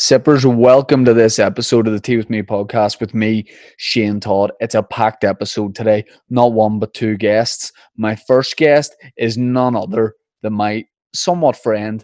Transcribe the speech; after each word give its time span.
Sippers, 0.00 0.46
welcome 0.46 1.04
to 1.04 1.12
this 1.12 1.38
episode 1.38 1.86
of 1.86 1.92
the 1.92 2.00
Tea 2.00 2.16
with 2.16 2.30
Me 2.30 2.40
podcast 2.40 3.00
with 3.00 3.12
me, 3.12 3.44
Shane 3.76 4.18
Todd. 4.18 4.50
It's 4.58 4.74
a 4.74 4.82
packed 4.82 5.24
episode 5.24 5.74
today, 5.74 6.06
not 6.30 6.54
one 6.54 6.78
but 6.78 6.94
two 6.94 7.18
guests. 7.18 7.70
My 7.98 8.16
first 8.16 8.56
guest 8.56 8.96
is 9.18 9.36
none 9.36 9.76
other 9.76 10.14
than 10.40 10.54
my 10.54 10.86
somewhat 11.14 11.54
friend, 11.54 12.02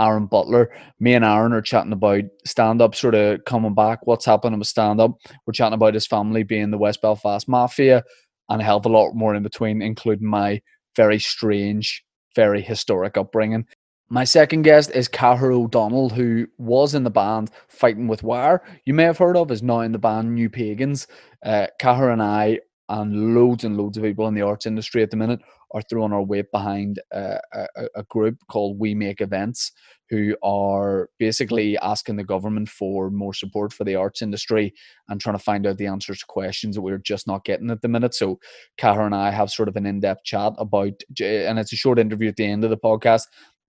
Aaron 0.00 0.26
Butler. 0.26 0.74
Me 0.98 1.14
and 1.14 1.24
Aaron 1.24 1.52
are 1.52 1.62
chatting 1.62 1.92
about 1.92 2.24
stand 2.44 2.82
up, 2.82 2.96
sort 2.96 3.14
of 3.14 3.44
coming 3.44 3.74
back, 3.74 4.00
what's 4.08 4.24
happening 4.24 4.58
with 4.58 4.66
stand 4.66 5.00
up. 5.00 5.12
We're 5.46 5.52
chatting 5.52 5.74
about 5.74 5.94
his 5.94 6.08
family 6.08 6.42
being 6.42 6.72
the 6.72 6.78
West 6.78 7.00
Belfast 7.00 7.48
Mafia 7.48 8.02
and 8.48 8.60
a 8.60 8.64
hell 8.64 8.78
of 8.78 8.86
a 8.86 8.88
lot 8.88 9.14
more 9.14 9.36
in 9.36 9.44
between, 9.44 9.82
including 9.82 10.26
my 10.26 10.60
very 10.96 11.20
strange, 11.20 12.02
very 12.34 12.60
historic 12.60 13.16
upbringing. 13.16 13.66
My 14.08 14.22
second 14.22 14.62
guest 14.62 14.92
is 14.92 15.08
Cahir 15.08 15.50
O'Donnell, 15.50 16.10
who 16.10 16.46
was 16.58 16.94
in 16.94 17.02
the 17.02 17.10
band 17.10 17.50
Fighting 17.66 18.06
with 18.06 18.22
Wire. 18.22 18.62
You 18.84 18.94
may 18.94 19.02
have 19.02 19.18
heard 19.18 19.36
of, 19.36 19.50
is 19.50 19.64
now 19.64 19.80
in 19.80 19.90
the 19.90 19.98
band 19.98 20.32
New 20.32 20.48
Pagans. 20.48 21.08
Uh, 21.44 21.66
Cahir 21.80 22.10
and 22.10 22.22
I, 22.22 22.60
and 22.88 23.34
loads 23.34 23.64
and 23.64 23.76
loads 23.76 23.96
of 23.96 24.04
people 24.04 24.28
in 24.28 24.34
the 24.34 24.42
arts 24.42 24.64
industry 24.64 25.02
at 25.02 25.10
the 25.10 25.16
minute, 25.16 25.40
are 25.72 25.82
throwing 25.82 26.12
our 26.12 26.22
weight 26.22 26.52
behind 26.52 27.00
uh, 27.12 27.38
a, 27.52 27.66
a 27.96 28.02
group 28.04 28.38
called 28.48 28.78
We 28.78 28.94
Make 28.94 29.20
Events, 29.20 29.72
who 30.08 30.36
are 30.40 31.10
basically 31.18 31.76
asking 31.78 32.14
the 32.14 32.22
government 32.22 32.68
for 32.68 33.10
more 33.10 33.34
support 33.34 33.72
for 33.72 33.82
the 33.82 33.96
arts 33.96 34.22
industry 34.22 34.72
and 35.08 35.20
trying 35.20 35.36
to 35.36 35.42
find 35.42 35.66
out 35.66 35.78
the 35.78 35.88
answers 35.88 36.20
to 36.20 36.26
questions 36.26 36.76
that 36.76 36.82
we're 36.82 36.98
just 36.98 37.26
not 37.26 37.44
getting 37.44 37.72
at 37.72 37.82
the 37.82 37.88
minute. 37.88 38.14
So, 38.14 38.38
Cahir 38.78 39.04
and 39.04 39.16
I 39.16 39.32
have 39.32 39.50
sort 39.50 39.68
of 39.68 39.74
an 39.74 39.84
in 39.84 39.98
depth 39.98 40.22
chat 40.22 40.52
about, 40.58 41.02
and 41.20 41.58
it's 41.58 41.72
a 41.72 41.76
short 41.76 41.98
interview 41.98 42.28
at 42.28 42.36
the 42.36 42.46
end 42.46 42.62
of 42.62 42.70
the 42.70 42.76
podcast 42.76 43.22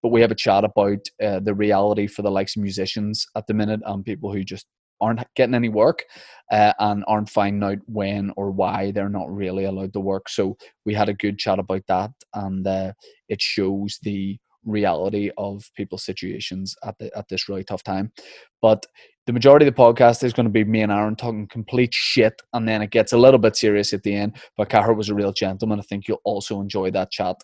but 0.08 0.14
we 0.14 0.22
have 0.22 0.32
a 0.32 0.36
chat 0.36 0.64
about 0.64 1.00
uh, 1.22 1.42
the 1.42 1.54
reality 1.54 2.08
for 2.08 2.22
the 2.22 2.32
likes 2.32 2.56
of 2.56 2.62
musicians 2.62 3.28
at 3.36 3.46
the 3.46 3.54
minute 3.54 3.82
and 3.86 4.06
people 4.06 4.32
who 4.32 4.42
just 4.42 4.66
aren't 5.02 5.22
getting 5.36 5.54
any 5.54 5.68
work 5.68 6.06
uh, 6.50 6.72
and 6.80 7.04
aren't 7.10 7.30
finding 7.30 7.62
out 7.62 7.80
when 7.88 8.32
or 8.38 8.50
why 8.52 8.90
they're 8.92 9.10
not 9.10 9.30
really 9.30 9.66
allowed 9.66 9.92
to 9.92 10.00
work. 10.00 10.30
So 10.30 10.56
we 10.86 10.94
had 10.94 11.10
a 11.10 11.14
good 11.14 11.38
chat 11.38 11.60
about 11.60 11.82
that, 11.90 12.12
and 12.34 12.66
uh, 12.66 12.94
it 13.28 13.42
shows 13.42 14.00
the 14.02 14.38
reality 14.64 15.30
of 15.38 15.66
people's 15.76 16.06
situations 16.06 16.74
at 16.86 16.96
the, 17.00 17.12
at 17.18 17.28
this 17.28 17.50
really 17.50 17.66
tough 17.66 17.84
time. 17.84 18.14
But 18.62 18.86
the 19.26 19.34
majority 19.34 19.68
of 19.68 19.76
the 19.76 19.82
podcast 19.82 20.24
is 20.24 20.32
going 20.32 20.46
to 20.46 20.50
be 20.50 20.64
me 20.64 20.84
and 20.84 20.92
Aaron 20.92 21.18
talking 21.18 21.50
complete 21.50 21.94
shit, 21.94 22.42
and 22.54 22.66
then 22.66 22.82
it 22.82 22.92
gets 22.92 23.12
a 23.12 23.18
little 23.18 23.40
bit 23.40 23.58
serious 23.58 23.92
at 23.92 24.04
the 24.04 24.16
end. 24.16 24.38
But 24.56 24.70
Cahir 24.70 24.94
was 24.94 25.10
a 25.10 25.16
real 25.16 25.34
gentleman. 25.34 25.82
I 25.82 25.84
think 25.84 26.08
you'll 26.08 26.22
also 26.24 26.62
enjoy 26.62 26.92
that 26.92 27.12
chat 27.12 27.36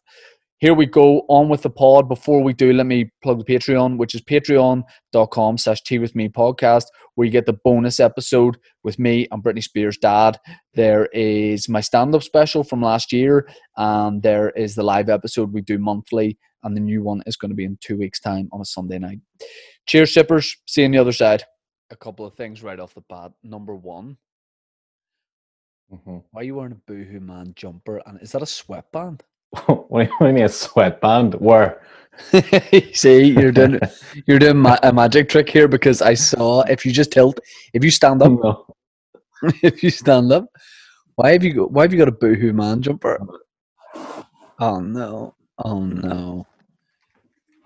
here 0.64 0.74
we 0.74 0.86
go 0.86 1.26
on 1.28 1.50
with 1.50 1.62
the 1.62 1.70
pod. 1.70 2.08
Before 2.08 2.42
we 2.42 2.54
do, 2.54 2.72
let 2.72 2.86
me 2.86 3.12
plug 3.22 3.38
the 3.38 3.44
Patreon, 3.44 3.98
which 3.98 4.16
is 4.16 4.22
patreon.com 4.22 5.58
slash 5.58 5.82
tea 5.82 6.00
with 6.00 6.16
me 6.16 6.30
podcast, 6.30 6.86
where 7.16 7.26
you 7.26 7.32
get 7.32 7.46
the 7.46 7.60
bonus 7.66 8.00
episode 8.00 8.56
with 8.82 8.98
me 8.98 9.28
and 9.30 9.44
Britney 9.44 9.62
Spears' 9.62 9.98
dad. 9.98 10.40
There 10.74 11.08
is 11.08 11.68
my 11.68 11.82
stand 11.82 12.16
up 12.16 12.24
special 12.24 12.64
from 12.64 12.82
last 12.82 13.12
year, 13.12 13.46
and 13.76 14.24
there 14.24 14.52
is 14.52 14.74
the 14.74 14.84
live 14.84 15.10
episode 15.10 15.52
we 15.52 15.60
do 15.60 15.78
monthly, 15.78 16.38
and 16.64 16.78
the 16.78 16.82
new 16.82 17.04
one 17.04 17.22
is 17.26 17.36
going 17.36 17.52
to 17.52 17.56
be 17.56 17.66
in 17.66 17.78
two 17.82 17.98
weeks' 17.98 18.22
time 18.22 18.48
on 18.54 18.62
a 18.62 18.66
Sunday 18.66 19.00
night. 19.00 19.20
Cheers, 19.86 20.14
sippers. 20.14 20.56
See 20.66 20.80
you 20.80 20.86
on 20.86 20.92
the 20.92 20.98
other 20.98 21.12
side. 21.12 21.44
A 21.92 21.98
couple 21.98 22.26
of 22.26 22.36
things 22.36 22.64
right 22.64 22.80
off 22.80 22.94
the 22.94 23.04
bat. 23.10 23.34
Number 23.44 23.76
one, 23.76 24.16
mm-hmm. 25.94 26.20
why 26.32 26.40
are 26.40 26.46
you 26.46 26.56
wearing 26.56 26.72
a 26.72 26.76
Boohoo 26.76 27.20
Man 27.20 27.52
jumper? 27.54 28.02
And 28.06 28.22
is 28.22 28.32
that 28.32 28.42
a 28.42 28.46
sweatband? 28.46 29.24
what 29.66 30.06
do 30.06 30.26
you 30.26 30.34
mean 30.34 30.44
a 30.44 30.50
sweatband? 30.50 31.36
Where? 31.36 31.82
See, 32.94 33.26
you're 33.26 33.52
doing 33.52 33.80
you're 34.28 34.40
doing 34.40 34.58
ma- 34.58 34.78
a 34.84 34.94
magic 34.94 35.30
trick 35.30 35.50
here 35.50 35.68
because 35.68 36.02
I 36.02 36.14
saw 36.14 36.62
if 36.64 36.86
you 36.86 36.92
just 36.92 37.12
tilt, 37.12 37.40
if 37.74 37.84
you 37.84 37.92
stand 37.92 38.22
up, 38.22 38.32
no. 38.32 38.66
if 39.62 39.84
you 39.84 39.90
stand 39.90 40.32
up, 40.32 40.46
why 41.16 41.32
have 41.34 41.44
you 41.44 41.54
got, 41.54 41.72
why 41.72 41.84
have 41.84 41.94
you 41.94 42.00
got 42.00 42.08
a 42.08 42.14
boohoo 42.14 42.54
man 42.54 42.82
jumper? 42.82 43.20
Oh 44.60 44.80
no! 44.80 45.36
Oh 45.64 45.84
no! 45.84 46.48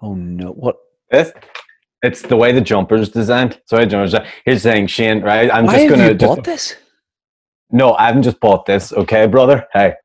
Oh 0.01 0.13
no! 0.13 0.51
What? 0.51 0.77
This? 1.11 1.31
It's 2.03 2.21
the 2.21 2.35
way 2.35 2.51
the 2.51 2.61
jumper's 2.61 3.09
designed. 3.09 3.59
So 3.65 3.77
here's 3.77 4.11
the 4.11 4.59
thing, 4.59 4.87
Shane. 4.87 5.21
Right? 5.21 5.51
I'm 5.51 5.65
why 5.65 5.77
just 5.77 5.89
gonna 5.89 6.07
you 6.09 6.13
just, 6.13 6.35
bought 6.35 6.43
this. 6.43 6.75
No, 7.71 7.93
I 7.95 8.07
haven't 8.07 8.23
just 8.23 8.39
bought 8.39 8.65
this. 8.65 8.93
Okay, 8.93 9.27
brother. 9.27 9.67
Hey, 9.73 9.95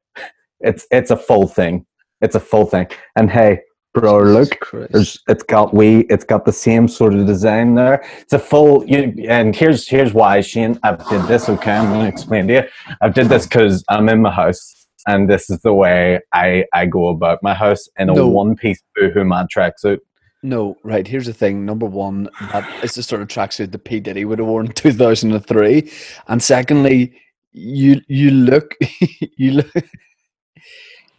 it's 0.63 0.87
it's 0.91 1.11
a 1.11 1.17
full 1.17 1.49
thing. 1.49 1.87
It's 2.21 2.35
a 2.35 2.41
full 2.41 2.67
thing. 2.67 2.87
And 3.17 3.31
hey, 3.31 3.61
bro, 3.95 4.21
look, 4.21 4.51
it's 4.73 5.43
got 5.45 5.75
we, 5.75 6.01
it's 6.09 6.25
got 6.25 6.45
the 6.45 6.53
same 6.53 6.89
sort 6.89 7.15
of 7.15 7.27
design 7.27 7.75
there. 7.75 8.05
It's 8.21 8.33
a 8.33 8.39
full. 8.39 8.85
You, 8.87 9.15
and 9.29 9.55
here's 9.55 9.89
here's 9.89 10.13
why, 10.15 10.41
Shane. 10.41 10.79
I 10.83 10.93
did 10.93 11.23
this. 11.27 11.49
Okay, 11.49 11.73
I'm 11.73 11.93
going 11.93 12.01
to 12.01 12.09
explain 12.09 12.47
to 12.49 12.55
you. 12.55 12.63
I 13.01 13.09
did 13.09 13.29
this 13.29 13.47
because 13.47 13.85
I'm 13.89 14.09
in 14.09 14.23
my 14.23 14.31
house, 14.31 14.87
and 15.07 15.29
this 15.29 15.51
is 15.51 15.61
the 15.61 15.75
way 15.75 16.21
I 16.33 16.65
I 16.73 16.87
go 16.87 17.09
about 17.09 17.43
my 17.43 17.55
house 17.55 17.89
in 17.99 18.11
a 18.11 18.15
no. 18.15 18.29
one 18.29 18.57
piece 18.57 18.83
boohoo 18.95 19.25
man 19.25 19.47
tracksuit. 19.55 19.99
No, 20.45 20.77
right. 20.83 21.07
Here's 21.07 21.27
the 21.27 21.33
thing. 21.33 21.65
Number 21.65 21.87
one, 21.87 22.29
that 22.41 22.69
is 22.83 22.97
the 22.97 23.03
sort 23.03 23.23
of 23.23 23.29
tracksuit 23.29 23.71
that 23.71 23.85
P 23.85 24.01
Diddy 24.01 24.25
would 24.25 24.41
have 24.41 24.49
worn 24.49 24.67
in 24.67 24.73
2003, 24.73 25.91
and 26.29 26.43
secondly, 26.43 27.15
you 27.53 28.01
you 28.09 28.31
look 28.31 28.75
you 29.37 29.53
look 29.53 29.73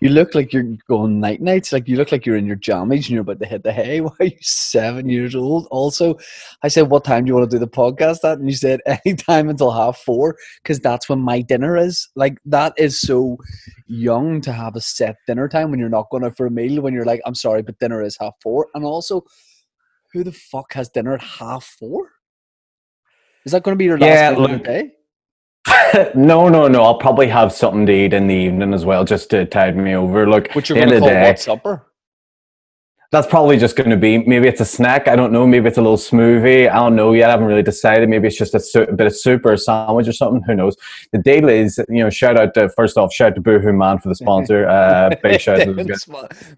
you 0.03 0.09
look 0.09 0.35
like 0.35 0.51
you're 0.51 0.75
going 0.89 1.21
night 1.21 1.39
nights. 1.39 1.71
Like 1.71 1.87
you 1.87 1.95
look 1.95 2.11
like 2.11 2.25
you're 2.25 2.35
in 2.35 2.45
your 2.45 2.57
jammies 2.57 3.05
and 3.05 3.11
you're 3.11 3.21
about 3.21 3.39
to 3.39 3.45
hit 3.45 3.63
the 3.63 3.71
hay. 3.71 4.01
Why 4.01 4.11
are 4.19 4.25
you 4.25 4.37
seven 4.41 5.07
years 5.07 5.33
old? 5.33 5.65
Also, 5.71 6.17
I 6.61 6.67
said, 6.67 6.89
"What 6.89 7.05
time 7.05 7.23
do 7.23 7.29
you 7.29 7.35
want 7.35 7.49
to 7.49 7.55
do 7.55 7.59
the 7.59 7.69
podcast 7.69 8.25
at?" 8.25 8.37
And 8.37 8.49
you 8.49 8.55
said, 8.55 8.81
"Any 8.85 9.15
time 9.15 9.47
until 9.47 9.71
half 9.71 9.97
four, 9.97 10.35
because 10.61 10.81
that's 10.81 11.07
when 11.07 11.19
my 11.19 11.39
dinner 11.39 11.77
is." 11.77 12.09
Like 12.15 12.37
that 12.43 12.73
is 12.77 12.99
so 12.99 13.37
young 13.87 14.41
to 14.41 14.51
have 14.51 14.75
a 14.75 14.81
set 14.81 15.15
dinner 15.25 15.47
time 15.47 15.71
when 15.71 15.79
you're 15.79 15.87
not 15.87 16.09
going 16.09 16.25
out 16.25 16.35
for 16.35 16.47
a 16.47 16.51
meal. 16.51 16.81
When 16.81 16.93
you're 16.93 17.05
like, 17.05 17.21
"I'm 17.25 17.35
sorry, 17.35 17.61
but 17.61 17.79
dinner 17.79 18.03
is 18.03 18.17
half 18.19 18.33
four. 18.43 18.67
And 18.75 18.83
also, 18.83 19.23
who 20.11 20.25
the 20.25 20.33
fuck 20.33 20.73
has 20.73 20.89
dinner 20.89 21.13
at 21.13 21.23
half 21.23 21.63
four? 21.63 22.11
Is 23.45 23.53
that 23.53 23.63
going 23.63 23.75
to 23.75 23.79
be 23.79 23.85
your 23.85 23.97
last 23.97 24.09
yeah, 24.09 24.29
look, 24.31 24.65
day? 24.65 24.91
no, 26.15 26.49
no, 26.49 26.67
no. 26.67 26.83
I'll 26.83 26.97
probably 26.97 27.27
have 27.27 27.53
something 27.53 27.85
to 27.85 27.93
eat 27.93 28.13
in 28.13 28.27
the 28.27 28.35
evening 28.35 28.73
as 28.73 28.85
well, 28.85 29.05
just 29.05 29.29
to 29.31 29.45
tide 29.45 29.77
me 29.77 29.95
over. 29.95 30.29
Look, 30.29 30.51
what 30.53 30.69
you're 30.69 30.77
going 30.77 30.89
to 30.89 30.99
call 30.99 31.09
day, 31.09 31.23
what 31.23 31.39
supper? 31.39 31.85
That's 33.13 33.27
probably 33.27 33.57
just 33.57 33.75
going 33.75 33.91
to 33.91 33.95
be 33.95 34.17
maybe 34.17 34.47
it's 34.47 34.59
a 34.59 34.65
snack. 34.65 35.07
I 35.07 35.15
don't 35.15 35.31
know. 35.31 35.45
Maybe 35.45 35.67
it's 35.67 35.77
a 35.77 35.81
little 35.83 35.97
smoothie. 35.97 36.67
I 36.67 36.73
don't 36.73 36.95
know 36.95 37.13
yet. 37.13 37.29
I 37.29 37.33
haven't 37.33 37.45
really 37.45 37.61
decided. 37.61 38.09
Maybe 38.09 38.27
it's 38.27 38.35
just 38.35 38.55
a, 38.55 38.59
su- 38.59 38.87
a 38.89 38.91
bit 38.91 39.05
of 39.05 39.15
soup 39.15 39.45
or 39.45 39.53
a 39.53 39.57
sandwich 39.57 40.07
or 40.07 40.13
something. 40.13 40.41
Who 40.47 40.55
knows? 40.55 40.75
The 41.11 41.19
deal 41.19 41.47
is, 41.47 41.79
you 41.89 42.03
know, 42.03 42.09
shout 42.09 42.39
out 42.39 42.55
to 42.55 42.69
first 42.69 42.97
off, 42.97 43.13
shout 43.13 43.29
out 43.29 43.35
to 43.35 43.41
Boohoo 43.41 43.71
Man 43.71 43.99
for 43.99 44.09
the 44.09 44.15
sponsor. 44.15 44.67
Uh, 44.73 45.11
big 45.21 45.39
shout 45.39 45.59
out. 45.59 45.75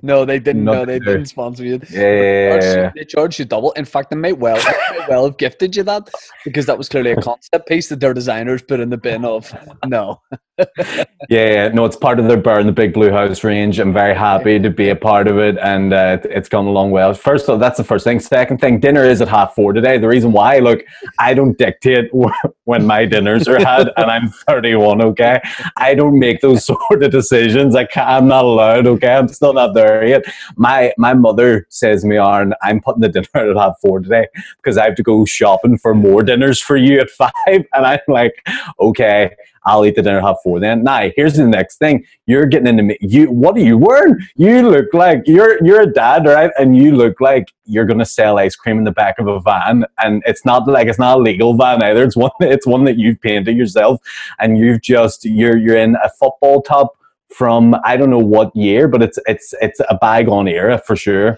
no, 0.01 0.23
they 0.23 0.39
didn't. 0.39 0.63
No, 0.63 0.85
they 0.85 0.99
didn't 0.99 1.25
sponsor 1.25 1.65
you. 1.65 1.81
Yeah, 1.89 1.99
yeah, 1.99 2.63
yeah, 2.63 2.91
They 2.95 3.03
charged 3.03 3.39
you 3.39 3.45
double. 3.45 3.71
In 3.73 3.83
fact, 3.83 4.09
they 4.09 4.15
might 4.15 4.37
well, 4.37 4.55
they 4.55 4.99
might 4.99 5.09
well 5.09 5.25
have 5.25 5.37
gifted 5.37 5.75
you 5.75 5.83
that 5.83 6.09
because 6.45 6.65
that 6.67 6.77
was 6.77 6.87
clearly 6.87 7.11
a 7.11 7.21
concept 7.21 7.67
piece 7.67 7.89
that 7.89 7.99
their 7.99 8.13
designers 8.13 8.61
put 8.61 8.79
in 8.79 8.89
the 8.89 8.97
bin 8.97 9.25
of. 9.25 9.53
No. 9.85 10.21
yeah, 10.77 11.05
yeah, 11.29 11.67
no, 11.69 11.83
it's 11.85 11.97
part 11.97 12.17
of 12.17 12.27
their 12.27 12.37
Bear 12.37 12.59
in 12.59 12.65
the 12.65 12.71
Big 12.71 12.93
Blue 12.93 13.11
House 13.11 13.43
range. 13.43 13.77
I'm 13.79 13.91
very 13.91 14.15
happy 14.15 14.57
to 14.59 14.69
be 14.69 14.89
a 14.89 14.95
part 14.95 15.27
of 15.27 15.37
it, 15.37 15.57
and 15.57 15.93
uh, 15.93 16.19
it's 16.23 16.47
gone 16.47 16.65
along 16.65 16.91
well. 16.91 17.13
First, 17.13 17.49
all, 17.49 17.57
that's 17.57 17.77
the 17.77 17.83
first 17.83 18.05
thing. 18.05 18.19
Second 18.21 18.59
thing, 18.59 18.79
dinner 18.79 19.03
is 19.03 19.21
at 19.21 19.27
half 19.27 19.53
four 19.53 19.73
today. 19.73 19.97
The 19.97 20.07
reason 20.07 20.31
why, 20.31 20.59
look, 20.59 20.79
I 21.19 21.33
don't 21.33 21.57
dictate 21.57 22.09
when 22.63 22.85
my 22.85 23.05
dinners 23.05 23.47
are 23.49 23.59
had, 23.59 23.91
and 23.97 24.09
I'm 24.09 24.29
31. 24.29 25.01
Okay, 25.01 25.41
I 25.77 25.93
don't 25.93 26.17
make 26.17 26.39
those 26.39 26.65
sort 26.65 27.03
of 27.03 27.11
decisions. 27.11 27.75
I 27.75 27.85
can't, 27.85 28.07
I'm 28.07 28.27
not 28.27 28.45
allowed. 28.45 28.87
Okay, 28.87 29.13
I'm 29.13 29.27
still 29.27 29.53
not 29.53 29.73
there 29.73 30.05
yet. 30.07 30.25
My 30.55 30.93
my 30.97 31.13
mother 31.13 31.67
says 31.69 32.01
to 32.01 32.07
me, 32.07 32.17
"Aaron, 32.17 32.53
I'm 32.61 32.79
putting 32.79 33.01
the 33.01 33.09
dinner 33.09 33.51
at 33.51 33.57
half 33.57 33.75
four 33.81 33.99
today 33.99 34.27
because 34.57 34.77
I 34.77 34.85
have 34.85 34.95
to 34.95 35.03
go 35.03 35.25
shopping 35.25 35.77
for 35.77 35.93
more 35.93 36.23
dinners 36.23 36.61
for 36.61 36.77
you 36.77 36.99
at 36.99 37.09
five. 37.09 37.31
And 37.47 37.85
I'm 37.85 37.99
like, 38.07 38.45
okay. 38.79 39.35
I'll 39.65 39.85
eat 39.85 39.95
the 39.95 40.01
dinner 40.01 40.21
half 40.21 40.37
four 40.43 40.59
then. 40.59 40.83
Now, 40.83 41.09
here's 41.15 41.35
the 41.35 41.47
next 41.47 41.77
thing. 41.77 42.05
You're 42.25 42.45
getting 42.45 42.67
into 42.67 42.83
me. 42.83 42.97
You, 43.01 43.31
what 43.31 43.55
are 43.57 43.61
you 43.61 43.77
wearing? 43.77 44.17
You 44.35 44.69
look 44.69 44.93
like 44.93 45.23
you're 45.25 45.63
you're 45.65 45.81
a 45.81 45.91
dad, 45.91 46.25
right? 46.25 46.51
And 46.59 46.77
you 46.77 46.95
look 46.95 47.19
like 47.19 47.53
you're 47.65 47.85
gonna 47.85 48.05
sell 48.05 48.37
ice 48.37 48.55
cream 48.55 48.77
in 48.77 48.83
the 48.83 48.91
back 48.91 49.19
of 49.19 49.27
a 49.27 49.39
van, 49.39 49.85
and 49.99 50.23
it's 50.25 50.45
not 50.45 50.67
like 50.67 50.87
it's 50.87 50.99
not 50.99 51.17
a 51.17 51.21
legal 51.21 51.55
van 51.55 51.81
either. 51.83 52.03
It's 52.03 52.15
one 52.15 52.31
it's 52.39 52.67
one 52.67 52.83
that 52.85 52.97
you've 52.97 53.19
painted 53.21 53.57
yourself, 53.57 54.01
and 54.39 54.57
you've 54.57 54.81
just 54.81 55.25
you're 55.25 55.57
you're 55.57 55.77
in 55.77 55.95
a 56.03 56.09
football 56.09 56.61
top 56.61 56.95
from 57.29 57.75
I 57.83 57.97
don't 57.97 58.09
know 58.09 58.19
what 58.19 58.55
year, 58.55 58.87
but 58.87 59.01
it's 59.01 59.19
it's 59.25 59.53
it's 59.61 59.81
a 59.89 59.97
bygone 59.99 60.47
era 60.47 60.77
for 60.77 60.95
sure. 60.95 61.37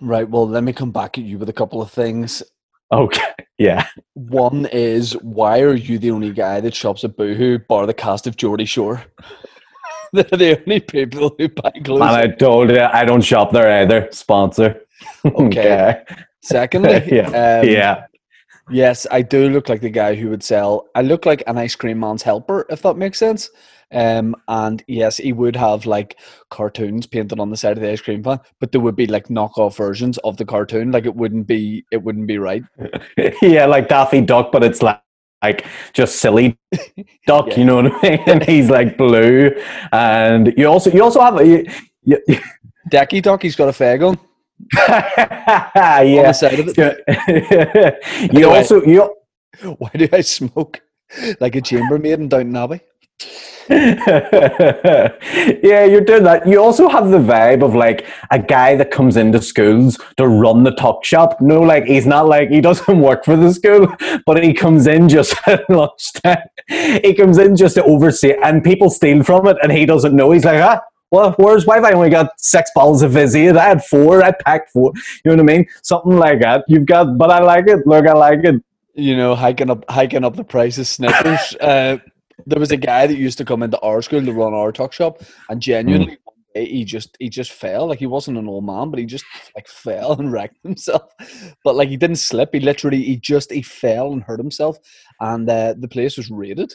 Right. 0.00 0.28
Well, 0.28 0.46
let 0.46 0.64
me 0.64 0.72
come 0.72 0.90
back 0.90 1.18
at 1.18 1.24
you 1.24 1.38
with 1.38 1.48
a 1.48 1.52
couple 1.52 1.80
of 1.80 1.90
things. 1.90 2.42
Okay. 2.92 3.32
Yeah. 3.58 3.86
One 4.14 4.66
is 4.66 5.12
why 5.22 5.60
are 5.60 5.74
you 5.74 5.98
the 5.98 6.10
only 6.10 6.32
guy 6.32 6.60
that 6.60 6.74
shops 6.74 7.04
at 7.04 7.16
Boohoo 7.16 7.58
bar 7.58 7.86
the 7.86 7.94
cast 7.94 8.26
of 8.26 8.36
Geordie 8.36 8.64
Shore? 8.64 9.04
They're 10.12 10.24
the 10.24 10.60
only 10.60 10.80
people 10.80 11.34
who 11.38 11.48
buy 11.48 11.72
clothes. 11.84 12.02
And 12.02 12.10
I 12.10 12.28
told 12.28 12.70
you 12.70 12.80
I 12.80 13.04
don't 13.04 13.20
shop 13.20 13.52
there 13.52 13.82
either. 13.82 14.08
Sponsor. 14.12 14.80
Okay. 15.24 16.02
Secondly, 16.40 17.02
yeah. 17.12 17.26
Um, 17.26 17.68
yeah. 17.68 18.06
Yes, 18.70 19.06
I 19.10 19.22
do 19.22 19.48
look 19.50 19.68
like 19.68 19.80
the 19.82 19.90
guy 19.90 20.14
who 20.14 20.30
would 20.30 20.42
sell. 20.42 20.86
I 20.94 21.02
look 21.02 21.26
like 21.26 21.42
an 21.46 21.58
ice 21.58 21.74
cream 21.76 22.00
man's 22.00 22.22
helper, 22.22 22.64
if 22.70 22.82
that 22.82 22.96
makes 22.96 23.18
sense. 23.18 23.50
Um, 23.92 24.34
and 24.48 24.82
yes, 24.88 25.18
he 25.18 25.32
would 25.32 25.54
have 25.54 25.86
like 25.86 26.18
cartoons 26.50 27.06
painted 27.06 27.38
on 27.38 27.50
the 27.50 27.56
side 27.56 27.76
of 27.76 27.82
the 27.82 27.90
ice 27.90 28.00
cream 28.00 28.22
van, 28.22 28.40
but 28.60 28.72
there 28.72 28.80
would 28.80 28.96
be 28.96 29.06
like 29.06 29.28
knockoff 29.28 29.76
versions 29.76 30.18
of 30.18 30.36
the 30.38 30.44
cartoon. 30.46 30.90
Like 30.90 31.04
it 31.04 31.14
wouldn't 31.14 31.46
be, 31.46 31.84
it 31.92 32.02
wouldn't 32.02 32.26
be 32.26 32.38
right. 32.38 32.62
yeah, 33.42 33.66
like 33.66 33.88
Daffy 33.88 34.22
Duck, 34.22 34.50
but 34.50 34.64
it's 34.64 34.82
like 34.82 35.00
like 35.42 35.66
just 35.92 36.16
silly 36.20 36.58
duck, 37.26 37.48
Yeah. 37.48 37.58
you 37.58 37.64
know 37.66 37.82
what 37.82 37.92
I 38.02 38.10
mean? 38.10 38.20
And 38.26 38.42
he's 38.42 38.70
like 38.70 38.96
blue, 38.96 39.50
and 39.92 40.54
you 40.56 40.66
also 40.66 40.90
you 40.90 41.02
also 41.04 41.20
have 41.20 41.38
a 41.38 41.46
you, 41.46 41.66
you, 42.02 42.18
Decky 42.90 43.22
Duck, 43.22 43.42
he's 43.42 43.54
got 43.54 43.68
a 43.68 43.72
fag 43.72 44.08
on, 44.08 44.18
on 44.78 46.06
the 46.06 46.12
yeah. 46.14 46.32
side 46.32 46.60
of 46.60 46.68
it. 46.68 46.76
you 48.20 48.28
Anyway. 48.28 48.44
also 48.44 48.82
you 48.82 49.14
Why 49.78 49.90
do 49.94 50.08
I 50.12 50.20
smoke 50.20 50.80
like 51.40 51.56
a 51.56 51.60
chambermaid 51.60 52.20
in 52.20 52.28
Downton 52.28 52.56
Abbey? 52.56 52.80
yeah, 53.70 55.14
you're 55.84 56.02
doing 56.02 56.22
that. 56.24 56.42
You 56.46 56.60
also 56.62 56.86
have 56.88 57.08
the 57.10 57.18
vibe 57.18 57.64
of 57.64 57.74
like 57.74 58.06
a 58.30 58.38
guy 58.38 58.76
that 58.76 58.90
comes 58.90 59.16
into 59.16 59.40
schools 59.40 59.98
to 60.18 60.28
run 60.28 60.64
the 60.64 60.72
tuck 60.72 61.02
shop. 61.02 61.40
No, 61.40 61.62
like 61.62 61.84
he's 61.84 62.06
not 62.06 62.26
like 62.28 62.50
he 62.50 62.60
doesn't 62.60 63.00
work 63.00 63.24
for 63.24 63.36
the 63.36 63.54
school, 63.54 63.88
but 64.26 64.42
he 64.42 64.52
comes 64.52 64.86
in 64.86 65.08
just 65.08 65.34
at 65.46 65.68
lunchtime. 65.70 66.42
He 66.68 67.14
comes 67.14 67.38
in 67.38 67.56
just 67.56 67.76
to 67.76 67.84
oversee, 67.84 68.34
and 68.42 68.62
people 68.62 68.90
steal 68.90 69.22
from 69.22 69.46
it, 69.46 69.56
and 69.62 69.72
he 69.72 69.86
doesn't 69.86 70.14
know. 70.14 70.32
He's 70.32 70.44
like, 70.44 70.60
ah. 70.62 70.82
Well, 71.14 71.32
where's 71.36 71.64
why 71.64 71.76
have 71.76 71.84
I 71.84 71.92
only 71.92 72.10
got 72.10 72.30
six 72.38 72.70
bottles 72.74 73.02
of 73.02 73.12
fizzy? 73.12 73.48
I 73.48 73.68
had 73.68 73.84
four. 73.84 74.22
I 74.22 74.32
packed 74.32 74.70
four. 74.70 74.92
You 75.24 75.30
know 75.30 75.42
what 75.42 75.50
I 75.50 75.56
mean? 75.56 75.66
Something 75.82 76.16
like 76.16 76.40
that. 76.40 76.64
You've 76.66 76.86
got, 76.86 77.16
but 77.16 77.30
I 77.30 77.40
like 77.40 77.68
it. 77.68 77.86
Look, 77.86 78.06
I 78.06 78.14
like 78.14 78.40
it. 78.42 78.62
you 78.94 79.16
know, 79.16 79.34
hiking 79.34 79.70
up 79.70 79.84
hiking 79.88 80.24
up 80.24 80.36
the 80.36 80.44
price 80.44 80.76
of 80.78 80.86
Snickers. 80.86 81.54
uh, 81.60 81.98
there 82.46 82.58
was 82.58 82.72
a 82.72 82.76
guy 82.76 83.06
that 83.06 83.16
used 83.16 83.38
to 83.38 83.44
come 83.44 83.62
into 83.62 83.78
our 83.78 84.02
school 84.02 84.24
to 84.24 84.32
run 84.32 84.54
our 84.54 84.72
tuck 84.72 84.92
shop, 84.92 85.22
and 85.48 85.62
genuinely 85.62 86.18
day 86.54 86.66
he 86.66 86.84
just 86.84 87.16
he 87.18 87.28
just 87.28 87.52
fell. 87.52 87.86
Like 87.86 87.98
he 87.98 88.06
wasn't 88.06 88.38
an 88.38 88.48
old 88.48 88.64
man, 88.64 88.90
but 88.90 88.98
he 88.98 89.06
just 89.06 89.24
like 89.54 89.68
fell 89.68 90.18
and 90.18 90.32
wrecked 90.36 90.58
himself. 90.62 91.12
But 91.62 91.76
like 91.76 91.88
he 91.88 91.96
didn't 91.96 92.16
slip. 92.16 92.50
He 92.52 92.60
literally 92.60 93.02
he 93.02 93.16
just 93.16 93.52
he 93.52 93.62
fell 93.62 94.12
and 94.12 94.22
hurt 94.22 94.38
himself, 94.38 94.78
and 95.20 95.48
uh, 95.48 95.74
the 95.78 95.88
place 95.88 96.16
was 96.16 96.30
raided. 96.30 96.74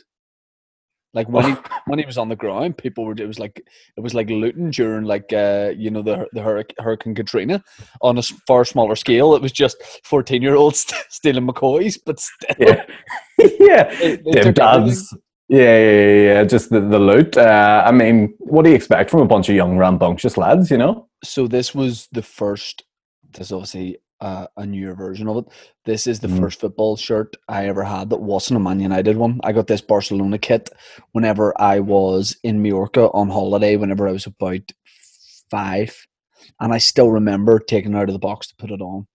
Like 1.14 1.28
when 1.28 1.46
he 1.46 1.56
when 1.88 1.98
he 2.00 2.06
was 2.06 2.18
on 2.20 2.30
the 2.30 2.36
ground, 2.36 2.78
people 2.78 3.04
were 3.06 3.16
it 3.18 3.26
was 3.28 3.40
like 3.40 3.60
it 3.98 4.02
was 4.02 4.14
like 4.14 4.30
looting 4.30 4.70
during 4.70 5.06
like 5.06 5.34
uh 5.34 5.72
you 5.76 5.90
know 5.90 6.04
the 6.04 6.28
the 6.34 6.42
Hurricane 6.80 7.16
Katrina 7.16 7.64
on 8.02 8.18
a 8.18 8.22
far 8.48 8.64
smaller 8.64 8.96
scale. 8.96 9.34
It 9.36 9.42
was 9.42 9.52
just 9.52 9.78
fourteen 10.04 10.42
year 10.44 10.56
olds 10.56 10.86
stealing 11.10 11.48
McCoys, 11.48 11.98
but 12.06 12.20
still, 12.20 12.56
Yeah, 12.60 12.86
yeah. 13.60 13.84
They- 14.00 14.18
they 14.18 14.52
dads. 14.52 15.16
Yeah, 15.52 15.80
yeah, 15.80 16.14
yeah. 16.34 16.44
Just 16.44 16.70
the, 16.70 16.80
the 16.80 17.00
loot. 17.00 17.36
Uh, 17.36 17.82
I 17.84 17.92
mean, 17.92 18.36
what 18.38 18.64
do 18.64 18.70
you 18.70 18.76
expect 18.76 19.10
from 19.10 19.22
a 19.22 19.26
bunch 19.26 19.50
of 19.50 19.56
young 19.56 19.78
rambunctious 19.80 20.38
lads? 20.38 20.70
You 20.70 20.78
know. 20.78 21.08
so 21.24 21.48
this 21.48 21.74
was 21.74 22.08
the 22.12 22.22
first 22.22 22.84
this 23.32 23.48
is 23.48 23.52
obviously 23.52 23.98
uh, 24.22 24.48
a 24.58 24.66
newer 24.66 24.94
version 24.96 25.28
of 25.28 25.38
it 25.38 25.46
this 25.86 26.06
is 26.08 26.20
the 26.20 26.28
Mhm. 26.28 26.40
first 26.40 26.60
football 26.60 26.96
shirt 26.98 27.36
i 27.48 27.68
ever 27.68 27.84
had 27.84 28.10
that 28.10 28.22
wasn't 28.22 28.58
a 28.58 28.60
man 28.60 28.80
united 28.80 29.18
one 29.18 29.40
i 29.44 29.52
got 29.52 29.68
this 29.68 29.82
barcelona 29.82 30.38
kit 30.38 30.70
whenever 31.14 31.54
i 31.62 31.80
was 31.80 32.36
in 32.44 32.62
majorca 32.62 33.10
on 33.12 33.30
holiday 33.30 33.76
whenever 33.78 34.08
i 34.08 34.12
was 34.12 34.26
about 34.26 34.72
five 35.50 35.96
and 36.60 36.74
i 36.74 36.78
still 36.78 37.10
remember 37.12 37.60
taking 37.60 37.94
it 37.94 37.98
out 37.98 38.10
of 38.10 38.14
the 38.14 38.20
box 38.20 38.48
to 38.48 38.56
put 38.56 38.72
it 38.72 38.82
on 38.82 39.08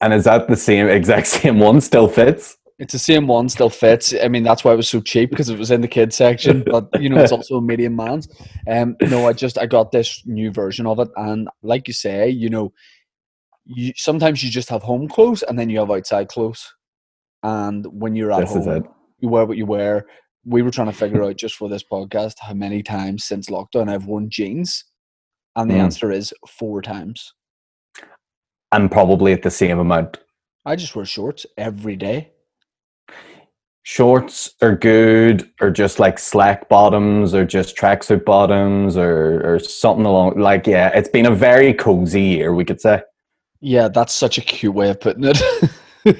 And 0.00 0.12
is 0.14 0.24
that 0.24 0.48
the 0.48 0.56
same 0.56 0.88
exact 0.88 1.26
same 1.38 1.58
one? 1.58 1.80
Still 1.80 2.08
fits. 2.08 2.56
it's 2.78 2.92
the 2.92 2.98
same 2.98 3.26
one 3.26 3.48
still 3.48 3.70
fits 3.70 4.14
i 4.22 4.28
mean 4.28 4.44
that's 4.44 4.62
why 4.64 4.72
it 4.72 4.76
was 4.76 4.88
so 4.88 5.00
cheap 5.00 5.30
because 5.30 5.48
it 5.48 5.58
was 5.58 5.70
in 5.72 5.80
the 5.80 5.88
kids 5.88 6.14
section 6.16 6.62
but 6.74 6.88
you 7.02 7.08
know 7.10 7.18
it's 7.18 7.32
also 7.32 7.56
a 7.56 7.60
medium 7.70 7.96
man's 7.96 8.28
um 8.70 8.96
no 9.02 9.26
i 9.26 9.32
just 9.32 9.58
i 9.58 9.66
got 9.66 9.90
this 9.90 10.22
new 10.26 10.50
version 10.52 10.86
of 10.86 11.00
it 11.00 11.08
and 11.16 11.48
like 11.62 11.88
you 11.88 11.94
say 11.94 12.28
you 12.28 12.48
know 12.48 12.72
you 13.68 13.92
sometimes 13.96 14.42
you 14.42 14.50
just 14.50 14.68
have 14.70 14.82
home 14.82 15.06
clothes 15.08 15.42
and 15.44 15.58
then 15.58 15.68
you 15.70 15.78
have 15.78 15.90
outside 15.90 16.28
clothes 16.28 16.74
and 17.42 17.86
when 17.92 18.16
you're 18.16 18.32
at 18.32 18.40
This 18.40 18.56
is 18.56 18.66
home 18.66 18.88
you 19.20 19.28
wear 19.28 19.44
what 19.46 19.56
you 19.58 19.66
wear 19.66 20.06
we 20.44 20.62
were 20.62 20.70
trying 20.70 20.90
to 20.90 20.96
figure 20.96 21.22
out 21.22 21.36
just 21.36 21.54
for 21.56 21.68
this 21.68 21.84
podcast 21.84 22.34
how 22.40 22.54
many 22.54 22.82
times 22.82 23.24
since 23.24 23.48
lockdown 23.48 23.90
i've 23.90 24.06
worn 24.06 24.30
jeans 24.30 24.84
and 25.56 25.70
the 25.70 25.74
Mm. 25.74 25.82
answer 25.84 26.10
is 26.10 26.32
four 26.48 26.80
times 26.82 27.34
And 28.72 28.90
probably 28.90 29.32
at 29.32 29.42
the 29.42 29.50
same 29.50 29.78
amount. 29.78 30.18
i 30.66 30.74
just 30.76 30.96
wear 30.96 31.04
shorts 31.04 31.46
every 31.56 31.96
day 31.96 32.32
Shorts 33.84 34.54
are 34.60 34.76
good, 34.76 35.50
or 35.62 35.70
just 35.70 35.98
like 35.98 36.18
slack 36.18 36.68
bottoms, 36.68 37.32
or 37.34 37.46
just 37.46 37.74
tracksuit 37.74 38.22
bottoms, 38.26 38.98
or 38.98 39.40
or 39.42 39.58
something 39.58 40.04
along. 40.04 40.38
Like, 40.38 40.66
yeah, 40.66 40.90
it's 40.94 41.08
been 41.08 41.24
a 41.24 41.34
very 41.34 41.72
cozy 41.72 42.20
year, 42.20 42.52
we 42.52 42.66
could 42.66 42.82
say. 42.82 43.00
Yeah 43.60 43.88
that's 43.88 44.12
such 44.12 44.38
a 44.38 44.40
cute 44.40 44.74
way 44.74 44.90
of 44.90 45.00
putting 45.00 45.24
it 45.24 45.40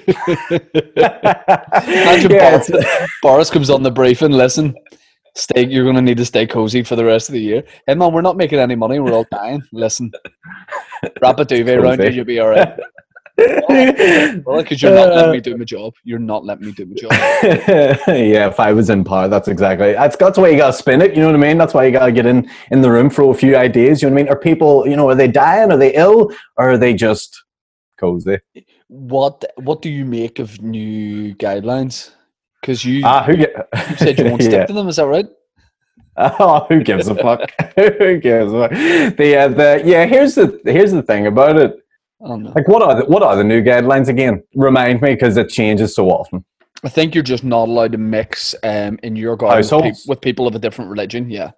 yeah, 0.96 1.64
Imagine 1.87 2.32
it's- 2.32 2.70
Boris, 2.70 3.11
Boris 3.23 3.50
comes 3.50 3.70
on 3.70 3.82
the 3.82 3.90
briefing. 3.90 4.32
Listen, 4.32 4.75
stay. 5.35 5.67
You're 5.67 5.85
going 5.85 5.96
to 5.96 6.02
need 6.02 6.19
to 6.19 6.26
stay 6.26 6.46
cozy 6.46 6.82
for 6.82 6.96
the 6.96 7.05
rest 7.05 7.29
of 7.29 7.32
the 7.35 7.40
year. 7.40 7.62
Hey 7.87 7.94
man, 7.94 8.12
we're 8.12 8.20
not 8.20 8.37
making 8.37 8.58
any 8.58 8.75
money. 8.75 8.99
We're 8.99 9.12
all 9.14 9.26
dying. 9.31 9.62
Listen, 9.73 10.11
wrap 11.23 11.38
a 11.38 11.44
duvet 11.44 11.79
around 11.79 12.02
you. 12.02 12.11
You'll 12.11 12.25
be 12.26 12.40
all 12.40 12.49
right. 12.50 12.79
Well, 13.38 14.62
because 14.62 14.82
you're 14.82 14.94
not 14.94 15.14
letting 15.14 15.32
me 15.32 15.40
do 15.40 15.56
my 15.56 15.64
job. 15.64 15.94
You're 16.05 16.19
not 16.19 16.44
letting 16.44 16.67
me 16.67 16.73
do 16.73 16.87
my 16.87 16.94
job. 16.94 17.11
yeah, 18.08 18.49
if 18.49 18.58
I 18.58 18.73
was 18.73 18.90
in 18.90 19.05
power, 19.05 19.29
that's 19.29 19.49
exactly. 19.49 19.93
That's 19.93 20.17
that's 20.17 20.38
why 20.38 20.49
you 20.49 20.56
gotta 20.56 20.73
spin 20.73 21.00
it. 21.02 21.14
You 21.14 21.20
know 21.20 21.26
what 21.26 21.37
I 21.37 21.38
mean? 21.38 21.58
That's 21.58 21.75
why 21.75 21.87
you 21.87 21.93
gotta 21.93 22.12
get 22.12 22.26
in 22.26 22.50
in 22.70 22.81
the 22.82 22.90
room, 22.90 23.11
throw 23.11 23.31
a 23.31 23.35
few 23.35 23.56
ideas. 23.56 24.02
You 24.02 24.08
know 24.08 24.14
what 24.14 24.20
I 24.20 24.23
mean? 24.25 24.32
Are 24.32 24.38
people, 24.38 24.87
you 24.88 24.96
know, 24.96 25.08
are 25.08 25.14
they 25.14 25.29
dying? 25.29 25.70
Are 25.70 25.76
they 25.76 25.94
ill? 25.94 26.31
Or 26.56 26.70
are 26.70 26.79
they 26.79 26.94
just 26.94 27.44
cozy? 27.99 28.38
What 28.88 29.44
What 29.56 29.82
do 29.82 29.91
you 29.91 30.05
make 30.05 30.38
of 30.41 30.61
new 30.62 31.34
guidelines? 31.37 32.11
Because 32.61 32.84
you, 32.84 33.02
Ah, 33.05 33.23
who 33.23 33.37
get? 33.37 33.52
you 33.91 33.96
said 33.96 34.19
you 34.19 34.25
won't 34.25 34.43
stick 34.49 34.52
yeah. 34.55 34.67
to 34.67 34.73
them. 34.73 34.88
Is 34.88 34.96
that 34.96 35.06
right? 35.06 35.26
Oh, 36.20 36.67
who 36.69 36.82
gives 36.82 37.06
a 37.06 37.14
fuck? 37.14 37.49
who 37.76 38.19
gives 38.19 38.52
a 38.52 38.69
fuck? 38.69 38.70
The, 39.17 39.37
uh, 39.37 39.49
the 39.49 39.82
yeah. 39.84 40.05
Here's 40.05 40.34
the 40.34 40.61
here's 40.64 40.91
the 40.91 41.02
thing 41.02 41.29
about 41.29 41.56
it. 41.56 41.76
Oh 42.20 42.37
no. 42.37 42.53
Like, 42.55 42.67
what 42.69 42.82
are 42.82 42.97
the, 42.97 43.05
what 43.06 43.23
are 43.23 43.37
the 43.37 43.44
new 43.44 43.62
guidelines 43.62 44.09
again? 44.09 44.43
Remind 44.55 45.00
me 45.00 45.15
because 45.15 45.37
it 45.37 45.49
changes 45.49 45.94
so 45.94 46.09
often. 46.09 46.44
I 46.85 46.88
think 46.88 47.15
you're 47.15 47.25
just 47.25 47.44
not 47.44 47.69
allowed 47.69 47.93
to 47.93 47.98
mix 47.98 48.55
um, 48.63 48.98
in 49.03 49.17
your 49.17 49.37
garden 49.37 49.58
with, 49.58 49.70
Households? 49.70 50.06
with 50.06 50.20
people 50.20 50.46
of 50.46 50.55
a 50.55 50.58
different 50.58 50.91
religion. 50.91 51.29
Yeah. 51.29 51.53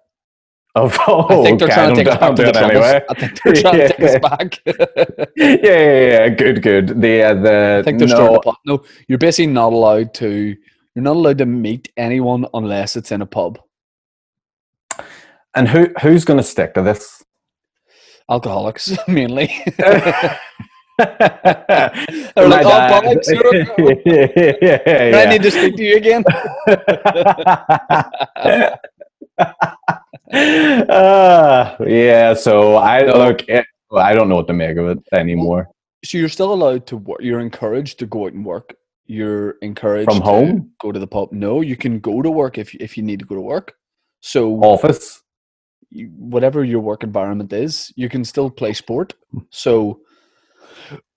Of 0.75 0.97
oh, 1.07 1.25
I 1.41 1.43
think 1.43 1.59
they're 1.59 1.67
okay, 1.67 1.75
trying 1.75 1.95
to 1.95 2.03
take 2.03 2.13
us 2.13 2.19
back 2.19 2.35
to 2.35 2.43
the 2.43 2.51
troubles. 2.51 2.71
anyway. 2.71 3.01
I 3.09 3.13
think 3.13 3.41
they're 3.43 3.53
trying 3.53 3.77
to 3.77 3.87
take 3.89 3.99
us 3.99 4.19
back. 4.21 5.29
yeah, 5.35 5.57
yeah, 5.63 6.07
yeah, 6.07 6.29
good, 6.29 6.61
good. 6.61 7.01
The 7.01 7.23
uh, 7.23 7.33
the 7.35 7.77
I 7.79 7.83
think 7.83 7.99
they're 7.99 8.07
no, 8.07 8.35
to 8.35 8.41
put, 8.41 8.55
no, 8.65 8.83
you're 9.07 9.17
basically 9.17 9.51
not 9.51 9.73
allowed 9.73 10.13
to 10.15 10.55
you're 10.95 11.03
not 11.03 11.17
allowed 11.17 11.39
to 11.39 11.45
meet 11.45 11.91
anyone 11.97 12.45
unless 12.53 12.95
it's 12.95 13.11
in 13.11 13.21
a 13.21 13.25
pub. 13.25 13.59
and 15.55 15.67
who 15.67 15.87
who's 16.01 16.23
going 16.23 16.37
to 16.37 16.43
stick 16.43 16.73
to 16.75 16.81
this? 16.81 17.21
Alcoholics 18.29 18.91
mainly. 19.07 19.49
They're 20.97 22.47
like, 22.47 22.65
"Oh, 22.65 22.87
bollocks, 22.91 23.27
yeah, 24.05 24.77
yeah, 24.85 25.17
I 25.17 25.25
need 25.25 25.41
to 25.41 25.49
speak 25.51 25.75
to 25.77 25.83
you 25.83 25.95
again. 25.97 26.23
uh, 30.89 31.75
yeah, 31.87 32.33
so 32.33 32.77
I 32.77 33.01
No. 33.03 33.13
look. 33.17 33.47
It, 33.49 33.65
I 33.95 34.13
don't 34.13 34.29
know 34.29 34.35
what 34.35 34.47
to 34.47 34.53
make 34.53 34.77
of 34.77 34.87
it 34.87 34.99
anymore. 35.13 35.67
So 36.05 36.17
you're 36.17 36.29
still 36.29 36.53
allowed 36.53 36.87
to 36.87 36.97
work. 36.97 37.19
You're 37.21 37.39
encouraged 37.41 37.99
to 37.99 38.05
go 38.05 38.25
out 38.25 38.33
and 38.33 38.45
work. 38.45 38.75
You're 39.05 39.51
encouraged 39.61 40.05
From 40.05 40.19
to 40.19 40.25
home? 40.25 40.71
go 40.81 40.91
to 40.91 40.99
the 40.99 41.07
pub. 41.07 41.31
No, 41.31 41.61
you 41.61 41.75
can 41.75 41.99
go 41.99 42.21
to 42.21 42.31
work 42.31 42.57
if 42.57 42.73
if 42.75 42.97
you 42.97 43.03
need 43.03 43.19
to 43.19 43.25
go 43.25 43.35
to 43.35 43.41
work. 43.41 43.73
So 44.21 44.53
Office. 44.61 45.20
Whatever 46.17 46.63
your 46.63 46.79
work 46.79 47.03
environment 47.03 47.51
is, 47.53 47.91
you 47.95 48.09
can 48.09 48.23
still 48.23 48.49
play 48.49 48.73
sport. 48.73 49.13
So 49.49 50.01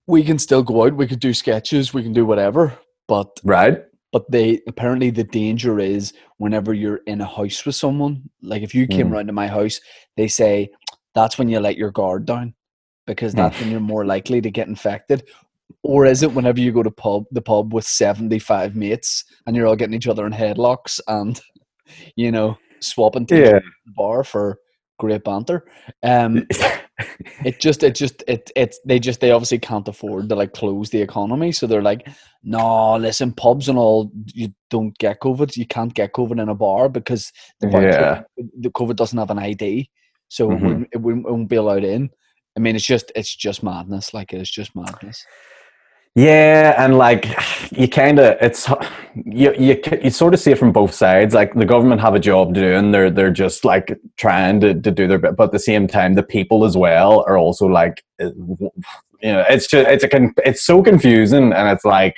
we 0.07 0.23
can 0.23 0.37
still 0.37 0.63
go 0.63 0.85
out. 0.85 0.95
We 0.95 1.07
could 1.07 1.19
do 1.19 1.33
sketches. 1.33 1.93
We 1.93 2.03
can 2.03 2.13
do 2.13 2.25
whatever. 2.25 2.77
But 3.07 3.39
Right. 3.43 3.83
but 4.11 4.29
they 4.31 4.61
apparently 4.67 5.09
the 5.09 5.23
danger 5.23 5.79
is 5.79 6.13
whenever 6.37 6.73
you're 6.73 7.01
in 7.05 7.21
a 7.21 7.25
house 7.25 7.65
with 7.65 7.75
someone. 7.75 8.29
Like 8.41 8.61
if 8.63 8.73
you 8.73 8.87
came 8.87 9.09
Mm. 9.09 9.11
round 9.11 9.27
to 9.27 9.33
my 9.33 9.47
house, 9.47 9.79
they 10.15 10.27
say 10.27 10.69
that's 11.13 11.37
when 11.37 11.49
you 11.49 11.59
let 11.59 11.77
your 11.77 11.91
guard 11.91 12.25
down 12.25 12.53
because 13.07 13.33
Mm. 13.33 13.37
that's 13.37 13.59
when 13.59 13.71
you're 13.71 13.79
more 13.79 14.05
likely 14.05 14.41
to 14.41 14.49
get 14.51 14.67
infected. 14.67 15.23
Or 15.83 16.05
is 16.05 16.23
it 16.23 16.33
whenever 16.33 16.59
you 16.59 16.71
go 16.71 16.83
to 16.83 16.91
pub 16.91 17.25
the 17.31 17.41
pub 17.41 17.73
with 17.73 17.85
seventy 17.85 18.39
five 18.39 18.75
mates 18.75 19.23
and 19.45 19.55
you're 19.55 19.67
all 19.67 19.75
getting 19.75 19.95
each 19.95 20.07
other 20.07 20.25
in 20.25 20.33
headlocks 20.33 20.99
and 21.07 21.39
you 22.15 22.31
know 22.31 22.57
swapping 22.79 23.25
to 23.27 23.35
Yeah. 23.37 23.59
the 23.85 23.91
bar 23.95 24.23
for 24.23 24.59
great 24.97 25.23
banter. 25.23 25.65
Um, 26.03 26.45
it 27.43 27.59
just, 27.59 27.83
it 27.83 27.95
just, 27.95 28.23
it, 28.27 28.51
it's 28.55 28.79
they 28.85 28.99
just 28.99 29.19
they 29.19 29.31
obviously 29.31 29.59
can't 29.59 29.87
afford 29.87 30.29
to 30.29 30.35
like 30.35 30.53
close 30.53 30.89
the 30.89 31.01
economy, 31.01 31.51
so 31.51 31.67
they're 31.67 31.81
like, 31.81 32.07
no, 32.43 32.95
listen, 32.97 33.33
pubs 33.33 33.69
and 33.69 33.77
all, 33.77 34.11
you 34.33 34.53
don't 34.69 34.97
get 34.97 35.19
COVID. 35.21 35.55
You 35.57 35.65
can't 35.65 35.93
get 35.93 36.13
COVID 36.13 36.41
in 36.41 36.49
a 36.49 36.55
bar 36.55 36.89
because 36.89 37.31
the 37.59 37.67
bar, 37.67 37.83
Yeah. 37.83 38.21
the 38.37 38.69
COVID 38.69 38.95
doesn't 38.95 39.17
have 39.17 39.31
an 39.31 39.39
ID, 39.39 39.89
so 40.29 40.51
it, 40.51 40.55
Mhm. 40.55 40.61
wouldn't, 40.61 40.87
it 40.93 40.97
wouldn't, 41.01 41.25
it 41.27 41.31
won't 41.31 41.49
be 41.49 41.55
allowed 41.57 41.83
in. 41.83 42.09
I 42.57 42.61
mean, 42.61 42.75
it's 42.75 42.85
just, 42.85 43.11
it's 43.15 43.35
just 43.35 43.63
madness. 43.63 44.13
Like 44.13 44.31
it's 44.31 44.49
just 44.49 44.75
madness. 44.75 45.25
Yeah, 46.15 46.81
and 46.81 46.97
like 46.97 47.25
you 47.71 47.89
kind 47.89 48.19
of 48.19 48.37
it's 48.39 48.69
you 49.25 49.53
you 49.59 49.81
you 50.01 50.09
sort 50.09 50.33
of 50.33 50.39
see 50.39 50.51
it 50.51 50.57
from 50.57 50.71
both 50.71 50.93
sides. 50.93 51.33
Like 51.35 51.53
the 51.55 51.65
government 51.65 51.99
have 51.99 52.15
a 52.15 52.19
job 52.21 52.53
to 52.53 52.61
do, 52.61 52.73
and 52.73 52.93
they're 52.93 53.11
they're 53.11 53.31
just 53.31 53.65
like 53.65 53.99
trying 54.15 54.61
to, 54.61 54.73
to 54.73 54.91
do 54.91 55.07
their 55.07 55.19
bit, 55.19 55.35
but 55.35 55.45
at 55.45 55.51
the 55.51 55.59
same 55.59 55.87
time, 55.87 56.13
the 56.13 56.23
people 56.23 56.63
as 56.63 56.77
well 56.77 57.25
are 57.27 57.37
also 57.37 57.65
like, 57.67 58.01
uh, 58.21 58.27
you 58.27 58.71
know, 59.23 59.43
it's 59.49 59.67
just 59.67 59.89
it's 59.89 60.05
a 60.05 60.29
it's 60.49 60.63
so 60.65 60.81
confusing, 60.81 61.53
and 61.53 61.69
it's 61.69 61.85
like. 61.85 62.15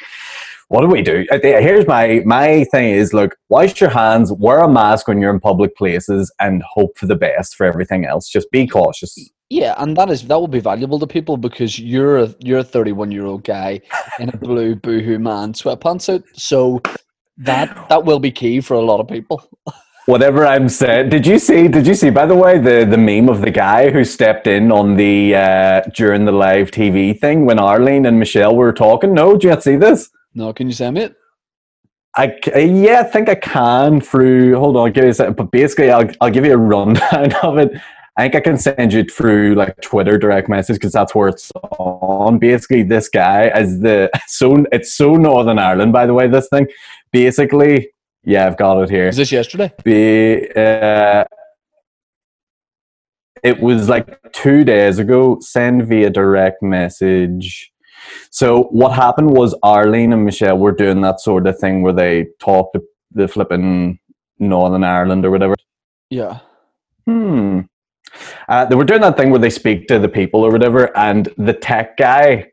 What 0.69 0.81
do 0.81 0.87
we 0.87 1.01
do? 1.01 1.25
Here's 1.31 1.87
my 1.87 2.21
my 2.25 2.65
thing 2.65 2.89
is 2.89 3.13
look, 3.13 3.37
wash 3.47 3.79
your 3.79 3.89
hands, 3.89 4.33
wear 4.33 4.59
a 4.59 4.67
mask 4.69 5.07
when 5.07 5.21
you're 5.21 5.33
in 5.33 5.39
public 5.39 5.77
places, 5.77 6.29
and 6.41 6.61
hope 6.61 6.97
for 6.97 7.05
the 7.05 7.15
best 7.15 7.55
for 7.55 7.65
everything 7.65 8.05
else. 8.05 8.27
Just 8.27 8.51
be 8.51 8.67
cautious. 8.67 9.17
Yeah, 9.49 9.75
and 9.77 9.95
that 9.95 10.09
is 10.09 10.27
that 10.27 10.39
will 10.39 10.47
be 10.47 10.59
valuable 10.59 10.99
to 10.99 11.07
people 11.07 11.37
because 11.37 11.79
you're 11.79 12.17
a 12.17 12.35
you're 12.39 12.59
a 12.59 12.63
31 12.63 13.11
year 13.11 13.25
old 13.25 13.43
guy 13.43 13.79
in 14.19 14.29
a 14.29 14.37
blue 14.37 14.75
boohoo 14.75 15.19
man 15.19 15.53
sweatpants 15.53 16.01
suit, 16.01 16.25
so 16.33 16.81
that 17.37 17.87
that 17.89 18.03
will 18.03 18.19
be 18.19 18.31
key 18.31 18.59
for 18.59 18.73
a 18.73 18.81
lot 18.81 18.99
of 18.99 19.07
people. 19.07 19.47
whatever 20.07 20.45
I'm 20.45 20.67
saying. 20.67 21.09
Did 21.09 21.27
you 21.27 21.37
see? 21.39 21.67
Did 21.67 21.85
you 21.85 21.93
see? 21.93 22.09
By 22.09 22.25
the 22.25 22.35
way, 22.35 22.57
the 22.57 22.85
the 22.85 22.97
meme 22.97 23.29
of 23.29 23.41
the 23.41 23.51
guy 23.51 23.89
who 23.91 24.03
stepped 24.03 24.47
in 24.47 24.71
on 24.71 24.95
the 24.95 25.35
uh, 25.35 25.81
during 25.95 26.25
the 26.25 26.31
live 26.33 26.71
TV 26.71 27.17
thing 27.17 27.45
when 27.45 27.59
Arlene 27.59 28.05
and 28.05 28.19
Michelle 28.19 28.55
were 28.55 28.73
talking. 28.73 29.13
No, 29.13 29.33
did 29.33 29.43
you 29.43 29.49
not 29.51 29.63
see 29.63 29.75
this? 29.77 30.09
No, 30.33 30.51
can 30.51 30.67
you 30.67 30.73
send 30.73 30.95
me 30.95 31.03
it? 31.03 31.15
I, 32.15 32.35
yeah, 32.55 33.01
I 33.01 33.03
think 33.03 33.29
I 33.29 33.35
can 33.35 34.01
through. 34.01 34.57
Hold 34.57 34.75
on, 34.75 34.91
give 34.91 35.03
me 35.03 35.11
a 35.11 35.13
second. 35.13 35.35
But 35.35 35.51
basically, 35.51 35.91
I'll 35.91 36.09
I'll 36.19 36.31
give 36.31 36.45
you 36.45 36.53
a 36.53 36.57
rundown 36.57 37.33
of 37.43 37.59
it. 37.59 37.71
I 38.17 38.23
think 38.23 38.35
I 38.35 38.39
can 38.39 38.57
send 38.57 38.93
you 38.93 39.03
through 39.03 39.55
like 39.55 39.79
Twitter 39.81 40.17
direct 40.17 40.49
message 40.49 40.77
because 40.77 40.91
that's 40.91 41.13
where 41.13 41.29
it's 41.29 41.51
on. 41.79 42.39
Basically, 42.39 42.83
this 42.83 43.09
guy 43.09 43.49
is 43.59 43.79
the 43.79 44.09
so 44.27 44.65
it's 44.71 44.93
so 44.95 45.15
Northern 45.15 45.59
Ireland. 45.59 45.93
By 45.93 46.05
the 46.05 46.13
way, 46.13 46.27
this 46.27 46.49
thing 46.49 46.67
basically. 47.11 47.89
Yeah, 48.23 48.45
I've 48.45 48.57
got 48.57 48.81
it 48.81 48.89
here. 48.89 49.07
Is 49.07 49.15
this 49.15 49.31
yesterday? 49.31 49.71
be 49.85 50.49
uh, 50.53 51.23
it 53.43 53.59
was 53.61 53.89
like 53.89 54.19
two 54.33 54.63
days 54.63 54.99
ago 54.99 55.37
send 55.41 55.87
via 55.87 56.09
direct 56.09 56.61
message 56.61 57.71
so 58.29 58.63
what 58.71 58.93
happened 58.93 59.31
was 59.31 59.55
arlene 59.63 60.13
and 60.13 60.25
michelle 60.25 60.57
were 60.57 60.71
doing 60.71 61.01
that 61.01 61.19
sort 61.19 61.47
of 61.47 61.57
thing 61.59 61.81
where 61.81 61.93
they 61.93 62.25
talked 62.39 62.77
the 63.11 63.27
flipping 63.27 63.99
northern 64.39 64.83
ireland 64.83 65.25
or 65.25 65.31
whatever 65.31 65.55
Yeah. 66.09 66.39
hmm 67.05 67.61
uh, 68.49 68.65
they 68.65 68.75
were 68.75 68.83
doing 68.83 69.01
that 69.01 69.17
thing 69.17 69.29
where 69.29 69.39
they 69.39 69.49
speak 69.49 69.87
to 69.87 69.99
the 69.99 70.09
people 70.09 70.45
or 70.45 70.51
whatever 70.51 70.95
and 70.97 71.29
the 71.37 71.53
tech 71.53 71.97
guy 71.97 72.51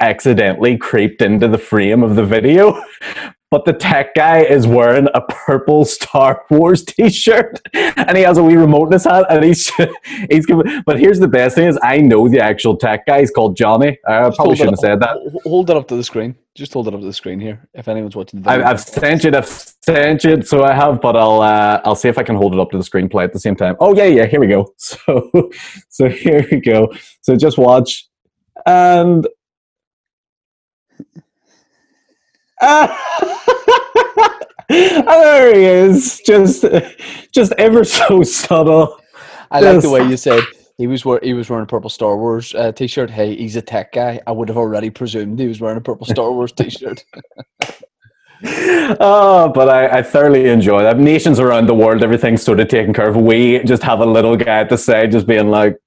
accidentally 0.00 0.76
creeped 0.76 1.22
into 1.22 1.48
the 1.48 1.58
frame 1.58 2.02
of 2.02 2.16
the 2.16 2.24
video 2.24 2.80
but 3.50 3.64
the 3.64 3.72
tech 3.72 4.14
guy 4.14 4.40
is 4.40 4.66
wearing 4.66 5.08
a 5.14 5.20
purple 5.20 5.84
Star 5.84 6.44
Wars 6.50 6.84
T-shirt, 6.84 7.60
and 7.74 8.16
he 8.16 8.24
has 8.24 8.38
a 8.38 8.42
wee 8.42 8.56
remote 8.56 8.86
in 8.86 8.92
his 8.92 9.04
hand, 9.04 9.26
and 9.30 9.44
he's 9.44 9.70
he's. 10.30 10.46
Giving, 10.46 10.82
but 10.84 10.98
here's 10.98 11.18
the 11.18 11.28
best 11.28 11.54
thing: 11.56 11.68
is 11.68 11.78
I 11.82 11.98
know 11.98 12.28
the 12.28 12.40
actual 12.40 12.76
tech 12.76 13.06
guy. 13.06 13.20
He's 13.20 13.30
called 13.30 13.56
Johnny. 13.56 13.98
I 14.06 14.24
Just 14.24 14.36
probably 14.36 14.56
shouldn't 14.56 14.74
have 14.74 14.80
said 14.80 15.00
that. 15.00 15.40
Hold 15.44 15.70
it 15.70 15.76
up 15.76 15.88
to 15.88 15.96
the 15.96 16.04
screen. 16.04 16.34
Just 16.54 16.72
hold 16.72 16.88
it 16.88 16.94
up 16.94 17.00
to 17.00 17.06
the 17.06 17.12
screen 17.12 17.38
here. 17.38 17.68
If 17.74 17.88
anyone's 17.88 18.16
watching 18.16 18.42
the 18.42 18.50
I, 18.50 18.56
video. 18.56 18.70
I've 18.70 18.80
sent 18.80 19.24
you. 19.24 19.30
I've 19.34 19.48
sent 19.48 20.24
you. 20.24 20.42
So 20.42 20.64
I 20.64 20.72
have, 20.74 21.00
but 21.00 21.16
I'll 21.16 21.40
uh, 21.40 21.80
I'll 21.84 21.96
see 21.96 22.08
if 22.08 22.18
I 22.18 22.22
can 22.22 22.36
hold 22.36 22.54
it 22.54 22.60
up 22.60 22.70
to 22.70 22.78
the 22.78 22.84
screen 22.84 23.08
play 23.08 23.24
at 23.24 23.32
the 23.32 23.40
same 23.40 23.54
time. 23.54 23.76
Oh 23.80 23.94
yeah, 23.94 24.04
yeah. 24.04 24.26
Here 24.26 24.40
we 24.40 24.48
go. 24.48 24.72
So 24.78 25.50
so 25.88 26.08
here 26.08 26.46
we 26.50 26.60
go. 26.60 26.92
So 27.22 27.36
just 27.36 27.58
watch, 27.58 28.08
and. 28.66 29.26
And 32.60 32.90
there 34.68 35.54
he 35.54 35.64
is, 35.64 36.20
just, 36.24 36.64
just 37.32 37.52
ever 37.58 37.84
so 37.84 38.22
subtle. 38.22 39.00
I 39.50 39.60
like 39.60 39.82
the 39.82 39.90
way 39.90 40.08
you 40.08 40.16
said 40.16 40.42
he 40.78 40.86
was 40.86 41.04
wear, 41.04 41.20
he 41.22 41.32
was 41.32 41.48
wearing 41.48 41.64
a 41.64 41.66
purple 41.66 41.90
Star 41.90 42.16
Wars 42.16 42.54
uh, 42.54 42.72
t-shirt. 42.72 43.10
Hey, 43.10 43.34
he's 43.36 43.56
a 43.56 43.62
tech 43.62 43.92
guy. 43.92 44.20
I 44.26 44.32
would 44.32 44.48
have 44.48 44.58
already 44.58 44.90
presumed 44.90 45.38
he 45.38 45.46
was 45.46 45.60
wearing 45.60 45.78
a 45.78 45.80
purple 45.80 46.06
Star 46.06 46.30
Wars 46.30 46.52
t-shirt. 46.56 47.04
oh, 49.00 49.50
but 49.54 49.68
I, 49.68 49.98
I 49.98 50.02
thoroughly 50.02 50.48
enjoy 50.48 50.82
that. 50.82 50.98
Nations 50.98 51.40
around 51.40 51.66
the 51.66 51.74
world, 51.74 52.02
everything's 52.02 52.42
sort 52.42 52.60
of 52.60 52.68
taken 52.68 52.92
care 52.92 53.08
of. 53.08 53.16
We 53.16 53.60
just 53.64 53.82
have 53.82 54.00
a 54.00 54.06
little 54.06 54.36
guy 54.36 54.60
at 54.60 54.68
the 54.68 54.76
side, 54.76 55.12
just 55.12 55.26
being 55.26 55.48
like, 55.50 55.78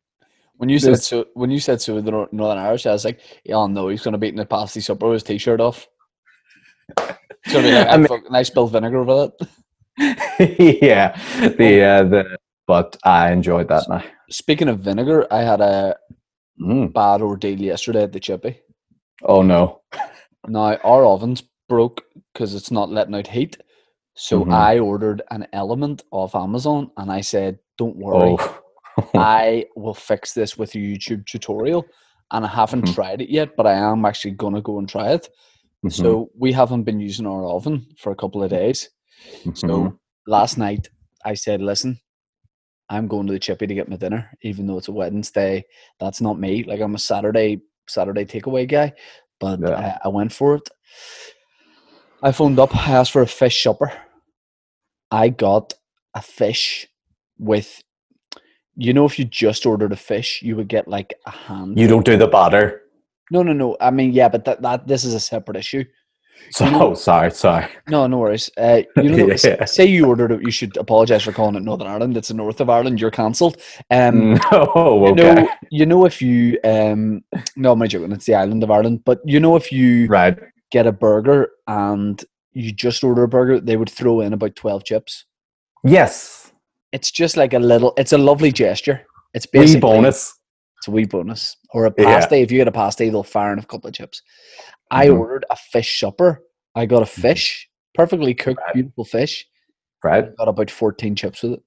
When 0.57 0.69
you 0.69 0.79
said 0.79 0.99
so, 1.01 1.27
when 1.33 1.51
you 1.51 1.59
said 1.59 1.81
so, 1.81 2.01
the 2.01 2.27
Northern 2.31 2.57
Irish, 2.57 2.87
I 2.87 2.91
was 2.91 3.05
like, 3.05 3.19
yeah, 3.43 3.67
no, 3.67 3.89
he's 3.89 4.01
going 4.01 4.13
to 4.13 4.17
be 4.17 4.27
eating 4.27 4.39
a 4.39 4.45
pasty 4.45 4.81
supper 4.81 5.07
with 5.07 5.15
his 5.15 5.23
t-shirt 5.23 5.61
off. 5.61 5.87
Going 7.51 7.65
to 7.65 7.71
like, 7.73 7.87
I 7.87 7.97
mean- 7.97 8.23
I 8.31 8.43
spilled 8.43 8.71
vinegar 8.71 9.03
with 9.03 9.31
it. 9.39 9.47
yeah, 10.81 11.17
the 11.57 11.83
uh, 11.83 12.03
the. 12.03 12.37
But 12.67 12.97
I 13.03 13.31
enjoyed 13.31 13.67
that 13.69 13.89
now. 13.89 14.03
Speaking 14.29 14.67
of 14.69 14.79
vinegar, 14.79 15.27
I 15.31 15.41
had 15.41 15.61
a 15.61 15.95
Mm. 16.61 16.91
bad 16.93 17.21
ordeal 17.21 17.57
yesterday 17.59 18.03
at 18.03 18.11
the 18.11 18.19
chippy. 18.19 18.59
Oh 19.23 19.41
no! 19.41 19.81
Now 20.47 20.75
our 20.83 21.05
oven's 21.05 21.41
broke 21.69 22.03
because 22.33 22.53
it's 22.53 22.69
not 22.71 22.89
letting 22.89 23.15
out 23.15 23.27
heat. 23.27 23.57
So 24.15 24.43
Mhm. 24.43 24.53
I 24.53 24.79
ordered 24.79 25.21
an 25.31 25.47
element 25.53 26.03
off 26.11 26.35
Amazon 26.35 26.91
and 26.97 27.11
I 27.11 27.21
said, 27.21 27.59
Don't 27.77 27.95
worry, 27.95 28.35
Oh, 28.37 28.59
I 29.15 29.65
will 29.77 29.93
fix 29.93 30.33
this 30.33 30.57
with 30.57 30.75
a 30.75 30.79
YouTube 30.79 31.25
tutorial. 31.25 31.85
And 32.31 32.45
I 32.45 32.49
haven't 32.49 32.85
Mhm. 32.85 32.93
tried 32.93 33.21
it 33.21 33.29
yet, 33.29 33.55
but 33.55 33.65
I 33.65 33.73
am 33.73 34.03
actually 34.05 34.31
gonna 34.31 34.61
go 34.61 34.77
and 34.79 34.87
try 34.89 35.13
it. 35.13 35.29
Mhm, 35.85 35.91
So 35.93 36.29
we 36.37 36.51
haven't 36.51 36.83
been 36.83 36.99
using 36.99 37.25
our 37.25 37.45
oven 37.45 37.85
for 37.97 38.11
a 38.11 38.15
couple 38.15 38.43
of 38.43 38.49
days. 38.49 38.89
So 39.55 39.67
mhm. 39.67 39.97
last 40.27 40.57
night 40.57 40.89
I 41.25 41.33
said, 41.35 41.61
Listen, 41.61 41.99
I'm 42.89 43.07
going 43.07 43.27
to 43.27 43.33
the 43.33 43.39
chippy 43.39 43.67
to 43.67 43.73
get 43.73 43.89
my 43.89 43.95
dinner, 43.95 44.29
even 44.41 44.67
though 44.67 44.77
it's 44.77 44.87
a 44.89 44.91
Wednesday. 44.91 45.65
That's 45.99 46.21
not 46.21 46.39
me. 46.39 46.63
Like 46.63 46.81
I'm 46.81 46.95
a 46.95 46.99
Saturday 46.99 47.61
Saturday 47.87 48.25
takeaway 48.25 48.67
guy. 48.67 48.93
But 49.39 49.61
Yeah. 49.61 49.69
uh, 49.69 49.97
I 50.03 50.07
went 50.09 50.33
for 50.33 50.55
it. 50.55 50.69
I 52.21 52.31
phoned 52.33 52.59
up, 52.59 52.75
I 52.75 52.91
asked 52.91 53.11
for 53.13 53.21
a 53.21 53.27
fish 53.27 53.63
supper. 53.63 53.93
I 55.11 55.29
got 55.29 55.73
a 56.13 56.21
fish 56.21 56.87
with 57.37 57.81
you 58.75 58.93
know 58.93 59.05
if 59.05 59.17
you 59.17 59.25
just 59.25 59.65
ordered 59.65 59.91
a 59.93 59.95
fish, 59.97 60.41
you 60.41 60.55
would 60.57 60.67
get 60.67 60.87
like 60.87 61.13
a 61.25 61.31
hand. 61.31 61.77
you 61.79 61.87
don't 61.87 62.05
do 62.05 62.17
the 62.17 62.27
batter. 62.27 62.81
No, 63.31 63.43
no, 63.43 63.53
no. 63.53 63.77
I 63.79 63.91
mean, 63.91 64.11
yeah, 64.13 64.29
but 64.29 64.45
that, 64.45 64.61
that 64.61 64.87
this 64.87 65.03
is 65.03 65.13
a 65.13 65.19
separate 65.19 65.57
issue. 65.57 65.83
So 66.51 66.65
You 66.65 66.71
know- 66.71 66.93
sorry, 67.09 67.31
sorry. 67.31 67.67
No, 67.89 68.07
no 68.07 68.17
worries. 68.19 68.49
Uh, 68.57 68.81
you 68.97 69.09
know, 69.11 69.35
Yeah. 69.43 69.65
say 69.65 69.85
you 69.85 70.05
ordered 70.05 70.31
it, 70.31 70.41
you 70.41 70.51
should 70.51 70.77
apologize 70.77 71.23
for 71.23 71.31
calling 71.31 71.55
it 71.55 71.63
Northern 71.63 71.87
Ireland. 71.87 72.15
It's 72.17 72.29
the 72.29 72.33
north 72.33 72.59
of 72.61 72.69
Ireland. 72.69 72.99
You're 73.01 73.11
cancelled. 73.11 73.57
Um, 73.91 74.39
No, 74.51 75.05
you 75.05 75.11
okay, 75.11 75.33
know, 75.35 75.49
you 75.69 75.85
know 75.85 76.05
if 76.05 76.21
you 76.21 76.57
um, 76.63 77.23
no, 77.55 77.73
I'm 77.73 77.87
joking. 77.87 78.11
It's 78.13 78.25
the 78.25 78.35
island 78.35 78.63
of 78.63 78.71
Ireland. 78.71 79.03
But 79.05 79.19
you 79.25 79.39
know 79.39 79.55
if 79.57 79.71
you 79.71 80.07
right. 80.07 80.37
get 80.71 80.87
a 80.87 80.91
burger 80.91 81.49
and 81.67 82.23
you 82.53 82.71
just 82.71 83.03
order 83.03 83.23
a 83.23 83.27
burger, 83.27 83.59
they 83.59 83.77
would 83.77 83.89
throw 83.89 84.21
in 84.21 84.33
about 84.33 84.55
twelve 84.55 84.83
chips. 84.85 85.25
Yes, 85.83 86.51
It's 86.91 87.11
just 87.11 87.37
like 87.37 87.53
a 87.53 87.59
little. 87.59 87.93
It's 87.97 88.13
a 88.13 88.17
lovely 88.17 88.51
gesture. 88.51 89.05
It's 89.33 89.45
wee 89.53 89.59
basically 89.61 89.81
bonus. 89.81 90.33
It's 90.79 90.87
a 90.87 90.91
wee 90.91 91.05
bonus 91.05 91.57
or 91.73 91.85
a 91.85 91.93
Yeah. 91.97 92.05
pasty. 92.05 92.37
If 92.41 92.51
you 92.51 92.57
get 92.57 92.67
a 92.67 92.71
pasty, 92.71 93.09
they'll 93.09 93.23
fire 93.23 93.51
in 93.53 93.59
a 93.59 93.65
couple 93.65 93.87
of 93.89 93.93
chips. 93.93 94.21
I 94.91 95.07
Mhm. 95.07 95.19
ordered 95.19 95.45
a 95.49 95.55
fish 95.55 95.99
supper. 95.99 96.43
I 96.73 96.85
got 96.85 97.03
a 97.03 97.05
fish, 97.05 97.69
perfectly 97.93 98.33
cooked, 98.33 98.61
Right. 98.65 98.73
beautiful 98.73 99.03
fish. 99.05 99.45
Right 100.03 100.23
I 100.25 100.29
got 100.37 100.47
about 100.47 100.71
fourteen 100.71 101.15
chips 101.15 101.43
with 101.43 101.53
it. 101.53 101.61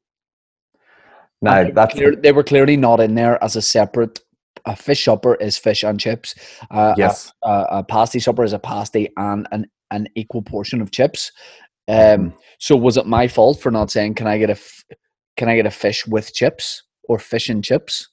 now, 1.43 1.57
And 1.59 1.67
they, 1.67 1.71
were 1.71 1.75
that's 1.75 1.95
clear- 1.95 2.17
they 2.17 2.33
were 2.33 2.43
clearly 2.45 2.77
not 2.77 3.01
in 3.01 3.15
there 3.15 3.43
as 3.45 3.57
a 3.57 3.63
separate. 3.63 4.21
A 4.65 4.77
fish 4.77 5.05
supper 5.05 5.35
is 5.35 5.59
fish 5.59 5.83
and 5.83 5.99
chips. 5.99 6.35
Uh, 6.71 6.95
yes. 6.97 7.33
A, 7.43 7.49
a, 7.51 7.67
a 7.81 7.85
pasty 7.85 8.21
supper 8.21 8.45
is 8.45 8.53
a 8.53 8.59
pasty 8.59 9.11
and 9.17 9.47
an 9.53 9.67
an 9.91 10.09
equal 10.15 10.41
portion 10.41 10.81
of 10.81 10.91
chips. 10.91 11.33
Um, 11.89 11.97
Mhm. 11.97 12.35
So 12.61 12.77
was 12.77 12.97
it 12.97 13.05
my 13.07 13.29
fault 13.29 13.61
for 13.61 13.71
not 13.71 13.91
saying 13.91 14.15
can 14.15 14.27
I 14.27 14.39
get 14.39 14.49
a 14.49 14.53
f- 14.55 14.85
can 15.37 15.49
I 15.51 15.57
get 15.57 15.67
a 15.67 15.71
fish 15.71 16.07
with 16.07 16.33
chips 16.33 16.85
or 17.09 17.19
fish 17.19 17.49
and 17.51 17.63
chips? 17.63 18.09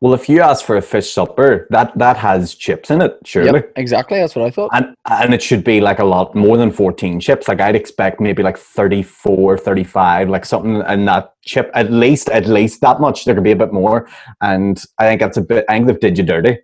Well, 0.00 0.12
if 0.12 0.28
you 0.28 0.40
ask 0.42 0.64
for 0.64 0.76
a 0.76 0.82
fish 0.82 1.10
supper, 1.10 1.66
that 1.70 1.96
that 1.98 2.16
has 2.18 2.54
chips 2.54 2.90
in 2.90 3.00
it, 3.00 3.18
surely. 3.24 3.60
Yep, 3.60 3.72
exactly. 3.76 4.18
That's 4.18 4.36
what 4.36 4.44
I 4.44 4.50
thought. 4.50 4.70
And 4.74 4.94
and 5.08 5.32
it 5.32 5.42
should 5.42 5.64
be 5.64 5.80
like 5.80 5.98
a 6.00 6.04
lot 6.04 6.34
more 6.34 6.56
than 6.58 6.70
14 6.70 7.18
chips. 7.20 7.48
Like 7.48 7.60
I'd 7.60 7.76
expect 7.76 8.20
maybe 8.20 8.42
like 8.42 8.58
34, 8.58 9.56
35, 9.58 10.28
like 10.28 10.44
something 10.44 10.82
in 10.88 11.04
that 11.06 11.32
chip. 11.44 11.70
At 11.74 11.90
least 11.90 12.28
at 12.28 12.46
least 12.46 12.80
that 12.82 13.00
much. 13.00 13.24
There 13.24 13.34
could 13.34 13.44
be 13.44 13.52
a 13.52 13.56
bit 13.56 13.72
more. 13.72 14.08
And 14.42 14.82
I 14.98 15.04
think 15.06 15.20
that's 15.20 15.38
a 15.38 15.42
bit 15.42 15.64
I 15.68 15.74
think 15.74 15.86
they've 15.86 16.00
did 16.00 16.18
you 16.18 16.24
dirty. 16.24 16.58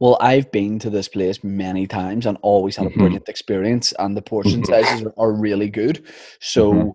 Well, 0.00 0.16
I've 0.20 0.50
been 0.50 0.78
to 0.80 0.90
this 0.90 1.08
place 1.08 1.44
many 1.44 1.86
times 1.86 2.26
and 2.26 2.36
always 2.42 2.76
had 2.76 2.86
a 2.86 2.90
Mhm. 2.90 2.96
brilliant 2.96 3.28
experience, 3.28 3.92
and 3.98 4.16
the 4.16 4.22
portion 4.22 4.62
Mhm. 4.62 4.66
sizes 4.66 5.06
are, 5.16 5.32
really 5.32 5.68
good. 5.70 6.02
So 6.40 6.72
Mhm. 6.72 6.92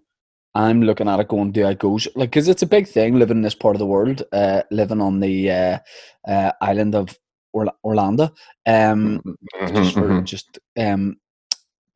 I'm 0.59 0.81
looking 0.81 1.07
at 1.07 1.19
it 1.19 1.27
going, 1.29 1.51
do 1.51 1.65
I 1.65 1.73
go? 1.73 1.93
Like, 2.15 2.31
because 2.31 2.47
it's 2.49 2.63
a 2.63 2.67
big 2.67 2.87
thing 2.87 3.17
living 3.17 3.37
in 3.37 3.43
this 3.43 3.55
part 3.55 3.75
of 3.75 3.79
the 3.79 3.85
world, 3.85 4.23
uh, 4.33 4.63
living 4.71 5.01
on 5.01 5.19
the 5.19 5.51
uh, 5.51 5.79
uh, 6.27 6.51
island 6.61 6.95
of 6.95 7.17
Orla- 7.53 7.75
Orlando. 7.83 8.29
Um, 8.65 9.21
just 9.67 9.93
for 9.93 10.09
Mhm. 10.09 10.23
just 10.25 10.59
um, 10.77 11.17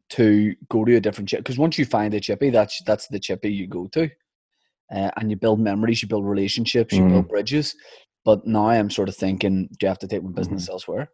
to 0.10 0.56
go 0.70 0.86
to 0.86 0.96
a 0.96 1.02
different 1.02 1.30
chip. 1.30 1.40
Because 1.40 1.58
once 1.58 1.78
you 1.78 1.86
find 1.86 2.14
a 2.14 2.20
chippy, 2.20 2.50
that's 2.52 2.82
that's 2.86 3.08
the 3.08 3.20
chippy 3.20 3.52
you 3.52 3.68
go 3.68 3.88
to, 3.88 4.10
uh, 4.96 5.12
and 5.18 5.30
you 5.30 5.36
build 5.38 5.60
memories, 5.60 6.02
you 6.02 6.08
build 6.08 6.26
relationships, 6.26 6.94
you 6.94 7.04
build 7.04 7.28
bridges. 7.28 7.76
But 8.26 8.46
now 8.48 8.70
I'm 8.70 8.90
sort 8.90 9.10
of 9.10 9.16
thinking, 9.18 9.68
do 9.68 9.78
you 9.82 9.88
have 9.90 10.00
to 10.00 10.08
take 10.08 10.24
my 10.24 10.32
business 10.32 10.70
elsewhere? 10.70 11.10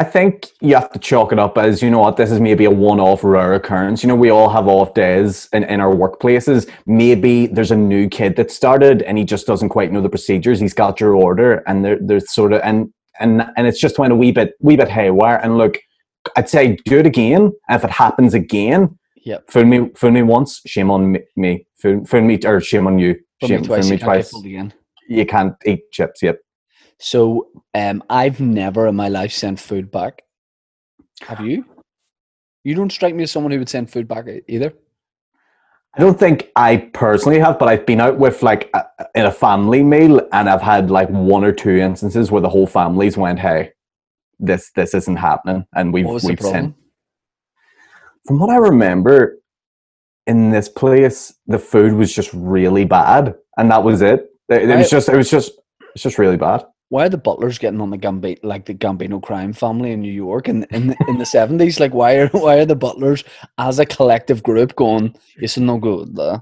I 0.00 0.04
think 0.04 0.48
you 0.62 0.74
have 0.76 0.90
to 0.92 0.98
chalk 0.98 1.30
it 1.30 1.38
up 1.38 1.58
as 1.58 1.82
you 1.82 1.90
know 1.90 1.98
what 1.98 2.16
this 2.16 2.30
is 2.30 2.40
maybe 2.40 2.64
a 2.64 2.70
one-off 2.70 3.22
rare 3.22 3.52
occurrence. 3.52 4.02
You 4.02 4.08
know, 4.08 4.16
we 4.16 4.30
all 4.30 4.48
have 4.48 4.66
off 4.66 4.94
days 4.94 5.46
in, 5.52 5.62
in 5.64 5.78
our 5.78 5.94
workplaces. 5.94 6.70
Maybe 6.86 7.46
there's 7.48 7.70
a 7.70 7.76
new 7.76 8.08
kid 8.08 8.36
that 8.36 8.50
started 8.50 9.02
and 9.02 9.18
he 9.18 9.24
just 9.24 9.46
doesn't 9.46 9.68
quite 9.68 9.92
know 9.92 10.00
the 10.00 10.08
procedures. 10.08 10.58
He's 10.58 10.72
got 10.72 11.00
your 11.00 11.12
order 11.14 11.62
and 11.66 11.84
there, 11.84 11.98
there's 12.00 12.32
sort 12.32 12.54
of 12.54 12.62
and 12.64 12.90
and 13.20 13.42
and 13.58 13.66
it's 13.66 13.78
just 13.78 13.98
went 13.98 14.10
a 14.14 14.16
wee 14.16 14.32
bit 14.32 14.54
wee 14.60 14.76
bit 14.76 14.88
haywire. 14.88 15.36
And 15.36 15.58
look, 15.58 15.78
I'd 16.34 16.48
say 16.48 16.78
do 16.86 16.98
it 16.98 17.04
again. 17.06 17.52
And 17.68 17.76
if 17.78 17.84
it 17.84 17.90
happens 17.90 18.32
again, 18.32 18.96
Yep. 19.26 19.50
fool 19.50 19.64
me 19.66 19.90
fool 19.94 20.12
me 20.12 20.22
once, 20.22 20.62
shame 20.66 20.90
on 20.90 21.12
me. 21.12 21.20
me. 21.36 21.66
Fool, 21.82 22.06
fool 22.06 22.22
me 22.22 22.38
or 22.46 22.58
shame 22.62 22.86
on 22.86 22.98
you. 22.98 23.16
From 23.40 23.48
Shame, 23.48 23.60
me 23.60 23.66
twice, 23.66 23.84
fool 23.84 23.88
you 23.88 23.92
me 23.92 23.98
can't 23.98 24.06
twice. 24.08 24.34
again. 24.44 24.72
You 25.08 25.26
can't 25.26 25.54
eat 25.66 25.80
chips. 25.92 26.22
Yep. 26.22 26.38
So 27.00 27.48
um, 27.74 28.04
I've 28.10 28.40
never 28.40 28.86
in 28.86 28.94
my 28.94 29.08
life 29.08 29.32
sent 29.32 29.58
food 29.58 29.90
back. 29.90 30.22
Have 31.22 31.40
you? 31.40 31.64
You 32.62 32.74
don't 32.74 32.92
strike 32.92 33.14
me 33.14 33.22
as 33.22 33.32
someone 33.32 33.52
who 33.52 33.58
would 33.58 33.70
send 33.70 33.90
food 33.90 34.06
back 34.06 34.26
either. 34.46 34.74
I 35.94 36.00
don't 36.00 36.18
think 36.18 36.50
I 36.54 36.76
personally 36.92 37.40
have, 37.40 37.58
but 37.58 37.68
I've 37.68 37.86
been 37.86 38.00
out 38.00 38.18
with 38.18 38.42
like 38.42 38.70
a, 38.74 38.84
in 39.14 39.24
a 39.24 39.32
family 39.32 39.82
meal, 39.82 40.20
and 40.32 40.48
I've 40.48 40.60
had 40.60 40.90
like 40.90 41.08
one 41.08 41.42
or 41.42 41.52
two 41.52 41.76
instances 41.76 42.30
where 42.30 42.42
the 42.42 42.48
whole 42.48 42.66
families 42.66 43.16
went, 43.16 43.40
"Hey, 43.40 43.72
this 44.38 44.70
this 44.72 44.94
isn't 44.94 45.16
happening," 45.16 45.66
and 45.74 45.92
we've 45.92 46.06
we've 46.06 46.40
sent. 46.40 46.76
From 48.26 48.38
what 48.38 48.50
I 48.50 48.56
remember, 48.56 49.40
in 50.26 50.50
this 50.50 50.68
place, 50.68 51.34
the 51.46 51.58
food 51.58 51.94
was 51.94 52.14
just 52.14 52.30
really 52.34 52.84
bad, 52.84 53.34
and 53.56 53.70
that 53.70 53.82
was 53.82 54.02
it. 54.02 54.30
It, 54.48 54.68
it 54.70 54.76
was 54.76 54.90
just 54.90 55.08
it 55.08 55.16
was 55.16 55.30
just 55.30 55.50
it's 55.94 56.04
just 56.04 56.18
really 56.18 56.36
bad. 56.36 56.64
Why 56.90 57.06
are 57.06 57.08
the 57.08 57.18
butlers 57.18 57.58
getting 57.58 57.80
on 57.80 57.90
the 57.90 57.98
Gambino, 57.98 58.38
like 58.42 58.64
the 58.66 58.74
Gambino 58.74 59.22
crime 59.22 59.52
family 59.52 59.92
in 59.92 60.00
New 60.02 60.12
York 60.12 60.48
in 60.48 60.64
in 60.70 60.88
the, 60.88 60.96
in 61.08 61.18
the 61.18 61.26
seventies? 61.38 61.80
Like, 61.80 61.94
why 61.94 62.16
are 62.16 62.28
why 62.28 62.56
are 62.58 62.66
the 62.66 62.76
butlers 62.76 63.24
as 63.58 63.78
a 63.78 63.86
collective 63.86 64.42
group 64.42 64.74
going? 64.76 65.14
It's 65.36 65.56
no 65.56 65.78
good. 65.78 66.18
Uh, 66.18 66.40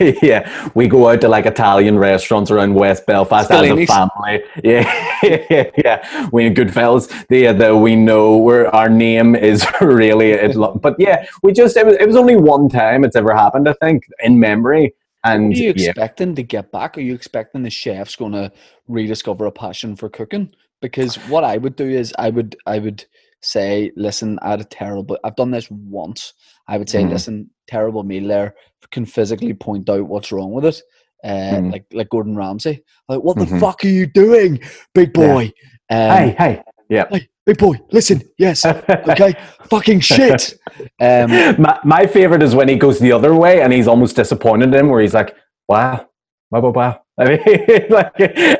Yeah, 0.00 0.14
yeah, 0.22 0.70
we 0.74 0.88
go 0.88 1.10
out 1.10 1.20
to 1.20 1.28
like 1.28 1.44
Italian 1.46 1.98
restaurants 1.98 2.50
around 2.50 2.74
West 2.74 3.06
Belfast 3.06 3.50
as 3.50 3.70
a 3.70 3.86
family. 3.86 4.42
Yeah, 4.64 5.46
yeah, 5.50 5.70
yeah. 5.76 6.28
We 6.32 6.48
good 6.50 6.72
fellas. 6.72 7.06
The 7.28 7.52
the 7.52 7.76
we 7.76 7.94
know 7.94 8.36
where 8.36 8.74
our 8.74 8.88
name 8.88 9.36
is 9.36 9.64
really 9.80 10.30
it. 10.32 10.56
But 10.80 10.96
yeah, 10.98 11.26
we 11.42 11.52
just 11.52 11.76
it 11.76 11.86
was 11.86 11.96
it 11.96 12.06
was 12.06 12.16
only 12.16 12.34
one 12.36 12.68
time 12.68 13.04
it's 13.04 13.14
ever 13.14 13.34
happened. 13.34 13.68
I 13.68 13.74
think 13.74 14.04
in 14.24 14.40
memory. 14.40 14.94
And 15.34 15.48
What 15.48 15.56
are 15.56 15.60
you 15.62 15.70
yeah, 15.74 15.92
expecting 15.92 16.34
to 16.36 16.42
get 16.42 16.72
back? 16.72 16.96
Are 16.98 17.02
you 17.02 17.14
expecting 17.14 17.62
the 17.62 17.70
chef's 17.70 18.16
going 18.16 18.32
to 18.32 18.52
rediscover 18.88 19.46
a 19.46 19.52
passion 19.52 19.96
for 19.96 20.08
cooking? 20.08 20.54
Because 20.82 21.16
what 21.28 21.44
I 21.44 21.56
would 21.58 21.76
do 21.76 21.88
is 21.88 22.14
I 22.18 22.30
would 22.30 22.56
I 22.66 22.78
would 22.78 23.04
say, 23.42 23.92
listen, 23.96 24.38
I 24.42 24.50
had 24.50 24.60
a 24.60 24.64
terrible. 24.64 25.18
I've 25.24 25.36
done 25.36 25.50
this 25.50 25.70
once. 25.70 26.34
I 26.68 26.78
would 26.78 26.88
say, 26.88 27.04
Mhm. 27.04 27.10
listen, 27.10 27.50
terrible 27.66 28.02
meal 28.04 28.28
there. 28.28 28.54
Can 28.92 29.06
physically 29.06 29.54
point 29.54 29.88
out 29.90 30.06
what's 30.08 30.32
wrong 30.32 30.52
with 30.52 30.64
it, 30.66 30.82
uh, 31.24 31.56
Mhm. 31.56 31.72
like 31.72 31.86
like 31.92 32.10
Gordon 32.10 32.36
Ramsay. 32.36 32.82
Like, 33.08 33.22
what 33.22 33.38
the 33.38 33.46
Mhm. 33.46 33.60
fuck 33.60 33.84
are 33.84 33.88
you 33.88 34.06
doing, 34.06 34.60
big 34.94 35.12
Yeah. 35.14 35.26
boy? 35.28 35.52
Um, 35.90 36.08
hey, 36.16 36.36
hey, 36.38 36.62
yeah. 36.88 37.06
hey, 37.10 37.28
big 37.44 37.58
boy, 37.58 37.80
listen. 37.92 38.22
Yes, 38.38 38.64
okay, 38.64 39.34
fucking 39.70 40.00
shit. 40.00 40.54
Um, 41.00 41.30
my 41.60 41.78
my 41.84 42.06
favorite 42.06 42.42
is 42.42 42.54
when 42.54 42.68
he 42.68 42.76
goes 42.76 42.98
the 42.98 43.12
other 43.12 43.34
way 43.34 43.62
and 43.62 43.72
he's 43.72 43.88
almost 43.88 44.16
disappointed 44.16 44.68
in 44.68 44.74
him, 44.74 44.88
where 44.88 45.00
he's 45.00 45.14
like, 45.14 45.36
"Wow, 45.68 46.08
wow, 46.50 46.60
wow, 46.60 46.70
wow." 46.70 47.00
I 47.18 47.24
mean, 47.28 47.86
like, 47.90 48.12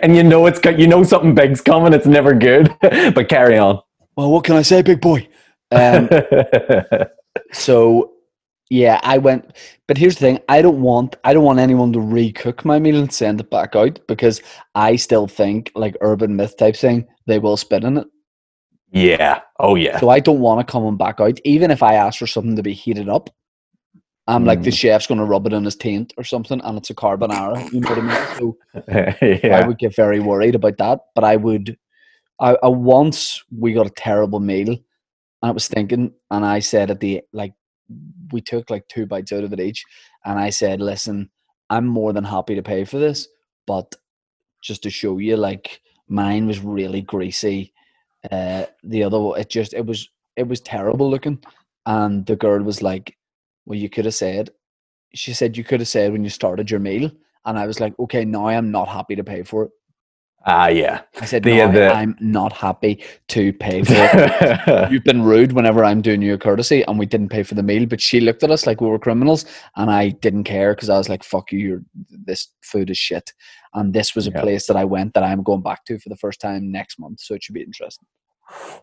and 0.03 0.17
you 0.17 0.23
know 0.23 0.47
it's 0.47 0.61
you 0.79 0.87
know 0.87 1.03
something 1.03 1.35
big's 1.35 1.61
coming. 1.61 1.93
It's 1.93 2.07
never 2.07 2.35
good, 2.35 2.75
but 2.81 3.29
carry 3.29 3.59
on. 3.59 3.81
well, 4.17 4.31
what 4.31 4.45
can 4.45 4.57
I 4.57 4.63
say, 4.63 4.83
big 4.83 5.01
boy? 5.01 5.29
Um, 5.73 6.09
So 7.53 8.13
yeah, 8.71 9.01
I 9.03 9.19
went 9.19 9.57
but 9.87 9.97
here's 9.97 10.15
the 10.15 10.21
thing, 10.21 10.41
I 10.49 10.63
don't 10.63 10.83
want 10.83 11.17
I 11.25 11.33
don't 11.33 11.45
want 11.45 11.61
anyone 11.61 11.93
to 11.93 11.99
recook 11.99 12.65
my 12.65 12.79
meal 12.79 12.97
and 12.97 13.13
send 13.13 13.41
it 13.41 13.51
back 13.51 13.77
out 13.77 14.01
because 14.09 14.43
I 14.75 14.97
still 14.97 15.27
think 15.27 15.71
like 15.75 15.97
urban 16.01 16.35
myth 16.35 16.57
type 16.57 16.77
thing, 16.77 17.07
they 17.27 17.39
will 17.39 17.57
spit 17.57 17.85
in 17.85 17.99
it. 17.99 18.07
Yeah. 18.97 19.41
Oh 19.61 19.75
yeah. 19.75 20.01
So 20.01 20.09
I 20.09 20.21
don't 20.21 20.41
want 20.41 20.61
it 20.61 20.69
coming 20.69 20.97
back 20.97 21.21
out. 21.21 21.39
Even 21.45 21.71
if 21.71 21.83
I 21.83 21.95
ask 21.95 22.19
for 22.19 22.27
something 22.27 22.57
to 22.57 22.63
be 22.63 22.73
heated 22.73 23.09
up, 23.09 23.31
I'm 24.27 24.45
like 24.45 24.63
the 24.63 24.71
Mm. 24.71 24.79
chef's 24.79 25.07
gonna 25.07 25.25
rub 25.25 25.47
it 25.47 25.53
in 25.53 25.65
his 25.65 25.77
taint 25.77 26.15
or 26.17 26.25
something 26.25 26.61
and 26.63 26.79
it's 26.79 26.91
a 26.91 26.95
carbonara. 26.95 27.71
You 27.73 27.81
know 27.81 27.91
what 27.91 27.99
I 27.99 28.03
mean? 28.03 28.29
So 28.39 28.59
I 29.53 29.67
would 29.67 29.79
get 29.79 29.95
very 29.95 30.21
worried 30.21 30.55
about 30.55 30.79
that. 30.79 31.01
But 31.15 31.25
I 31.25 31.37
would 31.37 31.77
I, 32.41 32.57
I 32.63 32.69
once 32.69 33.43
we 33.57 33.73
got 33.75 33.87
a 33.87 33.91
terrible 33.91 34.41
meal 34.41 34.71
and 34.71 34.81
I 35.43 35.51
was 35.51 35.69
thinking 35.69 36.13
and 36.31 36.45
I 36.45 36.61
said 36.61 36.91
at 36.91 37.01
the 37.01 37.23
like 37.33 37.53
we 38.33 38.41
took 38.41 38.71
like 38.71 38.89
two 38.89 39.07
bites 39.07 39.33
out 39.33 39.45
of 39.45 39.53
it 39.53 39.61
each 39.61 39.85
and 40.25 40.39
I 40.39 40.51
said, 40.51 40.81
Listen, 40.81 41.31
I'm 41.71 41.87
more 41.87 42.13
than 42.13 42.25
happy 42.25 42.55
to 42.57 42.63
pay 42.63 42.85
for 42.85 42.99
this, 42.99 43.29
but 43.67 43.95
just 44.63 44.83
to 44.85 44.91
show 44.91 45.19
you, 45.19 45.37
like 45.37 45.81
mine 46.09 46.47
was 46.47 46.61
really 46.61 47.03
greasy. 47.03 47.73
Uh 48.31 48.67
the 48.83 49.03
other 49.05 49.19
it 49.41 49.49
just 49.49 49.75
it 49.75 49.87
was 49.87 50.09
it 50.37 50.49
was 50.49 50.61
terrible 50.61 51.11
looking. 51.11 51.39
And 51.87 52.27
the 52.27 52.37
girl 52.37 52.63
was 52.63 52.83
like, 52.83 53.17
Well 53.67 53.79
you 53.79 53.89
could 53.89 54.05
have 54.05 54.15
said 54.15 54.51
she 55.15 55.33
said 55.33 55.57
you 55.57 55.65
could 55.65 55.81
have 55.81 55.89
said 55.89 56.13
when 56.13 56.25
you 56.25 56.31
started 56.31 56.71
your 56.71 56.81
meal 56.81 57.11
and 57.45 57.59
I 57.59 57.67
was 57.67 57.81
like, 57.81 57.95
Okay, 57.99 58.25
now 58.25 58.49
I'm 58.49 58.71
not 58.71 58.89
happy 58.89 59.17
to 59.17 59.25
pay 59.25 59.43
for 59.43 59.65
it. 59.65 59.71
Ah 60.49 60.69
yeah. 60.69 61.01
I 61.21 61.25
said, 61.27 61.43
The- 61.43 61.57
no, 61.57 61.73
the- 61.73 61.93
I'm 61.93 62.17
not 62.21 62.53
happy 62.53 63.03
to 63.29 63.53
pay 63.53 63.83
for 63.83 63.95
it. 63.97 64.91
You've 64.93 65.03
been 65.05 65.23
rude 65.23 65.53
whenever 65.53 65.85
I'm 65.85 66.01
doing 66.01 66.23
you 66.23 66.35
a 66.35 66.39
courtesy 66.39 66.83
and 66.83 66.99
we 66.99 67.07
didn't 67.07 67.31
pay 67.31 67.43
for 67.43 67.55
the 67.57 67.63
meal. 67.65 67.85
But 67.87 68.01
she 68.01 68.21
looked 68.21 68.45
at 68.45 68.51
us 68.53 68.65
like 68.67 68.81
we 68.81 68.87
were 68.89 68.99
criminals 68.99 69.45
and 69.75 69.91
I 69.91 70.11
didn't 70.11 70.45
care 70.45 70.75
because 70.75 70.89
I 70.89 70.97
was 70.99 71.09
like, 71.09 71.25
fuck 71.25 71.51
you, 71.51 71.59
you're, 71.59 71.83
this 72.11 72.49
food 72.63 72.91
is 72.91 72.99
shit. 72.99 73.33
And 73.75 73.93
this 73.93 74.15
was 74.15 74.29
a 74.29 74.31
Yeah. 74.31 74.41
place 74.41 74.67
that 74.69 74.77
I 74.77 74.85
went 74.85 75.15
that 75.15 75.25
I'm 75.25 75.43
going 75.43 75.63
back 75.63 75.85
to 75.87 75.99
for 75.99 76.11
the 76.11 76.17
first 76.17 76.41
time 76.41 76.71
next 76.71 76.99
month. 77.01 77.21
So 77.21 77.35
it 77.35 77.43
should 77.43 77.55
be 77.55 77.63
interesting. 77.63 78.07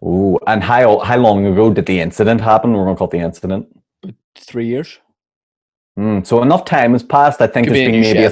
Ooh, 0.04 0.38
and 0.46 0.62
how 0.62 1.00
how 1.00 1.16
long 1.18 1.46
ago 1.46 1.74
did 1.74 1.86
the 1.86 2.02
incident 2.02 2.42
happen? 2.42 2.74
We're 2.74 2.84
gonna 2.84 2.98
call 2.98 3.08
it 3.08 3.12
the 3.12 3.20
incident. 3.20 3.68
Three 4.38 4.68
years. 4.68 5.00
Mm, 5.98 6.28
so 6.28 6.42
enough 6.42 6.66
time 6.66 6.92
has 6.92 7.04
passed. 7.04 7.40
I 7.40 7.48
think 7.48 7.68
Could 7.68 7.74
be 7.76 7.80
there's 7.86 7.88
a 7.88 7.92
been 7.92 8.02
maybe 8.02 8.24
a. 8.26 8.32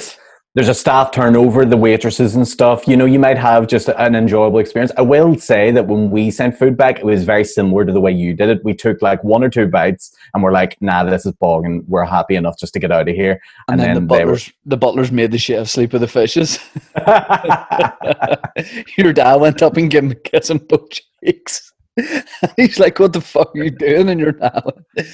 there's 0.54 0.68
a 0.68 0.74
staff 0.74 1.12
turnover, 1.12 1.64
the 1.66 1.78
waitresses 1.78 2.36
and 2.36 2.46
stuff. 2.46 2.86
You 2.88 2.98
know, 2.98 3.06
you 3.06 3.20
might 3.20 3.38
have 3.38 3.68
just 3.68 3.88
an 3.88 4.16
enjoyable 4.16 4.60
experience. 4.60 4.92
I 4.98 5.02
will 5.02 5.40
say 5.40 5.72
that 5.72 5.88
when 5.88 6.12
we 6.12 6.30
sent 6.30 6.60
food 6.60 6.76
back, 6.76 7.00
it 7.00 7.06
was 7.06 7.24
very 7.24 7.46
similar 7.46 7.86
to 7.86 7.94
the 7.94 8.02
way 8.02 8.12
you 8.12 8.34
did 8.34 8.50
it. 8.50 8.64
We 8.66 8.74
took 8.74 9.02
like 9.02 9.24
one 9.24 9.44
or 9.46 9.50
two 9.50 9.68
bites 9.68 10.14
and 10.34 10.44
we're 10.44 10.52
like, 10.52 10.78
nah, 10.82 11.06
this 11.06 11.26
is 11.26 11.32
bogging. 11.34 11.86
We're 11.88 12.04
happy 12.04 12.36
enough 12.36 12.58
just 12.60 12.74
to 12.74 12.80
get 12.80 12.92
out 12.92 13.08
of 13.08 13.16
here. 13.16 13.40
And, 13.70 13.80
then, 13.80 13.94
the 13.94 14.00
they 14.02 14.26
were- 14.26 14.32
butlers, 14.34 14.52
the 14.66 14.78
butlers 14.78 15.12
made 15.12 15.32
the 15.32 15.38
chef 15.38 15.70
sleep 15.70 15.94
with 15.94 16.02
the 16.02 16.08
fishes. 16.08 16.60
Your 18.98 19.14
dad 19.14 19.36
went 19.36 19.62
up 19.62 19.78
and 19.78 19.90
gave 19.90 20.04
him 20.04 20.12
a 20.12 20.16
kiss 20.16 20.50
on 20.52 20.58
both 20.58 20.90
cheeks. 21.24 21.72
He's 22.56 22.80
like, 22.80 23.00
"What 23.00 23.14
the 23.14 23.22
fuck 23.22 23.56
are 23.56 23.64
you 23.64 23.70
doing?" 23.70 24.10
And 24.10 24.20
your 24.20 24.32
dad, 24.32 24.62
went, 24.64 25.08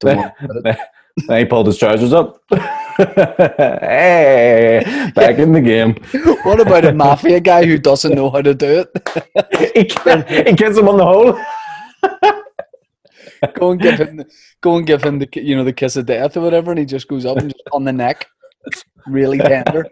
"Don't 0.00 0.16
worry 0.18 0.32
about 0.40 0.66
it." 0.66 0.78
then 1.28 1.38
he 1.38 1.44
pulled 1.44 1.68
his 1.68 1.78
trousers 1.78 2.12
up. 2.12 2.42
hey, 3.82 5.10
back 5.14 5.38
in 5.38 5.52
the 5.52 5.60
game. 5.60 5.96
What 6.44 6.60
about 6.60 6.84
a 6.84 6.92
mafia 6.92 7.40
guy 7.40 7.64
who 7.64 7.78
doesn't 7.78 8.14
know 8.14 8.30
how 8.30 8.42
to 8.42 8.54
do 8.54 8.84
it? 8.84 8.88
he, 9.74 9.84
ki- 9.84 10.44
he 10.50 10.54
kissed 10.54 10.78
him 10.78 10.88
on 10.88 10.98
the 10.98 11.04
hole. 11.04 11.38
Go 13.54 13.72
and 13.72 13.80
give 13.80 13.98
him, 13.98 14.16
the, 14.18 14.26
go 14.60 14.76
and 14.76 14.86
give 14.86 15.02
him 15.02 15.18
the, 15.18 15.28
you 15.34 15.56
know, 15.56 15.64
the 15.64 15.72
kiss 15.72 15.96
of 15.96 16.06
death 16.06 16.36
or 16.36 16.42
whatever, 16.42 16.70
and 16.70 16.78
he 16.78 16.86
just 16.86 17.08
goes 17.08 17.26
up 17.26 17.38
and 17.38 17.50
just 17.50 17.62
on 17.72 17.84
the 17.84 17.92
neck, 17.92 18.26
really 19.06 19.38
tender. 19.38 19.86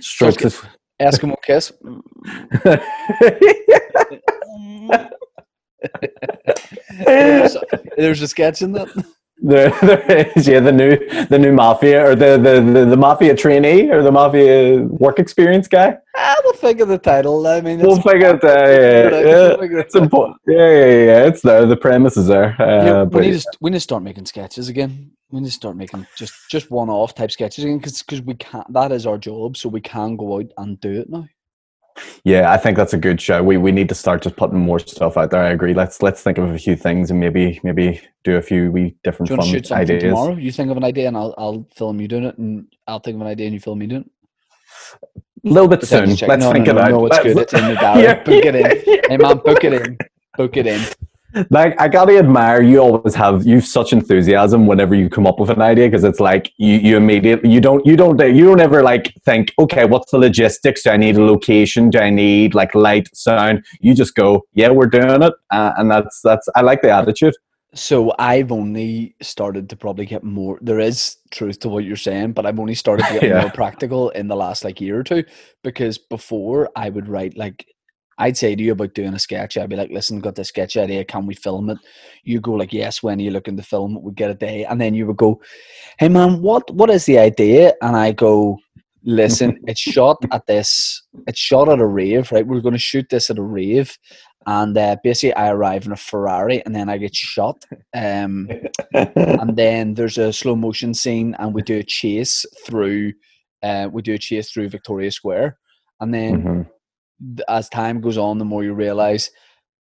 Strokes 0.00 0.42
his. 0.42 0.62
Eskimo 1.00 1.34
kiss. 1.42 1.72
there's, 7.04 7.56
there's 7.96 8.22
a 8.22 8.28
sketch 8.28 8.62
in 8.62 8.72
that. 8.72 8.88
There, 9.38 9.70
there 9.82 10.32
is, 10.36 10.46
yeah, 10.46 10.60
the 10.60 10.72
new 10.72 10.96
the 11.26 11.38
new 11.38 11.52
mafia 11.52 12.06
or 12.06 12.14
the, 12.14 12.38
the, 12.38 12.60
the, 12.60 12.84
the 12.86 12.96
mafia 12.96 13.34
trainee 13.34 13.90
or 13.90 14.02
the 14.02 14.12
mafia 14.12 14.82
work 14.82 15.18
experience 15.18 15.68
guy. 15.68 15.98
Will 16.44 16.52
think 16.52 16.80
of 16.80 16.88
the 16.88 16.98
title. 16.98 17.46
I 17.46 17.60
mean, 17.60 17.80
We'll 17.80 18.00
figure 18.00 18.34
it 18.34 18.44
out. 18.44 18.68
Yeah, 18.68 19.08
yeah, 19.08 19.56
yeah. 19.70 19.80
It's 19.80 19.94
important. 19.94 20.36
Yeah, 20.46 20.56
yeah, 20.56 20.86
yeah, 20.86 21.04
yeah. 21.04 21.26
It's 21.26 21.42
there. 21.42 21.66
The 21.66 21.76
premise 21.76 22.16
is 22.16 22.26
there. 22.26 22.54
Uh, 22.60 22.84
Yeah, 22.84 23.02
we 23.04 23.20
need 23.22 23.40
to 23.40 23.46
we 23.60 23.70
need 23.70 23.76
to 23.76 23.80
start 23.80 24.02
making 24.02 24.26
sketches 24.26 24.68
again. 24.68 25.10
We 25.30 25.40
need 25.40 25.46
to 25.46 25.52
start 25.52 25.76
making 25.76 26.06
just 26.16 26.34
just 26.50 26.70
one 26.70 26.90
off 26.90 27.14
type 27.14 27.30
sketches 27.32 27.64
again 27.64 27.78
because 27.78 28.22
we 28.22 28.34
can't. 28.34 28.70
That 28.72 28.92
is 28.92 29.06
our 29.06 29.18
job, 29.18 29.56
so 29.56 29.68
we 29.68 29.80
can 29.80 30.16
go 30.16 30.38
out 30.38 30.52
and 30.58 30.78
do 30.80 31.00
it 31.00 31.08
now. 31.10 31.26
Yeah, 32.24 32.50
I 32.52 32.56
think 32.56 32.76
that's 32.76 32.92
a 32.92 32.98
good 32.98 33.20
show. 33.20 33.42
We 33.42 33.56
we 33.56 33.72
need 33.72 33.88
to 33.88 33.94
start 33.94 34.22
just 34.22 34.36
putting 34.36 34.58
more 34.58 34.78
stuff 34.78 35.16
out 35.16 35.30
there. 35.30 35.42
I 35.42 35.50
agree. 35.50 35.74
Let's 35.74 36.02
let's 36.02 36.22
think 36.22 36.38
of 36.38 36.50
a 36.50 36.58
few 36.58 36.76
things 36.76 37.10
and 37.10 37.20
maybe 37.20 37.60
maybe 37.62 38.00
do 38.24 38.36
a 38.36 38.42
few 38.42 38.70
wee 38.72 38.96
different 39.04 39.28
Do 39.28 39.34
you 39.46 39.60
fun 39.62 39.78
ideas. 39.78 40.02
tomorrow? 40.02 40.34
You 40.36 40.50
think 40.52 40.70
of 40.70 40.76
an 40.76 40.84
idea, 40.84 41.08
and 41.08 41.16
I'll 41.16 41.34
I'll 41.38 41.66
film 41.76 42.00
you 42.00 42.08
doing 42.08 42.24
it, 42.24 42.36
and 42.38 42.66
I'll 42.86 43.00
think 43.00 43.14
of 43.16 43.20
an 43.20 43.26
idea, 43.28 43.46
and 43.46 43.54
you 43.54 43.60
film 43.60 43.78
me 43.78 43.86
doing 43.86 44.02
it. 44.02 44.10
A 45.46 45.52
little 45.52 45.68
bit 45.68 45.84
soon. 45.84 46.08
Let's 46.10 46.20
no, 46.22 46.52
think 46.52 46.66
no, 46.66 46.78
it 46.78 46.90
no, 46.90 47.06
it's 47.06 47.18
good. 47.20 47.36
Let's- 47.36 47.52
It's 47.52 47.62
in 47.62 47.68
the 47.68 47.74
diary. 47.80 48.02
Yeah, 48.04 48.22
Book 48.24 48.44
it 48.44 48.54
in. 48.54 49.00
Hey 49.10 49.16
man, 49.16 49.36
book 49.38 49.62
it 49.64 49.72
in. 49.74 49.98
Book 50.36 50.56
it 50.56 50.66
in. 50.66 50.80
Like 51.50 51.80
I 51.80 51.88
gotta 51.88 52.16
admire 52.18 52.62
you 52.62 52.78
always 52.78 53.14
have 53.14 53.46
you've 53.46 53.64
such 53.66 53.92
enthusiasm 53.92 54.66
whenever 54.66 54.94
you 54.94 55.08
come 55.10 55.26
up 55.26 55.38
with 55.40 55.50
an 55.50 55.60
idea 55.62 55.88
because 55.88 56.04
it's 56.04 56.20
like 56.20 56.52
you 56.58 56.74
you 56.76 56.96
immediately 56.96 57.50
you 57.50 57.60
don't 57.60 57.84
you 57.86 57.96
don't 57.96 58.18
you 58.20 58.44
don't 58.44 58.60
ever 58.60 58.82
like 58.82 59.12
think 59.24 59.52
okay 59.58 59.84
what's 59.84 60.10
the 60.12 60.18
logistics 60.18 60.82
do 60.84 60.90
I 60.90 60.96
need 60.96 61.16
a 61.16 61.24
location 61.24 61.90
do 61.90 61.98
I 61.98 62.10
need 62.10 62.54
like 62.54 62.74
light 62.74 63.08
sound 63.16 63.64
you 63.80 63.94
just 63.94 64.14
go 64.14 64.42
yeah 64.54 64.70
we're 64.70 64.86
doing 64.86 65.22
it 65.22 65.34
uh, 65.50 65.72
and 65.76 65.90
that's 65.90 66.20
that's 66.22 66.48
I 66.54 66.62
like 66.62 66.82
the 66.82 66.90
attitude 66.90 67.34
So 67.74 68.14
I've 68.20 68.52
only 68.52 69.16
started 69.20 69.68
to 69.70 69.76
probably 69.76 70.06
get 70.06 70.22
more. 70.22 70.58
There 70.62 70.78
is 70.78 71.16
truth 71.32 71.58
to 71.60 71.68
what 71.68 71.84
you're 71.84 71.96
saying, 71.96 72.32
but 72.32 72.46
I've 72.46 72.60
only 72.60 72.74
started 72.76 73.06
to 73.08 73.12
get 73.12 73.32
Yeah. 73.32 73.34
more 73.34 73.50
practical 73.50 74.10
in 74.10 74.28
the 74.28 74.36
last 74.36 74.62
like 74.64 74.80
year 74.80 75.00
or 75.00 75.02
two. 75.02 75.24
Because 75.64 75.98
before 75.98 76.70
I 76.76 76.88
would 76.88 77.08
write 77.08 77.36
like, 77.36 77.66
I'd 78.18 78.36
say 78.36 78.54
to 78.54 78.62
you 78.62 78.72
about 78.72 78.94
doing 78.94 79.14
a 79.14 79.18
sketch. 79.18 79.56
I'd 79.56 79.68
be 79.68 79.76
like, 79.76 79.90
"Listen, 79.90 80.20
got 80.20 80.34
this 80.34 80.48
sketch 80.48 80.76
idea. 80.76 81.04
Can 81.04 81.26
we 81.26 81.34
film 81.34 81.70
it?" 81.70 81.78
You 82.22 82.40
go 82.40 82.52
like, 82.52 82.72
"Yes." 82.72 83.02
When 83.02 83.18
are 83.18 83.22
you 83.22 83.30
looking 83.30 83.56
to 83.56 83.62
film 83.62 83.96
it? 83.96 84.02
We 84.02 84.12
get 84.12 84.30
a 84.30 84.34
day, 84.34 84.64
and 84.64 84.80
then 84.80 84.94
you 84.94 85.06
would 85.06 85.16
go, 85.16 85.40
"Hey 85.98 86.08
man, 86.08 86.40
what 86.42 86.70
what 86.74 86.90
is 86.90 87.06
the 87.06 87.18
idea?" 87.18 87.74
And 87.82 87.96
I 87.96 88.12
go, 88.12 88.58
"Listen, 89.04 89.58
it's 89.66 89.80
shot 89.80 90.18
at 90.32 90.46
this. 90.46 91.02
It's 91.26 91.38
shot 91.38 91.68
at 91.68 91.80
a 91.80 91.86
rave, 91.86 92.30
right? 92.32 92.46
We're 92.46 92.60
going 92.60 92.74
to 92.74 92.78
shoot 92.78 93.06
this 93.10 93.30
at 93.30 93.38
a 93.38 93.42
rave." 93.42 93.96
And 94.46 94.76
uh, 94.76 94.96
basically, 95.02 95.32
I 95.34 95.48
arrive 95.50 95.86
in 95.86 95.92
a 95.92 95.96
Ferrari, 95.96 96.62
and 96.66 96.74
then 96.74 96.90
I 96.90 96.98
get 96.98 97.14
shot. 97.14 97.64
Um, 97.94 98.48
and 98.92 99.56
then 99.56 99.94
there's 99.94 100.18
a 100.18 100.32
slow 100.32 100.54
motion 100.54 100.92
scene 100.94 101.34
and 101.38 101.54
we 101.54 101.62
do 101.62 101.78
a 101.78 101.82
chase 101.82 102.44
through 102.66 103.12
uh, 103.62 103.88
we 103.90 104.02
do 104.02 104.12
a 104.14 104.18
chase 104.18 104.50
through 104.50 104.68
victoria 104.68 105.10
square 105.10 105.56
and 106.00 106.12
then 106.12 106.42
Mhm. 106.42 106.70
As 107.48 107.68
time 107.68 108.00
goes 108.00 108.18
on 108.18 108.38
the 108.38 108.44
more 108.44 108.64
you 108.64 108.72
realize 108.74 109.30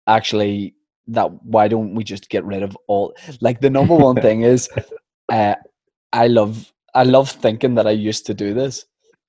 actually 0.06 0.74
that 1.06 1.30
why 1.44 1.68
don't 1.68 1.94
we 1.94 2.04
just 2.04 2.28
get 2.28 2.44
rid 2.44 2.62
of 2.62 2.76
all 2.88 3.14
like 3.40 3.60
the 3.60 3.70
number 3.70 3.94
one 3.96 4.16
thing 4.22 4.42
is 4.42 4.68
uh, 5.30 5.54
i 6.12 6.26
love 6.26 6.72
i 6.94 7.02
love 7.02 7.30
thinking 7.30 7.74
that 7.74 7.86
i 7.86 7.90
used 7.90 8.26
to 8.26 8.34
do 8.34 8.54
this 8.54 8.86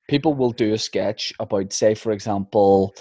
people 0.07 0.33
will 0.33 0.51
do 0.51 0.73
a 0.73 0.77
sketch 0.77 1.33
about 1.39 1.73
say 1.73 1.93
for 1.95 2.11
example 2.11 2.93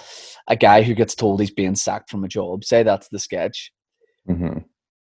a 0.49 0.57
guy 0.57 0.83
who 0.83 0.95
gets 0.95 1.15
told 1.15 1.41
he's 1.41 1.51
being 1.51 1.75
sacked 1.75 2.11
from 2.11 2.25
a 2.25 2.29
job 2.29 2.65
say 2.65 2.83
that's 2.83 3.09
the 3.09 3.19
sketch 3.19 3.73
Mhm. 4.29 4.65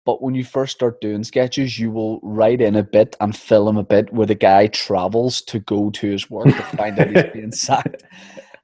but 0.05 0.21
when 0.23 0.35
you 0.35 0.43
first 0.45 0.73
start 0.75 1.01
doing 1.01 1.23
sketches, 1.25 1.79
you 1.79 1.91
will 1.93 2.19
write 2.23 2.61
in 2.61 2.75
a 2.77 2.83
bit 2.83 3.17
and 3.21 3.37
film 3.37 3.77
a 3.77 3.85
bit 3.85 4.13
where 4.13 4.27
the 4.27 4.35
guy 4.35 4.67
travels 4.69 5.43
to 5.43 5.59
go 5.61 5.91
to 5.91 6.11
his 6.11 6.29
work 6.31 6.47
to 6.47 6.63
find 6.77 6.99
out 6.99 7.09
he's 7.11 7.33
being 7.33 7.53
sacked. 7.53 8.03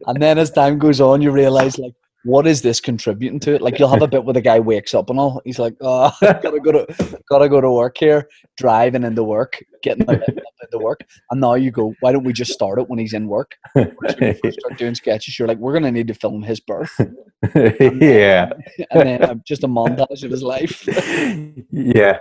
And 0.06 0.20
then 0.20 0.38
as 0.38 0.50
time 0.50 0.78
goes 0.78 1.00
on, 1.00 1.22
you 1.22 1.30
realize 1.30 1.78
like, 1.78 1.94
what 2.24 2.46
is 2.46 2.62
this 2.62 2.80
contributing 2.80 3.40
to 3.40 3.54
it? 3.54 3.62
Like 3.62 3.78
you'll 3.78 3.88
have 3.88 4.02
a 4.02 4.06
bit 4.06 4.24
where 4.24 4.34
the 4.34 4.40
guy 4.40 4.60
wakes 4.60 4.94
up 4.94 5.10
and 5.10 5.18
all. 5.18 5.40
He's 5.44 5.58
like, 5.58 5.74
oh, 5.80 6.12
gotta 6.20 6.60
go 6.60 6.72
to 6.72 7.20
gotta 7.28 7.48
go 7.48 7.60
to 7.60 7.70
work 7.70 7.96
here, 7.98 8.28
driving 8.56 9.02
into 9.02 9.24
work, 9.24 9.62
getting 9.82 10.08
out 10.08 10.22
into 10.28 10.78
work. 10.78 11.00
And 11.30 11.40
now 11.40 11.54
you 11.54 11.72
go, 11.72 11.94
why 12.00 12.12
don't 12.12 12.24
we 12.24 12.32
just 12.32 12.52
start 12.52 12.78
it 12.78 12.88
when 12.88 13.00
he's 13.00 13.12
in 13.12 13.26
work? 13.26 13.56
When 13.74 13.88
you 14.20 14.34
first 14.42 14.60
start 14.60 14.78
doing 14.78 14.94
sketches, 14.94 15.38
you're 15.38 15.48
like, 15.48 15.58
we're 15.58 15.72
gonna 15.72 15.90
need 15.90 16.08
to 16.08 16.14
film 16.14 16.42
his 16.42 16.60
birth, 16.60 16.96
yeah 17.54 18.50
and 18.90 19.08
then 19.08 19.24
um, 19.28 19.42
just 19.44 19.64
a 19.64 19.68
montage 19.68 20.22
of 20.22 20.30
his 20.30 20.42
life. 20.42 20.86
yeah. 21.70 22.20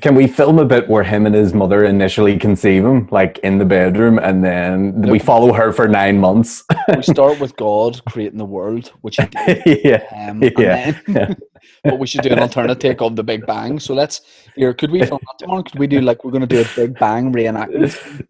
Can 0.00 0.14
we 0.14 0.26
film 0.26 0.58
a 0.58 0.64
bit 0.64 0.88
where 0.88 1.02
him 1.02 1.26
and 1.26 1.34
his 1.34 1.52
mother 1.52 1.84
initially 1.84 2.38
conceive 2.38 2.84
him, 2.84 3.08
like 3.10 3.38
in 3.38 3.58
the 3.58 3.64
bedroom, 3.64 4.18
and 4.18 4.44
then 4.44 5.00
we 5.02 5.18
follow 5.18 5.52
her 5.52 5.72
for 5.72 5.88
nine 5.88 6.18
months? 6.18 6.64
we 6.94 7.02
start 7.16 7.40
with 7.40 7.56
God 7.56 8.04
creating 8.06 8.38
the 8.38 8.44
world, 8.44 8.92
which 9.00 9.16
he 9.16 9.26
did. 9.26 9.80
yeah. 9.84 10.28
Um, 10.30 10.42
Yeah, 10.42 10.92
then, 11.06 11.36
but 11.84 11.98
we 11.98 12.06
should 12.06 12.22
do 12.22 12.30
an 12.30 12.38
alternate 12.38 12.80
take 12.80 13.00
of 13.00 13.16
the 13.16 13.24
Big 13.24 13.46
Bang. 13.46 13.80
So 13.80 13.94
let's 13.94 14.20
here. 14.54 14.74
Could 14.74 14.90
we 14.90 15.04
film 15.04 15.20
that 15.22 15.38
tomorrow? 15.38 15.62
Could 15.62 15.78
we 15.78 15.86
do 15.86 16.00
like 16.00 16.24
we're 16.24 16.32
going 16.32 16.46
to 16.46 16.46
do 16.46 16.60
a 16.60 16.66
Big 16.76 16.98
Bang 16.98 17.32
reenactment? 17.32 18.26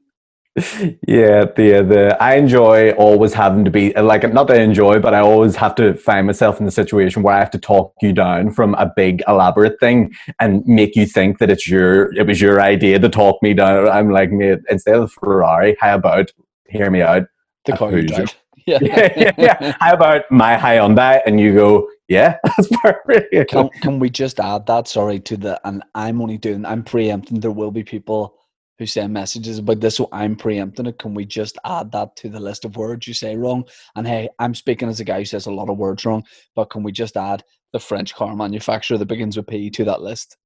Yeah, 0.57 1.47
the 1.57 1.81
uh, 1.81 1.83
the 1.83 2.17
I 2.23 2.35
enjoy 2.37 2.93
always 2.93 3.35
having 3.35 3.65
to 3.65 3.73
be 3.73 3.93
like 3.95 4.33
not 4.33 4.47
that 4.47 4.61
I 4.61 4.63
enjoy, 4.63 5.01
but 5.01 5.13
I 5.13 5.19
always 5.19 5.57
have 5.57 5.75
to 5.77 5.95
find 5.95 6.29
myself 6.29 6.61
in 6.61 6.65
the 6.65 6.71
situation 6.71 7.23
where 7.25 7.35
I 7.35 7.41
have 7.41 7.51
to 7.53 7.59
talk 7.59 7.93
you 8.01 8.13
down 8.13 8.53
from 8.53 8.75
a 8.77 8.93
big 8.95 9.23
elaborate 9.27 9.81
thing 9.81 10.15
and 10.39 10.65
make 10.65 10.95
you 10.95 11.07
think 11.07 11.39
that 11.39 11.51
it's 11.51 11.69
your 11.69 12.15
it 12.15 12.29
was 12.29 12.41
your 12.41 12.61
idea 12.61 13.01
to 13.01 13.09
talk 13.09 13.43
me 13.43 13.53
down. 13.55 13.89
I'm 13.89 14.11
like, 14.11 14.31
mate, 14.31 14.61
instead 14.71 14.95
of 14.95 15.13
Ferrari, 15.13 15.77
how 15.81 15.97
about 15.97 16.31
hear 16.69 16.89
me 16.89 17.03
out? 17.03 17.25
The 17.65 17.77
car 17.77 17.97
you 17.97 18.07
drive. 18.07 18.37
Yeah. 18.67 18.79
yeah, 18.81 19.13
yeah, 19.15 19.33
yeah. 19.37 19.77
How 19.79 19.93
about 19.93 20.23
my 20.31 20.57
Hyundai? 20.57 21.21
And 21.27 21.39
you 21.39 21.53
go, 21.53 21.87
yeah, 22.09 22.39
that's 22.45 22.69
perfect. 22.69 23.51
Can, 23.51 23.69
can 23.83 23.99
we 23.99 24.09
just 24.09 24.41
add 24.41 24.65
that? 24.69 24.89
Sorry 24.89 25.21
to 25.21 25.37
the 25.37 25.61
and 25.69 25.83
I'm 25.95 26.23
only 26.23 26.39
doing. 26.39 26.65
I'm 26.65 26.83
preempting. 26.83 27.41
There 27.41 27.51
will 27.51 27.71
be 27.71 27.85
people 27.85 28.39
who 28.79 28.87
send 28.87 29.13
messages 29.13 29.59
about 29.59 29.81
this, 29.81 29.97
so 29.97 30.09
I'm 30.13 30.37
preempting 30.37 30.87
it. 30.87 30.99
Can 30.99 31.15
we 31.15 31.25
just 31.25 31.59
add 31.65 31.93
that 31.93 32.17
to 32.17 32.29
the 32.29 32.41
list 32.41 32.65
of 32.65 32.77
words 32.77 33.07
you 33.07 33.15
say 33.15 33.37
wrong? 33.37 33.65
And 33.95 34.07
hey, 34.07 34.29
I'm 34.39 34.55
speaking 34.55 34.89
as 34.89 35.01
a 35.01 35.05
guy 35.05 35.19
who 35.19 35.25
says 35.25 35.47
a 35.47 35.53
lot 35.53 35.71
of 35.71 35.79
words 35.79 36.05
wrong, 36.05 36.25
but 36.55 36.71
can 36.71 36.83
we 36.83 36.93
just 36.93 37.17
add 37.17 37.45
the 37.73 37.79
French 37.79 38.15
car 38.15 38.35
manufacturer 38.35 38.99
that 38.99 39.07
begins 39.07 39.37
with 39.37 39.47
P 39.47 39.71
to 39.71 39.85
that 39.85 40.03
list? 40.03 40.37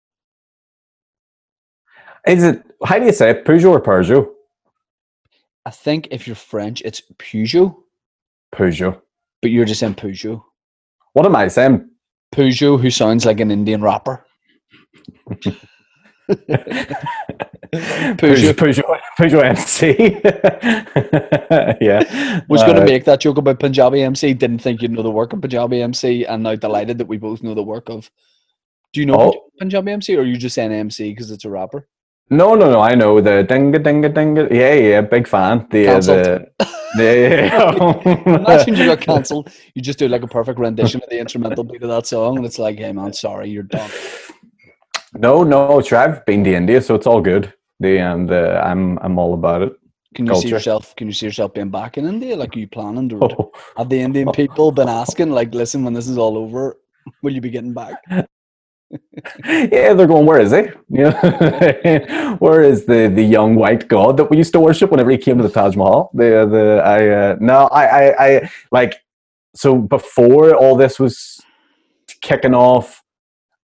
Is 2.27 2.45
it? 2.45 2.63
How 2.85 2.99
do 2.99 3.07
you 3.07 3.13
say 3.13 3.31
it? 3.31 3.45
Peugeot 3.45 3.71
or 3.71 3.81
Peugeot? 3.81 4.29
I 5.65 5.71
think 5.71 6.09
if 6.11 6.27
you're 6.27 6.37
French, 6.37 6.83
it's 6.85 7.03
Peugeot, 7.19 7.75
Peugeot. 8.55 9.01
but 9.43 9.51
you're 9.51 9.65
just 9.65 9.81
saying 9.81 9.95
Peugeot. 9.95 10.43
What 11.13 11.27
am 11.27 11.37
I 11.37 11.49
saying? 11.49 11.89
Peugeot, 12.35 12.81
who 12.81 12.91
sounds 12.91 13.25
like 13.25 13.41
an 13.41 13.51
Indian 13.51 13.83
rapper. 13.83 14.25
Peugeot, 18.19 18.53
Peugeot, 18.55 18.99
Peugeot 19.19 19.45
MC. 19.45 20.21
yeah, 21.85 22.41
Was 22.49 22.63
going 22.63 22.77
Uh, 22.77 22.81
to 22.81 22.85
make 22.85 23.05
that 23.05 23.21
joke 23.21 23.39
about 23.39 23.59
Punjabi 23.61 24.03
MC. 24.03 24.35
Didn't 24.35 24.59
think 24.61 24.83
you'd 24.83 24.91
know 24.93 25.03
the 25.03 25.11
work 25.11 25.33
of 25.33 25.41
Punjabi 25.41 25.83
MC, 25.83 26.25
and 26.25 26.43
now 26.43 26.55
delighted 26.55 26.99
that 26.99 27.07
we 27.09 27.17
both 27.19 27.43
know 27.43 27.55
the 27.55 27.63
work 27.63 27.89
of. 27.91 28.11
Do 28.93 29.01
you 29.01 29.07
know 29.07 29.17
Oh. 29.21 29.45
Punjabi 29.59 29.93
MC, 29.93 30.17
or 30.17 30.21
are 30.21 30.25
you 30.25 30.37
just 30.37 30.55
saying 30.55 30.73
MC 30.73 31.11
because 31.11 31.31
it's 31.31 31.45
a 31.45 31.51
rapper? 31.51 31.87
No, 32.31 32.55
no, 32.55 32.71
no. 32.71 32.81
I 32.81 32.95
know 32.95 33.21
the 33.23 33.43
dinga 33.49 33.79
dinga 33.83 34.13
dinga. 34.13 34.51
Yeah, 34.53 34.75
yeah. 34.75 35.01
Big 35.01 35.27
fan. 35.27 35.67
The 35.71 35.89
uh, 35.89 35.93
Cancelled. 35.93 36.25
the. 36.97 37.19
Imagine 38.27 38.77
you 38.77 38.85
got 38.87 39.01
cancelled. 39.11 39.51
You 39.75 39.81
just 39.83 39.99
do 39.99 40.09
like 40.09 40.23
a 40.23 40.27
perfect 40.29 40.59
rendition 40.59 41.03
of 41.03 41.09
the 41.09 41.19
instrumental 41.19 41.65
beat 41.65 41.83
of 41.83 41.89
that 41.89 42.07
song, 42.07 42.37
and 42.37 42.45
it's 42.47 42.59
like, 42.59 42.79
"Hey 42.79 42.93
man, 42.93 43.13
sorry, 43.15 43.49
you're 43.49 43.63
done." 43.63 43.91
No, 45.19 45.45
no. 45.45 45.81
Sure, 45.81 45.99
I've 45.99 46.25
been 46.27 46.45
to 46.45 46.55
India, 46.55 46.81
so 46.81 46.95
it's 46.95 47.07
all 47.07 47.21
good. 47.21 47.53
The 47.81 48.01
um, 48.01 48.27
the 48.27 48.61
I'm 48.65 48.99
I'm 48.99 49.19
all 49.19 49.35
about 49.35 49.63
it. 49.63 49.73
Can 50.15 50.27
you 50.27 50.35
see 50.37 50.49
yourself? 50.49 50.97
Can 50.97 51.07
you 51.07 51.13
see 51.13 51.27
yourself 51.27 51.55
being 51.55 51.71
back 51.71 51.99
in 51.99 52.07
India? 52.07 52.35
Like, 52.35 52.57
are 52.57 52.59
you 52.59 52.69
planning 52.69 53.09
to? 53.11 53.19
Oh, 53.23 53.53
Have 53.77 53.89
the 53.89 54.01
Indian 54.01 54.33
people 54.33 54.73
been 54.73 54.89
asking, 54.89 55.31
like, 55.31 55.55
listen, 55.55 55.85
when 55.85 55.93
this 55.93 56.09
is 56.09 56.19
all 56.19 56.37
over, 56.37 56.79
will 57.23 57.33
you 57.33 57.41
be 57.41 57.51
getting 57.51 57.75
back? 57.75 58.03
yeah, 59.45 59.93
they're 59.93 60.07
going. 60.07 60.25
Where 60.25 60.41
is 60.41 60.51
he? 60.51 60.69
Yeah, 60.89 62.37
where 62.39 62.63
is 62.63 62.87
the 62.87 63.13
the 63.15 63.23
young 63.23 63.55
white 63.55 63.87
god 63.89 64.17
that 64.17 64.31
we 64.31 64.39
used 64.39 64.53
to 64.55 64.61
worship 64.61 64.91
whenever 64.91 65.11
he 65.11 65.19
came 65.19 65.37
to 65.37 65.43
the 65.43 65.51
Taj 65.51 65.77
Mahal? 65.77 66.11
The 66.15 66.47
the 66.47 66.83
I 66.85 67.09
uh, 67.09 67.37
no, 67.41 67.67
I, 67.67 67.85
I 67.85 68.27
I 68.27 68.51
like 68.73 69.03
so 69.55 69.77
before 69.77 70.55
all 70.55 70.75
this 70.77 70.99
was 70.99 71.41
kicking 72.23 72.55
off, 72.55 73.03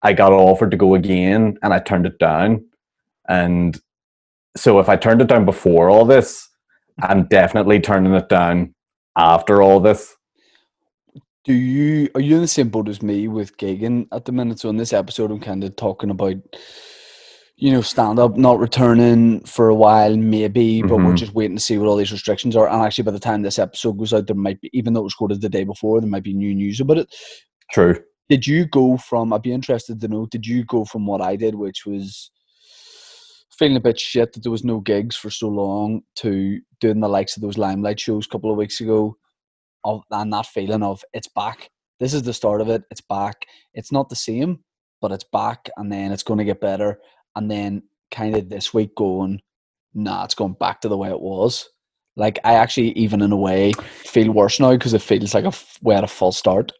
I 0.04 0.12
got 0.12 0.32
offered 0.32 0.70
to 0.70 0.76
go 0.76 0.94
again, 0.94 1.56
and 1.62 1.74
I 1.74 1.80
turned 1.80 2.06
it 2.06 2.18
down, 2.18 2.64
and 3.28 3.78
so 4.56 4.78
if 4.78 4.88
I 4.88 4.96
turned 4.96 5.20
it 5.20 5.28
down 5.28 5.44
before 5.44 5.90
all 5.90 6.04
this, 6.04 6.48
I'm 7.02 7.26
definitely 7.26 7.80
turning 7.80 8.14
it 8.14 8.28
down 8.28 8.74
after 9.16 9.62
all 9.62 9.80
this. 9.80 10.14
Do 11.44 11.52
you 11.52 12.08
are 12.14 12.20
you 12.20 12.36
in 12.36 12.42
the 12.42 12.48
same 12.48 12.68
boat 12.68 12.88
as 12.88 13.02
me 13.02 13.28
with 13.28 13.56
gigging 13.58 14.06
at 14.12 14.24
the 14.24 14.32
minute? 14.32 14.60
So 14.60 14.68
in 14.68 14.76
this 14.76 14.92
episode, 14.92 15.30
I'm 15.30 15.40
kind 15.40 15.64
of 15.64 15.76
talking 15.76 16.10
about 16.10 16.36
you 17.56 17.70
know 17.72 17.82
stand 17.82 18.18
up 18.18 18.36
not 18.36 18.58
returning 18.58 19.40
for 19.44 19.68
a 19.68 19.74
while, 19.74 20.16
maybe, 20.16 20.82
but 20.82 20.96
we're 20.96 21.12
Mhm. 21.12 21.16
just 21.16 21.34
waiting 21.34 21.56
to 21.56 21.62
see 21.62 21.76
what 21.78 21.88
all 21.88 21.96
these 21.96 22.12
restrictions 22.12 22.56
are. 22.56 22.68
And 22.68 22.80
actually, 22.82 23.04
by 23.04 23.10
the 23.10 23.18
time 23.18 23.42
this 23.42 23.58
episode 23.58 23.98
goes 23.98 24.12
out, 24.14 24.26
there 24.26 24.36
might 24.36 24.60
be 24.60 24.70
even 24.72 24.92
though 24.92 25.00
it 25.00 25.04
was 25.04 25.14
recorded 25.14 25.40
the 25.40 25.48
day 25.48 25.64
before, 25.64 26.00
there 26.00 26.08
might 26.10 26.22
be 26.24 26.32
new 26.32 26.54
news 26.54 26.80
about 26.80 26.98
it. 26.98 27.14
True. 27.72 28.00
Did 28.28 28.46
you 28.46 28.66
go 28.66 28.96
from? 28.96 29.32
I'd 29.32 29.42
be 29.42 29.52
interested 29.52 30.00
to 30.00 30.08
know. 30.08 30.26
Did 30.26 30.46
you 30.46 30.64
go 30.64 30.84
from 30.84 31.06
what 31.06 31.20
I 31.20 31.36
did, 31.36 31.54
which 31.54 31.84
was 31.84 32.30
feeling 33.50 33.76
a 33.76 33.80
bit 33.80 34.00
shit 34.00 34.32
that 34.32 34.42
there 34.42 34.52
was 34.52 34.64
no 34.64 34.80
gigs 34.80 35.16
for 35.16 35.30
so 35.30 35.48
long, 35.48 36.02
to 36.16 36.60
doing 36.80 37.00
the 37.00 37.08
likes 37.08 37.36
of 37.36 37.42
those 37.42 37.58
limelight 37.58 38.00
shows 38.00 38.26
a 38.26 38.28
couple 38.28 38.50
of 38.50 38.56
weeks 38.56 38.80
ago, 38.80 39.16
of 39.84 40.02
and 40.10 40.32
that 40.32 40.46
feeling 40.46 40.82
of 40.82 41.04
it's 41.12 41.28
back. 41.28 41.70
This 42.00 42.14
is 42.14 42.22
the 42.22 42.32
start 42.32 42.60
of 42.60 42.68
it. 42.68 42.82
It's 42.90 43.00
back. 43.00 43.44
It's 43.74 43.92
not 43.92 44.08
the 44.08 44.16
same, 44.16 44.60
but 45.00 45.12
it's 45.12 45.24
back, 45.24 45.68
and 45.76 45.92
then 45.92 46.10
it's 46.10 46.22
going 46.22 46.38
to 46.38 46.44
get 46.44 46.60
better. 46.60 46.98
And 47.36 47.50
then 47.50 47.82
kind 48.10 48.36
of 48.36 48.48
this 48.48 48.72
week 48.72 48.94
going, 48.96 49.40
nah, 49.92 50.24
it's 50.24 50.34
going 50.34 50.54
back 50.54 50.80
to 50.80 50.88
the 50.88 50.96
way 50.96 51.10
it 51.10 51.20
was. 51.20 51.68
Like 52.16 52.38
I 52.44 52.54
actually, 52.54 52.92
even 52.92 53.22
in 53.22 53.32
a 53.32 53.36
way, 53.36 53.72
feel 53.72 54.32
worse 54.32 54.60
now 54.60 54.72
because 54.72 54.94
it 54.94 55.02
feels 55.02 55.34
like 55.34 55.44
a 55.44 55.52
we 55.82 55.94
had 55.94 56.04
a 56.04 56.08
false 56.08 56.38
start. 56.38 56.72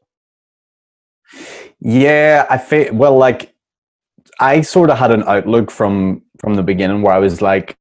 Yeah, 1.80 2.46
I 2.48 2.58
feel 2.58 2.94
well. 2.94 3.16
Like 3.16 3.54
I 4.40 4.60
sort 4.62 4.90
of 4.90 4.98
had 4.98 5.10
an 5.10 5.24
outlook 5.24 5.70
from 5.70 6.22
from 6.38 6.54
the 6.54 6.62
beginning 6.62 7.02
where 7.02 7.14
I 7.14 7.18
was 7.18 7.40
like, 7.40 7.76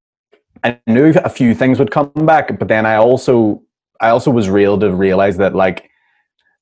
I 0.63 0.79
knew 0.88 1.13
a 1.23 1.29
few 1.29 1.53
things 1.53 1.79
would 1.79 1.91
come 1.91 2.12
back, 2.13 2.58
but 2.60 2.67
then 2.67 2.86
I 2.86 2.95
also 2.95 3.62
I 4.01 4.10
also 4.10 4.32
was 4.32 4.49
real 4.49 4.79
to 4.79 4.93
realize 4.93 5.38
that 5.38 5.56
like 5.56 5.89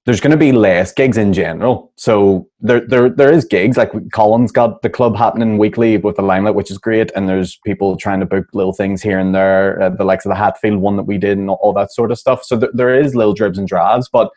there's 0.06 0.20
going 0.20 0.32
to 0.32 0.38
be 0.38 0.52
less 0.52 0.92
gigs 0.92 1.18
in 1.18 1.32
general. 1.32 1.92
So 1.96 2.48
there 2.60 2.82
there 2.82 3.10
there 3.10 3.32
is 3.32 3.46
gigs 3.46 3.78
like 3.78 3.92
Colin's 4.12 4.52
got 4.52 4.82
the 4.82 4.90
club 4.90 5.16
happening 5.16 5.58
weekly 5.58 5.98
with 5.98 6.16
the 6.16 6.24
Limelight, 6.24 6.56
which 6.56 6.72
is 6.72 6.80
great, 6.80 7.12
and 7.16 7.30
there's 7.30 7.60
people 7.66 7.96
trying 7.98 8.20
to 8.20 8.26
book 8.26 8.46
little 8.54 8.74
things 8.74 9.02
here 9.02 9.20
and 9.20 9.36
there, 9.36 9.82
uh, 9.82 9.90
the 9.90 10.04
likes 10.04 10.26
of 10.26 10.30
the 10.30 10.36
Hatfield 10.36 10.82
one 10.82 10.96
that 10.98 11.04
we 11.04 11.18
did 11.18 11.38
and 11.38 11.50
all, 11.50 11.60
all 11.62 11.74
that 11.74 11.92
sort 11.92 12.12
of 12.12 12.18
stuff. 12.18 12.44
So 12.44 12.60
th- 12.60 12.72
there 12.74 13.00
is 13.00 13.16
little 13.16 13.34
dribs 13.34 13.60
and 13.60 13.68
drabs, 13.68 14.10
but 14.12 14.32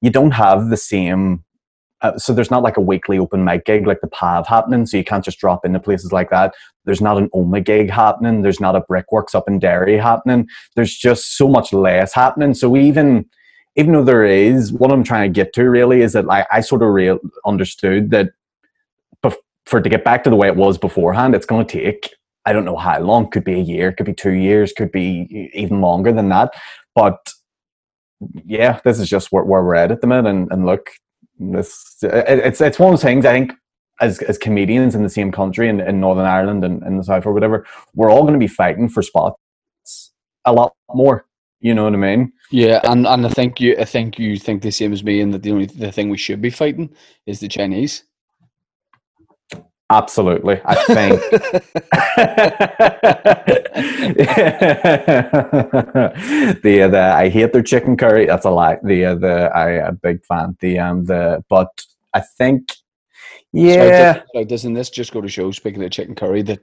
you 0.00 0.10
don't 0.10 0.30
have 0.30 0.70
the 0.70 0.76
same 0.76 1.44
uh, 2.00 2.16
so 2.16 2.32
there's 2.32 2.50
not 2.50 2.62
like 2.62 2.76
a 2.76 2.82
weekly 2.82 3.18
open 3.18 3.44
mic 3.44 3.64
gig 3.64 3.86
like 3.86 4.00
the 4.00 4.08
PAV 4.08 4.46
happening, 4.46 4.86
so 4.86 4.96
you 4.96 5.04
can't 5.04 5.24
just 5.24 5.38
drop 5.38 5.64
into 5.64 5.80
places 5.80 6.12
like 6.12 6.30
that. 6.30 6.54
There's 6.84 7.00
not 7.00 7.18
an 7.18 7.28
OMA 7.32 7.60
gig 7.60 7.90
happening. 7.90 8.42
There's 8.42 8.60
not 8.60 8.76
a 8.76 8.80
Brickworks 8.80 9.34
up 9.34 9.48
in 9.48 9.58
Derry 9.58 9.96
happening. 9.96 10.48
There's 10.76 10.96
just 10.96 11.36
so 11.36 11.48
much 11.48 11.72
less 11.72 12.12
happening. 12.14 12.54
So 12.54 12.76
even 12.76 13.26
even 13.76 13.92
though 13.92 14.04
there 14.04 14.24
is, 14.24 14.72
what 14.72 14.90
I'm 14.90 15.04
trying 15.04 15.32
to 15.32 15.34
get 15.34 15.52
to 15.54 15.64
really 15.68 16.02
is 16.02 16.12
that 16.14 16.24
like 16.24 16.46
I 16.50 16.60
sort 16.60 16.82
of 16.82 16.88
real 16.88 17.18
understood 17.46 18.10
that 18.10 18.30
bef- 19.22 19.36
for 19.66 19.80
to 19.80 19.88
get 19.88 20.04
back 20.04 20.24
to 20.24 20.30
the 20.30 20.36
way 20.36 20.48
it 20.48 20.56
was 20.56 20.78
beforehand, 20.78 21.34
it's 21.34 21.46
going 21.46 21.66
to 21.66 21.72
take 21.72 22.14
I 22.46 22.52
don't 22.52 22.64
know 22.64 22.76
how 22.76 22.98
long. 23.00 23.28
Could 23.30 23.44
be 23.44 23.54
a 23.54 23.62
year, 23.62 23.92
could 23.92 24.06
be 24.06 24.14
two 24.14 24.32
years, 24.32 24.72
could 24.72 24.90
be 24.90 25.50
even 25.52 25.80
longer 25.80 26.12
than 26.12 26.30
that. 26.30 26.54
But 26.94 27.18
yeah, 28.46 28.80
this 28.84 28.98
is 28.98 29.08
just 29.08 29.30
where, 29.30 29.44
where 29.44 29.62
we're 29.62 29.74
at 29.74 29.92
at 29.92 30.00
the 30.00 30.06
minute. 30.06 30.30
And, 30.30 30.50
and 30.50 30.64
look, 30.64 30.88
this 31.38 31.96
it's 32.02 32.60
it's 32.60 32.78
one 32.78 32.92
of 32.92 32.98
those 32.98 33.02
things 33.02 33.24
I 33.24 33.32
think 33.32 33.52
as 34.00 34.20
as 34.22 34.38
comedians 34.38 34.94
in 34.94 35.02
the 35.02 35.08
same 35.08 35.32
country 35.32 35.68
in, 35.68 35.80
in 35.80 36.00
Northern 36.00 36.26
Ireland 36.26 36.64
and 36.64 36.82
in 36.84 36.96
the 36.96 37.04
South 37.04 37.26
or 37.26 37.32
whatever, 37.32 37.66
we're 37.94 38.10
all 38.10 38.22
going 38.22 38.34
to 38.34 38.38
be 38.38 38.46
fighting 38.48 38.88
for 38.88 39.02
spots 39.02 39.38
a 40.44 40.52
lot 40.52 40.74
more. 40.94 41.24
You 41.60 41.74
know 41.74 41.84
what 41.84 41.94
I 41.94 41.96
mean? 41.96 42.32
Yeah, 42.50 42.80
and, 42.84 43.06
and 43.06 43.26
I 43.26 43.30
think 43.30 43.60
you 43.60 43.76
I 43.78 43.84
think 43.84 44.18
you 44.18 44.36
think 44.36 44.62
the 44.62 44.70
same 44.70 44.92
as 44.92 45.02
me, 45.02 45.20
and 45.20 45.34
that 45.34 45.42
the 45.42 45.50
only 45.50 45.66
the 45.66 45.90
thing 45.90 46.08
we 46.08 46.16
should 46.16 46.40
be 46.40 46.50
fighting 46.50 46.94
is 47.26 47.40
the 47.40 47.48
Chinese. 47.48 48.04
Absolutely. 49.90 50.60
I 50.66 50.74
think 50.84 51.20
the 56.62 56.82
uh, 56.84 56.88
the 56.88 57.12
I 57.14 57.28
hate 57.28 57.52
their 57.52 57.62
chicken 57.62 57.96
curry. 57.96 58.26
That's 58.26 58.44
a 58.44 58.50
lie. 58.50 58.78
The 58.82 59.04
uh, 59.06 59.14
the 59.14 59.50
I 59.54 59.70
a 59.88 59.92
big 59.92 60.24
fan. 60.24 60.56
The 60.60 60.78
um 60.78 61.04
the 61.06 61.44
but 61.48 61.68
I 62.14 62.20
think 62.20 62.68
yeah 63.52 64.12
does- 64.14 64.22
sorry, 64.32 64.44
doesn't 64.44 64.74
this 64.74 64.90
just 64.90 65.12
go 65.12 65.20
to 65.20 65.28
show? 65.28 65.50
Speaking 65.52 65.82
of 65.82 65.90
chicken 65.90 66.14
curry, 66.14 66.42
that 66.42 66.60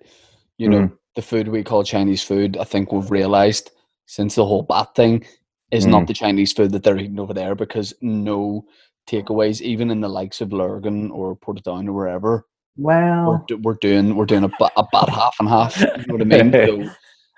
you 0.57 0.69
know 0.69 0.81
Mm. 0.81 0.97
the 1.15 1.21
food 1.21 1.47
we 1.47 1.63
call 1.63 1.83
Chinese 1.83 2.23
food. 2.23 2.57
I 2.57 2.63
think 2.63 2.91
we've 2.91 3.11
realized 3.11 3.71
since 4.05 4.35
the 4.35 4.45
whole 4.45 4.63
bat 4.63 4.93
thing 4.95 5.25
is 5.71 5.85
not 5.88 6.03
Mm. 6.03 6.07
the 6.07 6.13
Chinese 6.13 6.53
food 6.53 6.71
that 6.73 6.83
they're 6.83 6.97
eating 6.99 7.19
over 7.19 7.33
there 7.33 7.55
because 7.55 7.93
no 8.01 8.65
takeaways, 9.09 9.61
even 9.61 9.89
in 9.91 10.01
the 10.01 10.09
likes 10.09 10.41
of 10.41 10.53
Lurgan 10.53 11.09
or 11.11 11.35
Portadown 11.35 11.88
or 11.88 11.93
wherever, 11.93 12.45
well 12.77 13.43
do- 13.47 13.57
we're 13.57 13.75
doing 13.75 14.15
we're 14.15 14.25
doing 14.25 14.43
a, 14.43 14.51
a 14.77 14.83
bad 14.91 15.09
half 15.09 15.35
and 15.39 15.49
half. 15.49 15.79
You 15.79 15.88
know 16.07 16.15
what 16.15 16.21
I 16.21 16.25
mean? 16.25 16.51
So 16.85 16.91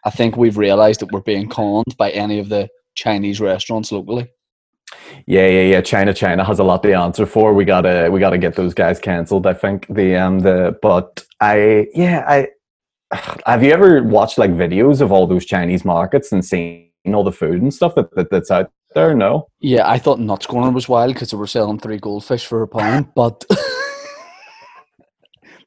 I 0.06 0.10
think 0.10 0.38
we've 0.38 0.58
realized 0.58 1.02
that 1.02 1.12
we're 1.12 1.21
being 1.21 1.50
conned 1.50 1.97
by 1.97 2.12
any 2.12 2.39
of 2.39 2.50
the 2.50 2.69
Chinese 2.95 3.41
restaurants 3.41 3.91
locally. 3.91 4.28
yeah 5.26 5.47
yeah 5.47 5.63
yeah 5.63 5.82
China 5.82 6.13
China 6.13 6.43
has 6.45 6.60
a 6.60 6.63
lot 6.63 6.82
to 6.84 6.93
answer 6.93 7.26
for. 7.26 7.54
We 7.54 7.65
gotta 7.65 8.10
we 8.12 8.19
gotta 8.19 8.38
get 8.38 8.56
those 8.56 8.73
guys 8.73 9.00
cancelled. 9.00 9.45
I 9.45 9.54
think 9.54 9.86
the 9.89 10.15
um 10.15 10.39
the 10.39 10.78
but 10.82 11.26
I 11.41 11.88
yeah 11.93 12.23
I 12.28 12.47
have 13.45 13.63
you 13.63 13.71
ever 13.71 14.02
watched 14.04 14.38
like 14.38 14.52
videos 14.52 15.02
of 15.02 15.12
all 15.12 15.28
those 15.28 15.45
Chinese 15.45 15.84
markets 15.84 16.32
and 16.32 16.43
seen 16.45 16.89
all 17.13 17.23
the 17.23 17.32
food 17.32 17.62
and 17.62 17.73
stuff 17.73 17.95
that, 17.95 18.13
that 18.15 18.30
that's 18.30 18.52
out 18.52 18.71
there? 18.95 19.13
No. 19.13 19.47
Yeah, 19.60 19.89
I 19.89 19.97
thought 19.97 20.19
Nutts 20.19 20.47
Corner 20.47 20.71
was 20.71 20.88
wild 20.88 21.13
because 21.13 21.32
they 21.32 21.38
were 21.38 21.47
selling 21.47 21.80
three 21.80 21.97
goldfish 22.00 22.45
for 22.45 22.63
a 22.63 22.67
pound, 22.67 23.13
but 23.15 23.43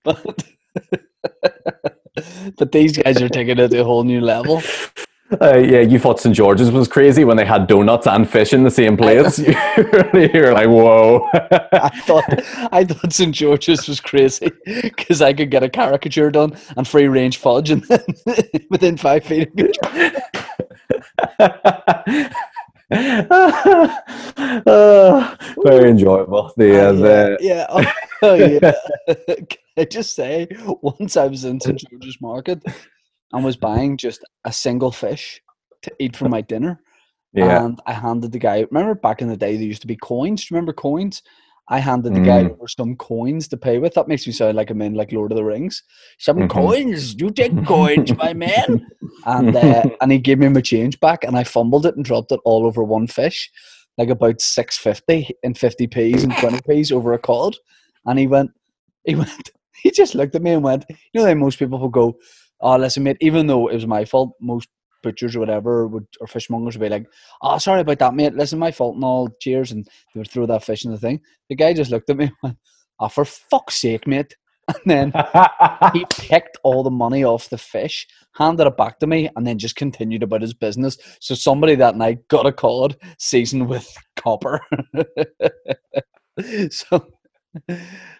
but 0.04 0.44
but 2.56 2.72
these 2.72 2.96
guys 2.96 3.20
are 3.20 3.28
taking 3.28 3.58
it 3.58 3.68
to 3.68 3.80
a 3.80 3.84
whole 3.84 4.04
new 4.04 4.20
level. 4.20 4.62
Uh, 5.40 5.58
yeah, 5.58 5.78
you 5.78 5.96
thought 5.96 6.18
St 6.18 6.34
George's 6.34 6.72
was 6.72 6.88
crazy 6.88 7.24
when 7.24 7.36
they 7.36 7.44
had 7.44 7.68
donuts 7.68 8.08
and 8.08 8.28
fish 8.28 8.52
in 8.52 8.64
the 8.64 8.70
same 8.70 8.96
place. 8.96 9.38
You're 10.12 10.52
like, 10.52 10.66
whoa. 10.66 11.24
I 11.32 11.88
thought 12.02 12.24
I 12.72 12.82
thought 12.82 13.12
St 13.12 13.32
George's 13.32 13.86
was 13.86 14.00
crazy 14.00 14.50
because 14.82 15.22
I 15.22 15.32
could 15.32 15.52
get 15.52 15.62
a 15.62 15.68
caricature 15.68 16.32
done 16.32 16.56
and 16.76 16.86
free 16.86 17.06
range 17.06 17.36
fudge 17.36 17.70
and 17.70 17.86
within 18.70 18.96
five 18.96 19.24
feet. 19.24 19.52
Uh, 22.90 23.96
very 25.62 25.90
enjoyable. 25.90 26.52
The, 26.56 26.76
uh, 26.76 26.88
Uh, 26.88 26.92
the 26.92 27.38
yeah, 27.40 27.66
yeah. 27.70 27.92
Oh, 28.22 28.34
yeah. 28.34 28.72
I 29.80 29.84
just 29.84 30.14
say, 30.14 30.46
once 30.82 31.16
I 31.16 31.26
was 31.26 31.44
in 31.44 31.60
St 31.60 31.78
George's 31.90 32.18
Market 32.20 32.62
and 33.32 33.44
was 33.44 33.56
buying 33.56 33.96
just 33.96 34.24
a 34.44 34.52
single 34.52 34.92
fish 34.92 35.40
to 35.82 35.92
eat 35.98 36.16
for 36.16 36.28
my 36.28 36.42
dinner. 36.42 36.80
yeah, 37.32 37.60
And 37.60 37.80
I 37.86 37.92
handed 37.94 38.32
the 38.32 38.38
guy, 38.38 38.66
remember 38.70 38.94
back 38.94 39.22
in 39.22 39.28
the 39.28 39.36
day, 39.36 39.56
there 39.56 39.66
used 39.66 39.82
to 39.82 39.86
be 39.88 39.96
coins. 39.96 40.42
Do 40.42 40.48
you 40.52 40.56
remember 40.56 40.72
coins? 40.74 41.22
I 41.68 41.78
handed 41.78 42.14
the 42.14 42.20
guy 42.20 42.42
Mm. 42.42 42.50
over 42.50 42.68
some 42.68 42.96
coins 42.96 43.48
to 43.48 43.56
pay 43.56 43.78
with. 43.78 43.94
That 43.94 44.08
makes 44.08 44.26
me 44.26 44.32
sound 44.32 44.56
like 44.56 44.70
I'm 44.70 44.82
in 44.82 44.94
like 44.94 45.12
Lord 45.12 45.32
of 45.32 45.36
the 45.36 45.44
Rings. 45.44 45.82
Some 46.18 46.38
Mhm. 46.38 46.50
coins, 46.50 47.14
you 47.14 47.30
take 47.30 47.64
coins, 47.64 48.14
my 48.16 48.34
man. 48.34 48.82
And 49.26 49.54
uh, 49.54 49.84
and 50.00 50.10
he 50.12 50.18
gave 50.18 50.38
me 50.38 50.48
my 50.48 50.62
change 50.62 50.98
back, 50.98 51.24
and 51.24 51.36
I 51.36 51.44
fumbled 51.44 51.84
it 51.84 51.94
and 51.94 52.02
dropped 52.04 52.32
it 52.32 52.40
all 52.46 52.64
over 52.64 52.82
one 52.82 53.06
fish, 53.06 53.50
like 53.98 54.08
about 54.08 54.40
six 54.40 54.78
fifty 54.78 55.28
and 55.44 55.58
fifty 55.58 55.86
p's 55.86 56.24
and 56.24 56.34
twenty 56.34 56.58
p's 56.66 56.90
over 56.90 57.12
a 57.12 57.18
cod. 57.18 57.54
And 58.06 58.18
he 58.18 58.26
went, 58.26 58.50
he 59.04 59.14
went, 59.22 59.50
he 59.82 59.90
just 59.90 60.14
looked 60.14 60.34
at 60.34 60.42
me 60.42 60.52
and 60.52 60.62
went, 60.62 60.84
you 61.12 61.20
know, 61.20 61.26
how 61.26 61.34
most 61.34 61.58
people 61.58 61.78
will 61.78 61.88
go, 61.88 62.16
oh, 62.60 62.76
listen, 62.76 63.02
mate, 63.02 63.16
even 63.20 63.46
though 63.46 63.68
it 63.68 63.74
was 63.74 63.86
my 63.86 64.04
fault, 64.04 64.32
most 64.40 64.68
butchers 65.02 65.34
or 65.34 65.40
whatever 65.40 65.86
would 65.86 66.06
or 66.20 66.26
fishmongers 66.26 66.74
would 66.76 66.80
be 66.80 66.88
like, 66.88 67.06
oh, 67.42 67.58
sorry 67.58 67.80
about 67.80 67.98
that, 67.98 68.14
mate. 68.14 68.34
Listen, 68.34 68.58
my 68.58 68.70
fault 68.70 68.96
and 68.96 69.04
all. 69.04 69.28
Cheers, 69.40 69.72
and 69.72 69.86
they 70.14 70.20
would 70.20 70.30
throw 70.30 70.46
that 70.46 70.64
fish 70.64 70.84
in 70.84 70.92
the 70.92 70.98
thing. 70.98 71.20
The 71.48 71.56
guy 71.56 71.72
just 71.72 71.90
looked 71.90 72.10
at 72.10 72.16
me 72.16 72.24
and 72.24 72.34
went, 72.42 72.58
oh, 72.98 73.08
for 73.08 73.24
fuck's 73.24 73.76
sake, 73.76 74.06
mate. 74.06 74.36
And 74.68 75.12
then 75.12 75.12
he 75.94 76.04
picked 76.10 76.58
all 76.62 76.84
the 76.84 76.92
money 76.92 77.24
off 77.24 77.48
the 77.48 77.58
fish, 77.58 78.06
handed 78.36 78.68
it 78.68 78.76
back 78.76 79.00
to 79.00 79.06
me, 79.08 79.28
and 79.34 79.44
then 79.44 79.58
just 79.58 79.74
continued 79.74 80.22
about 80.22 80.42
his 80.42 80.54
business. 80.54 80.96
So 81.18 81.34
somebody 81.34 81.74
that 81.74 81.96
night 81.96 82.28
got 82.28 82.46
a 82.46 82.52
cod 82.52 82.96
seasoned 83.18 83.68
with 83.68 83.92
copper. 84.14 84.60
so 86.70 87.04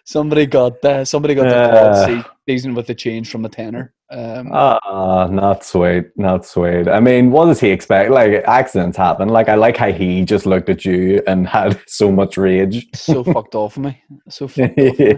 somebody 0.05 0.45
got 0.45 0.83
uh, 0.85 1.05
somebody 1.05 1.35
got 1.35 1.43
the 1.43 1.57
Uh. 1.57 2.05
sea- 2.07 2.29
seasoned 2.47 2.75
with 2.75 2.87
the 2.87 2.95
change 2.95 3.29
from 3.29 3.45
a 3.45 3.49
tenner. 3.49 3.93
Um, 4.11 4.49
Ah, 4.51 5.27
not 5.31 5.63
sweet, 5.63 6.07
not 6.17 6.45
sweet. 6.45 6.87
I 6.89 6.99
mean, 6.99 7.31
what 7.31 7.45
does 7.45 7.61
he 7.61 7.69
expect? 7.69 8.11
Like 8.11 8.43
accidents 8.45 8.97
happen. 8.97 9.29
Like 9.29 9.47
I 9.47 9.55
like 9.55 9.77
how 9.77 9.91
he 9.91 10.25
just 10.25 10.45
looked 10.45 10.67
at 10.69 10.83
you 10.83 11.21
and 11.27 11.47
had 11.59 11.79
so 11.87 12.11
much 12.11 12.37
rage. 12.37 12.87
so 12.93 13.23
fucked 13.33 13.55
off 13.55 13.77
of 13.77 13.83
me. 13.83 14.01
So 14.29 14.47
fucked 14.49 14.77
off 14.79 14.87
of 14.89 14.99
me. 14.99 15.15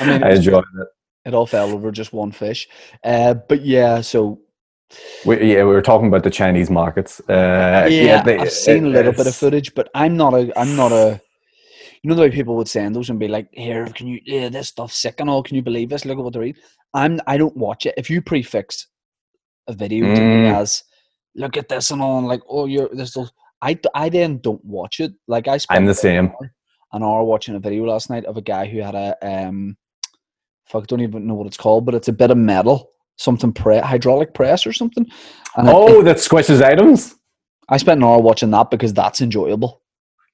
I 0.00 0.06
mean, 0.06 0.22
I 0.22 0.30
enjoyed 0.34 0.64
it. 0.80 0.88
it 1.24 1.34
all 1.34 1.46
fell 1.46 1.70
over 1.70 1.90
just 1.90 2.12
one 2.12 2.30
fish. 2.30 2.68
Uh, 3.02 3.34
but 3.34 3.62
yeah, 3.62 4.00
so 4.02 4.38
We, 5.26 5.54
yeah, 5.54 5.64
we 5.64 5.72
were 5.72 5.82
talking 5.82 6.06
about 6.08 6.22
the 6.22 6.30
Chinese 6.30 6.70
markets. 6.70 7.20
Uh, 7.28 7.88
yeah, 7.90 8.22
they- 8.22 8.38
I've 8.38 8.52
seen 8.52 8.86
a 8.86 8.88
little 8.88 9.12
bit 9.12 9.26
of 9.26 9.34
footage, 9.34 9.74
but 9.74 9.88
I'm 9.94 10.16
not 10.16 10.32
a. 10.34 10.52
I'm 10.56 10.76
not 10.76 10.92
a. 10.92 11.20
You 12.02 12.08
know 12.10 12.14
the 12.16 12.22
way 12.22 12.30
people 12.30 12.56
would 12.56 12.68
send 12.68 12.94
those 12.94 13.10
and 13.10 13.18
be 13.18 13.28
like, 13.28 13.48
"Here, 13.52 13.86
can 13.86 14.06
you? 14.06 14.20
Yeah, 14.24 14.48
this 14.48 14.68
stuff's 14.68 14.96
sick 14.98 15.16
and 15.20 15.28
all. 15.28 15.42
Can 15.42 15.56
you 15.56 15.62
believe 15.62 15.88
this? 15.88 16.04
Look 16.04 16.18
at 16.18 16.24
what 16.24 16.32
they're 16.32 16.44
eating." 16.44 16.62
I'm. 16.94 17.20
I 17.26 17.36
don't 17.36 17.56
watch 17.56 17.86
it. 17.86 17.94
If 17.96 18.08
you 18.08 18.22
prefix 18.22 18.86
a 19.66 19.72
video 19.72 20.06
to 20.14 20.20
me 20.20 20.48
Mm. 20.48 20.54
as, 20.54 20.84
"Look 21.34 21.56
at 21.56 21.68
this," 21.68 21.90
and 21.90 22.00
all, 22.00 22.18
and 22.18 22.28
like, 22.28 22.40
"Oh, 22.48 22.66
you're 22.66 22.88
this," 22.92 23.10
stuff," 23.10 23.30
I 23.62 23.78
I 23.94 24.08
then 24.08 24.38
don't 24.38 24.64
watch 24.64 25.00
it. 25.00 25.12
Like 25.26 25.48
I 25.48 25.58
spent 25.58 25.78
I'm 25.80 25.86
the 25.86 25.94
same. 25.94 26.26
An 26.26 26.30
hour, 26.32 26.54
an 26.92 27.02
hour 27.02 27.24
watching 27.24 27.54
a 27.56 27.60
video 27.60 27.84
last 27.84 28.10
night 28.10 28.24
of 28.26 28.36
a 28.36 28.42
guy 28.42 28.66
who 28.66 28.80
had 28.80 28.94
a 28.94 29.16
um, 29.22 29.76
fuck, 30.66 30.84
I 30.84 30.86
don't 30.86 31.00
even 31.00 31.26
know 31.26 31.34
what 31.34 31.46
it's 31.48 31.56
called, 31.56 31.84
but 31.84 31.94
it's 31.94 32.08
a 32.08 32.12
bit 32.12 32.30
of 32.30 32.36
metal, 32.38 32.90
something 33.16 33.52
pre- 33.52 33.78
hydraulic 33.78 34.34
press 34.34 34.66
or 34.66 34.72
something. 34.72 35.06
And 35.56 35.68
it- 35.68 35.74
Oh, 35.74 36.02
that 36.02 36.16
squishes 36.18 36.62
items. 36.62 37.16
I 37.68 37.76
spent 37.78 37.98
an 37.98 38.04
hour 38.04 38.18
watching 38.20 38.50
that 38.52 38.70
because 38.70 38.94
that's 38.94 39.20
enjoyable. 39.20 39.82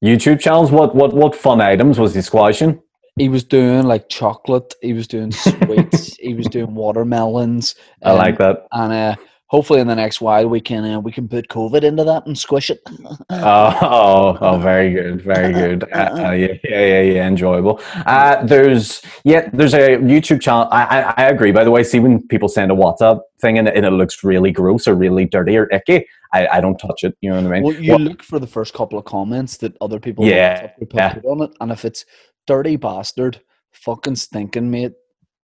YouTube 0.05 0.39
channels. 0.39 0.71
What 0.71 0.95
what 0.95 1.15
what 1.15 1.35
fun 1.35 1.61
items 1.61 1.99
was 1.99 2.15
he 2.15 2.21
squashing? 2.21 2.81
He 3.17 3.29
was 3.29 3.43
doing 3.43 3.85
like 3.85 4.09
chocolate. 4.09 4.75
He 4.83 4.93
was 4.93 5.07
doing 5.07 5.33
sweets. 5.33 6.17
he 6.17 6.35
was 6.35 6.47
doing 6.47 6.75
watermelons. 6.75 7.75
I 8.03 8.11
um, 8.11 8.19
like 8.19 8.39
that. 8.39 8.67
And 8.73 8.93
uh, 8.93 9.15
hopefully, 9.47 9.81
in 9.81 9.87
the 9.87 9.95
next 9.95 10.21
while, 10.21 10.49
we 10.49 10.61
can 10.61 10.85
uh, 10.85 11.01
we 11.01 11.11
can 11.11 11.27
put 11.27 11.49
COVID 11.49 11.85
into 11.85 12.05
that 12.05 12.27
and 12.27 12.37
squish 12.37 12.69
it. 12.71 12.81
Oh, 12.87 13.19
oh, 13.31 14.39
oh, 14.41 14.59
very 14.59 14.93
good, 14.93 15.23
very 15.23 15.53
good. 15.55 15.85
Uh, 15.85 15.97
uh, 15.97 16.31
yeah, 16.33 16.49
yeah, 16.65 16.87
yeah, 16.87 17.01
yeah, 17.01 17.27
enjoyable. 17.27 17.81
Uh, 18.05 18.45
there's 18.45 19.01
yeah, 19.25 19.49
there's 19.53 19.75
a 19.75 19.97
YouTube 20.13 20.41
channel. 20.43 20.69
I, 20.71 20.85
I, 20.85 21.15
I 21.17 21.25
agree. 21.29 21.53
By 21.53 21.65
the 21.65 21.71
way, 21.71 21.83
see 21.83 22.01
when 22.01 22.27
people 22.29 22.49
send 22.49 22.71
a 22.71 22.75
WhatsApp 22.75 23.21
thing 23.41 23.59
and, 23.59 23.69
and 23.69 23.87
it 23.87 23.91
looks 23.93 24.25
really 24.25 24.51
gross 24.51 24.87
or 24.87 24.95
really 24.95 25.25
dirty 25.25 25.57
or 25.57 25.67
icky, 25.73 26.07
I, 26.35 26.59
I 26.59 26.61
don't 26.61 26.77
touch 26.79 27.05
it. 27.05 27.17
You 27.21 27.31
know 27.31 27.37
what 27.43 27.47
I 27.47 27.51
mean? 27.55 27.63
well, 27.63 27.75
you 27.75 27.93
What- 27.93 28.01
look 28.01 28.23
for 28.23 28.39
the 28.39 28.47
first 28.47 28.75
couple 28.75 28.99
of 28.99 29.05
comments 29.05 29.57
that 29.59 29.77
other 29.81 30.01
people 30.01 30.25
Yeah, 30.27 30.71
group 30.79 30.93
yeah. 30.95 31.09
have 31.15 31.23
put 31.23 31.31
on 31.31 31.43
it, 31.43 31.51
and 31.61 31.71
if 31.73 31.85
it's 31.85 32.05
dirty 32.47 32.77
bastard, 32.77 33.41
fucking 33.73 34.17
stinking 34.17 34.71
mate, 34.71 34.93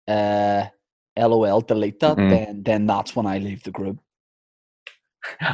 uh, 0.09 0.66
lol, 1.16 1.61
delete 1.61 2.00
that. 2.00 2.16
Mhm. 2.18 2.31
Then 2.31 2.62
then 2.62 2.87
that's 2.87 3.14
when 3.16 3.26
I 3.26 3.38
leave 3.38 3.62
the 3.62 3.70
group. 3.70 3.98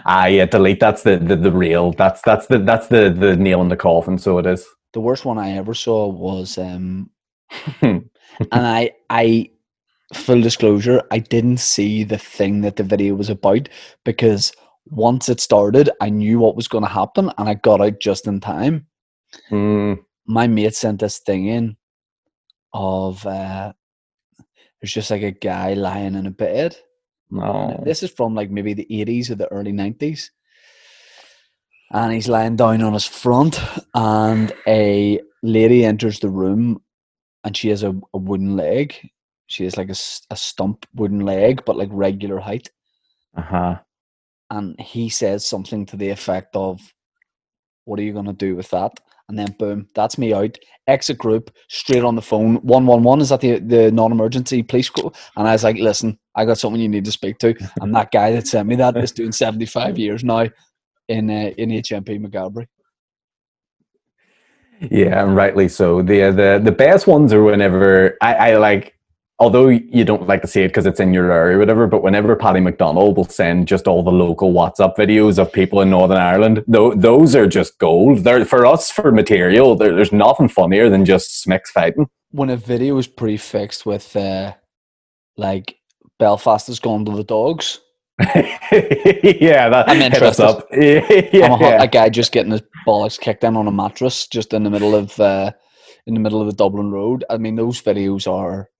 ah, 0.07 0.27
yeah, 0.27 0.47
delete. 0.47 0.81
That's 0.81 1.03
the, 1.03 1.17
the 1.19 1.37
the 1.37 1.53
real. 1.53 1.93
That's 1.93 2.23
that's 2.23 2.47
the 2.47 2.59
that's 2.59 2.89
the 2.89 3.11
the 3.11 3.37
nail 3.37 3.61
in 3.63 3.69
the 3.69 3.77
coffin. 3.77 4.19
So 4.19 4.39
it 4.39 4.47
is. 4.47 4.65
The 4.93 5.01
worst 5.01 5.25
one 5.25 5.39
I 5.39 5.53
ever 5.57 5.75
saw 5.75 6.07
was 6.09 6.57
um 6.59 7.11
and 7.83 8.09
I 8.53 8.93
I 9.11 9.51
full 10.15 10.41
disclosure, 10.41 11.03
I 11.11 11.19
didn't 11.19 11.59
see 11.59 12.05
the 12.05 12.19
thing 12.19 12.61
that 12.63 12.77
the 12.77 12.85
video 12.85 13.15
was 13.17 13.29
about 13.29 13.69
because 14.05 14.53
once 14.87 15.29
it 15.29 15.41
started, 15.41 15.91
I 16.01 16.11
knew 16.11 16.39
what 16.39 16.57
was 16.57 16.69
going 16.69 16.85
to 16.85 16.91
happen 16.91 17.31
and 17.39 17.49
I 17.49 17.55
got 17.55 17.81
out 17.81 18.01
just 18.01 18.27
in 18.27 18.41
time. 18.41 18.87
Mm, 19.51 19.99
My 20.27 20.47
mate 20.47 20.75
sent 20.75 21.01
this 21.01 21.19
thing 21.19 21.47
in 21.47 21.77
of 22.73 23.25
uh 23.27 23.73
there's 24.81 24.93
just 24.93 25.11
like 25.11 25.23
a 25.23 25.31
guy 25.31 25.75
lying 25.75 26.15
in 26.15 26.27
a 26.27 26.31
bed. 26.31 26.77
No. 27.31 27.83
This 27.85 28.03
is 28.03 28.11
from 28.11 28.35
like 28.35 28.51
maybe 28.51 28.75
the 28.75 28.87
80s 28.91 29.31
or 29.31 29.35
the 29.35 29.51
early 29.51 29.73
90s. 29.73 30.31
And 31.93 32.13
he's 32.13 32.29
lying 32.29 32.57
down 32.57 32.83
on 32.83 32.93
his 32.93 33.07
front, 33.07 33.61
and 33.95 34.53
a 34.67 35.21
lady 35.43 35.85
enters 35.85 36.19
the 36.19 36.29
room, 36.29 36.83
and 37.45 37.57
she 37.57 37.69
has 37.69 37.85
a, 37.85 37.95
a 38.13 38.19
wooden 38.19 38.57
leg. 38.57 38.95
She 39.47 39.65
has 39.65 39.77
like 39.77 39.89
a, 39.89 39.97
a 40.31 40.37
stump 40.37 40.85
wooden 40.95 41.21
leg, 41.21 41.65
but 41.65 41.77
like 41.77 41.89
regular 41.93 42.39
height. 42.41 42.69
Uh 43.37 43.43
huh. 43.43 43.77
And 44.51 44.79
he 44.81 45.09
says 45.09 45.45
something 45.45 45.87
to 45.87 45.97
the 45.97 46.11
effect 46.11 46.55
of, 46.55 46.81
What 47.85 47.99
are 47.99 48.03
you 48.03 48.13
going 48.13 48.27
to 48.27 48.33
do 48.33 48.57
with 48.57 48.71
that? 48.71 48.93
And 49.29 49.37
then 49.39 49.57
boom, 49.59 49.89
that's 49.95 50.19
me 50.19 50.33
out. 50.33 50.57
Exit 50.87 51.19
group, 51.19 51.51
straight 51.69 52.05
on 52.05 52.15
the 52.15 52.23
phone. 52.23 52.57
111 52.57 53.23
is 53.23 53.31
that 53.31 53.41
the, 53.41 53.59
the 53.59 53.91
non 53.91 54.13
emergency 54.13 54.63
police 54.63 54.89
call? 54.89 55.15
And 55.37 55.49
I 55.49 55.53
was 55.53 55.65
like, 55.65 55.77
Listen, 55.77 56.19
I 56.35 56.45
got 56.45 56.59
something 56.59 56.81
you 56.81 56.89
need 56.89 57.05
to 57.07 57.13
speak 57.13 57.39
to. 57.39 57.55
And 57.81 57.95
that 57.95 58.13
guy 58.13 58.33
that 58.33 58.47
sent 58.47 58.69
me 58.69 58.77
that 58.77 58.97
is 58.97 59.13
doing 59.13 59.33
75 59.33 59.99
years 59.99 60.23
now 60.23 60.47
in 61.09 61.31
uh, 61.31 61.51
in 61.57 61.71
HMP 61.71 62.21
Maghaberry. 62.21 62.67
Yeah, 64.91 65.25
and 65.25 65.35
rightly 65.35 65.69
so. 65.69 66.03
The 66.03 66.31
the 66.31 66.61
the 66.63 66.73
best 66.73 67.07
ones 67.07 67.33
are 67.33 67.43
whenever 67.43 68.17
I, 68.21 68.35
I 68.35 68.57
like. 68.57 68.96
Although 69.39 69.69
you 69.69 70.05
don't 70.07 70.27
like 70.27 70.41
to 70.43 70.49
see 70.49 70.63
it 70.63 70.69
because 70.69 70.87
it's 70.87 70.99
in 70.99 71.13
your 71.13 71.31
area 71.31 71.57
or 71.57 71.59
whatever, 71.59 71.87
but 71.87 72.03
whenever 72.03 72.35
Paddy 72.35 72.61
McDonald 72.61 73.19
will 73.19 73.29
send 73.29 73.69
just 73.69 73.87
all 73.87 74.03
the 74.03 74.11
local 74.11 74.55
WhatsApp 74.55 74.97
videos 74.97 75.39
of 75.39 75.53
people 75.53 75.83
in 75.83 75.91
Northern 75.91 76.17
Ireland, 76.17 76.65
tho- 76.67 76.95
those 76.95 77.37
are 77.37 77.47
just 77.47 77.79
gold. 77.79 78.21
They're 78.21 78.47
for 78.47 78.65
us 78.65 78.91
for 78.91 79.13
material. 79.13 79.77
There's 79.77 80.11
nothing 80.13 80.49
funnier 80.49 80.89
than 80.89 81.05
just 81.05 81.45
smicks 81.47 81.69
fighting. 81.69 82.07
When 82.31 82.49
a 82.49 82.57
video 82.57 82.97
is 82.97 83.07
prefixed 83.07 83.85
with 83.85 84.17
uh, 84.17 84.55
like 85.37 85.77
Belfast 86.19 86.67
has 86.69 86.79
gone 86.81 87.05
to 87.05 87.13
the 87.13 87.25
dogs, 87.25 87.81
yeah, 88.21 89.69
that 89.69 89.85
I'm 89.87 89.99
hit 90.01 90.15
us 90.23 90.41
interested. 90.41 90.45
up. 90.45 90.67
Yeah, 90.73 91.29
yeah, 91.33 91.53
I'm 91.53 91.61
a, 91.61 91.65
yeah. 91.65 91.83
a 91.83 91.87
guy 91.87 92.09
just 92.09 92.33
getting 92.33 92.53
his 92.53 92.63
bollocks 92.87 93.21
kicked 93.21 93.45
in 93.45 93.55
on 93.57 93.67
a 93.69 93.73
mattress 93.73 94.27
just 94.27 94.55
in 94.55 94.63
the 94.65 94.71
middle 94.71 94.95
of 94.95 95.19
uh, 95.21 95.53
in 96.07 96.15
the 96.15 96.21
middle 96.21 96.41
of 96.41 96.47
the 96.47 96.55
Dublin 96.55 96.91
Road. 96.91 97.25
I 97.29 97.37
mean, 97.37 97.57
those 97.57 97.83
videos 97.83 98.27
are 98.31 98.71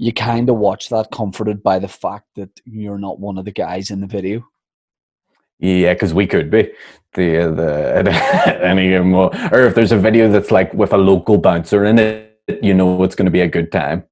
you 0.00 0.14
kind 0.14 0.48
of 0.48 0.56
watch 0.56 0.88
that 0.88 1.10
comforted 1.12 1.62
by 1.62 1.78
the 1.78 1.86
fact 1.86 2.24
that 2.34 2.48
you're 2.64 2.98
not 2.98 3.20
one 3.20 3.36
of 3.36 3.44
the 3.44 3.52
guys 3.52 3.90
in 3.90 4.00
the 4.00 4.06
video. 4.06 4.42
Yeah, 5.58 5.92
because 5.92 6.14
we 6.14 6.26
could 6.26 6.50
be 6.50 6.72
the 7.12 7.52
the 7.54 8.60
any 8.64 8.88
given 8.88 9.12
or 9.12 9.30
if 9.66 9.74
there's 9.74 9.92
a 9.92 9.98
video 9.98 10.32
that's 10.32 10.50
like 10.50 10.72
with 10.72 10.94
a 10.94 10.96
local 10.96 11.36
bouncer 11.36 11.84
in 11.84 11.98
it, 11.98 12.40
you 12.62 12.72
know 12.72 13.02
it's 13.02 13.14
going 13.14 13.26
to 13.26 13.30
be 13.30 13.42
a 13.42 13.46
good 13.46 13.70
time. 13.70 14.04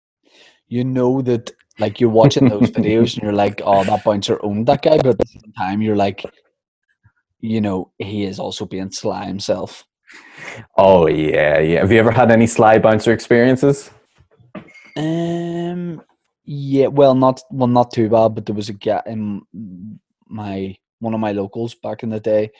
You 0.67 0.85
know 0.85 1.23
that 1.23 1.53
like 1.79 2.01
you're 2.01 2.11
watching 2.11 2.51
those 2.51 2.71
videos 2.71 3.15
and 3.15 3.23
you're 3.23 3.33
like, 3.33 3.63
oh, 3.65 3.83
that 3.85 4.05
bouncer 4.05 4.39
owned 4.45 4.67
that 4.67 4.83
guy, 4.83 4.99
but 4.99 5.07
at 5.07 5.19
the 5.19 5.27
same 5.27 5.55
time 5.57 5.81
you're 5.81 5.97
like, 5.97 6.23
you 7.41 7.63
know, 7.63 7.93
he 7.97 8.25
is 8.25 8.39
also 8.39 8.67
being 8.67 8.91
sly 8.91 9.25
himself. 9.25 9.87
Oh 10.77 11.07
yeah, 11.07 11.61
yeah. 11.61 11.79
Have 11.81 11.91
you 11.91 11.99
ever 11.99 12.11
had 12.11 12.31
any 12.31 12.47
sly 12.47 12.79
bouncer 12.79 13.15
experiences? 13.15 13.91
Um. 14.99 16.03
Yeah. 16.45 16.89
Well, 16.89 17.15
not 17.15 17.41
well, 17.51 17.69
not 17.69 17.93
too 17.93 18.09
bad. 18.09 18.35
But 18.35 18.47
there 18.47 18.55
was 18.55 18.69
a 18.69 18.75
guy 18.75 19.03
in 19.07 19.43
my 20.27 20.77
one 21.01 21.15
of 21.15 21.21
my 21.21 21.33
locals 21.33 21.75
back 21.75 22.03
in 22.03 22.11
the 22.11 22.21
day. 22.21 22.51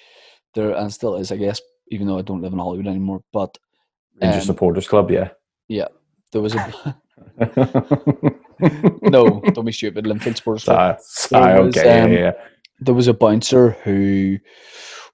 There 0.55 0.73
and 0.73 0.93
still 0.93 1.17
is, 1.17 1.31
I 1.31 1.37
guess, 1.37 1.61
even 1.89 2.07
though 2.07 2.19
I 2.19 2.23
don't 2.23 2.41
live 2.41 2.53
in 2.53 2.59
Holywood 2.59 2.87
anymore. 2.87 3.23
But 3.33 3.59
Um, 4.23 4.41
supporters 4.41 4.89
club, 4.89 5.11
yeah. 5.11 5.31
Yeah. 5.69 5.89
There 6.33 6.43
was 6.43 6.55
a 6.55 6.97
no. 9.03 9.41
Don't 9.53 9.65
be 9.65 9.73
stupid. 9.73 10.05
Linfield 10.05 10.37
Sports 10.37 10.65
Club. 10.65 10.99
Sorry, 11.01 11.01
sorry, 11.01 11.55
There 11.55 11.65
was, 11.65 11.77
okay, 11.77 12.01
um, 12.01 12.13
yeah, 12.13 12.19
yeah. 12.19 12.33
There 12.81 12.95
was 12.95 13.09
a 13.09 13.15
bouncer 13.15 13.71
who 13.85 14.39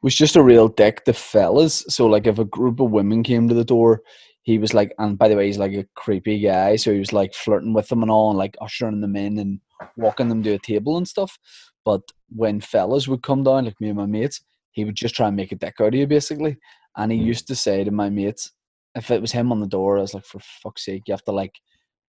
was 0.02 0.14
just 0.14 0.36
a 0.36 0.42
real 0.42 0.68
dick 0.68 1.04
to 1.04 1.12
fellas. 1.12 1.84
So 1.88 2.06
like, 2.06 2.26
if 2.26 2.38
a 2.38 2.44
group 2.44 2.80
of 2.80 2.90
women 2.90 3.22
came 3.22 3.48
to 3.48 3.54
the 3.54 3.64
door. 3.64 4.02
He 4.44 4.58
was 4.58 4.72
like, 4.72 4.94
and 4.98 5.18
by 5.18 5.28
the 5.28 5.36
way, 5.36 5.46
he's 5.46 5.58
like 5.58 5.72
a 5.72 5.86
creepy 5.96 6.38
guy. 6.38 6.76
So 6.76 6.92
he 6.92 6.98
was 6.98 7.12
like 7.12 7.34
flirting 7.34 7.74
with 7.74 7.88
them 7.88 8.02
and 8.02 8.10
all, 8.10 8.30
and 8.30 8.38
like 8.38 8.56
ushering 8.60 9.00
them 9.00 9.16
in 9.16 9.38
and 9.38 9.60
walking 9.96 10.28
them 10.28 10.42
to 10.44 10.52
a 10.52 10.58
table 10.58 10.96
and 10.96 11.08
stuff. 11.08 11.38
But 11.84 12.02
when 12.28 12.60
fellas 12.60 13.08
would 13.08 13.22
come 13.22 13.42
down, 13.42 13.64
like 13.64 13.80
me 13.80 13.88
and 13.88 13.98
my 13.98 14.06
mates, 14.06 14.42
he 14.72 14.84
would 14.84 14.94
just 14.94 15.14
try 15.14 15.28
and 15.28 15.36
make 15.36 15.52
a 15.52 15.56
dick 15.56 15.74
out 15.80 15.88
of 15.88 15.94
you, 15.94 16.06
basically. 16.06 16.56
And 16.96 17.10
he 17.10 17.18
Mm. 17.18 17.24
used 17.24 17.46
to 17.48 17.54
say 17.56 17.84
to 17.84 17.90
my 17.90 18.08
mates, 18.10 18.52
if 18.94 19.10
it 19.10 19.20
was 19.20 19.32
him 19.32 19.50
on 19.50 19.60
the 19.60 19.66
door, 19.66 19.98
I 19.98 20.02
was 20.02 20.14
like, 20.14 20.24
for 20.24 20.40
fuck's 20.40 20.84
sake, 20.84 21.02
you 21.06 21.12
have 21.12 21.24
to 21.24 21.32
like 21.32 21.54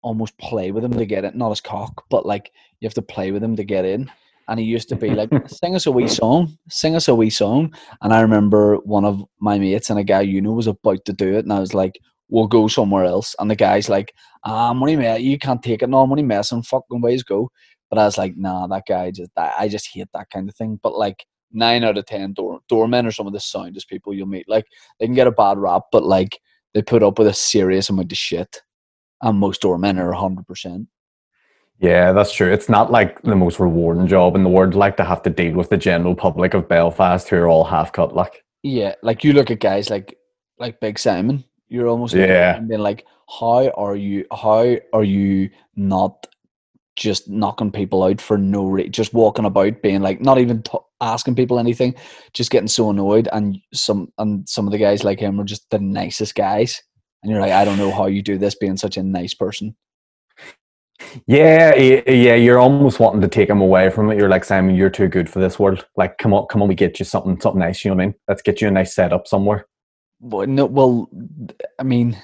almost 0.03 0.39
play 0.39 0.71
with 0.71 0.85
him 0.85 0.93
to 0.93 1.07
get 1.07 1.25
it. 1.25 1.35
Not 1.35 1.51
his 1.51 1.61
cock, 1.61 2.05
but 2.11 2.25
like 2.27 2.53
you 2.81 2.87
have 2.87 2.95
to 2.95 3.03
play 3.03 3.33
with 3.33 3.43
him 3.43 3.57
to 3.57 3.65
get 3.65 3.85
in. 3.85 4.11
And 4.49 4.59
he 4.61 4.67
used 4.67 4.89
to 4.91 4.97
be 4.97 5.11
like, 5.11 5.31
sing 5.49 5.75
us 5.75 5.87
a 5.87 5.93
wee 5.93 6.09
song, 6.09 6.57
sing 6.71 6.95
us 6.95 7.09
a 7.09 7.15
wee 7.15 7.31
song. 7.31 7.75
And 8.03 8.13
I 8.13 8.21
remember 8.21 8.77
one 8.79 9.05
of 9.05 9.23
my 9.41 9.59
mates 9.59 9.91
and 9.91 9.99
a 9.99 10.05
guy 10.05 10.21
you 10.23 10.41
know 10.41 10.53
was 10.53 10.67
about 10.69 11.05
to 11.07 11.13
do 11.13 11.35
it. 11.37 11.45
And 11.45 11.53
I 11.53 11.61
was 11.61 11.75
like, 11.75 11.99
we'll 12.29 12.47
go 12.47 12.69
somewhere 12.69 13.05
else. 13.05 13.35
And 13.39 13.51
the 13.51 13.57
guy's 13.57 13.89
like, 13.89 14.13
ah, 14.45 14.73
money 14.73 14.97
mate, 14.97 15.21
you 15.21 15.39
can't 15.39 15.63
take 15.63 15.83
it. 15.83 15.89
No, 15.89 16.07
money 16.07 16.23
messing, 16.23 16.63
fucking 16.63 17.01
ways 17.01 17.23
go. 17.23 17.51
But 17.91 17.99
I 17.99 18.05
was 18.05 18.19
like, 18.19 18.37
nah, 18.37 18.67
that 18.67 18.85
guy 18.87 19.11
just, 19.11 19.31
I 19.37 19.53
I 19.61 19.69
just 19.69 19.89
hate 19.93 20.09
that 20.15 20.31
kind 20.31 20.49
of 20.49 20.55
thing. 20.55 20.79
But 20.83 20.97
like 20.97 21.25
nine 21.53 21.85
out 21.85 21.99
of 21.99 22.07
10 22.07 22.35
door, 22.35 22.61
doormen 22.69 23.07
are 23.07 23.13
some 23.13 23.27
of 23.27 23.33
the 23.33 23.41
soundest 23.41 23.89
people 23.89 24.13
you'll 24.13 24.27
meet. 24.27 24.49
Like 24.49 24.67
they 24.99 25.07
can 25.07 25.15
get 25.15 25.27
a 25.27 25.33
bad 25.33 25.59
rap, 25.59 25.85
but 25.91 26.05
like 26.05 26.39
they 26.75 26.83
put 26.83 27.03
up 27.03 27.19
with 27.19 27.29
a 27.29 27.35
serious 27.35 27.89
amount 27.89 28.13
of 28.13 28.19
shit. 28.19 28.63
And 29.23 29.39
most 29.39 29.63
doormen 29.63 29.99
are 29.99 30.13
100%. 30.13 30.87
Yeah, 31.81 32.13
that's 32.13 32.33
true. 32.33 32.53
It's 32.53 32.69
not 32.69 32.91
like 32.91 33.23
the 33.23 33.37
most 33.37 33.61
rewarding 33.61 34.09
job 34.09 34.35
in 34.35 34.43
the 34.43 34.51
world, 34.51 34.75
like 34.75 34.97
to 34.97 35.05
have 35.05 35.23
to 35.23 35.31
deal 35.31 35.55
with 35.55 35.71
the 35.71 35.77
general 35.77 36.15
public 36.15 36.55
of 36.55 36.69
Belfast 36.69 37.29
who 37.29 37.37
are 37.37 37.49
all 37.49 37.65
half 37.65 37.93
cut. 37.93 38.15
Like, 38.15 38.45
Yeah, 38.63 38.95
like 39.03 39.23
you 39.23 39.33
look 39.33 39.51
at 39.51 39.61
guys 39.61 39.89
like 39.89 40.17
like 40.59 40.81
Big 40.81 40.99
Simon, 40.99 41.45
you're 41.69 41.89
almost 41.89 42.15
Yeah. 42.15 42.57
him 42.57 42.69
being 42.69 42.81
like, 42.81 43.05
how 43.39 43.69
are 43.71 43.97
you? 43.97 44.25
How 44.33 44.77
are 44.93 45.05
you 45.05 45.51
not 45.77 46.27
just 46.97 47.29
knocking 47.29 47.71
people 47.71 48.03
out 48.03 48.21
for 48.21 48.37
no 48.37 48.67
reason, 48.67 48.91
just 48.91 49.15
walking 49.15 49.45
about 49.45 49.83
being 49.83 50.01
like 50.03 50.21
not 50.21 50.39
even 50.39 50.63
t- 50.63 50.79
asking 51.01 51.37
people 51.37 51.59
anything, 51.59 51.95
just 52.33 52.51
getting 52.51 52.69
so 52.69 52.91
annoyed. 52.91 53.29
And 53.33 53.59
some 53.73 54.13
and 54.19 54.49
some 54.49 54.67
of 54.67 54.73
the 54.73 54.79
guys 54.79 55.05
like 55.05 55.21
him 55.21 55.41
are 55.41 55.45
just 55.45 55.69
the 55.71 55.79
nicest 55.79 56.35
guys, 56.35 56.83
and 57.23 57.31
you're 57.31 57.41
like, 57.41 57.53
I 57.53 57.65
don't 57.65 57.79
know 57.79 57.93
how 57.93 58.07
you 58.07 58.23
do 58.23 58.39
this 58.39 58.55
being 58.55 58.77
such 58.77 58.97
a 58.97 59.03
nice 59.03 59.35
person. 59.35 59.77
Yeah, 61.27 61.77
yeah, 61.77 62.35
you're 62.35 62.59
almost 62.59 62.99
wanting 62.99 63.21
to 63.21 63.29
take 63.29 63.49
him 63.49 63.61
away 63.61 63.89
from 63.89 64.11
it. 64.11 64.19
You're 64.19 64.29
like, 64.29 64.45
Simon, 64.45 64.75
you're 64.75 64.91
too 64.91 65.07
good 65.07 65.31
for 65.31 65.39
this 65.39 65.57
world. 65.57 65.87
Like, 65.97 66.19
come 66.19 66.35
on, 66.35 66.47
come 66.49 66.61
on, 66.61 66.69
we 66.69 66.75
get 66.75 66.99
you 66.99 67.05
something, 67.05 67.41
something 67.41 67.61
nice. 67.61 67.85
You 67.85 67.93
know 67.93 67.97
what 67.97 68.03
I 68.03 68.07
mean? 68.07 68.15
Let's 68.27 68.43
get 68.43 68.61
you 68.61 68.67
a 68.67 68.73
nice 68.73 68.95
setup 68.95 69.29
somewhere. 69.29 69.67
Well, 70.21 70.47
no, 70.47 70.67
well, 70.67 71.09
I 71.79 71.83
mean, 71.83 72.21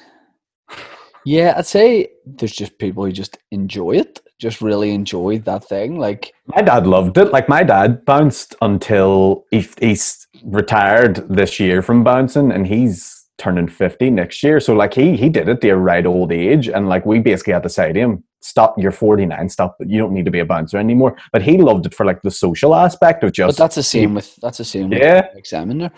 yeah, 1.24 1.54
I'd 1.56 1.66
say 1.66 2.08
there's 2.26 2.52
just 2.52 2.78
people 2.78 3.04
who 3.04 3.12
just 3.12 3.38
enjoy 3.50 3.92
it, 3.92 4.20
just 4.38 4.60
really 4.60 4.92
enjoy 4.92 5.38
that 5.40 5.64
thing. 5.64 5.98
Like 5.98 6.32
my 6.46 6.62
dad 6.62 6.86
loved 6.86 7.16
it. 7.18 7.32
Like 7.32 7.48
my 7.48 7.62
dad 7.62 8.04
bounced 8.04 8.54
until 8.60 9.44
he, 9.50 9.66
he's 9.80 10.26
retired 10.44 11.26
this 11.28 11.58
year 11.58 11.82
from 11.82 12.04
bouncing, 12.04 12.52
and 12.52 12.66
he's 12.66 13.24
turning 13.38 13.68
50 13.68 14.10
next 14.10 14.42
year. 14.42 14.60
So 14.60 14.74
like 14.74 14.94
he 14.94 15.16
he 15.16 15.28
did 15.28 15.48
it 15.48 15.60
the 15.60 15.72
right 15.72 16.06
old 16.06 16.32
age 16.32 16.68
and 16.68 16.88
like 16.88 17.04
we 17.04 17.20
basically 17.20 17.52
had 17.52 17.62
to 17.64 17.68
say 17.68 17.92
to 17.92 17.98
him, 17.98 18.24
stop, 18.40 18.78
you're 18.78 18.92
49, 18.92 19.48
stop, 19.48 19.76
you 19.80 19.98
don't 19.98 20.12
need 20.12 20.24
to 20.24 20.30
be 20.30 20.40
a 20.40 20.44
bouncer 20.44 20.78
anymore. 20.78 21.16
But 21.32 21.42
he 21.42 21.58
loved 21.58 21.86
it 21.86 21.94
for 21.94 22.06
like 22.06 22.22
the 22.22 22.30
social 22.30 22.74
aspect 22.74 23.24
of 23.24 23.32
just 23.32 23.56
But 23.56 23.62
that's 23.62 23.74
the 23.76 23.82
same 23.82 24.14
with 24.14 24.36
that's 24.36 24.58
the 24.58 24.64
same 24.64 24.92
yeah. 24.92 25.26
with 25.28 25.36
examiner. 25.36 25.90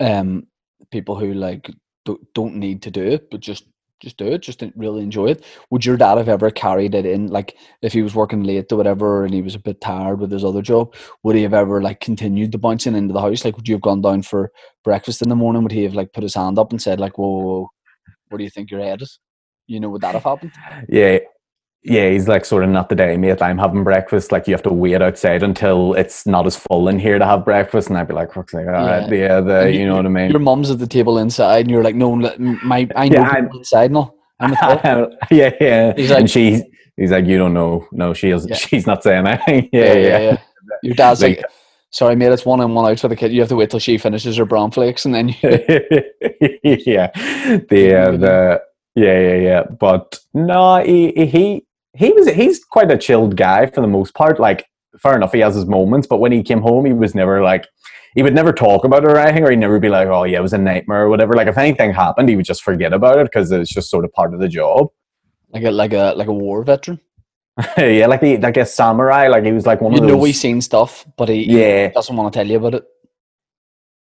Um 0.00 0.46
people 0.90 1.16
who 1.16 1.34
like 1.34 1.70
don't 2.34 2.54
need 2.54 2.82
to 2.82 2.90
do 2.90 3.02
it 3.02 3.30
but 3.30 3.40
just 3.40 3.64
just 4.00 4.16
do 4.16 4.26
it, 4.26 4.42
just 4.42 4.62
really 4.76 5.02
enjoy 5.02 5.28
it. 5.28 5.44
Would 5.70 5.84
your 5.84 5.96
dad 5.96 6.18
have 6.18 6.28
ever 6.28 6.50
carried 6.50 6.94
it 6.94 7.06
in, 7.06 7.28
like 7.28 7.56
if 7.82 7.92
he 7.92 8.02
was 8.02 8.14
working 8.14 8.42
late 8.42 8.70
or 8.70 8.76
whatever, 8.76 9.24
and 9.24 9.32
he 9.32 9.42
was 9.42 9.54
a 9.54 9.58
bit 9.58 9.80
tired 9.80 10.20
with 10.20 10.30
his 10.30 10.44
other 10.44 10.62
job? 10.62 10.94
Would 11.22 11.36
he 11.36 11.42
have 11.42 11.54
ever 11.54 11.80
like 11.82 12.00
continued 12.00 12.52
the 12.52 12.58
bouncing 12.58 12.94
into 12.94 13.14
the 13.14 13.20
house? 13.20 13.44
Like, 13.44 13.56
would 13.56 13.68
you 13.68 13.74
have 13.74 13.82
gone 13.82 14.02
down 14.02 14.22
for 14.22 14.52
breakfast 14.84 15.22
in 15.22 15.28
the 15.28 15.36
morning? 15.36 15.62
Would 15.62 15.72
he 15.72 15.84
have 15.84 15.94
like 15.94 16.12
put 16.12 16.22
his 16.22 16.34
hand 16.34 16.58
up 16.58 16.72
and 16.72 16.80
said 16.80 17.00
like, 17.00 17.16
"Whoa, 17.18 17.28
whoa, 17.28 17.42
whoa 17.42 17.70
what 18.28 18.38
do 18.38 18.44
you 18.44 18.50
think 18.50 18.70
your 18.70 18.82
head 18.82 19.02
is?" 19.02 19.18
You 19.66 19.80
know, 19.80 19.88
would 19.90 20.02
that 20.02 20.14
have 20.14 20.24
happened? 20.24 20.52
Yeah, 20.88 21.18
yeah, 21.88 22.10
he's 22.10 22.26
like 22.26 22.44
sort 22.44 22.64
of 22.64 22.70
not 22.70 22.88
the 22.88 22.96
day, 22.96 23.16
mate. 23.16 23.40
I'm 23.40 23.58
having 23.58 23.84
breakfast. 23.84 24.32
Like 24.32 24.48
you 24.48 24.54
have 24.54 24.62
to 24.64 24.72
wait 24.72 25.00
outside 25.00 25.44
until 25.44 25.94
it's 25.94 26.26
not 26.26 26.44
as 26.44 26.56
full 26.56 26.88
in 26.88 26.98
here 26.98 27.18
to 27.18 27.24
have 27.24 27.44
breakfast, 27.44 27.88
and 27.88 27.96
I'd 27.96 28.08
be 28.08 28.14
like, 28.14 28.32
"Fuck's 28.32 28.52
sake, 28.52 28.66
all 28.66 28.72
right, 28.72 29.08
yeah, 29.08 29.14
yeah 29.14 29.40
the, 29.40 29.70
you, 29.70 29.80
you, 29.80 29.86
know 29.86 29.96
what 29.96 30.06
I 30.06 30.08
mean." 30.08 30.30
Your 30.30 30.40
mum's 30.40 30.70
at 30.70 30.80
the 30.80 30.86
table 30.86 31.18
inside, 31.18 31.60
and 31.60 31.70
you're 31.70 31.84
like, 31.84 31.94
"No, 31.94 32.16
my 32.16 32.88
I 32.96 33.08
know 33.08 33.20
yeah, 33.20 33.46
inside 33.54 33.92
now." 33.92 34.12
yeah, 35.30 35.52
yeah. 35.60 35.92
He's 35.96 36.10
like, 36.10 36.20
and 36.20 36.30
she, 36.30 36.60
he's 36.96 37.12
like, 37.12 37.24
"You 37.24 37.38
don't 37.38 37.54
know. 37.54 37.86
No, 37.92 38.14
she 38.14 38.30
is. 38.30 38.46
Yeah. 38.48 38.56
She's 38.56 38.86
not 38.86 39.04
saying 39.04 39.26
anything." 39.26 39.68
yeah, 39.72 39.94
yeah, 39.94 40.18
yeah, 40.18 40.36
Your 40.82 40.94
dad's 40.94 41.22
like, 41.22 41.36
like 41.36 41.46
sorry, 41.90 42.16
mate, 42.16 42.32
it's 42.32 42.44
one 42.44 42.60
and 42.60 42.74
one 42.74 42.90
out 42.90 42.98
for 42.98 43.08
the 43.08 43.16
kid. 43.16 43.32
You 43.32 43.40
have 43.40 43.48
to 43.50 43.56
wait 43.56 43.70
till 43.70 43.80
she 43.80 43.96
finishes 43.96 44.36
her 44.38 44.44
Bran 44.44 44.72
Flakes, 44.72 45.04
and 45.04 45.14
then 45.14 45.28
you. 45.28 45.36
yeah, 45.40 47.10
the 47.68 47.94
uh, 47.96 48.16
the 48.16 48.62
yeah 48.96 49.20
yeah 49.20 49.34
yeah, 49.36 49.62
but 49.62 50.18
no, 50.34 50.82
he 50.82 51.12
he 51.12 51.65
he 51.96 52.12
was 52.12 52.28
he's 52.28 52.64
quite 52.64 52.90
a 52.90 52.98
chilled 52.98 53.36
guy 53.36 53.66
for 53.66 53.80
the 53.80 53.86
most 53.86 54.14
part. 54.14 54.38
Like, 54.38 54.66
fair 54.98 55.16
enough, 55.16 55.32
he 55.32 55.40
has 55.40 55.54
his 55.54 55.66
moments, 55.66 56.06
but 56.06 56.18
when 56.18 56.32
he 56.32 56.42
came 56.42 56.60
home, 56.60 56.84
he 56.84 56.92
was 56.92 57.14
never 57.14 57.42
like 57.42 57.66
he 58.14 58.22
would 58.22 58.34
never 58.34 58.52
talk 58.52 58.84
about 58.84 59.04
it 59.04 59.10
or 59.10 59.18
anything, 59.18 59.44
or 59.44 59.50
he'd 59.50 59.58
never 59.58 59.78
be 59.78 59.88
like, 59.88 60.08
"Oh 60.08 60.24
yeah, 60.24 60.38
it 60.38 60.42
was 60.42 60.52
a 60.52 60.58
nightmare" 60.58 61.02
or 61.04 61.08
whatever. 61.08 61.34
Like, 61.34 61.48
if 61.48 61.58
anything 61.58 61.92
happened, 61.92 62.28
he 62.28 62.36
would 62.36 62.46
just 62.46 62.62
forget 62.62 62.92
about 62.92 63.18
it 63.18 63.24
because 63.24 63.52
it's 63.52 63.72
just 63.72 63.90
sort 63.90 64.04
of 64.04 64.12
part 64.12 64.32
of 64.34 64.40
the 64.40 64.48
job. 64.48 64.88
Like 65.50 65.64
a 65.64 65.70
like 65.70 65.92
a 65.92 66.14
like 66.16 66.28
a 66.28 66.32
war 66.32 66.62
veteran. 66.62 67.00
yeah, 67.78 68.06
like 68.06 68.22
he 68.22 68.36
like 68.36 68.56
a 68.56 68.66
samurai. 68.66 69.28
Like 69.28 69.44
he 69.44 69.52
was 69.52 69.66
like 69.66 69.80
one 69.80 69.92
you 69.92 69.98
of 69.98 70.04
those. 70.04 70.16
know 70.16 70.24
he's 70.24 70.40
seen 70.40 70.60
stuff, 70.60 71.06
but 71.16 71.28
he 71.28 71.44
yeah 71.44 71.88
he 71.88 71.92
doesn't 71.92 72.16
want 72.16 72.32
to 72.32 72.38
tell 72.38 72.46
you 72.46 72.56
about 72.56 72.74
it. 72.74 72.84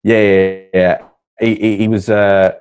Yeah, 0.04 0.22
yeah, 0.22 0.64
yeah. 0.74 0.98
He, 1.40 1.56
he, 1.56 1.78
he 1.78 1.88
was 1.88 2.10
uh 2.10 2.54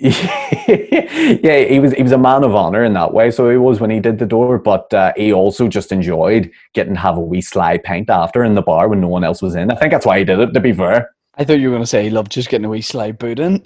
yeah, 0.68 1.64
he 1.64 1.80
was 1.80 1.92
he 1.92 2.04
was 2.04 2.12
a 2.12 2.18
man 2.18 2.44
of 2.44 2.54
honor 2.54 2.84
in 2.84 2.92
that 2.92 3.12
way. 3.12 3.32
So 3.32 3.50
he 3.50 3.56
was 3.56 3.80
when 3.80 3.90
he 3.90 3.98
did 3.98 4.20
the 4.20 4.26
door, 4.26 4.56
but 4.56 4.94
uh, 4.94 5.12
he 5.16 5.32
also 5.32 5.66
just 5.66 5.90
enjoyed 5.90 6.52
getting 6.72 6.94
to 6.94 7.00
have 7.00 7.16
a 7.16 7.20
wee 7.20 7.40
sly 7.40 7.78
pint 7.78 8.08
after 8.08 8.44
in 8.44 8.54
the 8.54 8.62
bar 8.62 8.88
when 8.88 9.00
no 9.00 9.08
one 9.08 9.24
else 9.24 9.42
was 9.42 9.56
in. 9.56 9.72
I 9.72 9.74
think 9.74 9.90
that's 9.90 10.06
why 10.06 10.20
he 10.20 10.24
did 10.24 10.38
it. 10.38 10.54
To 10.54 10.60
be 10.60 10.72
fair, 10.72 11.10
I 11.34 11.42
thought 11.44 11.58
you 11.58 11.68
were 11.68 11.74
going 11.74 11.82
to 11.82 11.86
say 11.88 12.04
he 12.04 12.10
loved 12.10 12.30
just 12.30 12.48
getting 12.48 12.66
a 12.66 12.68
wee 12.68 12.80
sly 12.80 13.10
boot 13.10 13.40
in. 13.40 13.64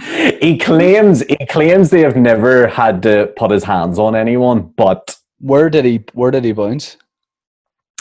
he 0.40 0.58
claims 0.58 1.22
he 1.22 1.46
claims 1.46 1.90
they 1.90 2.00
have 2.00 2.16
never 2.16 2.66
had 2.66 3.04
to 3.04 3.32
put 3.36 3.52
his 3.52 3.62
hands 3.62 4.00
on 4.00 4.16
anyone, 4.16 4.62
but 4.76 5.16
where 5.38 5.70
did 5.70 5.84
he 5.84 6.04
where 6.12 6.32
did 6.32 6.42
he 6.42 6.50
bounce? 6.50 6.96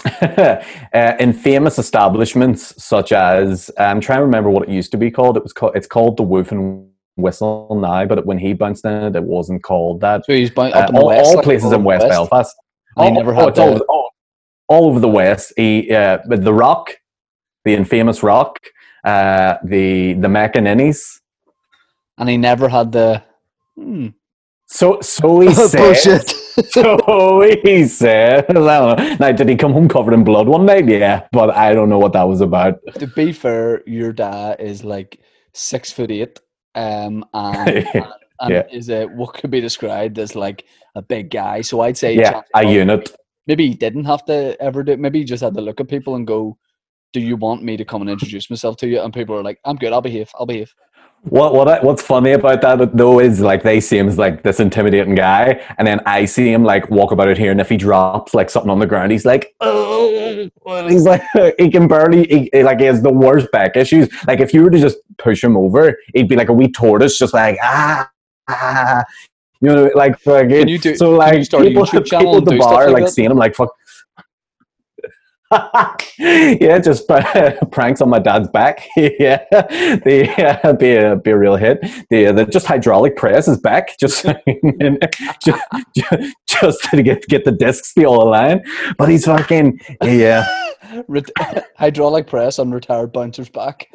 uh, 0.22 1.16
in 1.20 1.34
famous 1.34 1.80
establishments 1.80 2.82
such 2.84 3.12
as 3.12 3.72
I'm 3.78 4.00
trying 4.00 4.20
to 4.20 4.26
remember 4.26 4.50
what 4.50 4.68
it 4.68 4.72
used 4.72 4.92
to 4.92 4.98
be 4.98 5.10
called. 5.10 5.38
It 5.38 5.44
was 5.44 5.54
called 5.54 5.76
it's 5.76 5.88
called 5.88 6.18
the 6.18 6.24
Wolf 6.24 6.52
and 6.52 6.88
Whistle 7.16 7.78
now, 7.80 8.06
but 8.06 8.26
when 8.26 8.38
he 8.38 8.54
bounced 8.54 8.86
in 8.86 8.92
it, 8.92 9.16
it 9.16 9.24
wasn't 9.24 9.64
called 9.64 10.02
that. 10.02 10.26
So 10.26 10.34
he's 10.34 10.52
bounced 10.52 10.76
uh, 10.76 10.92
all, 10.94 11.08
west, 11.08 11.26
all 11.26 11.36
like 11.36 11.44
places 11.44 11.72
in 11.72 11.84
West, 11.84 12.04
west, 12.04 12.12
Belfast. 12.12 12.56
He 13.00 13.12
never 13.12 13.34
oh, 13.34 13.46
had 13.46 13.60
all, 13.60 13.82
all, 13.84 14.12
all, 14.68 14.88
over 14.90 15.00
the 15.00 15.10
West. 15.10 15.54
He 15.58 15.92
uh, 15.92 16.20
the 16.28 16.54
Rock, 16.54 16.92
the 17.64 17.74
infamous 17.74 18.22
Rock, 18.22 18.60
uh, 19.04 19.56
the 19.64 20.14
the 20.14 20.28
McEninnies, 20.28 21.20
and 22.18 22.30
he 22.30 22.38
never 22.38 22.70
had 22.70 22.92
the. 22.92 23.24
Hmm. 23.76 24.10
So 24.68 25.02
so 25.02 25.40
he 25.40 25.54
said. 25.96 26.32
so 26.70 27.42
he 27.64 27.86
said. 27.86 28.46
Now, 28.54 29.32
did 29.32 29.50
he 29.50 29.56
come 29.56 29.74
home 29.74 29.90
covered 29.90 30.14
in 30.14 30.24
blood 30.24 30.48
one 30.48 30.66
night? 30.66 30.88
Yeah, 30.88 31.28
but 31.32 31.50
I 31.50 31.74
don't 31.74 31.90
know 31.90 32.00
what 32.00 32.14
that 32.14 32.28
was 32.28 32.42
about. 32.42 32.80
To 32.96 33.08
be 33.08 33.34
fair, 33.34 33.84
your 33.86 34.14
dad 34.14 34.60
is 34.60 34.84
like 34.84 35.20
six 35.54 35.92
foot 35.92 36.12
eight, 36.12 36.40
um, 36.76 37.26
and, 37.34 37.70
and, 37.94 38.06
and 38.40 38.50
yeah. 38.50 38.64
is 38.72 38.90
a 38.90 39.06
what 39.06 39.34
could 39.34 39.52
be 39.52 39.62
described 39.62 40.18
as 40.18 40.36
like 40.36 40.66
a 40.96 41.02
big 41.02 41.30
guy. 41.30 41.62
So 41.62 41.82
I'd 41.82 41.98
say 41.98 42.16
yeah, 42.16 42.42
a 42.54 42.66
unit. 42.66 43.14
Maybe 43.48 43.68
he 43.68 43.74
didn't 43.76 44.06
have 44.06 44.26
to 44.26 44.60
ever 44.62 44.84
do. 44.84 44.98
Maybe 44.98 45.20
he 45.20 45.26
just 45.26 45.44
had 45.44 45.54
to 45.56 45.62
look 45.62 45.80
at 45.80 45.90
people 45.90 46.16
and 46.16 46.26
go, 46.26 46.58
"Do 47.12 47.20
you 47.20 47.36
want 47.36 47.64
me 47.64 47.76
to 47.78 47.86
come 47.86 48.02
and 48.02 48.10
introduce 48.10 48.50
myself 48.50 48.78
to 48.78 48.88
you?" 48.88 49.02
And 49.02 49.14
people 49.14 49.36
are 49.36 49.44
like, 49.44 49.60
"I'm 49.66 49.76
good. 49.76 49.92
I'll 49.92 50.02
behave. 50.02 50.32
I'll 50.36 50.46
behave." 50.46 50.74
What 51.30 51.56
what 51.56 51.68
I, 51.68 51.80
what's 51.80 52.04
funny 52.04 52.34
about 52.34 52.62
that 52.62 52.96
though 52.96 53.20
is 53.20 53.40
like 53.40 53.64
they 53.64 53.80
see 53.80 53.98
him 53.98 54.08
as 54.08 54.20
like 54.20 54.44
this 54.44 54.60
intimidating 54.60 55.16
guy, 55.16 55.60
and 55.80 55.88
then 55.88 56.00
I 56.06 56.26
see 56.26 56.52
him 56.52 56.64
like 56.64 56.90
walk 56.92 57.12
about 57.12 57.30
it 57.30 57.38
here, 57.38 57.50
and 57.50 57.60
if 57.60 57.68
he 57.68 57.78
drops 57.78 58.36
like 58.36 58.50
something 58.50 58.70
on 58.70 58.78
the 58.78 58.86
ground, 58.86 59.12
he's 59.12 59.26
like, 59.26 59.56
oh, 59.60 60.50
he's 60.88 61.04
like 61.06 61.24
he 61.58 61.72
can 61.72 61.88
barely 61.88 62.50
he, 62.54 62.64
like 62.64 62.80
he 62.80 62.86
has 62.86 63.02
the 63.02 63.12
worst 63.12 63.52
back 63.52 63.76
issues. 63.76 64.08
Like 64.28 64.40
if 64.40 64.54
you 64.54 64.62
were 64.62 64.70
to 64.70 64.80
just 64.80 64.98
push 65.18 65.44
him 65.44 65.58
over, 65.58 65.98
he'd 66.14 66.30
be 66.30 66.36
like 66.36 66.50
a 66.50 66.54
wee 66.54 66.72
tortoise, 66.72 67.18
just 67.18 67.34
like 67.34 67.58
ah. 67.64 68.08
ah. 68.48 69.04
You 69.62 69.74
know, 69.74 69.92
like, 69.96 70.24
like 70.28 70.50
can 70.50 70.68
you 70.68 70.78
do, 70.78 70.96
so 70.96 71.12
like 71.12 71.50
people, 71.50 71.86
people 71.88 72.38
at 72.38 72.46
the 72.46 72.58
bar 72.60 72.92
like, 72.92 73.04
like 73.04 73.12
seeing 73.12 73.32
him 73.32 73.38
like 73.38 73.56
fuck 73.56 73.74
yeah, 76.18 76.80
just 76.80 77.08
pranks 77.72 78.02
on 78.02 78.10
my 78.10 78.20
dad's 78.20 78.50
back. 78.50 78.88
yeah, 78.98 79.46
the 79.52 80.60
uh, 80.64 80.74
be 80.74 80.96
a 80.96 81.16
be 81.16 81.32
a 81.32 81.38
real 81.38 81.56
hit. 81.56 81.82
The 82.10 82.32
the 82.32 82.46
just 82.46 82.66
hydraulic 82.66 83.16
press 83.16 83.48
is 83.48 83.60
back. 83.60 83.98
Just 84.00 84.26
just, 85.44 85.64
just 86.48 86.84
to 86.84 87.04
get 87.04 87.28
get 87.28 87.46
the 87.46 87.52
discs 87.52 87.94
the 87.94 88.06
all 88.06 88.30
line. 88.30 88.64
But 88.98 89.10
he's 89.10 89.26
fucking 89.26 89.80
yeah. 90.02 90.46
hydraulic 91.78 92.26
press 92.28 92.58
on 92.58 92.72
retired 92.72 93.12
bouncers 93.14 93.50
back. 93.50 93.88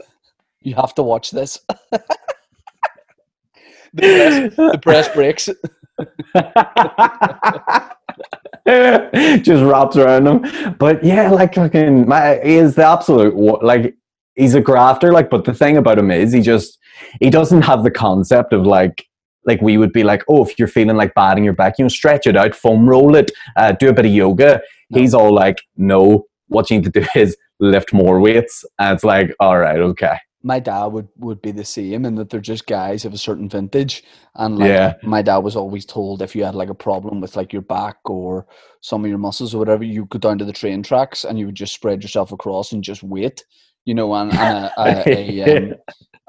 You 0.60 0.76
have 0.76 0.94
to 0.94 1.02
watch 1.02 1.32
this. 1.32 1.58
the 1.90 2.00
press, 3.94 4.54
the 4.56 4.80
press 4.80 5.08
breaks. 5.08 5.48
just 9.42 9.64
wraps 9.64 9.96
around 9.96 10.26
him. 10.26 10.76
But 10.78 11.02
yeah, 11.02 11.30
like 11.30 11.54
fucking, 11.54 12.08
my, 12.08 12.40
he 12.42 12.56
is 12.56 12.74
the 12.74 12.86
absolute 12.86 13.34
like 13.62 13.94
he's 14.34 14.54
a 14.54 14.60
grafter. 14.60 15.12
Like, 15.12 15.30
but 15.30 15.44
the 15.44 15.54
thing 15.54 15.76
about 15.76 15.98
him 15.98 16.10
is 16.10 16.32
he 16.32 16.40
just 16.40 16.78
he 17.20 17.30
doesn't 17.30 17.62
have 17.62 17.82
the 17.82 17.90
concept 17.90 18.52
of 18.52 18.66
like 18.66 19.06
like 19.44 19.62
we 19.62 19.78
would 19.78 19.92
be 19.92 20.04
like, 20.04 20.22
oh, 20.28 20.44
if 20.44 20.58
you're 20.58 20.68
feeling 20.68 20.96
like 20.96 21.14
bad 21.14 21.38
in 21.38 21.44
your 21.44 21.54
back, 21.54 21.78
you 21.78 21.84
know, 21.84 21.88
stretch 21.88 22.26
it 22.26 22.36
out, 22.36 22.54
foam 22.54 22.88
roll 22.88 23.16
it, 23.16 23.30
uh, 23.56 23.72
do 23.72 23.88
a 23.88 23.92
bit 23.92 24.04
of 24.04 24.12
yoga. 24.12 24.60
No. 24.90 25.00
He's 25.00 25.14
all 25.14 25.34
like, 25.34 25.62
no, 25.76 26.26
what 26.48 26.70
you 26.70 26.76
need 26.76 26.92
to 26.92 27.00
do 27.00 27.06
is 27.14 27.36
lift 27.58 27.92
more 27.92 28.20
weights. 28.20 28.64
And 28.78 28.94
it's 28.94 29.04
like, 29.04 29.34
all 29.40 29.58
right, 29.58 29.78
okay 29.78 30.18
my 30.42 30.58
dad 30.58 30.86
would 30.86 31.08
would 31.18 31.42
be 31.42 31.52
the 31.52 31.64
same 31.64 32.04
and 32.04 32.16
that 32.16 32.30
they're 32.30 32.40
just 32.40 32.66
guys 32.66 33.04
of 33.04 33.12
a 33.12 33.18
certain 33.18 33.48
vintage 33.48 34.02
and 34.36 34.58
like 34.58 34.68
yeah. 34.68 34.94
my 35.02 35.20
dad 35.20 35.38
was 35.38 35.54
always 35.54 35.84
told 35.84 36.22
if 36.22 36.34
you 36.34 36.44
had 36.44 36.54
like 36.54 36.70
a 36.70 36.74
problem 36.74 37.20
with 37.20 37.36
like 37.36 37.52
your 37.52 37.62
back 37.62 37.96
or 38.04 38.46
some 38.80 39.04
of 39.04 39.10
your 39.10 39.18
muscles 39.18 39.54
or 39.54 39.58
whatever 39.58 39.84
you 39.84 40.06
go 40.06 40.18
down 40.18 40.38
to 40.38 40.44
the 40.44 40.52
train 40.52 40.82
tracks 40.82 41.24
and 41.24 41.38
you 41.38 41.46
would 41.46 41.54
just 41.54 41.74
spread 41.74 42.02
yourself 42.02 42.32
across 42.32 42.72
and 42.72 42.82
just 42.82 43.02
wait 43.02 43.44
you 43.84 43.94
know 43.94 44.14
and, 44.14 44.32
and 44.32 44.64
a, 44.64 44.72
a, 44.78 45.44
a, 45.46 45.56
um, 45.56 45.74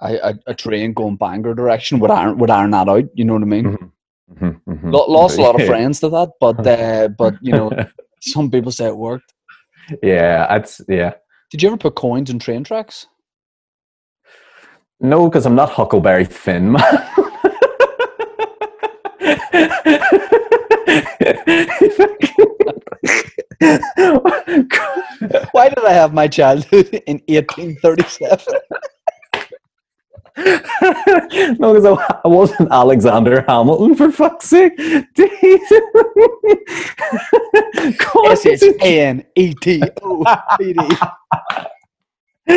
a, 0.02 0.36
a, 0.48 0.54
train 0.54 0.94
going 0.94 1.16
Bangor 1.16 1.54
direction 1.54 2.00
would 2.00 2.12
iron 2.12 2.38
would 2.38 2.50
iron 2.50 2.72
that 2.72 2.90
out 2.90 3.06
you 3.14 3.24
know 3.24 3.34
what 3.34 3.44
I 3.44 3.46
mean 3.46 3.66
mm-hmm. 3.66 3.86
Mhm, 4.36 4.62
mhm. 4.68 4.94
Lo- 4.94 5.08
lost 5.08 5.38
a 5.38 5.42
lot 5.42 5.60
of 5.60 5.68
friends 5.68 6.00
to 6.02 6.10
that, 6.10 6.32
but 6.40 6.66
uh, 6.68 7.10
but 7.10 7.36
you 7.42 7.52
know, 7.52 7.72
some 8.22 8.50
people 8.50 8.72
say 8.72 8.88
it 8.88 8.98
worked. 8.98 9.34
yeah, 10.02 10.48
that's 10.48 10.82
yeah. 10.88 11.14
Did 11.50 11.62
you 11.62 11.70
ever 11.70 11.78
put 11.78 11.96
coins 11.96 12.30
in 12.30 12.40
train 12.40 12.64
tracks? 12.64 13.08
No, 15.04 15.28
because 15.28 15.48
I'm 15.48 15.56
not 15.56 15.72
Huckleberry 15.72 16.26
Finn. 16.26 16.74
Why 25.54 25.70
did 25.70 25.86
I 25.86 25.94
have 25.94 26.14
my 26.14 26.28
childhood 26.28 26.90
in 27.08 27.20
1837? 27.28 28.54
no, 31.60 31.74
because 31.74 31.86
I, 31.86 32.20
I 32.24 32.28
wasn't 32.28 32.72
Alexander 32.72 33.44
Hamilton, 33.48 33.96
for 33.96 34.12
fuck's 34.12 34.46
sake. 34.46 34.80
S 38.28 38.46
H 38.46 38.62
A 38.84 39.02
N 39.02 39.26
E 39.36 39.54
T 39.56 39.82
O 40.04 40.24
P 40.60 40.74
D. 40.74 40.80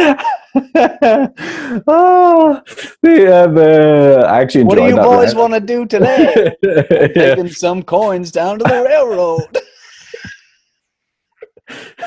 oh, 1.86 2.62
the, 3.02 3.32
uh, 3.32 3.46
the, 3.48 4.24
I 4.26 4.40
actually 4.40 4.64
What 4.64 4.78
do 4.78 4.86
you 4.86 4.96
boys 4.96 5.34
want 5.34 5.52
to 5.52 5.60
do 5.60 5.84
today? 5.84 6.56
yeah. 6.62 7.08
Taking 7.08 7.48
some 7.48 7.82
coins 7.82 8.30
down 8.30 8.58
to 8.60 8.64
the 8.64 8.82
railroad. 8.82 9.58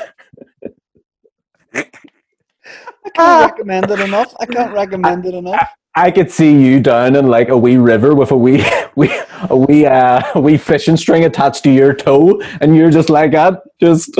I 1.74 3.10
can't 3.14 3.52
recommend 3.52 3.90
it 3.90 4.00
enough. 4.00 4.34
I 4.40 4.46
can't 4.46 4.72
recommend 4.72 5.26
it 5.26 5.34
enough. 5.34 5.68
I 5.94 6.10
could 6.10 6.30
see 6.30 6.52
you 6.52 6.80
down 6.80 7.16
in 7.16 7.28
like 7.28 7.48
a 7.48 7.56
wee 7.56 7.76
river 7.76 8.14
with 8.14 8.30
a 8.30 8.36
wee, 8.36 8.64
wee 8.96 9.10
a 9.50 9.56
wee, 9.56 9.86
uh, 9.86 10.22
a 10.34 10.40
wee 10.40 10.56
fishing 10.56 10.96
string 10.96 11.24
attached 11.24 11.64
to 11.64 11.70
your 11.70 11.94
toe, 11.94 12.40
and 12.60 12.76
you're 12.76 12.90
just 12.90 13.10
like 13.10 13.32
that, 13.32 13.62
just, 13.80 14.14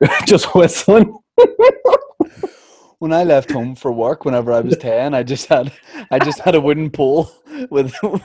just 0.26 0.54
whistling. 0.54 1.16
When 3.00 3.12
I 3.12 3.24
left 3.24 3.50
home 3.50 3.74
for 3.74 3.92
work, 3.92 4.24
whenever 4.24 4.50
I 4.50 4.60
was 4.60 4.78
ten, 4.78 5.12
I 5.12 5.24
just 5.24 5.46
had 5.46 5.70
I 6.10 6.18
just 6.18 6.38
had 6.38 6.54
a 6.54 6.60
wooden 6.60 6.90
pole 6.90 7.30
with 7.68 7.92
with 8.02 8.22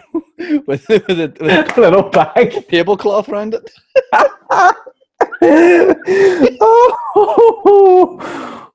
with 0.67 0.89
a, 0.89 1.33
with 1.41 1.77
a 1.77 1.81
Little 1.81 2.03
bag. 2.03 2.65
tablecloth 2.69 3.27
around 3.27 3.55
it. 3.55 3.69
oh, 6.61 6.97
oh, 7.15 8.69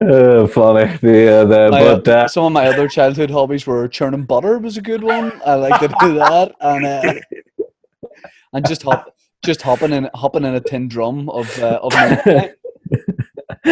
oh, 0.00 0.46
funny. 0.48 0.96
The, 0.96 1.46
the, 1.48 1.68
My, 1.70 1.84
but, 1.84 2.08
uh, 2.08 2.26
some 2.26 2.46
of 2.46 2.52
my 2.52 2.66
other 2.66 2.88
childhood 2.88 3.30
hobbies 3.30 3.64
were 3.64 3.86
churning 3.86 4.24
butter 4.24 4.58
was 4.58 4.76
a 4.76 4.82
good 4.82 5.04
one. 5.04 5.40
I 5.46 5.54
like 5.54 5.78
to 5.80 5.88
do 6.00 6.14
that, 6.14 6.52
and 6.60 6.84
uh, 6.84 7.14
and 8.52 8.66
just 8.66 8.82
hop 8.82 9.14
just 9.44 9.62
hopping 9.62 9.92
in 9.92 10.08
hopping 10.14 10.44
in 10.44 10.54
a 10.54 10.60
tin 10.60 10.88
drum 10.88 11.28
of 11.28 11.58
uh, 11.58 11.80
of 11.82 11.92
milk. 11.94 12.52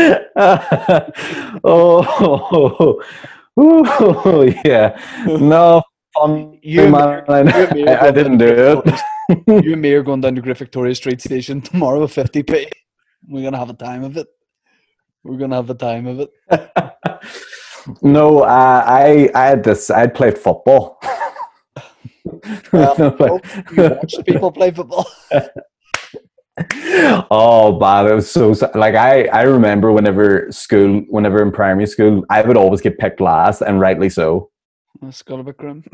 oh, 1.65 3.03
oh, 3.57 4.55
yeah. 4.65 4.99
No, 5.27 5.83
fun. 6.15 6.59
You 6.63 6.89
man. 6.89 7.25
you 7.77 7.87
I, 7.87 8.07
I 8.07 8.11
didn't 8.11 8.39
do 8.39 8.83
it. 8.85 9.01
You 9.65 9.75
and 9.75 9.83
me 9.83 9.93
are 9.93 10.03
going 10.03 10.21
down 10.21 10.35
to 10.35 10.41
Great 10.41 10.59
Victoria 10.59 10.95
Street 10.95 11.21
Station 11.21 11.61
tomorrow 11.61 12.01
with 12.01 12.15
50p. 12.15 12.71
We're 13.29 13.43
gonna 13.43 13.59
have 13.59 13.71
a 13.71 13.75
time 13.75 14.03
of 14.05 14.17
it. 14.17 14.27
We're 15.25 15.37
gonna 15.37 15.57
have 15.57 15.71
a 15.71 15.75
time 15.75 16.07
of 16.07 16.21
it. 16.21 16.31
no, 18.03 18.41
uh, 18.41 18.85
I 18.87 19.31
I 19.35 19.47
had 19.47 19.63
this. 19.65 19.91
I 19.91 20.01
had 20.01 20.15
played 20.15 20.39
football. 20.39 20.99
Um, 22.33 22.63
well, 22.73 22.97
oh, 23.21 23.41
you 23.73 23.83
watched 23.91 24.25
people 24.27 24.53
play 24.53 24.71
football. 24.71 25.07
oh 27.31 27.79
man, 27.81 28.07
it 28.07 28.15
was 28.15 28.31
so 28.31 28.53
sa- 28.53 28.71
like 28.75 28.95
I 28.95 29.25
I 29.29 29.43
remember 29.43 29.91
whenever 29.91 30.51
school, 30.53 31.01
whenever 31.09 31.41
in 31.43 31.51
primary 31.51 31.87
school, 31.87 32.25
I 32.29 32.43
would 32.43 32.59
always 32.59 32.83
get 32.83 32.99
picked 32.99 33.21
last, 33.21 33.63
and 33.63 33.81
rightly 33.81 34.11
so. 34.11 34.51
That's 35.01 35.23
got 35.23 35.41
a 35.41 35.43
bit 35.43 35.57
grim. 35.57 35.85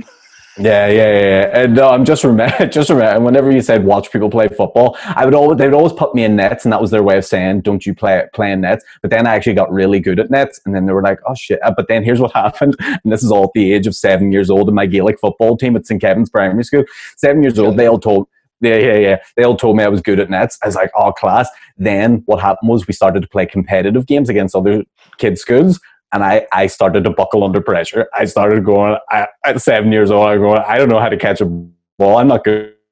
Yeah, 0.59 0.89
yeah, 0.89 1.13
yeah. 1.13 1.63
And 1.63 1.75
no, 1.77 1.89
I'm 1.89 2.05
just 2.05 2.25
remember, 2.25 2.67
just 2.71 2.91
remember. 2.91 3.25
Whenever 3.25 3.51
you 3.53 3.61
said 3.63 3.85
watch 3.85 4.11
people 4.11 4.29
play 4.29 4.49
football, 4.49 4.97
I 5.05 5.25
would 5.25 5.35
always 5.35 5.57
they 5.57 5.67
would 5.67 5.75
always 5.75 5.93
put 5.93 6.17
me 6.17 6.25
in 6.25 6.35
nets, 6.35 6.65
and 6.65 6.73
that 6.73 6.81
was 6.81 6.91
their 6.91 7.03
way 7.05 7.17
of 7.17 7.25
saying, 7.25 7.61
"Don't 7.61 7.87
you 7.87 7.95
play 7.95 8.25
play 8.33 8.51
in 8.51 8.63
nets?" 8.63 8.85
But 9.01 9.11
then 9.13 9.27
I 9.27 9.37
actually 9.37 9.55
got 9.55 9.71
really 9.73 10.01
good 10.01 10.19
at 10.19 10.31
nets, 10.31 10.61
and 10.67 10.75
then 10.75 10.87
they 10.87 10.93
were 10.93 11.03
like, 11.03 11.21
"Oh 11.29 11.35
shit!" 11.37 11.61
Uh, 11.63 11.73
But 11.77 11.87
then 11.87 12.03
here's 12.03 12.19
what 12.21 12.33
happened, 12.35 12.75
and 12.81 13.13
this 13.13 13.23
is 13.23 13.31
all 13.31 13.45
at 13.45 13.51
the 13.55 13.73
age 13.73 13.87
of 13.87 13.95
seven 13.95 14.33
years 14.33 14.51
old 14.51 14.69
in 14.69 14.75
my 14.75 14.87
Gaelic 14.87 15.21
football 15.21 15.57
team 15.57 15.77
at 15.77 15.87
St 15.87 16.01
Kevin's 16.01 16.29
Primary 16.31 16.65
School. 16.65 16.85
Seven 17.17 17.43
years 17.43 17.59
old, 17.59 17.77
they 17.77 17.87
all 17.87 18.01
told. 18.01 18.27
Yeah, 18.61 18.77
yeah, 18.79 18.97
yeah. 18.97 19.17
They 19.37 19.45
all 19.45 19.57
told 19.57 19.77
me 19.77 19.85
I 19.85 19.89
was 19.89 20.03
good 20.03 20.19
at 20.19 20.29
nets. 20.31 20.59
I 20.65 20.67
was 20.67 20.75
like, 20.75 20.91
oh, 20.97 21.13
class. 21.13 21.49
Then 21.77 22.25
what 22.27 22.41
happened 22.41 22.69
was 22.69 22.89
we 22.89 22.93
started 22.95 23.21
to 23.21 23.29
play 23.29 23.47
competitive 23.47 24.07
games 24.07 24.29
against 24.29 24.57
other 24.57 24.83
kids' 25.19 25.41
schools. 25.41 25.79
And 26.13 26.25
I, 26.25 26.47
I 26.53 26.67
started 26.69 27.05
to 27.05 27.11
buckle 27.11 27.45
under 27.45 27.61
pressure. 27.61 28.09
I 28.15 28.25
started 28.25 28.65
going, 28.65 28.97
I, 29.11 29.29
at 29.45 29.61
seven 29.61 29.93
years 29.93 30.11
old, 30.11 30.29
I'm 30.29 30.41
going, 30.41 30.63
I 30.67 30.79
don't 30.79 30.89
know 30.89 31.01
how 31.01 31.09
to 31.09 31.19
catch 31.19 31.41
a 31.41 31.47
ball. 31.47 32.19
I'm 32.19 32.29
not 32.29 32.45
good. 32.45 32.75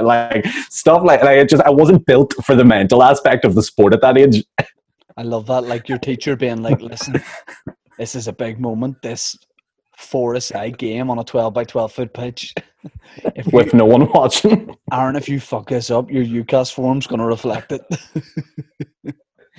Like 0.00 0.46
stuff 0.70 1.02
like, 1.04 1.22
like 1.24 1.36
it 1.36 1.48
just, 1.48 1.64
I 1.64 1.68
wasn't 1.68 2.06
built 2.06 2.32
for 2.44 2.54
the 2.54 2.64
mental 2.64 3.02
aspect 3.02 3.44
of 3.44 3.56
the 3.56 3.62
sport 3.62 3.92
at 3.92 4.00
that 4.02 4.16
age. 4.16 4.44
I 5.16 5.22
love 5.22 5.46
that. 5.46 5.64
Like 5.64 5.88
your 5.88 5.98
teacher 5.98 6.36
being 6.36 6.62
like, 6.62 6.80
listen, 6.80 7.22
this 7.98 8.14
is 8.14 8.28
a 8.28 8.32
big 8.32 8.60
moment. 8.60 9.02
This 9.02 9.36
four 9.98 10.38
side 10.40 10.78
game 10.78 11.10
on 11.10 11.18
a 11.18 11.24
12 11.24 11.52
by 11.52 11.64
12 11.64 11.92
foot 11.92 12.14
pitch. 12.14 12.54
If 13.34 13.46
you, 13.46 13.52
with 13.52 13.74
no 13.74 13.84
one 13.84 14.10
watching. 14.12 14.74
Aaron, 14.90 15.14
if 15.14 15.28
you 15.28 15.38
fuck 15.38 15.68
this 15.68 15.90
up, 15.90 16.10
your 16.10 16.24
UCAS 16.24 16.72
form's 16.72 17.06
going 17.06 17.18
to 17.18 17.26
reflect 17.26 17.72
it. 17.72 17.82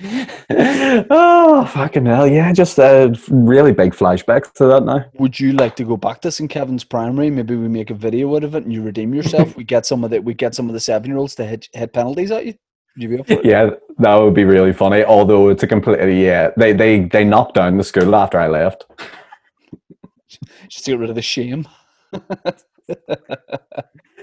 oh, 1.10 1.68
fucking 1.72 2.06
hell. 2.06 2.26
Yeah, 2.26 2.52
just 2.52 2.78
a 2.78 3.14
really 3.28 3.72
big 3.72 3.94
flashback 3.94 4.52
to 4.54 4.66
that 4.66 4.84
now. 4.84 5.04
Would 5.14 5.38
you 5.38 5.52
like 5.52 5.76
to 5.76 5.84
go 5.84 5.96
back 5.96 6.20
to 6.22 6.32
St. 6.32 6.50
Kevin's 6.50 6.84
Primary? 6.84 7.30
Maybe 7.30 7.56
we 7.56 7.68
make 7.68 7.90
a 7.90 7.94
video 7.94 8.34
out 8.34 8.44
of 8.44 8.54
it 8.54 8.64
and 8.64 8.72
you 8.72 8.82
redeem 8.82 9.14
yourself. 9.14 9.56
we 9.58 9.64
get 9.64 9.86
some 9.86 10.04
of 10.04 10.10
the 10.10 10.20
we 10.20 10.34
get 10.34 10.54
some 10.54 10.68
of 10.68 10.72
the 10.72 10.80
seven 10.80 11.10
year 11.10 11.18
olds 11.18 11.34
to 11.36 11.44
hit, 11.44 11.68
hit 11.72 11.92
penalties 11.92 12.30
at 12.30 12.46
you. 12.46 12.54
Would 12.96 13.02
you 13.02 13.08
be 13.08 13.18
up 13.18 13.26
for 13.26 13.32
it? 13.34 13.44
Yeah, 13.44 13.70
that 13.98 14.14
would 14.16 14.34
be 14.34 14.44
really 14.44 14.72
funny. 14.72 15.04
Although 15.04 15.48
it's 15.48 15.62
a 15.62 15.66
completely, 15.66 16.24
yeah, 16.24 16.50
they, 16.56 16.72
they, 16.72 17.00
they 17.00 17.24
knocked 17.24 17.54
down 17.54 17.76
the 17.76 17.84
school 17.84 18.14
after 18.14 18.38
I 18.38 18.48
left. 18.48 18.84
Just 20.68 20.84
to 20.86 20.92
get 20.92 21.00
rid 21.00 21.10
of 21.10 21.16
the 21.16 21.22
shame. 21.22 21.68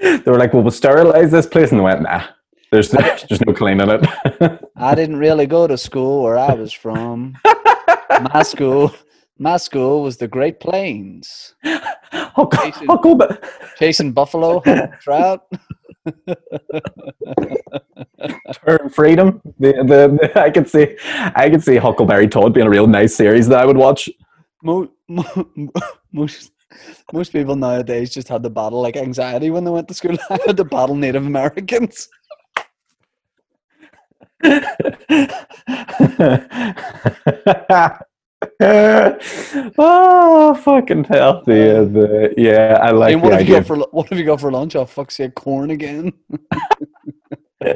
They 0.02 0.24
were 0.26 0.38
like, 0.38 0.54
well, 0.54 0.64
we'll 0.64 0.72
sterilize 0.72 1.32
this 1.32 1.46
place. 1.46 1.72
And 1.72 1.80
they 1.80 1.84
went, 1.84 2.02
nah, 2.02 2.24
there's, 2.72 2.90
there's 2.90 3.42
no 3.42 3.54
cleaning 3.54 3.90
it. 3.90 4.69
I 4.80 4.96
didn't 4.96 5.18
really 5.18 5.46
go 5.46 5.68
to 5.68 5.78
school 5.78 6.24
where 6.24 6.38
I 6.38 6.54
was 6.54 6.72
from. 6.72 7.38
my 8.34 8.44
school, 8.44 8.94
my 9.38 9.58
school 9.58 10.02
was 10.04 10.18
the 10.18 10.28
Great 10.28 10.60
Plains, 10.62 11.54
Huckle, 12.12 12.64
Jason. 12.64 12.88
Huckleberry, 12.88 13.38
chasing 13.78 14.12
buffalo, 14.14 14.62
trout. 15.02 15.46
Turn 18.66 18.90
freedom. 18.90 19.42
The, 19.60 19.74
the, 19.74 20.18
the, 20.34 20.42
I 20.42 20.50
could 20.50 20.70
see, 20.70 20.98
I 21.36 21.50
could 21.50 21.64
see 21.64 21.76
Huckleberry 21.76 22.30
Todd 22.30 22.54
being 22.54 22.68
a 22.68 22.70
real 22.70 22.88
nice 22.88 23.14
series 23.16 23.48
that 23.50 23.60
I 23.60 23.66
would 23.66 23.78
watch. 23.78 24.10
Mo- 24.64 24.92
mo- 25.10 25.50
most 26.14 26.52
most 27.12 27.32
people 27.34 27.56
nowadays 27.56 28.12
just 28.14 28.28
had 28.28 28.44
to 28.44 28.50
battle 28.50 28.82
like 28.82 28.96
anxiety 28.96 29.50
when 29.50 29.64
they 29.64 29.72
went 29.72 29.88
to 29.88 29.94
school. 29.94 30.16
I 30.30 30.40
had 30.46 30.56
to 30.58 30.64
battle 30.64 30.96
Native 30.96 31.26
Americans. 31.26 32.08
oh 39.78 40.54
fucking 40.64 41.04
hell! 41.06 41.44
The, 41.46 41.90
the 41.92 42.34
yeah, 42.38 42.80
I 42.82 42.92
like 42.92 43.14
and 43.14 43.22
what 43.22 43.34
have 43.34 43.48
you 43.48 43.56
got 43.56 43.68
for 43.68 43.78
what 43.92 44.08
have 44.10 44.18
you 44.18 44.26
got 44.26 44.40
for 44.40 44.52
lunch? 44.52 44.76
Oh 44.78 44.86
fuck's 44.86 45.18
sake, 45.18 45.36
corn 45.36 45.72
again. 45.72 46.14
or 47.62 47.76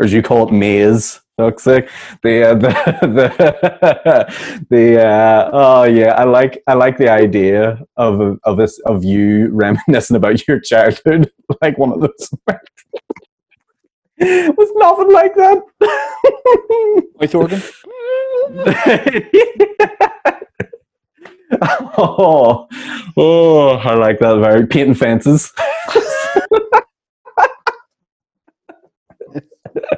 as 0.00 0.12
you 0.12 0.22
call 0.22 0.48
it, 0.48 0.52
maize. 0.52 1.20
Fuck's 1.36 1.64
sake. 1.64 1.88
The 2.22 2.50
uh, 2.50 2.54
the 2.58 2.68
the, 3.02 4.64
the 4.70 5.04
uh, 5.04 5.50
oh 5.52 5.84
yeah, 5.84 6.12
I 6.14 6.24
like 6.24 6.62
I 6.66 6.74
like 6.74 6.96
the 6.96 7.10
idea 7.10 7.84
of 7.96 8.38
of 8.44 8.56
this 8.56 8.78
of 8.80 9.02
you 9.04 9.50
reminiscing 9.50 10.16
about 10.16 10.46
your 10.46 10.60
childhood, 10.60 11.30
like 11.62 11.76
one 11.78 11.92
of 11.92 12.00
those. 12.00 12.30
It 14.20 14.56
was 14.56 14.72
nothing 14.74 15.12
like 15.12 15.34
that. 15.36 15.62
Wait, 17.20 17.34
organ. 17.36 17.62
oh, 21.96 22.66
oh, 23.16 23.68
I 23.76 23.94
like 23.94 24.18
that 24.18 24.38
very 24.40 24.66
painting 24.66 24.94
fences. 24.94 25.52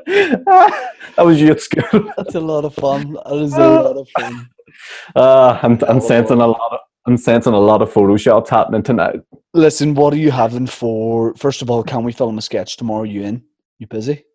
that 0.06 1.24
was 1.24 1.40
you 1.40 1.52
at 1.52 1.62
school. 1.62 2.12
That's 2.18 2.34
a 2.34 2.40
lot 2.40 2.66
of 2.66 2.74
fun. 2.74 3.14
That 3.24 3.36
is 3.36 3.54
a 3.54 3.58
lot 3.58 3.96
of 3.96 4.06
fun. 4.18 4.50
Uh, 5.16 5.58
I'm, 5.62 5.78
I'm 5.88 6.00
sensing 6.00 6.40
a 6.42 6.46
lot 6.46 6.72
of 6.72 6.80
I'm 7.06 7.16
sensing 7.16 7.54
a 7.54 7.58
lot 7.58 7.80
of 7.80 7.92
photoshops 7.92 8.50
happening 8.50 8.82
tonight. 8.82 9.20
Listen, 9.54 9.94
what 9.94 10.12
are 10.12 10.18
you 10.18 10.30
having 10.30 10.66
for? 10.66 11.34
First 11.34 11.62
of 11.62 11.70
all, 11.70 11.82
can 11.82 12.04
we 12.04 12.12
film 12.12 12.36
a 12.38 12.42
sketch 12.42 12.76
tomorrow? 12.76 13.04
You 13.04 13.22
in? 13.22 13.42
You 13.80 13.86
busy? 13.86 14.26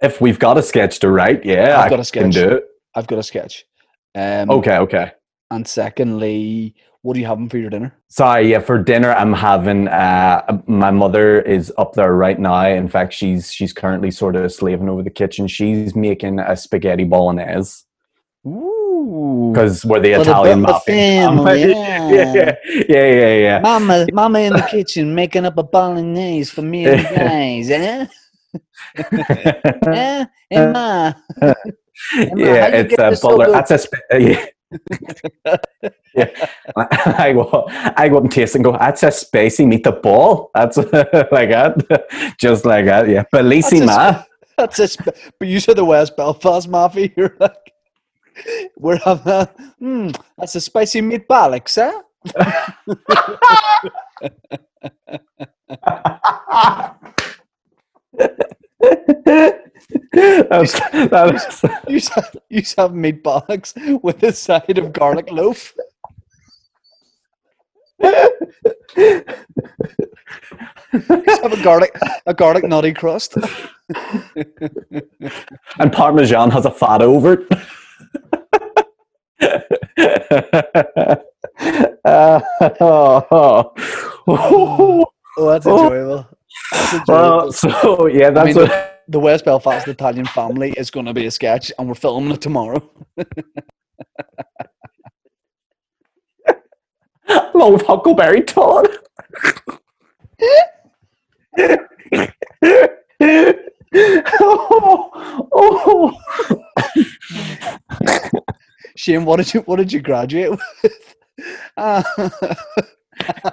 If 0.00 0.20
we've 0.20 0.38
got 0.38 0.56
a 0.56 0.62
sketch 0.62 1.00
to 1.00 1.10
write, 1.10 1.44
yeah, 1.44 1.80
I've 1.80 1.90
got 1.90 1.98
a 1.98 2.04
sketch. 2.04 2.22
can 2.22 2.30
do 2.30 2.48
it. 2.48 2.64
I've 2.94 3.08
got 3.08 3.18
a 3.18 3.24
sketch. 3.24 3.64
Um, 4.14 4.48
Okay, 4.48 4.78
okay. 4.78 5.12
And 5.50 5.66
secondly, 5.66 6.76
what 7.02 7.16
are 7.16 7.20
you 7.20 7.26
having 7.26 7.48
for 7.48 7.58
your 7.58 7.70
dinner? 7.70 7.96
Sorry, 8.06 8.52
yeah. 8.52 8.60
For 8.60 8.80
dinner, 8.80 9.12
I'm 9.12 9.32
having. 9.32 9.88
Uh, 9.88 10.62
my 10.68 10.92
mother 10.92 11.40
is 11.40 11.72
up 11.76 11.94
there 11.94 12.14
right 12.14 12.38
now. 12.38 12.68
In 12.68 12.86
fact, 12.86 13.14
she's 13.14 13.52
she's 13.52 13.72
currently 13.72 14.12
sort 14.12 14.36
of 14.36 14.52
slaving 14.52 14.88
over 14.88 15.02
the 15.02 15.10
kitchen. 15.10 15.48
She's 15.48 15.96
making 15.96 16.38
a 16.38 16.56
spaghetti 16.56 17.02
bolognese 17.02 17.82
Ooh, 18.46 19.50
because 19.52 19.84
we're 19.84 20.00
the 20.00 20.20
Italian 20.20 20.60
mafia. 20.60 20.94
yeah, 21.34 22.10
yeah, 22.10 22.54
yeah, 22.64 22.84
yeah, 22.88 23.34
yeah. 23.34 23.58
Mama, 23.60 24.06
Mama 24.12 24.38
in 24.38 24.52
the 24.52 24.66
kitchen 24.70 25.16
making 25.16 25.46
up 25.46 25.58
a 25.58 25.64
bolognese 25.64 26.52
for 26.52 26.62
me 26.62 26.86
and 26.86 27.00
the 27.00 27.10
guys, 27.16 27.70
eh? 27.70 28.06
eh? 28.96 30.24
Emma. 30.50 31.16
Emma, 31.40 31.54
yeah, 32.36 32.66
it's 32.68 32.94
a 32.94 33.10
butler. 33.26 33.46
good? 33.46 33.54
That's 33.54 33.70
a 33.70 33.78
sp- 33.78 34.06
uh, 34.12 34.16
yeah. 34.16 34.46
yeah. 36.14 36.48
I 36.76 37.32
go, 37.36 37.64
I 37.68 38.08
go 38.08 38.18
and 38.18 38.30
taste 38.30 38.54
and 38.54 38.64
go. 38.64 38.72
That's 38.72 39.02
a 39.02 39.10
spicy 39.10 39.64
meatball. 39.64 40.48
That's 40.54 40.76
like 40.76 41.50
that, 41.50 42.36
just 42.38 42.64
like 42.64 42.84
that. 42.86 43.08
Yeah, 43.08 43.24
bellissima. 43.32 44.24
That's 44.56 44.78
it. 44.78 44.96
But 45.38 45.48
you 45.48 45.60
said 45.60 45.76
the 45.76 45.84
West 45.84 46.16
Belfast 46.16 46.68
Mafia. 46.68 47.10
You're 47.16 47.36
like, 47.38 47.72
we're 48.76 48.98
having 48.98 49.32
a, 49.32 49.46
hmm, 49.78 50.10
that's 50.36 50.54
a 50.54 50.60
spicy 50.60 51.00
meatball, 51.00 51.54
eh? 58.20 59.52
That's, 60.12 60.80
that's, 61.08 61.62
You 61.88 62.00
said 62.00 62.24
you 62.48 62.62
to 62.62 62.80
have 62.82 62.90
meatballs 62.92 64.02
with 64.02 64.22
a 64.22 64.32
side 64.32 64.78
of 64.78 64.92
garlic 64.92 65.30
loaf. 65.30 65.74
You 68.00 68.12
used 70.92 71.42
have 71.42 71.52
a 71.52 71.62
garlic, 71.62 71.96
a 72.26 72.34
garlic 72.34 72.64
nutty 72.64 72.92
crust. 72.94 73.36
and 75.78 75.92
Parmesan 75.92 76.50
has 76.50 76.64
a 76.64 76.70
fat 76.70 77.02
over 77.02 77.34
it. 77.34 77.46
Uh, 82.04 82.40
oh, 82.80 83.74
Oh, 84.26 85.50
that's 85.50 85.66
enjoyable. 85.66 85.66
That's 85.66 85.66
enjoyable. 85.66 86.37
Well, 87.06 87.52
so 87.62 88.06
yeah, 88.06 88.30
that's 88.30 88.54
mean, 88.54 88.68
what, 88.68 89.02
the 89.08 89.20
West 89.20 89.44
Belfast 89.44 89.88
Italian 89.88 90.26
family 90.26 90.72
is 90.72 90.90
going 90.90 91.06
to 91.06 91.14
be 91.14 91.26
a 91.26 91.30
sketch, 91.30 91.72
and 91.78 91.88
we're 91.88 91.94
filming 91.94 92.32
it 92.32 92.40
tomorrow. 92.40 92.82
along 97.54 97.72
with 97.74 97.82
Huckleberry 97.82 98.42
Todd. 98.42 98.88
oh, 104.40 105.48
oh. 105.52 106.14
Shane, 108.96 109.24
what 109.24 109.36
did 109.36 109.54
you 109.54 109.60
what 109.60 109.76
did 109.76 109.92
you 109.92 110.00
graduate 110.00 110.50
with? 110.50 111.14
Uh, 111.76 112.02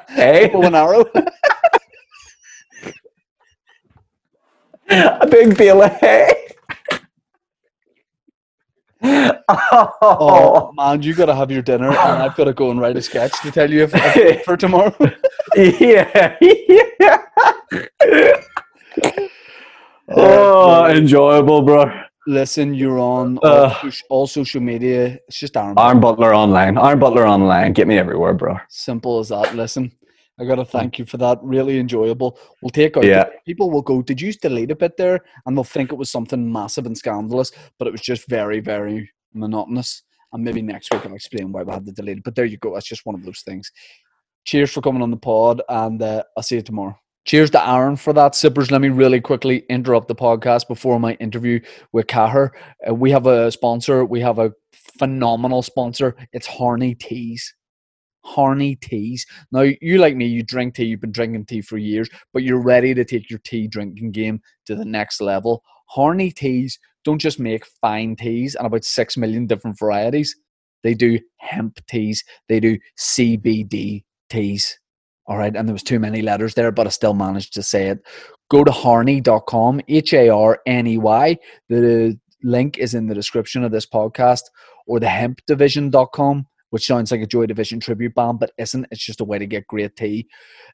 Hey. 0.09 0.49
bow 0.49 0.61
and 0.63 0.75
arrow. 0.75 1.05
a 4.89 5.27
big 5.27 5.59
of 5.61 5.91
hay. 5.99 6.31
Oh 9.03 9.89
oh, 10.01 10.71
man, 10.73 11.01
you 11.03 11.13
got 11.13 11.25
to 11.27 11.35
have 11.35 11.51
your 11.51 11.61
dinner, 11.61 11.89
and 11.89 11.97
I've 12.23 12.35
got 12.35 12.45
to 12.45 12.53
go 12.53 12.71
and 12.71 12.79
write 12.79 12.97
a 12.97 13.01
sketch 13.01 13.39
to 13.41 13.51
tell 13.51 13.69
you 13.69 13.83
if, 13.83 13.91
if 13.93 14.43
for 14.45 14.57
tomorrow. 14.57 14.95
yeah, 15.55 16.35
yeah. 16.41 17.21
oh, 20.09 20.85
enjoyable, 20.89 21.61
bro. 21.61 21.91
Listen, 22.27 22.73
you're 22.73 22.97
on 22.99 23.37
all, 23.39 23.47
Uh. 23.47 23.81
soc- 23.81 24.05
all 24.09 24.27
social 24.27 24.61
media. 24.61 25.19
It's 25.27 25.39
just 25.39 25.55
Aaron. 25.55 25.75
Arm 25.77 25.99
Butler 25.99 26.33
online. 26.33 26.77
Aaron 26.77 26.97
Butler 26.99 27.27
online. 27.27 27.73
Get 27.73 27.87
me 27.87 27.97
everywhere, 27.99 28.33
bro. 28.33 28.57
Simple 28.69 29.19
as 29.19 29.29
that. 29.29 29.55
Listen, 29.55 29.91
I 30.39 30.45
got 30.45 30.55
to 30.55 30.65
thank 30.65 30.99
you 30.99 31.05
for 31.05 31.17
that. 31.17 31.39
Really 31.41 31.79
enjoyable. 31.79 32.37
We'll 32.61 32.69
take 32.69 32.97
out. 32.97 33.05
Yeah. 33.05 33.25
People 33.45 33.71
will 33.71 33.81
go. 33.81 34.01
Did 34.01 34.19
you 34.19 34.33
delete 34.33 34.71
a 34.71 34.75
bit 34.75 34.97
there? 34.97 35.21
And 35.45 35.55
they'll 35.55 35.63
think 35.63 35.91
it 35.91 35.97
was 35.97 36.11
something 36.11 36.51
massive 36.51 36.85
and 36.85 36.97
scandalous, 36.97 37.51
but 37.79 37.87
it 37.87 37.91
was 37.91 38.01
just 38.01 38.27
very, 38.27 38.59
very 38.59 39.09
monotonous. 39.33 40.03
And 40.33 40.43
maybe 40.43 40.61
next 40.61 40.93
week 40.93 41.05
I'll 41.05 41.15
explain 41.15 41.51
why 41.53 41.63
we 41.63 41.71
had 41.71 41.85
to 41.85 41.91
delete 41.93 42.17
it. 42.17 42.23
But 42.23 42.35
there 42.35 42.45
you 42.45 42.57
go. 42.57 42.73
That's 42.73 42.87
just 42.87 43.05
one 43.05 43.15
of 43.15 43.23
those 43.23 43.41
things. 43.41 43.71
Cheers 44.43 44.73
for 44.73 44.81
coming 44.81 45.01
on 45.01 45.09
the 45.09 45.17
pod, 45.17 45.61
and 45.69 46.01
uh, 46.01 46.23
I'll 46.35 46.43
see 46.43 46.55
you 46.55 46.61
tomorrow. 46.61 46.95
Cheers 47.25 47.49
to 47.51 47.67
Aaron 47.67 47.95
for 47.95 48.13
that. 48.13 48.35
Sippers, 48.35 48.69
let 48.69 48.81
me 48.81 48.89
really 48.89 49.19
quickly 49.19 49.65
interrupt 49.69 50.07
the 50.07 50.15
podcast 50.15 50.67
before 50.67 50.99
my 50.99 51.13
interview 51.13 51.59
with 51.93 52.05
Cahir. 52.05 52.51
Uh, 52.87 52.93
we 52.93 53.09
have 53.09 53.25
a 53.25 53.51
sponsor. 53.51 54.05
We 54.05 54.19
have 54.21 54.37
a 54.37 54.51
phenomenal 54.99 55.63
sponsor. 55.63 56.15
It's 56.33 56.45
Harney 56.45 56.93
Teas. 56.93 57.55
Harney 58.25 58.75
Teas. 58.75 59.25
Now, 59.51 59.61
you 59.61 59.99
like 59.99 60.15
me, 60.15 60.25
you 60.25 60.43
drink 60.43 60.75
tea. 60.75 60.85
You've 60.85 61.01
been 61.01 61.11
drinking 61.11 61.45
tea 61.45 61.61
for 61.61 61.77
years, 61.77 62.09
but 62.33 62.43
you're 62.43 62.61
ready 62.61 62.93
to 62.93 63.05
take 63.05 63.29
your 63.29 63.39
tea 63.39 63.67
drinking 63.67 64.11
game 64.11 64.41
to 64.65 64.75
the 64.75 64.85
next 64.85 65.21
level. 65.21 65.63
Harney 65.87 66.31
Teas 66.31 66.79
don't 67.03 67.19
just 67.19 67.39
make 67.39 67.65
fine 67.65 68.15
teas 68.15 68.55
and 68.55 68.65
about 68.65 68.83
6 68.83 69.17
million 69.17 69.45
different 69.45 69.77
varieties. 69.77 70.35
They 70.83 70.93
do 70.93 71.19
hemp 71.37 71.79
teas. 71.87 72.23
They 72.49 72.59
do 72.59 72.77
CBD 72.97 74.03
teas. 74.29 74.77
All 75.27 75.37
right. 75.37 75.55
And 75.55 75.67
there 75.67 75.73
was 75.73 75.83
too 75.83 75.99
many 75.99 76.21
letters 76.21 76.53
there, 76.53 76.71
but 76.71 76.87
I 76.87 76.89
still 76.89 77.13
managed 77.13 77.53
to 77.53 77.63
say 77.63 77.87
it. 77.87 77.99
Go 78.51 78.63
to 78.63 78.71
harney.com, 78.71 79.81
H 79.87 80.13
A 80.13 80.29
R 80.29 80.59
N 80.67 80.85
E 80.85 80.97
Y. 80.97 81.37
The 81.69 82.19
link 82.43 82.77
is 82.77 82.93
in 82.93 83.07
the 83.07 83.15
description 83.15 83.63
of 83.63 83.71
this 83.71 83.87
podcast 83.87 84.41
or 84.87 84.99
the 84.99 85.07
hempdivision.com, 85.07 86.45
which 86.75 86.87
sounds 86.87 87.09
like 87.09 87.21
a 87.21 87.25
Joy 87.25 87.45
Division 87.45 87.79
tribute 87.79 88.13
band, 88.15 88.37
but 88.37 88.51
isn't. 88.57 88.85
It's 88.91 89.05
just 89.05 89.21
a 89.21 89.23
way 89.23 89.39
to 89.39 89.45
get 89.45 89.65
great 89.65 89.95
tea. 89.95 90.27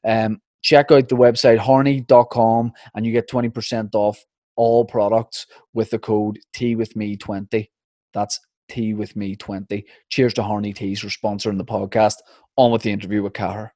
Um, 0.04 0.42
check 0.60 0.90
out 0.90 1.08
the 1.08 1.14
website 1.14 1.58
harney.com 1.58 2.72
and 2.96 3.06
you 3.06 3.12
get 3.12 3.30
20% 3.30 3.90
off 3.94 4.18
all 4.56 4.84
products 4.84 5.46
with 5.74 5.90
the 5.90 6.00
code 6.00 6.40
Tea 6.52 6.74
with 6.74 6.96
Me 6.96 7.16
20. 7.16 7.70
That's 8.12 8.40
Tea 8.68 8.94
with 8.94 9.14
Me 9.14 9.36
20. 9.36 9.86
Cheers 10.08 10.34
to 10.34 10.42
Harney 10.42 10.72
Teas 10.72 10.98
for 10.98 11.06
sponsoring 11.06 11.56
the 11.56 11.64
podcast. 11.64 12.16
On 12.56 12.72
with 12.72 12.82
the 12.82 12.90
interview 12.90 13.22
with 13.22 13.34
Cahir. 13.34 13.72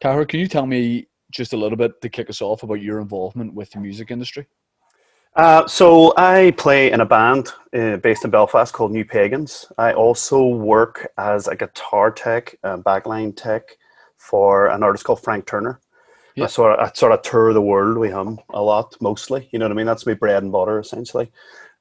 Cahir, 0.00 0.24
can 0.24 0.38
you 0.38 0.46
tell 0.46 0.66
me 0.66 1.08
just 1.32 1.52
a 1.52 1.56
little 1.56 1.76
bit 1.76 2.00
to 2.00 2.08
kick 2.08 2.30
us 2.30 2.40
off 2.40 2.62
about 2.62 2.74
your 2.74 3.00
involvement 3.00 3.54
with 3.54 3.72
the 3.72 3.80
music 3.80 4.12
industry? 4.12 4.46
Uh, 5.36 5.66
so 5.66 6.12
I 6.16 6.52
play 6.56 6.90
in 6.90 7.00
a 7.00 7.06
band 7.06 7.48
uh, 7.72 7.96
based 7.98 8.24
in 8.24 8.30
Belfast 8.30 8.72
called 8.72 8.92
New 8.92 9.04
Pagans. 9.04 9.66
I 9.78 9.92
also 9.92 10.44
work 10.44 11.10
as 11.18 11.46
a 11.46 11.54
guitar 11.54 12.10
tech, 12.10 12.56
uh, 12.64 12.78
backline 12.78 13.36
tech 13.36 13.76
for 14.16 14.66
an 14.68 14.82
artist 14.82 15.04
called 15.04 15.22
Frank 15.22 15.46
Turner. 15.46 15.80
Yeah. 16.34 16.44
I 16.44 16.46
sort 16.48 16.78
of 16.78 16.86
I 16.86 16.92
sort 16.92 17.12
of 17.12 17.22
tour 17.22 17.52
the 17.52 17.62
world 17.62 17.98
with 17.98 18.12
him 18.12 18.38
a 18.50 18.62
lot, 18.62 18.96
mostly. 19.00 19.48
You 19.52 19.58
know 19.58 19.66
what 19.66 19.72
I 19.72 19.74
mean? 19.74 19.86
That's 19.86 20.06
my 20.06 20.14
bread 20.14 20.42
and 20.42 20.52
butter, 20.52 20.78
essentially. 20.78 21.30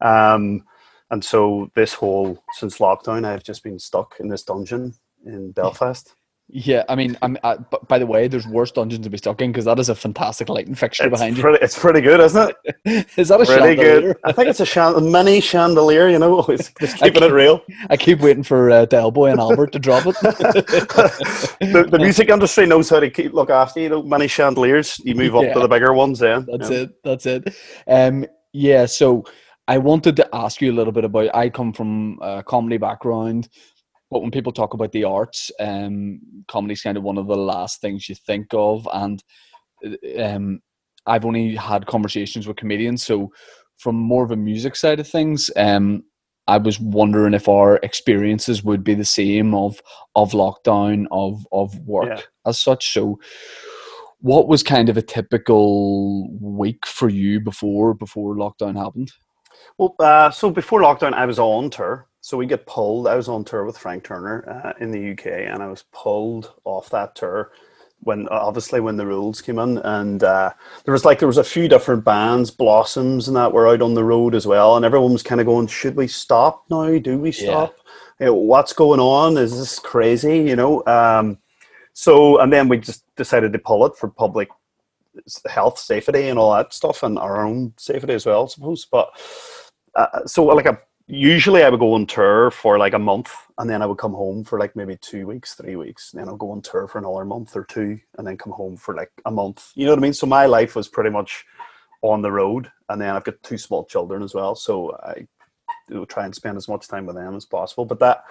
Um, 0.01 0.63
and 1.11 1.23
so 1.23 1.71
this 1.75 1.93
whole 1.93 2.43
since 2.53 2.77
lockdown, 2.77 3.25
I've 3.25 3.43
just 3.43 3.63
been 3.63 3.79
stuck 3.79 4.15
in 4.19 4.27
this 4.27 4.43
dungeon 4.43 4.93
in 5.25 5.51
Belfast. 5.51 6.13
Yeah, 6.51 6.83
I 6.89 6.95
mean, 6.95 7.15
I'm. 7.21 7.37
I, 7.43 7.57
b- 7.57 7.77
by 7.87 7.99
the 7.99 8.07
way, 8.07 8.27
there's 8.27 8.47
worse 8.47 8.71
dungeons 8.71 9.03
to 9.05 9.09
be 9.11 9.19
stuck 9.19 9.39
in 9.39 9.51
because 9.51 9.65
that 9.65 9.77
is 9.77 9.87
a 9.89 9.93
fantastic 9.93 10.49
lighting 10.49 10.73
fixture 10.73 11.03
It's 11.05 11.11
behind 11.11 11.37
pretty, 11.37 11.59
it's 11.63 11.77
pretty 11.77 12.01
good, 12.01 12.19
isn't 12.19 12.55
it? 12.85 13.07
is 13.17 13.27
that 13.27 13.35
a 13.35 13.43
Really 13.43 13.75
chandelier? 13.75 14.01
good. 14.01 14.17
I 14.25 14.31
think 14.31 14.47
it's 14.49 14.59
a, 14.59 14.65
chan- 14.65 15.11
mini 15.11 15.41
chandelier. 15.41 16.09
You 16.09 16.17
know, 16.17 16.39
always 16.41 16.71
just 16.79 16.97
keeping 16.97 17.21
it 17.21 17.31
real. 17.31 17.61
I 17.91 17.97
keep 17.97 18.21
waiting 18.21 18.41
for 18.41 18.71
uh, 18.71 18.87
Delboy 18.87 19.29
and 19.31 19.39
Albert 19.39 19.73
to 19.73 19.79
drop 19.79 20.07
it. 20.07 20.15
the, 20.21 21.87
the 21.89 21.99
music 21.99 22.29
industry 22.29 22.65
knows 22.65 22.89
how 22.89 22.99
to 22.99 23.09
keep 23.11 23.33
look 23.33 23.51
after 23.51 23.79
you 23.79 23.89
know 23.89 24.01
many 24.01 24.27
chandeliers 24.27 24.99
you 25.05 25.13
move 25.15 25.35
up 25.35 25.43
Yeah. 25.43 25.53
to 25.53 25.59
the 25.59 25.67
bigger 25.67 25.93
ones 25.93 26.17
then 26.19 26.47
That's 26.51 26.69
Yeah. 26.71 26.77
it. 26.77 26.89
That's 27.03 27.25
it. 27.27 27.55
Um, 27.87 28.25
yeah. 28.53 28.85
So 28.87 29.23
I 29.67 29.77
wanted 29.77 30.15
to 30.15 30.27
ask 30.33 30.61
you 30.61 30.71
a 30.71 30.73
little 30.75 30.93
bit 30.93 31.05
about. 31.05 31.35
I 31.35 31.49
come 31.49 31.73
from 31.73 32.17
a 32.23 32.41
comedy 32.41 32.77
background, 32.77 33.49
but 34.11 34.21
when 34.21 34.31
people 34.31 34.51
talk 34.51 34.73
about 34.73 34.91
the 34.91 35.03
arts, 35.03 35.51
um, 35.59 36.19
comedy 36.47 36.73
is 36.73 36.81
kind 36.81 36.97
of 36.97 37.03
one 37.03 37.17
of 37.17 37.27
the 37.27 37.37
last 37.37 37.81
things 37.81 38.09
you 38.09 38.15
think 38.15 38.47
of. 38.53 38.87
And 38.93 39.23
uh, 39.85 40.23
um, 40.23 40.61
I've 41.05 41.25
only 41.25 41.55
had 41.55 41.85
conversations 41.85 42.47
with 42.47 42.57
comedians, 42.57 43.05
so 43.05 43.31
from 43.77 43.95
more 43.95 44.23
of 44.23 44.31
a 44.31 44.35
music 44.35 44.75
side 44.75 44.99
of 44.99 45.07
things, 45.07 45.49
um, 45.55 46.03
I 46.47 46.57
was 46.57 46.79
wondering 46.79 47.33
if 47.33 47.47
our 47.47 47.77
experiences 47.83 48.63
would 48.63 48.83
be 48.83 48.95
the 48.95 49.05
same 49.05 49.53
of 49.53 49.79
of 50.15 50.31
lockdown 50.31 51.05
of 51.11 51.45
of 51.51 51.77
work 51.87 52.09
Yeah. 52.09 52.21
as 52.45 52.59
such. 52.59 52.91
So, 52.91 53.19
what 54.19 54.47
was 54.47 54.63
kind 54.63 54.89
of 54.89 54.97
a 54.97 55.01
typical 55.01 56.27
week 56.39 56.85
for 56.87 57.07
you 57.07 57.39
before 57.39 57.93
before 57.93 58.35
lockdown 58.35 58.75
happened? 58.75 59.11
Well, 59.77 59.95
uh, 59.99 60.31
so 60.31 60.49
before 60.49 60.81
lockdown, 60.81 61.13
I 61.13 61.25
was 61.25 61.39
on 61.39 61.69
tour. 61.69 62.08
So 62.29 62.37
we 62.37 62.45
get 62.45 62.67
pulled. 62.67 63.07
I 63.07 63.15
was 63.15 63.27
on 63.27 63.43
tour 63.43 63.65
with 63.65 63.75
Frank 63.75 64.03
Turner 64.03 64.47
uh, 64.47 64.73
in 64.79 64.91
the 64.91 65.13
UK, 65.13 65.49
and 65.51 65.63
I 65.63 65.67
was 65.67 65.85
pulled 65.91 66.53
off 66.63 66.91
that 66.91 67.15
tour 67.15 67.53
when 68.01 68.27
obviously 68.27 68.79
when 68.79 68.97
the 68.97 69.07
rules 69.07 69.41
came 69.41 69.57
in, 69.57 69.79
and 69.79 70.23
uh, 70.23 70.53
there 70.85 70.91
was 70.91 71.05
like 71.05 71.17
there 71.17 71.27
was 71.27 71.39
a 71.39 71.43
few 71.43 71.67
different 71.67 72.05
bands, 72.05 72.51
Blossoms, 72.51 73.27
and 73.27 73.35
that 73.35 73.51
were 73.51 73.67
out 73.67 73.81
on 73.81 73.95
the 73.95 74.03
road 74.03 74.35
as 74.35 74.45
well, 74.45 74.75
and 74.75 74.85
everyone 74.85 75.11
was 75.11 75.23
kind 75.23 75.41
of 75.41 75.47
going, 75.47 75.65
"Should 75.65 75.95
we 75.95 76.07
stop 76.07 76.65
now? 76.69 76.99
Do 76.99 77.17
we 77.17 77.31
Yeah. 77.31 77.33
stop? 77.45 77.73
You 78.19 78.27
know, 78.27 78.35
what's 78.35 78.73
going 78.73 78.99
on? 78.99 79.35
Is 79.35 79.57
this 79.57 79.79
crazy? 79.79 80.37
You 80.37 80.55
know?" 80.55 80.85
Um, 80.85 81.39
so 81.93 82.37
and 82.37 82.53
then 82.53 82.69
we 82.69 82.77
just 82.77 83.03
decided 83.15 83.53
to 83.53 83.59
pull 83.59 83.87
it 83.87 83.95
for 83.95 84.07
public 84.07 84.49
health, 85.47 85.79
safety, 85.79 86.27
and 86.27 86.37
all 86.37 86.53
that 86.53 86.75
stuff, 86.75 87.01
and 87.01 87.17
our 87.17 87.43
own 87.43 87.73
safety 87.77 88.13
as 88.13 88.27
well, 88.27 88.43
I 88.43 88.47
suppose. 88.49 88.85
But 88.85 89.09
uh, 89.95 90.27
so 90.27 90.45
like 90.45 90.67
a 90.67 90.77
usually 91.09 91.63
I 91.63 91.69
would 91.69 91.81
go 91.81 91.95
on 91.95 92.07
tour 92.07 92.51
for 92.51 92.79
like 92.79 92.93
a 92.95 92.99
month, 92.99 93.31
and 93.59 93.69
then 93.69 93.83
I 93.83 93.87
would 93.87 93.99
come 93.99 94.13
home 94.13 94.45
for 94.45 94.59
like 94.59 94.75
maybe 94.75 94.97
two 95.01 95.27
weeks, 95.27 95.55
three 95.55 95.77
weeks. 95.77 96.11
Then 96.13 96.29
I'll 96.29 96.37
go 96.37 96.51
on 96.51 96.63
tour 96.63 96.87
for 96.87 96.99
another 96.99 97.25
month 97.25 97.57
or 97.57 97.65
two, 97.65 97.99
and 98.17 98.27
then 98.27 98.37
come 98.37 98.53
home 98.53 98.77
for 98.77 98.95
like 98.95 99.11
a 99.25 99.31
month. 99.31 99.71
You 99.75 99.87
know 99.87 99.93
what 99.93 99.99
I 99.99 100.03
mean? 100.03 100.13
So 100.13 100.27
my 100.27 100.47
life 100.47 100.75
was 100.77 100.89
pretty 100.89 101.11
much 101.11 101.45
on 102.03 102.23
the 102.23 102.31
road, 102.31 102.71
and 102.89 103.01
then 103.01 103.15
I've 103.15 103.25
got 103.25 103.43
two 103.43 103.59
small 103.59 103.85
children 103.85 104.23
as 104.23 104.35
well, 104.35 104.55
so 104.55 104.97
I 105.03 105.27
do 105.89 106.05
try 106.07 106.25
and 106.25 106.35
spend 106.35 106.57
as 106.57 106.69
much 106.69 106.87
time 106.87 107.07
with 107.07 107.17
them 107.17 107.35
as 107.35 107.45
possible. 107.45 107.85
But 107.85 107.99
that 108.01 108.23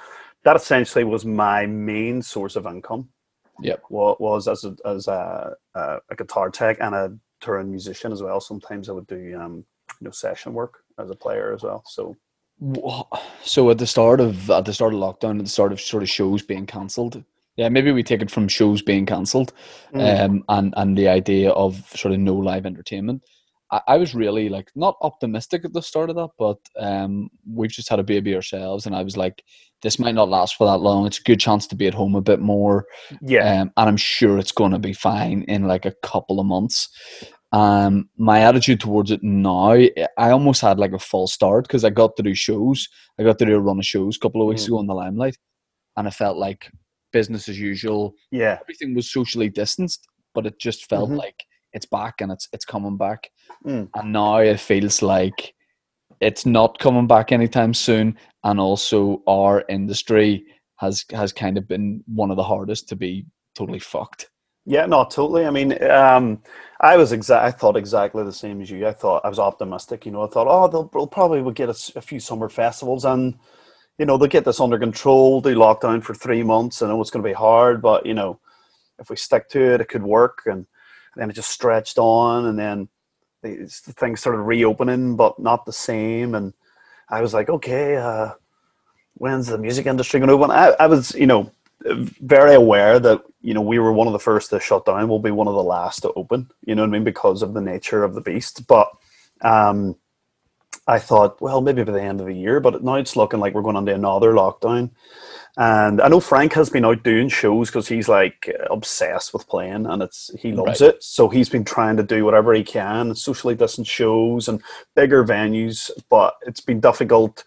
that 0.45 0.57
essentially 0.57 1.05
was 1.05 1.27
my 1.27 1.67
main 1.67 2.23
source 2.23 2.57
of 2.57 2.67
income 2.67 3.11
Yep. 3.61 3.83
wa- 3.91 4.17
was 4.21 4.49
as 4.49 4.65
a, 4.65 4.77
as 4.87 5.09
a, 5.09 5.55
a, 5.75 5.99
a 6.11 6.17
guitar 6.17 6.51
tech 6.51 6.79
and 6.81 6.95
a 6.95 7.15
touring 7.41 7.71
musician 7.71 8.13
as 8.13 8.23
well. 8.23 8.41
Sometimes 8.41 8.89
I 8.89 8.93
would 8.93 9.09
do 9.09 9.39
um, 9.41 9.65
you 10.01 10.07
know 10.07 10.13
session 10.13 10.55
work 10.55 10.81
as 10.99 11.11
a 11.11 11.17
player 11.17 11.55
as 11.55 11.63
well. 11.63 11.85
So 11.87 12.17
So 13.43 13.71
at 13.71 13.79
the 13.79 13.87
start 13.87 14.21
of 14.21 14.51
at 14.51 14.65
the 14.65 14.75
start 14.75 14.95
of 14.95 15.01
lockdown, 15.01 15.39
at 15.39 15.45
the 15.45 15.51
start 15.51 15.73
of 15.73 15.81
sort 15.81 16.03
of 16.03 16.11
shows 16.11 16.43
being 16.43 16.67
cancelled. 16.67 17.23
Yeah, 17.57 17.69
maybe 17.69 17.91
we 17.91 18.05
take 18.05 18.23
it 18.23 18.31
from 18.31 18.47
shows 18.49 18.83
being 18.83 19.07
cancelled, 19.07 19.53
Mm. 19.93 20.25
um, 20.25 20.45
and 20.49 20.75
and 20.77 20.97
the 20.99 21.09
idea 21.09 21.51
of 21.51 21.89
sort 21.95 22.15
of 22.15 22.21
no 22.21 22.35
live 22.35 22.67
entertainment. 22.67 23.23
I, 23.71 23.81
I 23.89 23.97
was 23.97 24.15
really 24.15 24.49
like 24.49 24.71
not 24.75 24.97
optimistic 25.03 25.65
at 25.65 25.73
the 25.73 25.83
start 25.83 26.11
of 26.11 26.17
that, 26.17 26.31
but 26.39 26.59
um, 26.79 27.31
we've 27.49 27.71
just 27.71 27.89
had 27.89 27.99
a 27.99 28.05
baby 28.05 28.35
ourselves, 28.35 28.87
and 28.87 28.95
I 28.95 29.03
was 29.03 29.17
like, 29.17 29.43
this 29.83 29.99
might 29.99 30.15
not 30.15 30.29
last 30.29 30.57
for 30.57 30.67
that 30.67 30.79
long. 30.79 31.07
It's 31.07 31.19
a 31.21 31.23
good 31.23 31.41
chance 31.41 31.67
to 31.69 31.77
be 31.77 31.87
at 31.87 31.95
home 31.95 32.15
a 32.15 32.21
bit 32.21 32.41
more, 32.41 32.87
yeah, 33.23 33.61
um, 33.63 33.73
and 33.77 33.89
I'm 33.89 33.97
sure 33.97 34.39
it's 34.39 34.53
going 34.53 34.73
to 34.73 34.79
be 34.79 34.93
fine 34.93 35.43
in 35.49 35.67
like 35.67 35.85
a 35.85 35.95
couple 36.03 36.39
of 36.41 36.47
months. 36.47 36.89
Um, 37.53 38.11
my 38.19 38.41
attitude 38.41 38.81
towards 38.81 39.11
it 39.11 39.23
now, 39.23 39.71
I 39.73 40.31
almost 40.31 40.61
had 40.61 40.79
like 40.79 40.93
a 40.93 40.99
false 40.99 41.33
start 41.33 41.67
because 41.67 41.85
I 41.85 41.91
got 41.91 42.15
to 42.17 42.23
do 42.23 42.35
shows. 42.35 42.87
I 43.19 43.23
got 43.23 43.39
to 43.39 43.47
do 43.47 43.57
a 43.57 43.61
run 43.61 43.79
of 43.79 43.87
shows 43.87 44.17
a 44.17 44.21
couple 44.21 44.43
of 44.43 44.49
weeks 44.49 44.65
Mm. 44.65 44.67
ago 44.69 44.81
in 44.81 44.87
the 44.87 44.95
limelight, 44.95 45.37
and 45.97 46.07
I 46.07 46.11
felt 46.11 46.37
like 46.37 46.71
business 47.13 47.49
as 47.49 47.59
usual. 47.59 48.15
yeah, 48.31 48.59
Everything 48.61 48.95
was 48.95 49.11
socially 49.11 49.49
distanced, 49.49 50.07
but 50.35 50.45
it 50.47 50.59
just 50.61 50.89
felt 50.91 51.09
Mhm. 51.11 51.17
like 51.17 51.43
it's 51.73 51.87
back 51.87 52.21
and 52.21 52.31
it's 52.31 52.49
it's 52.53 52.65
coming 52.67 52.97
back. 52.99 53.31
Mm. 53.65 53.89
And 53.95 54.13
now 54.13 54.39
it 54.39 54.61
feels 54.61 55.01
like 55.03 55.55
it's 56.21 56.45
not 56.45 56.79
coming 56.79 57.07
back 57.07 57.33
anytime 57.33 57.73
soon. 57.73 58.17
And 58.45 58.61
also, 58.61 59.23
our 59.27 59.65
industry 59.71 60.45
has 60.77 61.05
has 61.13 61.33
kind 61.33 61.57
of 61.57 61.67
been 61.67 62.05
one 62.07 62.31
of 62.31 62.37
the 62.37 62.45
hardest 62.45 62.89
to 62.91 62.97
be 62.97 63.25
totally 63.55 63.79
fucked. 63.81 64.31
Yeah. 64.69 64.87
No, 64.87 65.05
totally. 65.05 65.47
I 65.47 65.51
mean, 65.51 65.83
um, 65.91 66.43
I 66.81 66.97
was 66.97 67.13
exact. 67.13 67.45
I 67.45 67.51
thought 67.51 67.77
exactly 67.77 68.23
the 68.25 68.33
same 68.33 68.61
as 68.63 68.71
you. 68.71 68.87
I 68.87 68.93
thought 68.93 69.25
I 69.25 69.29
was 69.29 69.39
optimistic. 69.39 70.07
You 70.07 70.13
know, 70.13 70.23
I 70.23 70.29
thought, 70.29 70.47
oh, 70.49 70.69
they'll, 70.69 70.89
they'll 70.93 71.07
probably 71.07 71.43
will 71.43 71.53
get 71.53 71.71
a 71.71 72.01
few 72.01 72.21
summer 72.21 72.49
festivals 72.49 73.05
and. 73.05 73.35
You 74.01 74.07
know 74.07 74.17
they'll 74.17 74.29
get 74.29 74.45
this 74.45 74.61
under 74.61 74.79
control. 74.79 75.41
They 75.41 75.57
lock 75.57 75.81
down 75.81 76.03
for 76.03 76.15
three 76.15 76.45
months. 76.45 76.83
and 76.83 76.93
it 76.93 76.95
was 76.95 77.11
going 77.11 77.21
to 77.21 77.29
be 77.29 77.35
hard, 77.35 77.83
but 77.83 78.07
you 78.07 78.15
know, 78.15 78.39
if 79.01 79.11
we 79.11 79.17
stick 79.17 79.49
to 79.49 79.75
it, 79.75 79.81
it 79.81 79.89
could 79.89 80.05
work. 80.05 80.43
And 80.47 80.67
then 81.17 81.31
it 81.31 81.35
just 81.35 81.51
stretched 81.51 81.99
on, 81.99 82.47
and 82.47 82.57
then 82.59 82.89
the, 83.43 83.57
the 83.87 83.93
things 83.93 84.21
started 84.21 84.39
reopening, 84.39 85.17
but 85.17 85.39
not 85.39 85.67
the 85.67 85.73
same. 85.73 86.35
And 86.35 86.55
I 87.09 87.21
was 87.21 87.35
like, 87.35 87.49
okay, 87.49 87.97
uh, 87.97 88.33
when's 89.15 89.49
the 89.49 89.59
music 89.59 89.87
industry 89.87 90.21
going 90.21 90.29
to 90.29 90.35
open? 90.35 90.51
I, 90.51 90.75
I 90.79 90.87
was, 90.87 91.15
you 91.15 91.27
know, 91.27 91.51
very 91.85 92.55
aware 92.55 92.99
that 92.99 93.23
you 93.41 93.55
know 93.55 93.61
we 93.61 93.79
were 93.79 93.93
one 93.93 94.07
of 94.07 94.13
the 94.13 94.19
first 94.19 94.51
to 94.51 94.61
shut 94.61 94.85
down. 94.85 95.09
We'll 95.09 95.19
be 95.19 95.31
one 95.31 95.49
of 95.49 95.55
the 95.55 95.63
last 95.63 96.01
to 96.01 96.13
open. 96.15 96.51
You 96.65 96.75
know 96.75 96.83
what 96.83 96.89
I 96.89 96.93
mean 96.93 97.05
because 97.05 97.43
of 97.43 97.55
the 97.55 97.61
nature 97.61 98.05
of 98.05 98.15
the 98.15 98.21
beast. 98.21 98.67
But 98.67 98.91
um, 99.43 99.97
I 100.87 100.99
thought, 100.99 101.41
well, 101.41 101.61
maybe 101.61 101.85
by 101.85 101.93
the 101.93 102.03
end 102.03 102.21
of 102.21 102.27
the 102.27 102.35
year. 102.35 102.61
But 102.61 102.83
now 102.83 102.95
it's 102.95 103.17
looking 103.17 103.41
like 103.41 103.55
we're 103.55 103.63
going 103.63 103.77
into 103.77 103.95
another 103.95 104.33
lockdown. 104.33 104.91
And 105.57 106.01
I 106.01 106.07
know 106.09 106.21
Frank 106.21 106.53
has 106.53 106.71
been 106.71 106.85
out 106.85 107.03
doing 107.03 107.29
shows 107.29 107.69
because 107.69 107.89
he's 107.89 108.09
like 108.09 108.49
obsessed 108.71 109.33
with 109.33 109.49
playing, 109.49 109.87
and 109.87 110.03
it's 110.03 110.31
he 110.39 110.53
loves 110.53 110.81
it. 110.81 111.03
So 111.03 111.29
he's 111.29 111.49
been 111.49 111.65
trying 111.65 111.97
to 111.97 112.05
do 112.05 112.25
whatever 112.25 112.55
he 112.55 112.63
can, 112.63 113.15
socially 113.17 113.57
distant 113.57 113.89
shows 113.89 114.49
and 114.49 114.63
bigger 114.95 115.25
venues. 115.25 115.91
But 116.09 116.37
it's 116.47 116.61
been 116.61 116.81
difficult 116.81 117.43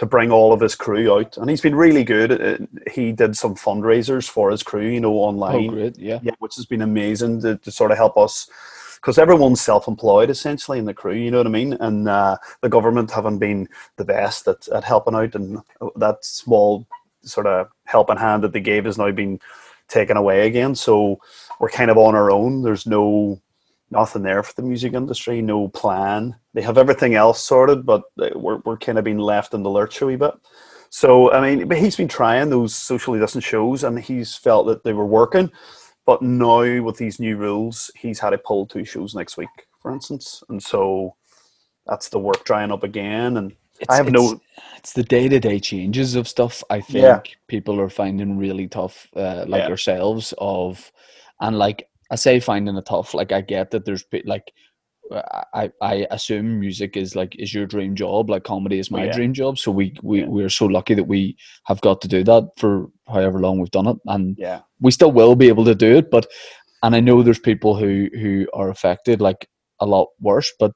to 0.00 0.06
bring 0.06 0.32
all 0.32 0.54
of 0.54 0.62
his 0.62 0.74
crew 0.74 1.14
out, 1.14 1.36
and 1.36 1.50
he's 1.50 1.60
been 1.60 1.74
really 1.74 2.04
good. 2.04 2.32
Uh, 2.32 2.56
He 2.90 3.12
did 3.12 3.36
some 3.36 3.54
fundraisers 3.54 4.26
for 4.26 4.50
his 4.50 4.62
crew, 4.62 4.86
you 4.86 4.98
know, 4.98 5.12
Oh, 5.12 5.28
online 5.28 5.66
great! 5.66 5.98
Yeah, 5.98 6.20
yeah, 6.22 6.32
which 6.38 6.56
has 6.56 6.64
been 6.64 6.80
amazing 6.80 7.42
to, 7.42 7.58
to 7.58 7.70
sort 7.70 7.90
of 7.90 7.98
help 7.98 8.16
us 8.16 8.48
because 8.94 9.18
everyone's 9.18 9.60
self-employed 9.60 10.30
essentially 10.30 10.78
in 10.78 10.86
the 10.86 10.94
crew. 10.94 11.12
You 11.12 11.30
know 11.30 11.36
what 11.36 11.46
I 11.46 11.50
mean? 11.50 11.74
And 11.74 12.08
uh, 12.08 12.38
the 12.62 12.70
government 12.70 13.10
haven't 13.10 13.40
been 13.40 13.68
the 13.96 14.06
best 14.06 14.48
at, 14.48 14.66
at 14.68 14.84
helping 14.84 15.14
out, 15.14 15.34
and 15.34 15.58
that 15.96 16.24
small 16.24 16.86
sort 17.20 17.46
of 17.46 17.68
helping 17.84 18.16
hand 18.16 18.42
that 18.42 18.54
they 18.54 18.60
gave 18.60 18.86
has 18.86 18.96
now 18.96 19.10
been 19.10 19.38
taken 19.88 20.16
away 20.16 20.46
again. 20.46 20.74
So 20.74 21.20
we're 21.58 21.68
kind 21.68 21.90
of 21.90 21.98
on 21.98 22.14
our 22.14 22.30
own. 22.30 22.62
There's 22.62 22.86
no 22.86 23.38
nothing 23.90 24.22
there 24.22 24.42
for 24.42 24.54
the 24.54 24.62
music 24.62 24.94
industry, 24.94 25.42
no 25.42 25.68
plan. 25.68 26.36
They 26.54 26.62
have 26.62 26.78
everything 26.78 27.14
else 27.14 27.42
sorted, 27.42 27.84
but 27.84 28.02
uh, 28.20 28.30
we're 28.34 28.58
we're 28.64 28.78
kind 28.78 28.98
of 28.98 29.04
being 29.04 29.18
left 29.18 29.54
in 29.54 29.62
the 29.62 29.70
lurch 29.70 30.00
a 30.00 30.06
wee 30.06 30.16
bit. 30.16 30.34
So 30.90 31.32
I 31.32 31.40
mean, 31.40 31.68
but 31.68 31.78
he's 31.78 31.96
been 31.96 32.08
trying 32.08 32.50
those 32.50 32.74
socially 32.74 33.18
distant 33.18 33.44
shows, 33.44 33.84
and 33.84 33.98
he's 33.98 34.36
felt 34.36 34.66
that 34.66 34.84
they 34.84 34.92
were 34.92 35.06
working. 35.06 35.50
But 36.06 36.22
now 36.22 36.82
with 36.82 36.96
these 36.96 37.20
new 37.20 37.36
rules, 37.36 37.90
he's 37.96 38.18
had 38.18 38.30
to 38.30 38.38
pull 38.38 38.66
two 38.66 38.84
shows 38.84 39.14
next 39.14 39.36
week, 39.36 39.50
for 39.80 39.92
instance, 39.92 40.42
and 40.48 40.62
so 40.62 41.14
that's 41.86 42.08
the 42.08 42.18
work 42.18 42.44
drying 42.44 42.72
up 42.72 42.82
again. 42.82 43.36
And 43.36 43.54
I 43.88 43.96
have 43.96 44.08
it's, 44.08 44.14
no, 44.14 44.40
It's 44.76 44.92
the 44.92 45.02
day 45.02 45.28
to 45.28 45.38
day 45.38 45.60
changes 45.60 46.14
of 46.14 46.26
stuff. 46.28 46.62
I 46.70 46.80
think 46.80 47.02
Yeah. 47.02 47.20
people 47.48 47.80
are 47.80 47.90
finding 47.90 48.38
really 48.38 48.66
tough, 48.66 49.08
uh, 49.14 49.44
like 49.46 49.62
Yeah. 49.62 49.68
yourselves. 49.68 50.34
Of 50.38 50.90
and 51.40 51.58
like 51.58 51.88
I 52.10 52.16
say, 52.16 52.40
finding 52.40 52.76
it 52.76 52.86
tough. 52.86 53.14
Like 53.14 53.32
I 53.32 53.40
get 53.40 53.70
that 53.70 53.84
there's 53.84 54.04
like 54.24 54.52
I 55.54 55.70
I 55.82 56.06
assume 56.10 56.60
music 56.60 56.96
is 56.96 57.16
like 57.16 57.34
is 57.38 57.52
your 57.52 57.66
dream 57.66 57.94
job. 57.96 58.30
Like 58.30 58.44
comedy 58.44 58.78
is 58.78 58.90
Oh, 58.92 58.96
my 58.96 59.04
yeah. 59.06 59.12
dream 59.12 59.32
job. 59.34 59.58
So 59.58 59.70
we 59.72 59.94
we 60.02 60.20
Yeah. 60.20 60.26
we're 60.28 60.48
so 60.48 60.66
lucky 60.66 60.94
that 60.94 61.04
we 61.08 61.36
have 61.66 61.80
got 61.80 62.00
to 62.02 62.08
do 62.08 62.22
that 62.24 62.44
for 62.56 62.86
however 63.08 63.40
long 63.40 63.58
we've 63.58 63.70
done 63.70 63.88
it, 63.88 63.96
and 64.06 64.36
yeah, 64.38 64.60
we 64.80 64.90
still 64.92 65.10
will 65.12 65.34
be 65.34 65.48
able 65.48 65.64
to 65.64 65.74
do 65.74 65.96
it. 65.96 66.10
But 66.10 66.26
and 66.82 66.94
I 66.94 67.00
know 67.00 67.22
there's 67.22 67.40
people 67.40 67.74
who 67.76 68.08
who 68.20 68.46
are 68.54 68.70
affected 68.70 69.20
like 69.20 69.48
a 69.80 69.86
lot 69.86 70.08
worse, 70.20 70.52
but 70.60 70.72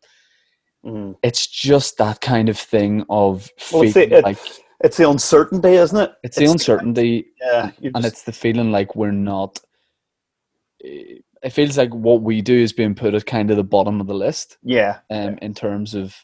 Mhm. 0.84 1.14
it's 1.22 1.46
just 1.46 1.96
that 1.98 2.20
kind 2.20 2.48
of 2.48 2.58
thing 2.58 3.04
of 3.08 3.48
Well, 3.72 3.82
it's 3.82 3.92
feeling 3.94 4.10
the- 4.10 4.18
it- 4.18 4.24
like 4.24 4.38
it's 4.82 4.96
the 4.96 5.08
uncertainty, 5.08 5.74
isn't 5.74 5.98
it? 5.98 6.12
it's 6.24 6.36
the 6.36 6.44
uncertainty 6.46 7.26
yeah, 7.40 7.70
you 7.80 7.90
and 7.94 8.02
just- 8.04 8.06
it's 8.14 8.22
the 8.24 8.32
feeling 8.32 8.70
like 8.72 8.94
we're 8.96 9.10
not 9.12 9.58
it 11.42 11.50
feels 11.52 11.76
like 11.76 11.92
what 11.94 12.22
we 12.22 12.40
do 12.40 12.56
is 12.56 12.72
being 12.72 12.94
put 12.94 13.14
at 13.14 13.26
kind 13.26 13.50
of 13.50 13.56
the 13.56 13.64
bottom 13.64 14.00
of 14.00 14.06
the 14.06 14.14
list 14.14 14.58
yeah, 14.62 14.98
um, 15.10 15.38
in 15.42 15.54
terms 15.54 15.94
of 15.94 16.14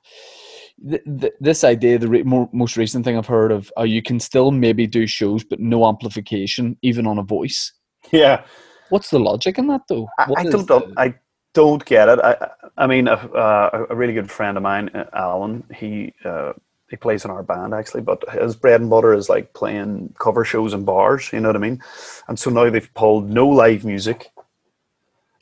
th- 0.88 1.02
th- 1.20 1.32
this 1.40 1.64
idea 1.64 1.98
the 1.98 2.08
re- 2.08 2.22
more, 2.22 2.48
most 2.52 2.76
recent 2.76 3.04
thing 3.04 3.16
i've 3.16 3.26
heard 3.26 3.52
of 3.52 3.72
uh, 3.78 3.82
you 3.82 4.02
can 4.02 4.20
still 4.20 4.50
maybe 4.50 4.86
do 4.86 5.06
shows 5.06 5.44
but 5.44 5.60
no 5.60 5.86
amplification 5.86 6.76
even 6.82 7.06
on 7.06 7.18
a 7.18 7.22
voice 7.22 7.72
yeah. 8.12 8.44
what's 8.90 9.10
the 9.10 9.18
logic 9.18 9.58
in 9.58 9.66
that 9.66 9.82
though 9.88 10.06
I, 10.18 10.32
I 10.36 10.44
don't, 10.44 10.66
the- 10.66 10.92
I 10.96 11.14
don't 11.52 11.84
get 11.84 12.08
it. 12.08 12.18
I, 12.20 12.50
I 12.76 12.86
mean, 12.86 13.08
a, 13.08 13.14
uh, 13.14 13.86
a 13.90 13.94
really 13.94 14.12
good 14.12 14.30
friend 14.30 14.56
of 14.56 14.62
mine, 14.62 14.90
uh, 14.94 15.06
Alan, 15.12 15.64
he 15.74 16.14
uh, 16.24 16.52
he 16.88 16.96
plays 16.96 17.24
in 17.24 17.30
our 17.30 17.42
band 17.42 17.72
actually, 17.72 18.02
but 18.02 18.22
his 18.30 18.56
bread 18.56 18.80
and 18.80 18.90
butter 18.90 19.14
is 19.14 19.28
like 19.28 19.52
playing 19.54 20.14
cover 20.18 20.44
shows 20.44 20.74
in 20.74 20.84
bars. 20.84 21.32
You 21.32 21.40
know 21.40 21.48
what 21.48 21.56
I 21.56 21.60
mean? 21.60 21.80
And 22.28 22.38
so 22.38 22.50
now 22.50 22.68
they've 22.68 22.94
pulled 22.94 23.30
no 23.30 23.48
live 23.48 23.84
music 23.84 24.30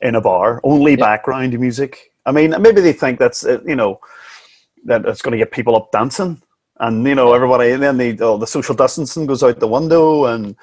in 0.01 0.15
a 0.15 0.21
bar, 0.21 0.59
only 0.63 0.95
background 0.95 1.57
music. 1.59 2.11
I 2.25 2.31
mean, 2.31 2.53
maybe 2.61 2.81
they 2.81 2.93
think 2.93 3.19
that's 3.19 3.45
uh, 3.45 3.59
you 3.65 3.75
know 3.75 3.99
that 4.85 5.05
it's 5.05 5.21
going 5.21 5.31
to 5.33 5.37
get 5.37 5.51
people 5.51 5.75
up 5.75 5.91
dancing. 5.91 6.41
and 6.79 7.05
you 7.05 7.15
know 7.15 7.33
everybody, 7.33 7.71
and 7.71 7.83
then 7.83 7.97
the 7.97 8.17
oh, 8.21 8.37
the 8.37 8.47
social 8.47 8.75
distancing 8.75 9.25
goes 9.25 9.43
out 9.43 9.59
the 9.59 9.67
window, 9.67 10.25
and 10.25 10.55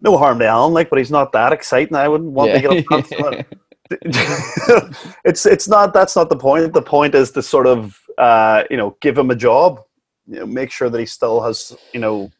no 0.00 0.16
harm 0.16 0.38
to 0.38 0.46
Alan, 0.46 0.72
like, 0.72 0.88
but 0.90 0.98
he's 0.98 1.10
not 1.10 1.32
that 1.32 1.52
exciting. 1.52 1.96
I 1.96 2.08
wouldn't 2.08 2.32
want 2.32 2.50
Yeah. 2.50 2.60
to 2.60 2.68
get 2.68 2.78
up. 2.78 3.08
Dancing. 3.10 3.44
it's 5.24 5.46
it's 5.46 5.66
not 5.68 5.92
that's 5.94 6.14
not 6.14 6.28
the 6.28 6.36
point. 6.36 6.72
The 6.74 6.82
point 6.82 7.14
is 7.14 7.30
to 7.32 7.42
sort 7.42 7.66
of 7.66 7.98
uh, 8.18 8.64
you 8.70 8.76
know 8.76 8.96
give 9.00 9.16
him 9.16 9.30
a 9.30 9.34
job, 9.36 9.82
you 10.26 10.40
know, 10.40 10.46
make 10.46 10.70
sure 10.70 10.90
that 10.90 10.98
he 11.00 11.06
still 11.06 11.40
has 11.42 11.74
you 11.94 12.00
know, 12.00 12.30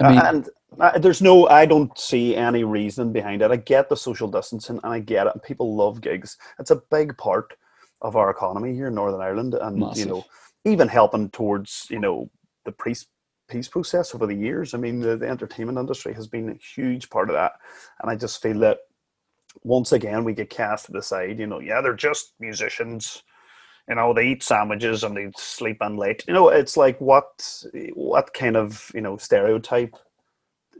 I 0.00 0.10
mean- 0.10 0.20
and 0.24 0.48
uh, 0.78 0.98
there's 0.98 1.22
no 1.22 1.48
I 1.48 1.66
don't 1.66 1.96
see 1.98 2.36
any 2.36 2.64
reason 2.64 3.12
behind 3.12 3.42
it. 3.42 3.50
I 3.50 3.56
get 3.56 3.88
the 3.88 3.96
social 3.96 4.28
distancing 4.28 4.80
and 4.82 4.92
I 4.92 5.00
get 5.00 5.26
it. 5.26 5.42
People 5.42 5.74
love 5.74 6.00
gigs. 6.00 6.36
It's 6.58 6.70
a 6.70 6.82
big 6.90 7.16
part 7.16 7.54
of 8.02 8.16
our 8.16 8.30
economy 8.30 8.74
here 8.74 8.88
in 8.88 8.94
Northern 8.94 9.20
Ireland, 9.20 9.54
and 9.54 9.96
you 9.96 10.06
know 10.06 10.24
even 10.64 10.88
helping 10.88 11.30
towards 11.30 11.86
you 11.90 11.98
know 11.98 12.30
the 12.64 12.72
peace 12.72 13.06
peace 13.48 13.68
process 13.68 14.14
over 14.14 14.26
the 14.26 14.34
years. 14.34 14.74
I 14.74 14.78
mean, 14.78 15.00
the, 15.00 15.16
the 15.16 15.28
entertainment 15.28 15.78
industry 15.78 16.12
has 16.12 16.26
been 16.26 16.50
a 16.50 16.54
huge 16.54 17.08
part 17.08 17.30
of 17.30 17.34
that, 17.34 17.52
and 18.00 18.10
I 18.10 18.16
just 18.16 18.42
feel 18.42 18.58
that 18.60 18.78
once 19.64 19.92
again 19.92 20.22
we 20.22 20.34
get 20.34 20.50
cast 20.50 20.86
to 20.86 20.92
the 20.92 21.02
side. 21.02 21.38
You 21.38 21.46
know, 21.46 21.60
yeah, 21.60 21.80
they're 21.80 21.94
just 21.94 22.34
musicians. 22.38 23.22
You 23.88 23.94
know, 23.94 24.12
they 24.12 24.28
eat 24.28 24.42
sandwiches 24.42 25.02
and 25.02 25.16
they 25.16 25.30
sleep 25.34 25.78
in 25.80 25.96
late. 25.96 26.22
You 26.28 26.34
know, 26.34 26.50
it's 26.50 26.76
like 26.76 27.00
what 27.00 27.64
what 27.94 28.34
kind 28.34 28.56
of 28.56 28.90
you 28.94 29.00
know 29.00 29.16
stereotype 29.16 29.96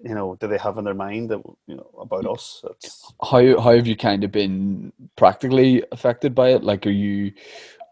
you 0.03 0.15
know 0.15 0.37
do 0.41 0.47
they 0.47 0.59
have 0.59 0.79
in 0.79 0.85
their 0.85 0.95
mind 0.95 1.31
that 1.31 1.43
you 1.67 1.77
know 1.77 1.91
about 2.01 2.27
us? 2.27 2.63
It's, 2.71 3.13
how 3.23 3.61
how 3.61 3.75
have 3.75 3.87
you 3.87 3.97
kind 3.97 4.25
of 4.25 4.33
been 4.33 4.93
practically 5.17 5.83
affected 5.93 6.35
by 6.35 6.51
it 6.51 6.65
like 6.65 6.87
are 6.87 6.91
you 6.91 7.33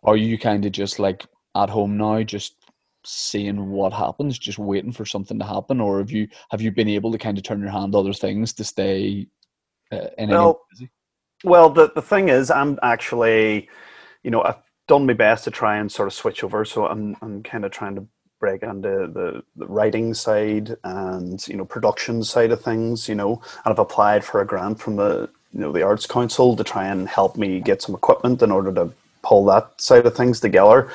are 0.05 0.17
you 0.17 0.39
kind 0.39 0.65
of 0.65 0.73
just 0.73 0.99
like 0.99 1.27
at 1.55 1.71
home 1.71 1.97
now 1.97 2.23
just 2.23 2.57
seeing 3.05 3.71
what 3.71 3.93
happens 3.93 4.39
just 4.39 4.59
waiting 4.59 4.93
for 4.93 5.07
something 5.07 5.39
to 5.39 5.45
happen 5.45 5.81
or 5.81 5.99
have 5.99 6.11
you 6.11 6.29
have 6.51 6.61
you 6.61 6.73
been 6.73 6.89
able 6.89 7.13
to 7.13 7.19
kind 7.19 7.39
of 7.39 7.45
turn 7.45 7.61
your 7.61 7.71
hand 7.71 7.93
to 7.93 7.99
other 7.99 8.13
things 8.13 8.53
to 8.53 8.65
stay 8.65 9.27
uh, 9.93 10.09
in 10.19 10.31
Well, 10.31 10.61
busy? 10.71 10.91
Well, 11.45 11.71
the, 11.71 11.91
the 11.95 12.03
thing 12.03 12.29
is, 12.29 12.51
I'm 12.51 12.79
actually, 12.83 13.69
you 14.23 14.31
know, 14.31 14.43
I've 14.43 14.63
done 14.89 15.07
my 15.07 15.13
best 15.13 15.45
to 15.45 15.51
try 15.51 15.77
and 15.77 15.91
sort 15.91 16.09
of 16.09 16.15
switch 16.15 16.43
over. 16.43 16.65
So 16.65 16.87
I'm, 16.87 17.17
I'm 17.23 17.43
kind 17.43 17.65
of 17.65 17.71
trying 17.71 17.97
to 17.97 18.07
break 18.39 18.63
into 18.63 19.11
the, 19.13 19.43
the 19.57 19.67
writing 19.67 20.15
side 20.15 20.77
and, 20.85 21.47
you 21.49 21.57
know, 21.57 21.65
production 21.65 22.23
side 22.23 22.51
of 22.51 22.61
things, 22.61 23.09
you 23.09 23.15
know, 23.15 23.41
and 23.65 23.73
I've 23.73 23.79
applied 23.79 24.25
for 24.25 24.41
a 24.41 24.47
grant 24.47 24.79
from 24.79 24.97
the, 24.97 25.29
you 25.53 25.61
know, 25.61 25.73
the 25.73 25.83
Arts 25.83 26.07
Council 26.07 26.55
to 26.57 26.65
try 26.65 26.87
and 26.87 27.09
help 27.09 27.37
me 27.37 27.61
get 27.61 27.83
some 27.83 27.95
equipment 27.95 28.43
in 28.43 28.51
order 28.51 28.73
to 28.75 28.93
pull 29.23 29.45
that 29.47 29.81
side 29.81 30.07
of 30.07 30.15
things 30.15 30.41
together. 30.41 30.91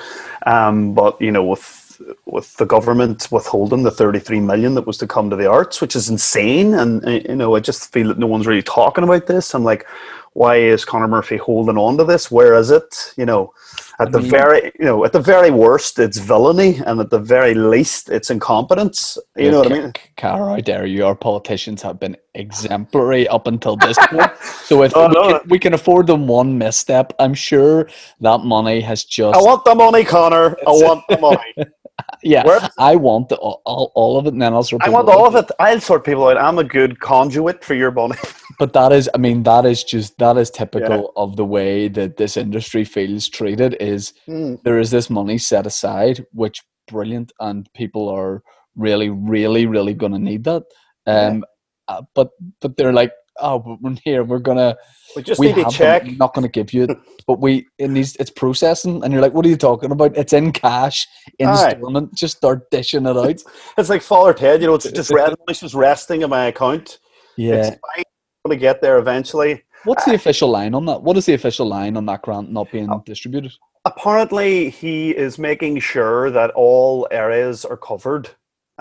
Um, 0.45 0.93
but, 0.93 1.19
you 1.21 1.31
know, 1.31 1.43
with, 1.43 2.01
with 2.25 2.55
the 2.57 2.65
government 2.65 3.27
withholding 3.31 3.83
the 3.83 3.91
33 3.91 4.39
million 4.39 4.75
that 4.75 4.87
was 4.87 4.97
to 4.99 5.07
come 5.07 5.29
to 5.29 5.35
the 5.35 5.49
arts, 5.49 5.81
which 5.81 5.95
is 5.95 6.09
insane. 6.09 6.73
And, 6.73 7.05
uh, 7.05 7.09
you 7.09 7.35
know, 7.35 7.55
I 7.55 7.59
just 7.59 7.91
feel 7.91 8.07
that 8.09 8.19
no 8.19 8.27
one's 8.27 8.47
really 8.47 8.63
talking 8.63 9.03
about 9.03 9.27
this. 9.27 9.53
I'm 9.53 9.63
like, 9.63 9.87
why 10.33 10.55
is 10.57 10.85
Conor 10.85 11.07
Murphy 11.07 11.37
holding 11.37 11.77
on 11.77 11.97
to 11.97 12.05
this? 12.05 12.31
Where 12.31 12.55
is 12.55 12.71
it? 12.71 13.13
You 13.17 13.25
know, 13.25 13.53
at 14.01 14.11
the 14.11 14.19
very, 14.19 14.71
you 14.79 14.85
know, 14.85 15.05
at 15.05 15.13
the 15.13 15.19
very 15.21 15.51
worst, 15.51 15.99
it's 15.99 16.17
villainy, 16.17 16.79
and 16.85 16.99
at 16.99 17.09
the 17.09 17.19
very 17.19 17.53
least, 17.53 18.09
it's 18.09 18.29
incompetence. 18.29 19.17
You 19.37 19.51
know 19.51 19.59
what 19.59 19.71
I 19.71 19.75
mean? 19.81 19.93
Cara, 20.17 20.53
I 20.53 20.61
dare 20.61 20.85
you? 20.85 21.05
Our 21.05 21.15
politicians 21.15 21.81
have 21.83 21.99
been 21.99 22.17
exemplary 22.35 23.27
up 23.27 23.47
until 23.47 23.75
this 23.77 23.97
point. 24.09 24.31
So 24.65 24.83
if 24.83 24.93
Oh, 24.95 25.07
we, 25.07 25.13
no. 25.13 25.39
can, 25.39 25.49
we 25.49 25.59
can 25.59 25.73
afford 25.73 26.07
them 26.07 26.27
one 26.27 26.57
misstep, 26.57 27.13
I'm 27.19 27.33
sure 27.33 27.89
that 28.21 28.39
money 28.39 28.79
has 28.81 29.03
just. 29.03 29.35
I 29.35 29.41
want 29.41 29.65
the 29.65 29.75
money, 29.75 30.03
Connor. 30.05 30.55
I 30.65 30.71
want 30.71 31.03
the 31.09 31.19
money. 31.19 31.53
yeah, 32.23 32.69
I 32.77 32.95
want 32.95 33.29
the, 33.29 33.35
all, 33.37 33.91
all, 33.95 34.17
of 34.17 34.25
it, 34.25 34.33
and 34.33 34.41
then 34.41 34.53
I'll 34.53 34.63
sort 34.63 34.83
I 34.83 34.89
want 34.89 35.09
out. 35.09 35.15
all 35.15 35.27
of 35.27 35.35
it. 35.35 35.49
I'll 35.59 35.79
sort 35.79 36.05
people 36.05 36.27
out. 36.27 36.37
I'm 36.37 36.59
a 36.59 36.63
good 36.63 36.99
conduit 36.99 37.63
for 37.63 37.73
your 37.73 37.91
money. 37.91 38.15
But 38.59 38.73
that 38.73 38.91
is, 38.91 39.09
I 39.15 39.17
mean, 39.17 39.41
that 39.43 39.65
is 39.65 39.83
just 39.83 40.17
that 40.19 40.37
is 40.37 40.51
typical 40.51 41.13
of 41.15 41.35
the 41.35 41.45
way 41.45 41.87
that 41.87 42.17
this 42.17 42.37
industry 42.37 42.83
feels 42.83 43.27
treated. 43.27 43.75
Is 43.79 44.13
Hmm. 44.27 44.55
there 44.63 44.77
is 44.77 44.91
this 44.91 45.09
money 45.09 45.39
set 45.39 45.65
aside, 45.65 46.23
which 46.31 46.61
brilliant, 46.87 47.31
and 47.39 47.67
people 47.73 48.07
are 48.09 48.43
really, 48.75 49.09
really, 49.09 49.65
really 49.65 49.93
going 49.95 50.11
to 50.11 50.19
need 50.19 50.43
that. 50.43 50.63
Um, 51.07 51.43
uh, 51.87 52.03
but 52.13 52.29
but 52.59 52.77
they're 52.77 52.93
like, 52.93 53.13
oh, 53.39 53.77
we're 53.81 53.95
here, 54.03 54.23
we're 54.23 54.39
gonna 54.39 54.75
We 55.15 55.23
just 55.23 55.39
we 55.39 55.53
need 55.53 55.65
to 55.65 55.71
check. 55.71 56.03
them, 56.03 56.17
not 56.17 56.33
to 56.33 56.47
give 56.47 56.73
you 56.73 56.83
it, 56.83 56.97
but 57.27 57.39
we 57.39 57.67
it 57.77 57.89
needs 57.89 58.15
it's 58.17 58.29
processing, 58.31 59.03
and 59.03 59.11
you're 59.13 59.21
like, 59.21 59.33
what 59.33 59.45
are 59.45 59.49
you 59.49 59.57
talking 59.57 59.91
about? 59.91 60.17
It's 60.17 60.33
in 60.33 60.51
cash, 60.51 61.07
installment. 61.39 62.13
Just 62.15 62.37
start 62.37 62.69
dishing 62.71 63.05
it 63.05 63.17
out. 63.17 63.41
It's 63.77 63.89
like 63.89 64.01
Father 64.01 64.33
Ted. 64.33 64.61
You 64.61 64.67
know, 64.67 64.75
it's 64.75 64.91
just 64.91 65.11
red. 65.11 65.33
It's 65.47 65.59
just 65.59 65.75
resting 65.75 66.21
in 66.21 66.29
my 66.29 66.45
account. 66.45 66.99
Yeah. 67.37 67.55
It's 67.55 67.67
fine. 67.69 68.03
I'm 68.45 68.49
gonna 68.49 68.59
get 68.59 68.81
there 68.81 68.97
eventually. 68.97 69.63
What's 69.83 70.05
the 70.05 70.11
uh, 70.11 70.15
official 70.15 70.49
line 70.49 70.75
on 70.75 70.85
that? 70.85 71.01
What 71.01 71.17
is 71.17 71.25
the 71.25 71.33
official 71.33 71.67
line 71.67 71.97
on 71.97 72.05
that 72.05 72.21
grant 72.21 72.51
not 72.51 72.71
being 72.71 72.89
Oh. 72.91 73.01
distributed? 73.05 73.51
apparently 73.85 74.69
he 74.69 75.09
is 75.09 75.39
making 75.39 75.79
sure 75.79 76.29
that 76.29 76.51
all 76.51 77.07
areas 77.09 77.65
are 77.65 77.77
covered 77.77 78.29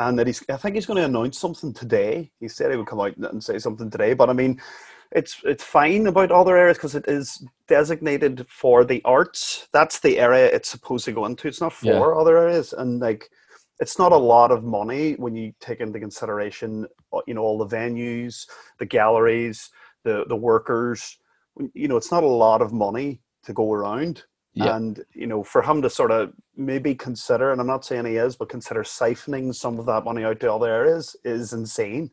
and 0.01 0.19
that 0.19 0.27
he's 0.27 0.43
i 0.49 0.57
think 0.57 0.75
he's 0.75 0.87
going 0.87 0.97
to 0.97 1.05
announce 1.05 1.39
something 1.39 1.73
today. 1.73 2.31
He 2.41 2.49
said 2.49 2.71
he 2.71 2.77
would 2.77 2.87
come 2.87 3.01
out 3.01 3.17
and 3.17 3.43
say 3.45 3.59
something 3.59 3.91
today 3.91 4.15
but 4.15 4.31
i 4.31 4.33
mean 4.33 4.61
it's 5.13 5.41
it's 5.45 5.65
fine 5.65 6.07
about 6.07 6.31
other 6.31 6.57
areas 6.57 6.77
because 6.79 6.95
it 6.95 7.05
is 7.09 7.45
designated 7.67 8.47
for 8.49 8.85
the 8.85 9.03
arts. 9.05 9.69
That's 9.73 9.99
the 10.01 10.19
area 10.21 10.47
it's 10.47 10.69
supposed 10.69 11.05
to 11.07 11.13
go 11.13 11.27
into. 11.27 11.49
It's 11.49 11.61
not 11.61 11.73
for 11.73 12.15
Yeah. 12.15 12.21
other 12.21 12.39
areas 12.39 12.73
and 12.73 13.01
like 13.01 13.29
it's 13.81 13.99
not 13.99 14.13
a 14.13 14.17
lot 14.17 14.53
of 14.53 14.63
money 14.63 15.15
when 15.15 15.35
you 15.35 15.53
take 15.61 15.81
into 15.81 15.99
consideration 15.99 16.87
uh, 17.13 17.21
you 17.27 17.35
know 17.35 17.43
all 17.43 17.59
the 17.59 17.67
venues 17.77 18.47
the 18.79 18.87
galleries 18.87 19.71
the 20.05 20.25
the 20.29 20.37
workers. 20.37 21.19
You 21.75 21.89
know 21.89 21.97
it's 21.97 22.13
not 22.13 22.23
a 22.23 22.37
lot 22.47 22.63
of 22.63 22.73
money 22.73 23.21
to 23.45 23.53
go 23.53 23.73
around 23.73 24.25
Yeah. 24.55 24.77
and 24.77 25.05
you 25.15 25.27
know 25.27 25.45
for 25.45 25.63
him 25.63 25.81
to 25.83 25.89
sort 25.91 26.11
of 26.11 26.33
maybe 26.57 26.95
consider 26.95 27.53
and 27.53 27.61
i'm 27.61 27.67
not 27.69 27.85
saying 27.85 28.05
he 28.07 28.17
is 28.17 28.35
but 28.37 28.49
consider 28.49 28.83
siphoning 28.83 29.55
some 29.55 29.79
of 29.79 29.87
that 29.87 30.05
money 30.05 30.25
out 30.25 30.41
to 30.41 30.53
other 30.53 30.69
areas 30.69 31.15
is 31.25 31.53
insane 31.53 32.11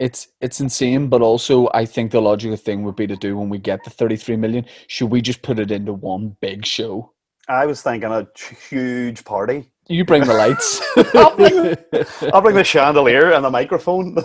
It's 0.00 0.26
it's 0.40 0.60
insane, 0.60 1.08
but 1.08 1.22
also 1.22 1.68
I 1.72 1.86
think 1.86 2.10
the 2.10 2.20
logical 2.20 2.56
thing 2.58 2.82
would 2.84 2.96
be 2.96 3.06
to 3.06 3.16
do 3.16 3.36
when 3.38 3.48
we 3.48 3.58
get 3.58 3.84
the 3.84 3.90
33 3.90 4.36
million. 4.36 4.64
Should 4.88 5.10
we 5.12 5.20
just 5.22 5.42
put 5.42 5.58
it 5.60 5.70
into 5.70 5.92
one 5.92 6.36
big 6.40 6.66
show? 6.66 7.12
i 7.48 7.64
was 7.66 7.80
thinking 7.82 8.10
a 8.10 8.26
huge 8.68 9.22
party 9.24 9.58
You 9.88 10.04
bring 10.04 10.24
the 10.24 10.34
lights. 10.34 10.80
I'll 11.14 11.36
bring 11.36 11.76
i'll 12.32 12.42
bring 12.42 12.56
the 12.56 12.64
chandelier 12.64 13.32
and 13.34 13.44
the 13.44 13.50
microphone 13.50 14.16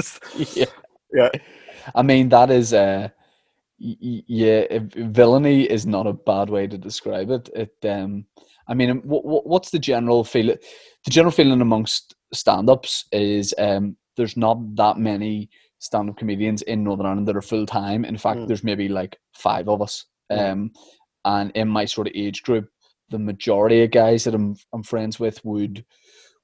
yeah. 0.60 0.72
yeah 1.12 1.30
I 1.94 2.02
mean 2.02 2.28
that 2.30 2.50
is 2.50 2.72
uh 2.72 3.08
yeah 4.28 4.64
villainy 4.96 5.64
is 5.64 5.86
not 5.86 6.06
a 6.06 6.12
bad 6.12 6.48
way 6.50 6.66
to 6.66 6.78
describe 6.78 7.30
it. 7.30 7.48
It 7.54 7.74
um 7.88 8.26
I 8.68 8.74
mean 8.74 9.02
what, 9.04 9.46
what's 9.46 9.70
the 9.70 9.78
general 9.78 10.24
feeling 10.24 10.56
the 11.04 11.10
general 11.10 11.32
feeling 11.32 11.60
amongst 11.60 12.14
stand-ups 12.32 13.06
is 13.12 13.54
um 13.58 13.96
there's 14.16 14.36
not 14.36 14.58
that 14.76 14.98
many 14.98 15.48
stand-up 15.78 16.16
comedians 16.16 16.62
in 16.62 16.84
Northern 16.84 17.06
Ireland 17.06 17.26
that 17.28 17.36
are 17.36 17.42
full 17.42 17.66
time. 17.66 18.04
In 18.04 18.16
fact, 18.16 18.38
Mm. 18.40 18.46
there's 18.46 18.62
maybe 18.62 18.88
like 18.88 19.18
five 19.34 19.68
of 19.68 19.82
us. 19.82 20.06
Mm. 20.30 20.52
Um 20.52 20.70
and 21.24 21.50
in 21.54 21.68
my 21.68 21.84
sort 21.86 22.06
of 22.08 22.12
age 22.16 22.42
group, 22.42 22.68
the 23.10 23.18
majority 23.18 23.82
of 23.82 23.90
guys 23.90 24.24
that 24.24 24.34
I'm 24.34 24.54
I'm 24.72 24.82
friends 24.84 25.18
with 25.20 25.44
would 25.44 25.84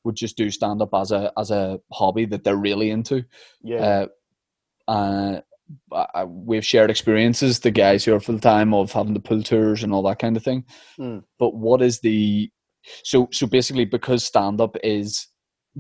would 0.05 0.17
just 0.17 0.37
do 0.37 0.51
stand 0.51 0.83
up 0.83 0.91
as 0.95 1.13
a 1.13 1.33
as 1.37 1.51
a 1.51 1.79
hobby 1.93 2.25
that 2.27 2.43
they're 2.45 2.57
really 2.69 2.91
into. 2.91 3.25
yeah 3.63 4.07
Uh, 4.89 4.91
uh, 4.91 5.41
I- 5.93 6.25
we've 6.25 6.65
shared 6.65 6.91
experiences, 6.91 7.61
the 7.61 7.71
guys 7.71 8.05
who 8.05 8.15
are 8.15 8.21
full 8.21 8.39
time 8.39 8.73
of 8.75 8.93
having 8.93 9.15
the 9.15 9.21
pull 9.21 9.43
tours 9.43 9.83
and 9.83 9.93
all 9.93 10.03
that 10.05 10.19
kind 10.19 10.37
of 10.37 10.43
thing. 10.43 10.65
Mm. 10.99 11.23
But 11.39 11.55
what 11.55 11.83
is 11.83 12.01
the 12.01 12.51
so 13.05 13.29
so 13.33 13.47
basically 13.47 13.85
because 13.85 14.25
stand 14.25 14.61
up 14.61 14.77
is 14.83 15.27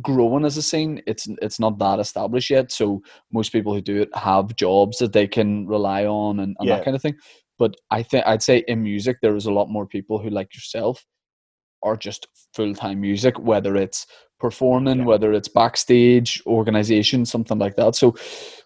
growing 0.03 0.45
as 0.45 0.57
a 0.57 0.63
scene, 0.63 1.01
it's 1.07 1.27
it's 1.43 1.59
not 1.59 1.79
that 1.79 1.99
established 2.01 2.51
yet. 2.51 2.71
So 2.71 3.01
most 3.33 3.51
people 3.53 3.73
who 3.75 3.81
do 3.81 4.03
it 4.03 4.15
have 4.15 4.57
jobs 4.57 4.99
that 4.99 5.13
they 5.13 5.27
can 5.27 5.67
rely 5.67 6.05
on 6.07 6.41
and, 6.41 6.55
and 6.59 6.69
Yeah. 6.69 6.77
that 6.77 6.85
kind 6.85 6.95
of 6.95 7.03
thing. 7.03 7.17
But 7.59 7.75
I 7.91 8.03
think 8.03 8.27
I'd 8.27 8.43
say 8.43 8.65
in 8.69 8.83
music 8.83 9.17
there 9.23 9.37
is 9.37 9.47
a 9.47 9.53
lot 9.53 9.69
more 9.69 9.87
people 9.87 10.19
who 10.19 10.31
like 10.31 10.55
yourself 10.55 11.05
are 11.83 11.97
just 11.97 12.27
full 12.55 12.75
time 12.75 13.01
music, 13.01 13.39
whether 13.39 13.75
it's 13.77 14.07
performing, 14.39 14.99
Yeah. 15.01 15.05
whether 15.05 15.33
it's 15.33 15.49
backstage, 15.49 16.43
organization, 16.47 17.25
something 17.25 17.59
like 17.59 17.77
that. 17.77 17.95
So 17.97 18.15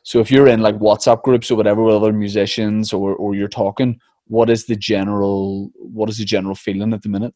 so 0.02 0.20
if 0.20 0.30
you're 0.30 0.48
in 0.48 0.60
like 0.60 0.78
WhatsApp 0.78 1.22
groups 1.22 1.50
or 1.50 1.56
whatever 1.56 1.82
with 1.82 1.94
other 1.96 2.12
musicians 2.12 2.92
or 2.92 3.14
or 3.14 3.34
you're 3.34 3.48
talking, 3.48 3.98
what 4.26 4.50
is 4.50 4.66
the 4.66 4.76
general 4.76 5.70
what 5.76 6.08
is 6.08 6.18
the 6.18 6.24
general 6.24 6.54
feeling 6.54 6.92
at 6.92 7.02
the 7.02 7.08
minute? 7.08 7.34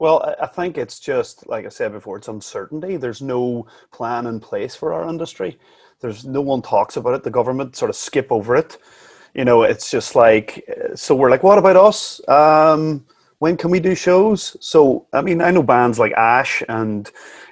Well, 0.00 0.22
I- 0.22 0.44
I 0.44 0.46
think 0.46 0.78
it's 0.78 1.00
just 1.00 1.46
like 1.48 1.66
I 1.66 1.70
said 1.70 1.92
before, 1.92 2.16
it's 2.18 2.28
uncertainty. 2.28 2.96
There's 2.96 3.22
no 3.22 3.66
plan 3.92 4.26
in 4.26 4.38
place 4.40 4.74
for 4.76 4.92
our 4.92 5.08
industry. 5.08 5.58
There's 6.00 6.24
no 6.24 6.40
one 6.40 6.62
talks 6.62 6.96
about 6.96 7.14
it. 7.14 7.22
The 7.24 7.30
government 7.30 7.74
sort 7.76 7.90
of 7.90 7.96
skip 7.96 8.28
over 8.30 8.54
it. 8.54 8.78
You 9.34 9.44
know, 9.44 9.62
it's 9.62 9.90
just 9.90 10.14
like 10.14 10.64
so. 10.94 11.14
We're 11.14 11.30
like, 11.30 11.42
what 11.42 11.58
about 11.58 11.76
us? 11.76 12.20
Um, 12.28 13.04
when 13.38 13.56
can 13.56 13.70
we 13.70 13.80
do 13.80 13.94
shows? 13.94 14.56
So, 14.60 15.06
I 15.12 15.22
mean, 15.22 15.40
I 15.40 15.50
know 15.50 15.62
bands 15.62 15.98
like 15.98 16.12
Ash 16.12 16.62
and, 16.68 17.10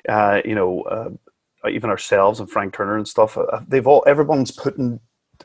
uh, 0.09 0.41
you 0.45 0.55
know, 0.55 0.83
uh, 0.83 1.11
even 1.69 1.91
ourselves 1.91 2.41
and 2.41 2.51
Frank 2.51 2.75
Turner 2.75 2.97
and 2.97 3.07
stuff. 3.07 3.37
Uh, 3.37 3.61
they've 3.67 3.87
all 3.87 4.05
everyone's 4.07 4.51
putting 4.51 5.01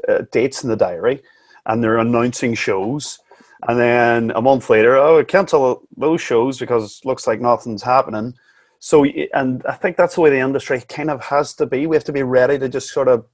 uh, 0.08 0.24
dates 0.32 0.64
in 0.64 0.70
the 0.70 0.76
diary, 0.76 1.22
and 1.66 1.84
they're 1.84 1.98
announcing 1.98 2.54
shows. 2.54 3.20
And 3.68 3.80
then 3.80 4.32
a 4.32 4.42
month 4.42 4.70
later, 4.70 4.96
oh, 4.98 5.24
cancel 5.24 5.88
those 5.96 6.22
shows 6.22 6.58
because 6.58 7.02
looks 7.06 7.28
like 7.28 7.39
nothing's 7.39 7.84
happening. 7.84 8.34
So, 8.80 9.06
and 9.06 9.64
I 9.68 9.74
think 9.74 9.96
that's 9.96 10.16
the 10.16 10.22
way 10.22 10.32
the 10.32 10.39
industry 10.39 10.82
kind 10.82 11.12
of 11.12 11.24
has 11.24 11.54
to 11.56 11.68
be. 11.68 11.86
We 11.86 11.96
have 11.96 12.04
to 12.06 12.12
be 12.12 12.24
ready 12.24 12.58
to 12.58 12.68
just 12.68 12.89
sort 12.89 13.08
of 13.08 13.26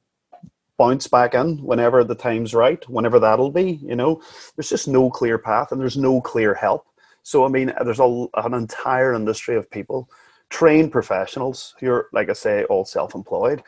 bounce 0.78 1.08
back 1.08 1.34
in 1.34 1.58
whenever 1.60 2.04
the 2.04 2.16
time's 2.16 2.54
right, 2.54 2.88
whenever 2.90 3.20
that'll 3.20 3.52
be. 3.52 3.80
You 3.82 3.96
know, 3.96 4.22
there's 4.56 4.70
just 4.70 4.90
no 4.90 5.10
clear 5.10 5.38
path 5.38 5.72
and 5.72 5.80
there's 5.80 5.98
no 5.98 6.20
clear 6.20 6.54
help. 6.54 6.86
So, 7.28 7.44
I 7.44 7.50
mean, 7.50 7.74
there's 7.84 8.00
a, 8.00 8.26
an 8.36 8.54
entire 8.54 9.14
industry 9.14 9.58
of 9.58 9.70
people, 9.70 10.10
trained 10.50 10.94
professionals 10.94 11.76
who 11.78 11.92
are, 11.92 12.08
like 12.14 12.30
I 12.30 12.34
say, 12.34 12.64
all 12.64 12.86
self 12.86 13.16
employed, 13.16 13.62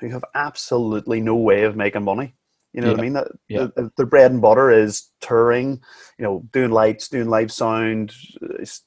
who 0.00 0.10
have 0.10 0.22
absolutely 0.34 1.22
no 1.22 1.34
way 1.34 1.62
of 1.62 1.76
making 1.76 2.04
money. 2.04 2.34
You 2.74 2.82
know 2.82 2.88
yeah. 2.88 2.92
what 2.92 3.00
I 3.00 3.02
mean? 3.02 3.12
That 3.14 3.28
yeah. 3.48 3.66
the, 3.74 3.90
the, 3.96 4.04
bread 4.04 4.32
and 4.32 4.42
butter 4.42 4.70
is 4.70 5.12
touring, 5.22 5.80
you 6.18 6.24
know, 6.24 6.42
doing 6.52 6.72
lights, 6.72 7.08
doing 7.08 7.30
live 7.30 7.50
sound, 7.50 8.12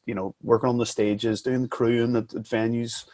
you 0.06 0.14
know, 0.14 0.36
working 0.44 0.70
on 0.70 0.78
the 0.78 0.86
stages, 0.86 1.42
doing 1.42 1.64
the 1.64 1.68
crewing 1.68 2.16
at, 2.16 2.32
at 2.36 2.44
venues. 2.44 3.06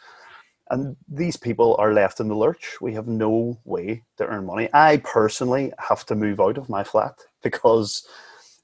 And 0.68 0.96
these 1.08 1.38
people 1.38 1.76
are 1.78 1.94
left 1.94 2.20
in 2.20 2.28
the 2.28 2.34
lurch. 2.34 2.76
We 2.82 2.92
have 2.92 3.08
no 3.08 3.58
way 3.64 4.02
to 4.18 4.26
earn 4.26 4.44
money. 4.44 4.68
I 4.74 4.98
personally 4.98 5.72
have 5.78 6.04
to 6.06 6.14
move 6.14 6.40
out 6.40 6.58
of 6.58 6.68
my 6.68 6.84
flat 6.84 7.14
because 7.42 8.06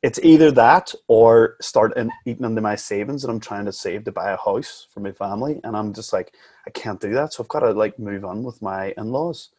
it's 0.03 0.19
either 0.23 0.51
that 0.51 0.93
or 1.07 1.57
start 1.61 1.97
in, 1.97 2.11
eating 2.27 2.45
into 2.45 2.61
my 2.61 2.75
savings 2.75 3.23
that 3.23 3.31
I'm 3.31 3.41
trying 3.41 3.65
to 3.67 3.73
save 3.73 4.05
to 4.05 4.13
buy 4.13 4.33
a 4.33 4.37
house 4.37 4.89
for 4.93 5.01
my 5.01 5.13
family. 5.13 5.61
And 5.63 5.77
I'm 5.77 5.95
just 5.95 6.13
like, 6.13 6.35
I 6.67 6.71
can't 6.71 7.01
do 7.01 7.13
that. 7.15 7.33
So 7.33 7.43
I've 7.43 7.49
got 7.49 7.61
to 7.61 7.71
like 7.71 7.99
move 7.99 8.25
on 8.25 8.43
with 8.43 8.61
my 8.61 8.93
in 8.97 9.13
laws 9.13 9.51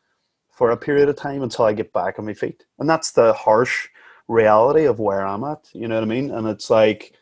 for 0.52 0.72
a 0.72 0.78
period 0.78 1.08
of 1.08 1.16
time 1.16 1.44
until 1.44 1.66
I 1.66 1.74
get 1.74 1.94
back 1.94 2.20
on 2.20 2.26
my 2.26 2.34
feet. 2.34 2.66
And 2.80 2.90
that's 2.90 3.12
the 3.12 3.34
harsh 3.34 3.88
reality 4.28 4.84
of 4.84 5.00
where 5.00 5.26
I'm 5.26 5.46
at. 5.46 5.70
You 5.74 5.88
know 5.88 5.96
what 5.96 6.04
I 6.04 6.08
mean? 6.08 6.30
And 6.32 6.48
it's 6.48 6.70
like, 6.70 7.14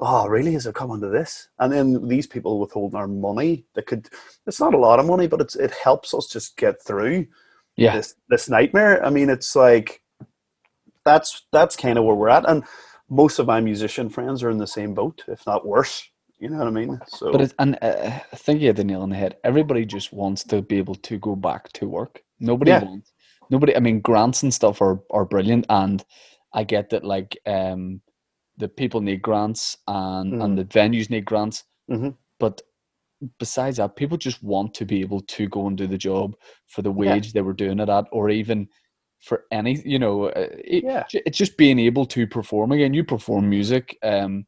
oh, 0.00 0.26
really? 0.26 0.56
Is 0.56 0.66
it 0.66 0.74
coming 0.74 1.00
to 1.00 1.08
this? 1.08 1.48
And 1.60 1.72
then 1.72 2.08
these 2.08 2.26
people 2.26 2.58
withholding 2.58 2.98
our 2.98 3.08
money 3.08 3.64
that 3.74 3.86
could, 3.86 4.08
it's 4.46 4.60
not 4.60 4.74
a 4.74 4.78
lot 4.78 4.98
of 4.98 5.06
money, 5.06 5.28
but 5.28 5.40
it's, 5.40 5.54
it 5.54 5.70
helps 5.70 6.12
us 6.12 6.26
just 6.26 6.56
get 6.56 6.82
through 6.82 7.26
yeah. 7.76 7.96
this, 7.96 8.16
this 8.28 8.48
nightmare. 8.48 9.04
I 9.06 9.10
mean, 9.10 9.30
it's 9.30 9.54
like, 9.54 10.02
that's, 11.06 11.46
that's 11.52 11.74
kind 11.76 11.96
of 11.96 12.04
where 12.04 12.14
we're 12.14 12.28
at. 12.28 12.46
And 12.46 12.64
most 13.08 13.38
of 13.38 13.46
my 13.46 13.60
musician 13.60 14.10
friends 14.10 14.42
are 14.42 14.50
in 14.50 14.58
the 14.58 14.66
same 14.66 14.92
boat, 14.92 15.24
if 15.28 15.46
not 15.46 15.66
worse. 15.66 16.06
You 16.38 16.50
know 16.50 16.58
what 16.58 16.66
I 16.66 16.70
mean? 16.70 17.00
So, 17.08 17.32
but 17.32 17.40
it's, 17.40 17.54
and 17.58 17.78
uh, 17.80 18.20
I 18.30 18.36
think 18.36 18.60
you 18.60 18.66
hit 18.66 18.76
the 18.76 18.84
nail 18.84 19.00
on 19.00 19.08
the 19.08 19.16
head. 19.16 19.36
Everybody 19.42 19.86
just 19.86 20.12
wants 20.12 20.44
to 20.44 20.60
be 20.60 20.76
able 20.76 20.96
to 20.96 21.18
go 21.18 21.34
back 21.34 21.72
to 21.72 21.88
work. 21.88 22.20
Nobody 22.40 22.72
yeah. 22.72 22.84
wants. 22.84 23.12
Nobody. 23.48 23.74
I 23.74 23.80
mean, 23.80 24.00
grants 24.00 24.42
and 24.42 24.52
stuff 24.52 24.82
are 24.82 25.00
are 25.10 25.24
brilliant, 25.24 25.64
and 25.70 26.04
I 26.52 26.64
get 26.64 26.90
that. 26.90 27.04
Like, 27.04 27.38
um, 27.46 28.02
the 28.58 28.68
people 28.68 29.00
need 29.00 29.22
grants, 29.22 29.78
and 29.88 30.32
mm-hmm. 30.32 30.42
and 30.42 30.58
the 30.58 30.64
venues 30.64 31.08
need 31.08 31.24
grants. 31.24 31.64
Mm-hmm. 31.90 32.10
But 32.38 32.60
besides 33.38 33.78
that, 33.78 33.96
people 33.96 34.18
just 34.18 34.42
want 34.42 34.74
to 34.74 34.84
be 34.84 35.00
able 35.00 35.22
to 35.22 35.48
go 35.48 35.68
and 35.68 35.78
do 35.78 35.86
the 35.86 35.96
job 35.96 36.34
for 36.66 36.82
the 36.82 36.92
wage 36.92 37.26
yeah. 37.26 37.32
they 37.32 37.40
were 37.40 37.54
doing 37.54 37.80
it 37.80 37.88
at, 37.88 38.04
or 38.12 38.28
even 38.28 38.68
for 39.26 39.44
any. 39.50 39.82
You 39.84 39.98
know, 39.98 40.26
uh, 40.26 40.48
it, 40.64 40.84
yeah. 40.84 41.04
it's 41.12 41.38
just 41.38 41.56
being 41.56 41.78
able 41.78 42.06
to 42.06 42.26
perform 42.26 42.72
again. 42.72 42.94
You 42.94 43.04
perform 43.04 43.50
music. 43.50 43.98
Um, 44.02 44.46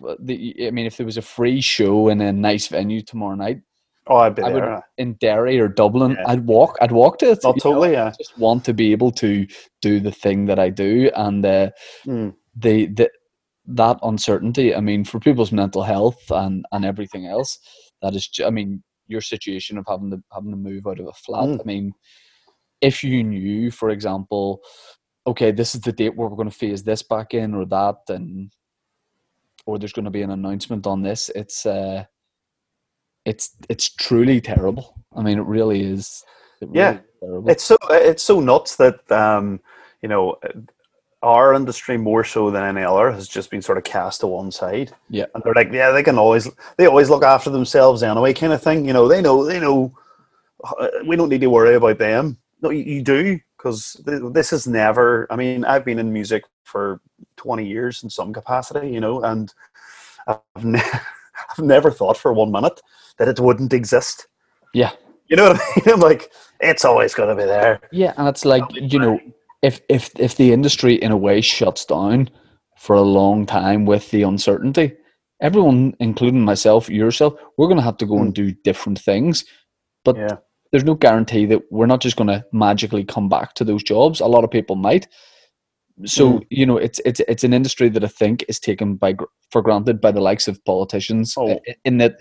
but 0.00 0.24
the, 0.26 0.66
I 0.66 0.70
mean, 0.72 0.86
if 0.86 0.96
there 0.96 1.06
was 1.06 1.18
a 1.18 1.22
free 1.22 1.60
show 1.60 2.08
in 2.08 2.20
a 2.20 2.32
nice 2.32 2.66
venue 2.66 3.02
tomorrow 3.02 3.36
night, 3.36 3.60
Oh, 4.06 4.16
I'd 4.16 4.34
be 4.34 4.42
I 4.42 4.52
there. 4.52 4.74
Would, 4.74 4.82
in 4.98 5.14
Derry 5.14 5.58
or 5.58 5.68
Dublin, 5.68 6.12
yeah. 6.12 6.24
I'd 6.26 6.46
walk. 6.46 6.76
I'd 6.80 6.92
walk 6.92 7.18
to 7.18 7.30
it. 7.30 7.38
Oh, 7.44 7.52
totally. 7.52 7.92
Know? 7.92 7.94
Yeah. 7.94 8.06
I 8.06 8.12
just 8.18 8.36
want 8.36 8.64
to 8.66 8.74
be 8.74 8.92
able 8.92 9.10
to 9.12 9.46
do 9.80 9.98
the 9.98 10.12
thing 10.12 10.44
that 10.46 10.58
I 10.58 10.68
do, 10.68 11.10
and 11.16 11.44
uh, 11.44 11.70
mm. 12.06 12.34
the 12.54 12.86
the 12.86 13.10
that 13.66 13.98
uncertainty. 14.02 14.74
I 14.74 14.80
mean, 14.80 15.04
for 15.04 15.20
people's 15.20 15.52
mental 15.52 15.82
health 15.82 16.30
and 16.30 16.66
and 16.72 16.84
everything 16.84 17.26
else, 17.26 17.58
that 18.02 18.14
is. 18.14 18.28
I 18.44 18.50
mean, 18.50 18.82
your 19.06 19.22
situation 19.22 19.78
of 19.78 19.86
having 19.88 20.10
to 20.10 20.22
having 20.32 20.50
to 20.50 20.56
move 20.56 20.86
out 20.86 21.00
of 21.00 21.06
a 21.06 21.12
flat. 21.12 21.44
Mm. 21.44 21.60
I 21.60 21.64
mean, 21.64 21.92
if 22.80 23.02
you 23.02 23.22
knew, 23.24 23.70
for 23.70 23.90
example, 23.90 24.60
okay, 25.26 25.50
this 25.50 25.74
is 25.74 25.80
the 25.80 25.92
date 25.92 26.16
where 26.16 26.28
we're 26.28 26.36
going 26.36 26.50
to 26.50 26.56
phase 26.56 26.82
this 26.82 27.02
back 27.02 27.34
in 27.34 27.54
or 27.54 27.64
that, 27.66 27.96
and 28.08 28.52
or 29.66 29.78
there's 29.78 29.92
going 29.92 30.04
to 30.04 30.10
be 30.10 30.22
an 30.22 30.30
announcement 30.30 30.86
on 30.86 31.02
this. 31.02 31.30
It's 31.34 31.66
uh, 31.66 32.04
it's 33.24 33.56
it's 33.68 33.88
truly 33.88 34.40
terrible. 34.40 34.94
I 35.14 35.22
mean, 35.22 35.38
it 35.38 35.46
really 35.46 35.82
is. 35.82 36.24
It 36.60 36.68
really 36.68 36.78
yeah, 36.78 36.98
is 37.22 37.44
it's 37.46 37.64
so 37.64 37.76
it's 37.90 38.22
so 38.22 38.40
nuts 38.40 38.76
that 38.76 39.10
um, 39.10 39.60
you 40.02 40.08
know 40.08 40.36
our 41.22 41.54
industry 41.54 41.96
more 41.96 42.22
so 42.22 42.50
than 42.50 42.62
any 42.62 42.84
other 42.84 43.10
has 43.10 43.26
just 43.26 43.50
been 43.50 43.62
sort 43.62 43.78
of 43.78 43.84
cast 43.84 44.20
to 44.20 44.26
one 44.26 44.50
side. 44.50 44.92
Yeah, 45.08 45.24
and 45.34 45.42
they're 45.42 45.54
like, 45.54 45.72
yeah, 45.72 45.90
they 45.90 46.02
can 46.02 46.18
always 46.18 46.48
they 46.76 46.86
always 46.86 47.08
look 47.10 47.24
after 47.24 47.50
themselves 47.50 48.02
anyway, 48.02 48.34
kind 48.34 48.52
of 48.52 48.62
thing. 48.62 48.86
You 48.86 48.92
know, 48.92 49.08
they 49.08 49.22
know 49.22 49.44
they 49.44 49.58
know 49.58 49.96
uh, 50.78 50.88
we 51.06 51.16
don't 51.16 51.30
need 51.30 51.40
to 51.40 51.50
worry 51.50 51.74
about 51.74 51.98
them. 51.98 52.38
No, 52.64 52.70
you, 52.70 53.02
do 53.02 53.38
because 53.58 54.00
this 54.06 54.50
is 54.50 54.66
never. 54.66 55.26
I 55.28 55.36
mean, 55.36 55.66
I've 55.66 55.84
been 55.84 55.98
in 55.98 56.14
music 56.14 56.44
for 56.62 57.02
twenty 57.36 57.66
years 57.66 58.02
in 58.02 58.08
some 58.08 58.32
capacity, 58.32 58.88
you 58.88 59.00
know, 59.00 59.22
and 59.22 59.52
I've, 60.26 60.64
ne- 60.64 60.80
I've 61.50 61.64
never 61.64 61.90
thought 61.90 62.16
for 62.16 62.32
one 62.32 62.50
minute 62.50 62.80
that 63.18 63.28
it 63.28 63.38
wouldn't 63.38 63.74
exist. 63.74 64.28
Yeah. 64.72 64.92
You 65.28 65.36
know 65.36 65.50
what 65.50 65.60
I 65.60 65.64
mean? 65.76 65.94
I'm 65.94 66.00
like, 66.10 66.32
it's 66.58 66.86
always 66.86 67.12
going 67.12 67.28
to 67.28 67.34
be 67.34 67.46
there. 67.46 67.80
Yeah, 67.92 68.14
and 68.16 68.28
it's 68.28 68.46
like 68.46 68.64
you 68.72 68.98
know, 68.98 69.20
if 69.60 69.82
if 69.90 70.10
if 70.18 70.36
the 70.38 70.54
industry 70.54 70.94
in 70.94 71.12
a 71.12 71.18
way 71.18 71.42
shuts 71.42 71.84
down 71.84 72.30
for 72.78 72.96
a 72.96 73.02
long 73.02 73.44
time 73.44 73.84
with 73.84 74.10
the 74.10 74.22
uncertainty, 74.22 74.94
everyone, 75.42 75.94
including 76.00 76.40
myself, 76.40 76.88
yourself, 76.88 77.34
we're 77.58 77.68
going 77.68 77.76
to 77.76 77.84
have 77.84 77.98
to 77.98 78.06
go 78.06 78.16
and 78.20 78.28
hmm. 78.28 78.44
do 78.44 78.52
different 78.64 78.98
things. 78.98 79.44
But 80.02 80.16
yeah. 80.16 80.36
There's 80.74 80.82
no 80.82 80.96
guarantee 80.96 81.46
that 81.46 81.62
we're 81.70 81.86
not 81.86 82.00
just 82.00 82.16
going 82.16 82.26
to 82.26 82.44
magically 82.50 83.04
come 83.04 83.28
back 83.28 83.54
to 83.54 83.62
those 83.62 83.80
jobs. 83.80 84.18
A 84.18 84.26
lot 84.26 84.42
of 84.42 84.50
people 84.50 84.74
might. 84.74 85.06
So 86.04 86.32
mm. 86.32 86.46
you 86.50 86.66
know, 86.66 86.76
it's 86.76 87.00
it's 87.04 87.20
it's 87.28 87.44
an 87.44 87.54
industry 87.54 87.88
that 87.90 88.02
I 88.02 88.08
think 88.08 88.44
is 88.48 88.58
taken 88.58 88.96
by 88.96 89.14
for 89.52 89.62
granted 89.62 90.00
by 90.00 90.10
the 90.10 90.20
likes 90.20 90.48
of 90.48 90.64
politicians. 90.64 91.34
Oh. 91.38 91.60
In 91.84 91.98
that 91.98 92.16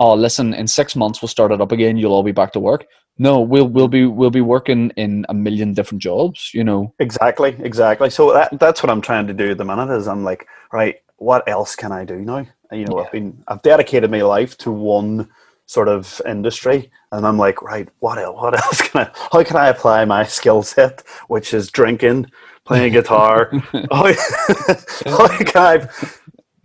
oh 0.00 0.14
listen 0.14 0.54
in 0.54 0.66
six 0.66 0.96
months 0.96 1.20
we'll 1.20 1.28
start 1.28 1.52
it 1.52 1.60
up 1.60 1.70
again 1.70 1.98
you'll 1.98 2.12
all 2.12 2.22
be 2.22 2.32
back 2.32 2.52
to 2.52 2.58
work 2.58 2.86
no 3.18 3.38
we'll 3.40 3.68
we'll 3.68 3.88
be 3.88 4.06
we'll 4.06 4.30
be 4.30 4.40
working 4.40 4.90
in 4.96 5.26
a 5.28 5.34
million 5.34 5.74
different 5.74 6.00
jobs 6.00 6.50
you 6.54 6.64
know 6.64 6.94
exactly 6.98 7.54
exactly 7.60 8.08
so 8.08 8.32
that, 8.32 8.48
that's 8.58 8.82
what 8.82 8.88
i'm 8.88 9.02
trying 9.02 9.26
to 9.26 9.34
do 9.34 9.50
at 9.50 9.58
the 9.58 9.64
minute 9.64 9.94
is 9.94 10.08
i'm 10.08 10.24
like 10.24 10.46
right 10.72 10.96
what 11.16 11.46
else 11.46 11.76
can 11.76 11.92
i 11.92 12.04
do 12.06 12.16
now 12.16 12.38
you 12.72 12.86
know 12.86 12.98
yeah. 12.98 13.04
i've 13.04 13.12
been 13.12 13.44
i've 13.48 13.62
dedicated 13.62 14.10
my 14.10 14.22
life 14.22 14.56
to 14.56 14.70
one 14.70 15.28
sort 15.66 15.88
of 15.88 16.20
industry 16.26 16.90
and 17.12 17.26
i'm 17.26 17.38
like 17.38 17.62
right 17.62 17.88
what 18.00 18.18
else 18.18 18.36
what 18.40 18.54
else 18.54 18.80
can 18.82 19.02
i 19.02 19.10
how 19.32 19.42
can 19.42 19.56
i 19.56 19.68
apply 19.68 20.04
my 20.04 20.24
skill 20.24 20.62
set 20.62 21.02
which 21.28 21.54
is 21.54 21.70
drinking 21.70 22.26
playing 22.64 22.92
guitar 22.98 23.50
how, 23.90 24.12
how 25.06 25.28
can 25.44 25.62
i 25.62 25.88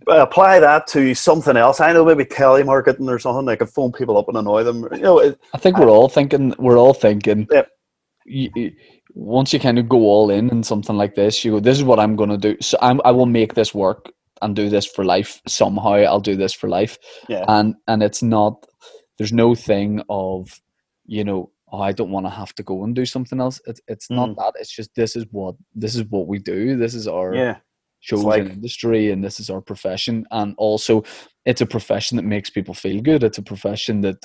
apply 0.08 0.60
that 0.60 0.86
to 0.88 1.14
something 1.14 1.56
else. 1.56 1.80
I 1.80 1.92
know 1.92 2.04
maybe 2.04 2.24
telemarketing 2.24 3.08
or 3.08 3.18
something. 3.18 3.48
I 3.48 3.56
could 3.56 3.68
phone 3.68 3.92
people 3.92 4.16
up 4.16 4.28
and 4.28 4.36
annoy 4.36 4.64
them. 4.64 4.88
You 4.92 5.00
know, 5.00 5.18
it, 5.18 5.40
I 5.54 5.58
think 5.58 5.78
we're 5.78 5.88
I, 5.88 5.92
all 5.92 6.08
thinking. 6.08 6.54
We're 6.58 6.78
all 6.78 6.94
thinking. 6.94 7.46
Yeah. 7.50 7.62
You, 8.24 8.50
you, 8.54 8.72
once 9.14 9.52
you 9.52 9.60
kind 9.60 9.78
of 9.78 9.88
go 9.88 9.98
all 9.98 10.30
in 10.30 10.50
in 10.50 10.62
something 10.62 10.96
like 10.96 11.14
this, 11.14 11.44
you 11.44 11.52
go, 11.52 11.60
"This 11.60 11.78
is 11.78 11.84
what 11.84 11.98
I'm 11.98 12.16
going 12.16 12.30
to 12.30 12.38
do." 12.38 12.56
So 12.60 12.78
I'm, 12.80 13.00
I 13.04 13.10
will 13.10 13.26
make 13.26 13.54
this 13.54 13.74
work 13.74 14.10
and 14.42 14.54
do 14.54 14.68
this 14.68 14.86
for 14.86 15.04
life 15.04 15.40
somehow. 15.46 15.94
I'll 15.94 16.20
do 16.20 16.36
this 16.36 16.52
for 16.52 16.68
life. 16.68 16.98
Yeah. 17.28 17.44
And 17.48 17.74
and 17.86 18.02
it's 18.02 18.22
not. 18.22 18.66
There's 19.18 19.32
no 19.32 19.54
thing 19.54 20.02
of, 20.08 20.60
you 21.04 21.24
know, 21.24 21.50
oh, 21.70 21.80
I 21.80 21.92
don't 21.92 22.10
want 22.10 22.26
to 22.26 22.30
have 22.30 22.54
to 22.54 22.62
go 22.62 22.84
and 22.84 22.94
do 22.94 23.04
something 23.04 23.40
else. 23.40 23.60
It's 23.66 23.80
it's 23.88 24.10
not 24.10 24.30
mm. 24.30 24.36
that. 24.36 24.54
It's 24.58 24.74
just 24.74 24.94
this 24.94 25.16
is 25.16 25.26
what 25.30 25.56
this 25.74 25.94
is 25.94 26.04
what 26.04 26.28
we 26.28 26.38
do. 26.38 26.76
This 26.76 26.94
is 26.94 27.06
our 27.08 27.34
yeah 27.34 27.56
chosen 28.00 28.26
like, 28.26 28.44
industry 28.44 29.10
and 29.10 29.22
this 29.24 29.40
is 29.40 29.50
our 29.50 29.60
profession 29.60 30.24
and 30.30 30.54
also 30.56 31.02
it's 31.44 31.60
a 31.60 31.66
profession 31.66 32.16
that 32.16 32.24
makes 32.24 32.48
people 32.48 32.74
feel 32.74 33.00
good 33.00 33.24
it's 33.24 33.38
a 33.38 33.42
profession 33.42 34.00
that 34.00 34.24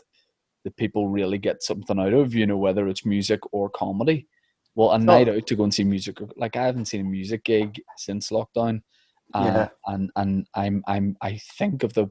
that 0.63 0.77
people 0.77 1.09
really 1.09 1.37
get 1.37 1.63
something 1.63 1.99
out 1.99 2.13
of 2.13 2.33
you 2.33 2.45
know 2.45 2.57
whether 2.57 2.87
it's 2.87 3.05
music 3.05 3.39
or 3.51 3.69
comedy 3.69 4.27
well 4.75 4.91
a 4.91 4.99
night 4.99 5.27
out 5.27 5.45
to 5.47 5.55
go 5.55 5.63
and 5.63 5.73
see 5.73 5.83
music 5.83 6.17
like 6.37 6.55
i 6.55 6.65
haven't 6.65 6.85
seen 6.85 7.01
a 7.01 7.09
music 7.09 7.43
gig 7.43 7.81
since 7.97 8.29
lockdown 8.29 8.81
uh, 9.33 9.43
yeah. 9.43 9.69
and 9.87 10.11
and 10.17 10.47
i'm 10.55 10.83
i'm 10.87 11.17
i 11.21 11.37
think 11.57 11.83
of 11.83 11.93
the 11.93 12.07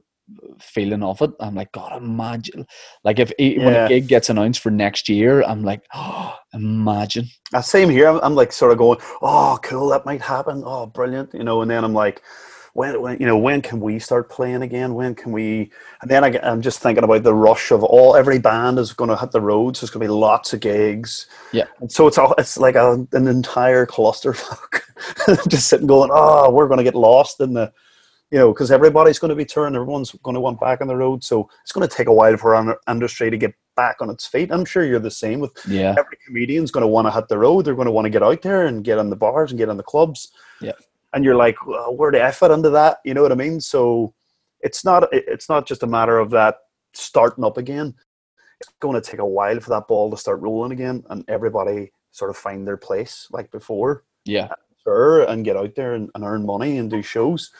feeling 0.59 1.03
of 1.03 1.21
it. 1.21 1.31
I'm 1.39 1.55
like, 1.55 1.71
God, 1.71 2.01
imagine. 2.01 2.65
Like 3.03 3.19
if 3.19 3.31
yeah. 3.37 3.65
when 3.65 3.75
a 3.75 3.87
gig 3.87 4.07
gets 4.07 4.29
announced 4.29 4.61
for 4.61 4.71
next 4.71 5.09
year, 5.09 5.43
I'm 5.43 5.63
like, 5.63 5.83
oh, 5.93 6.35
imagine. 6.53 7.27
Uh, 7.53 7.61
same 7.61 7.89
here. 7.89 8.07
I'm, 8.07 8.19
I'm, 8.23 8.35
like 8.35 8.51
sort 8.51 8.71
of 8.71 8.77
going, 8.77 8.99
oh, 9.21 9.59
cool, 9.63 9.89
that 9.89 10.05
might 10.05 10.21
happen. 10.21 10.63
Oh, 10.65 10.85
brilliant, 10.85 11.33
you 11.33 11.43
know. 11.43 11.61
And 11.61 11.69
then 11.69 11.83
I'm 11.83 11.93
like, 11.93 12.21
when, 12.73 12.99
when 13.01 13.19
you 13.19 13.27
know 13.27 13.37
when 13.37 13.61
can 13.61 13.79
we 13.79 13.99
start 13.99 14.29
playing 14.29 14.63
again? 14.63 14.95
When 14.95 15.13
can 15.13 15.31
we? 15.31 15.71
And 16.01 16.09
then 16.09 16.23
I, 16.23 16.29
am 16.41 16.61
just 16.61 16.79
thinking 16.79 17.03
about 17.03 17.21
the 17.23 17.33
rush 17.33 17.71
of 17.71 17.83
all 17.83 18.15
every 18.15 18.39
band 18.39 18.79
is 18.79 18.93
going 18.93 19.11
to 19.11 19.17
hit 19.17 19.31
the 19.31 19.41
roads. 19.41 19.79
There's 19.79 19.91
going 19.91 20.01
to 20.01 20.07
be 20.07 20.19
lots 20.19 20.53
of 20.53 20.59
gigs. 20.59 21.27
Yeah. 21.51 21.65
And 21.81 21.91
so 21.91 22.07
it's 22.07 22.17
all 22.17 22.33
it's 22.37 22.57
like 22.57 22.75
a, 22.75 23.07
an 23.11 23.27
entire 23.27 23.85
clusterfuck. 23.85 24.81
just 25.47 25.67
sitting 25.67 25.87
going, 25.87 26.09
oh, 26.11 26.49
we're 26.51 26.67
going 26.67 26.79
to 26.79 26.83
get 26.83 26.95
lost 26.95 27.39
in 27.39 27.53
the, 27.53 27.71
you 28.33 28.39
know, 28.39 28.51
because 28.51 28.71
everybody's 28.71 29.19
going 29.19 29.29
to 29.29 29.35
be 29.35 29.45
touring. 29.45 29.75
Everyone's 29.75 30.11
going 30.23 30.33
to 30.33 30.39
want 30.39 30.59
back 30.59 30.81
on 30.81 30.87
the 30.87 30.95
road. 30.95 31.23
So 31.23 31.47
it's 31.61 31.71
going 31.71 31.87
to 31.87 31.95
take 31.95 32.07
a 32.07 32.13
while 32.13 32.35
for 32.35 32.55
our 32.55 32.79
industry 32.89 33.29
to 33.29 33.37
get 33.37 33.53
back 33.75 33.97
on 34.01 34.09
its 34.09 34.25
feet. 34.25 34.51
I'm 34.51 34.65
sure 34.65 34.83
you're 34.83 34.97
the 34.97 35.11
same 35.11 35.39
with 35.39 35.51
yeah. 35.67 35.93
every 35.99 36.17
comedian's 36.25 36.71
going 36.71 36.81
to 36.81 36.87
want 36.87 37.05
to 37.05 37.11
hit 37.11 37.27
the 37.27 37.37
road. 37.37 37.63
They're 37.63 37.75
going 37.75 37.85
to 37.85 37.91
want 37.91 38.05
to 38.05 38.09
get 38.09 38.23
out 38.23 38.41
there 38.41 38.65
and 38.65 38.83
get 38.83 38.97
on 38.97 39.11
the 39.11 39.15
bars 39.15 39.51
and 39.51 39.59
get 39.59 39.69
on 39.69 39.77
the 39.77 39.83
clubs. 39.83 40.31
Yeah. 40.61 40.71
And 41.13 41.23
you're 41.23 41.35
like, 41.35 41.63
well, 41.67 41.95
where 41.95 42.11
the 42.11 42.23
effort 42.23 42.51
into 42.51 42.71
that? 42.71 43.01
You 43.05 43.13
know 43.13 43.21
what 43.21 43.31
I 43.31 43.35
mean? 43.35 43.61
So 43.61 44.15
it's 44.61 44.83
not 44.83 45.07
it's 45.11 45.47
not 45.47 45.67
just 45.67 45.83
a 45.83 45.87
matter 45.87 46.17
of 46.17 46.31
that 46.31 46.57
starting 46.93 47.43
up 47.43 47.59
again. 47.59 47.93
It's 48.59 48.71
going 48.79 48.99
to 48.99 49.11
take 49.11 49.19
a 49.19 49.25
while 49.25 49.59
for 49.59 49.69
that 49.69 49.87
ball 49.87 50.09
to 50.09 50.17
start 50.17 50.41
rolling 50.41 50.71
again, 50.71 51.03
and 51.11 51.23
everybody 51.27 51.91
sort 52.09 52.31
of 52.31 52.37
find 52.37 52.67
their 52.67 52.77
place 52.77 53.27
like 53.29 53.51
before. 53.51 54.05
Yeah. 54.25 54.53
Sure, 54.83 55.21
and 55.23 55.45
get 55.45 55.55
out 55.55 55.75
there 55.75 55.93
and, 55.93 56.09
and 56.15 56.23
earn 56.23 56.45
money 56.45 56.79
and 56.79 56.89
do 56.89 57.03
shows. 57.03 57.51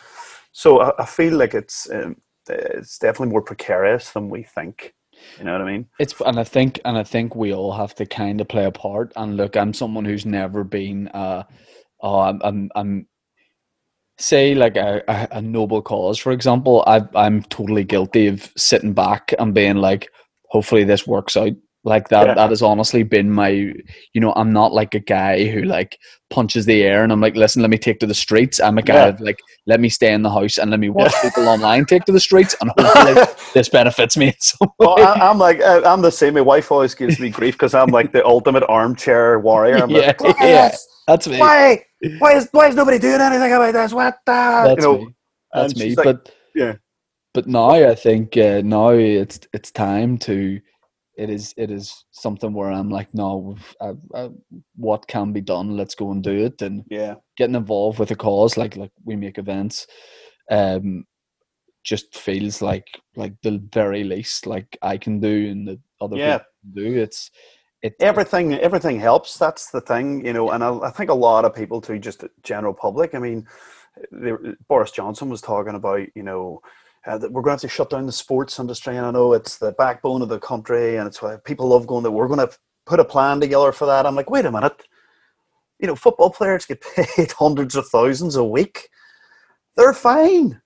So 0.54 0.82
I, 0.82 0.91
I 0.99 1.06
feel 1.06 1.36
like 1.36 1.54
it's 1.54 1.89
um, 1.91 2.16
it's 2.47 2.97
definitely 2.97 3.32
more 3.32 3.41
precarious 3.41 4.12
than 4.12 4.30
we 4.30 4.43
think. 4.43 4.93
You 5.38 5.45
know 5.45 5.54
what 5.54 5.62
I 5.62 5.72
mean? 5.72 5.88
It's 5.99 6.20
and 6.26 6.39
I 6.39 6.43
think 6.43 6.80
and 6.86 6.97
I 6.97 7.04
think 7.04 7.36
we 7.36 7.54
all 7.54 7.74
have 7.74 7.95
to 7.95 8.06
kind 8.06 8.39
of 8.39 8.47
play 8.47 8.66
a 8.66 8.72
part. 8.72 9.12
And 9.16 9.38
look, 9.38 9.58
I'm 9.58 9.74
someone 9.74 10.06
who's 10.06 10.26
never 10.26 10.64
been. 10.64 11.08
Uh, 11.10 11.43
oh, 12.01 12.20
I'm 12.20 12.41
I'm, 12.43 12.70
I'm 12.76 13.08
say 14.18 14.54
like 14.54 14.76
a, 14.76 15.01
a, 15.32 15.41
noble 15.41 15.82
cause, 15.82 16.20
for 16.20 16.32
example. 16.32 16.84
I 16.88 17.01
I'm 17.16 17.43
totally 17.43 17.84
guilty 17.84 18.28
of 18.28 18.51
sitting 18.56 18.93
back 18.93 19.34
and 19.39 19.54
being 19.54 19.78
like, 19.78 20.10
hopefully 20.49 20.84
this 20.84 21.08
works 21.08 21.36
out. 21.36 21.54
Like 21.86 22.07
that 22.09 22.27
Yeah. 22.27 22.34
that 22.36 22.49
has 22.49 22.61
honestly 22.61 23.03
been 23.03 23.29
my 23.29 23.49
you 23.49 24.21
know, 24.21 24.31
I'm 24.36 24.53
not 24.53 24.71
like 24.73 24.95
a 24.95 24.99
guy 24.99 25.45
who 25.45 25.63
like 25.63 25.97
punches 26.29 26.65
the 26.65 26.81
air 26.81 27.03
and 27.03 27.11
I'm 27.11 27.19
like, 27.19 27.36
listen, 27.36 27.61
let 27.61 27.69
me 27.69 27.77
take 27.77 27.99
to 27.99 28.05
the 28.07 28.13
streets. 28.13 28.59
I'm 28.61 28.77
a 28.77 28.81
guy 28.81 29.07
Yeah. 29.09 29.17
like, 29.19 29.39
let 29.67 29.79
me 29.81 29.89
stay 29.89 30.13
in 30.13 30.21
the 30.21 30.29
house 30.31 30.57
and 30.57 30.71
let 30.71 30.79
me 30.79 30.89
watch 30.89 31.13
people 31.21 31.47
online 31.49 31.86
take 31.86 32.05
to 32.05 32.11
the 32.13 32.19
streets 32.21 32.55
and 32.61 32.71
hopefully 32.77 33.25
this 33.53 33.67
benefits 33.69 34.15
me 34.15 34.34
Well. 34.79 34.97
I, 34.99 35.29
I'm 35.29 35.38
like 35.39 35.61
I'm 35.63 36.01
the 36.01 36.11
same. 36.11 36.36
My 36.36 36.41
wife 36.41 36.71
always 36.71 36.95
gives 36.95 37.19
me 37.19 37.29
grief 37.29 37.55
because 37.55 37.73
I'm 37.73 37.89
like 37.89 38.11
the 38.13 38.25
ultimate 38.25 38.63
armchair 38.69 39.39
warrior. 39.39 39.77
I'm 39.84 39.89
Yeah, 39.99 40.13
like, 40.19 40.36
yeah. 40.39 40.75
That's 41.07 41.27
me. 41.27 41.38
why? 41.38 41.84
Why 42.19 42.34
is 42.36 42.47
why 42.51 42.67
is 42.69 42.75
nobody 42.75 42.97
doing 42.99 43.19
anything 43.19 43.51
about 43.51 43.73
this? 43.73 43.91
What 43.93 44.15
the? 44.25 44.31
That's 44.31 44.81
you 44.81 44.88
know, 44.88 44.97
me. 44.99 45.15
That's 45.53 45.75
me. 45.75 45.95
like, 45.95 46.05
but 46.05 46.31
yeah. 46.55 46.75
but 47.34 47.45
now 47.45 47.71
I 47.71 47.93
think 47.95 48.38
uh, 48.38 48.61
now 48.63 48.89
it's 48.91 49.39
it's 49.53 49.71
time 49.71 50.17
to. 50.19 50.61
It 51.16 51.30
is 51.30 51.53
it 51.57 51.70
is 51.70 52.05
something 52.11 52.53
where 52.53 52.72
I'm 52.72 52.89
like, 52.89 53.14
no, 53.14 53.55
uh, 53.80 53.93
uh, 54.14 54.30
what 54.76 55.07
can 55.07 55.32
be 55.32 55.41
done? 55.41 55.78
Let's 55.78 55.95
go 55.95 56.11
and 56.11 56.24
do 56.24 56.45
it, 56.45 56.61
and 56.61 56.84
yeah, 56.89 57.16
getting 57.38 57.55
involved 57.55 57.99
with 57.99 58.11
a 58.11 58.16
cause 58.16 58.57
like 58.57 58.76
like 58.76 58.91
we 59.05 59.16
make 59.16 59.38
events, 59.38 59.86
um, 60.49 61.05
just 61.84 62.18
feels 62.18 62.61
like 62.61 62.88
like 63.16 63.34
the 63.43 63.61
very 63.72 64.03
least 64.03 64.47
like 64.47 64.78
I 64.82 64.97
can 64.97 65.20
do 65.20 65.49
and 65.51 65.68
the 65.68 65.80
other 66.01 66.18
Yeah. 66.18 66.38
people 66.39 66.45
can 66.61 66.84
do. 66.84 67.01
It's 67.01 67.30
it 67.84 67.95
everything 67.99 68.53
everything 68.53 68.99
helps. 68.99 69.38
That's 69.38 69.70
the 69.70 69.82
thing, 69.82 70.26
you 70.26 70.34
know. 70.34 70.49
And 70.51 70.64
I, 70.64 70.78
I 70.80 70.89
think 70.89 71.09
a 71.09 71.14
lot 71.14 71.45
of 71.45 71.53
people 71.53 71.82
too, 71.82 71.99
just 71.99 72.22
the 72.22 72.30
general 72.41 72.74
public. 72.74 73.14
I 73.14 73.20
mean, 73.20 73.45
the, 74.11 74.55
Boris 74.68 74.91
Johnson 74.91 75.30
was 75.30 75.41
talking 75.41 75.76
about, 75.76 76.07
you 76.16 76.24
know. 76.24 76.61
Uh, 77.06 77.18
that 77.18 77.32
we're 77.32 77.41
going 77.41 77.58
to 77.58 77.62
have 77.66 77.70
to 77.70 77.76
shut 77.76 77.89
down 77.89 78.06
the 78.06 78.12
sports 78.12 78.60
industry, 78.60 78.95
and 78.95 79.06
I 79.06 79.12
know 79.12 79.34
it's 79.34 79.58
the 79.58 79.74
backbone 79.74 80.22
of 80.22 80.30
the 80.30 80.39
country, 80.39 80.95
and 80.95 81.06
it's 81.06 81.22
why 81.22 81.36
people 81.43 81.68
love 81.68 81.86
going. 81.86 82.04
That 82.04 82.12
we're 82.12 82.28
going 82.28 82.47
to 82.47 82.58
put 82.86 82.99
a 82.99 83.06
plan 83.06 83.41
together 83.41 83.72
for 83.72 83.86
that. 83.88 84.06
I'm 84.06 84.16
like, 84.16 84.30
wait 84.30 84.45
a 84.45 84.51
minute, 84.51 84.84
you 85.80 85.88
know, 85.88 85.95
football 85.95 86.30
players 86.30 86.66
get 86.66 86.82
paid 86.95 87.32
hundreds 87.38 87.76
of 87.76 87.88
thousands 87.88 88.38
a 88.38 88.43
week. 88.43 88.89
They're 89.76 89.93
fine. 89.93 90.62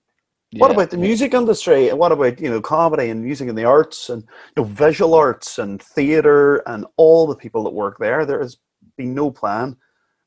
What 0.53 0.71
about 0.71 0.91
the 0.91 0.97
yeah. 0.97 1.03
music 1.03 1.33
industry? 1.33 1.89
And 1.89 1.99
what 1.99 2.11
about 2.11 2.39
you 2.39 2.49
know 2.49 2.61
comedy 2.61 3.09
and 3.09 3.23
music 3.23 3.49
and 3.49 3.57
the 3.57 3.65
arts 3.65 4.09
and 4.09 4.21
you 4.21 4.63
know 4.63 4.63
visual 4.63 5.13
arts 5.13 5.59
and 5.59 5.81
theater 5.81 6.57
and 6.67 6.85
all 6.95 7.27
the 7.27 7.35
people 7.35 7.63
that 7.63 7.71
work 7.73 7.97
there? 7.99 8.25
There 8.25 8.39
has 8.39 8.57
been 8.95 9.13
no 9.13 9.29
plan 9.29 9.75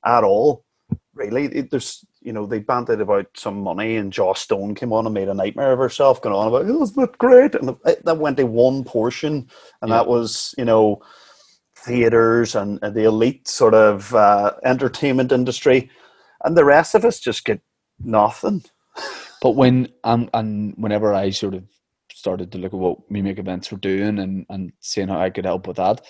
at 0.05 0.25
all, 0.25 0.65
really. 1.14 1.47
It, 1.47 1.70
there's 1.70 2.05
you 2.20 2.32
know 2.32 2.47
they 2.47 2.59
banted 2.59 3.01
about 3.01 3.26
some 3.34 3.61
money 3.61 3.97
and 3.97 4.12
Joss 4.12 4.41
Stone 4.43 4.74
came 4.74 4.93
on 4.93 5.07
and 5.07 5.14
made 5.14 5.28
a 5.28 5.34
nightmare 5.34 5.72
of 5.72 5.78
herself, 5.78 6.20
going 6.20 6.34
on 6.34 6.49
about 6.49 6.66
oh, 6.66 6.82
isn't 6.82 6.97
that 6.97 7.18
great? 7.18 7.55
And 7.55 7.76
it, 7.86 8.05
that 8.05 8.18
went 8.18 8.36
to 8.38 8.45
one 8.47 8.84
portion, 8.84 9.49
and 9.82 9.88
Yeah. 9.88 9.97
that 9.99 10.09
was 10.09 10.55
you 10.59 10.64
know 10.64 11.01
theaters 11.76 12.55
and, 12.55 12.78
and 12.82 12.95
the 12.95 13.05
elite 13.05 13.49
sort 13.49 13.74
of 13.74 14.14
uh, 14.14 14.53
entertainment 14.64 15.32
industry, 15.32 15.91
and 16.45 16.57
the 16.57 16.64
rest 16.64 16.95
of 16.95 17.05
us 17.05 17.20
just 17.20 17.45
get 17.45 17.61
nothing. 17.99 18.62
But 19.43 19.53
when 19.53 19.88
um, 20.05 20.28
and 20.34 20.74
whenever 20.76 21.14
I 21.14 21.30
sort 21.30 21.55
of 21.55 21.64
started 22.12 22.53
to 22.53 22.59
look 22.59 22.74
at 22.74 22.78
what 22.78 23.11
make 23.11 23.38
events 23.38 23.72
were 23.72 23.78
doing 23.78 24.18
and 24.18 24.45
and 24.51 24.72
seeing 24.80 25.09
how 25.09 25.20
I 25.20 25.30
could 25.30 25.47
help 25.47 25.66
with 25.66 25.78
that, 25.78 26.03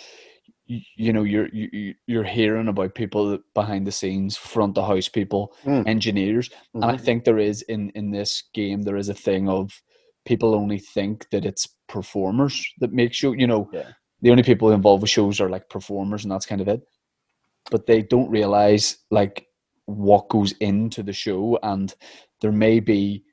you, 0.71 0.81
you 0.97 1.13
know, 1.13 1.25
you're 1.25 1.49
you, 1.53 1.69
you- 1.73 1.95
you're 2.07 2.25
hearing 2.39 2.69
about 2.69 2.95
people 2.95 3.39
behind 3.55 3.87
the 3.87 3.93
scenes, 3.93 4.37
front 4.37 4.79
of 4.79 4.87
house 4.87 5.09
people, 5.09 5.53
Mm. 5.65 5.87
engineers, 5.87 6.51
and 6.75 6.85
I 6.85 6.95
Mhm. 6.95 7.01
think 7.05 7.25
there 7.25 7.39
is 7.51 7.63
in 7.63 7.91
in 7.91 8.11
this 8.11 8.45
game 8.55 8.83
there 8.83 8.97
is 9.01 9.09
a 9.09 9.15
thing 9.15 9.49
of 9.49 9.71
people 10.25 10.55
only 10.55 10.79
think 10.79 11.27
that 11.31 11.45
it's 11.45 11.67
performers 11.89 12.65
that 12.81 12.93
make 12.93 13.13
show. 13.15 13.33
You 13.33 13.47
know, 13.47 13.69
Yeah. 13.73 13.91
the 14.23 14.31
only 14.31 14.43
people 14.45 14.71
involved 14.73 15.03
with 15.03 15.11
shows 15.11 15.41
are 15.41 15.51
like 15.51 15.69
performers, 15.69 16.25
and 16.25 16.31
that's 16.33 16.47
kind 16.47 16.61
of 16.61 16.69
it. 16.69 16.83
But 17.71 17.87
they 17.87 18.03
don't 18.03 18.31
realize 18.31 18.99
like 19.11 19.47
what 19.87 20.29
goes 20.29 20.53
into 20.61 21.03
the 21.03 21.13
show, 21.13 21.59
and 21.63 21.93
there 22.41 22.53
may 22.53 22.81
be 22.81 23.25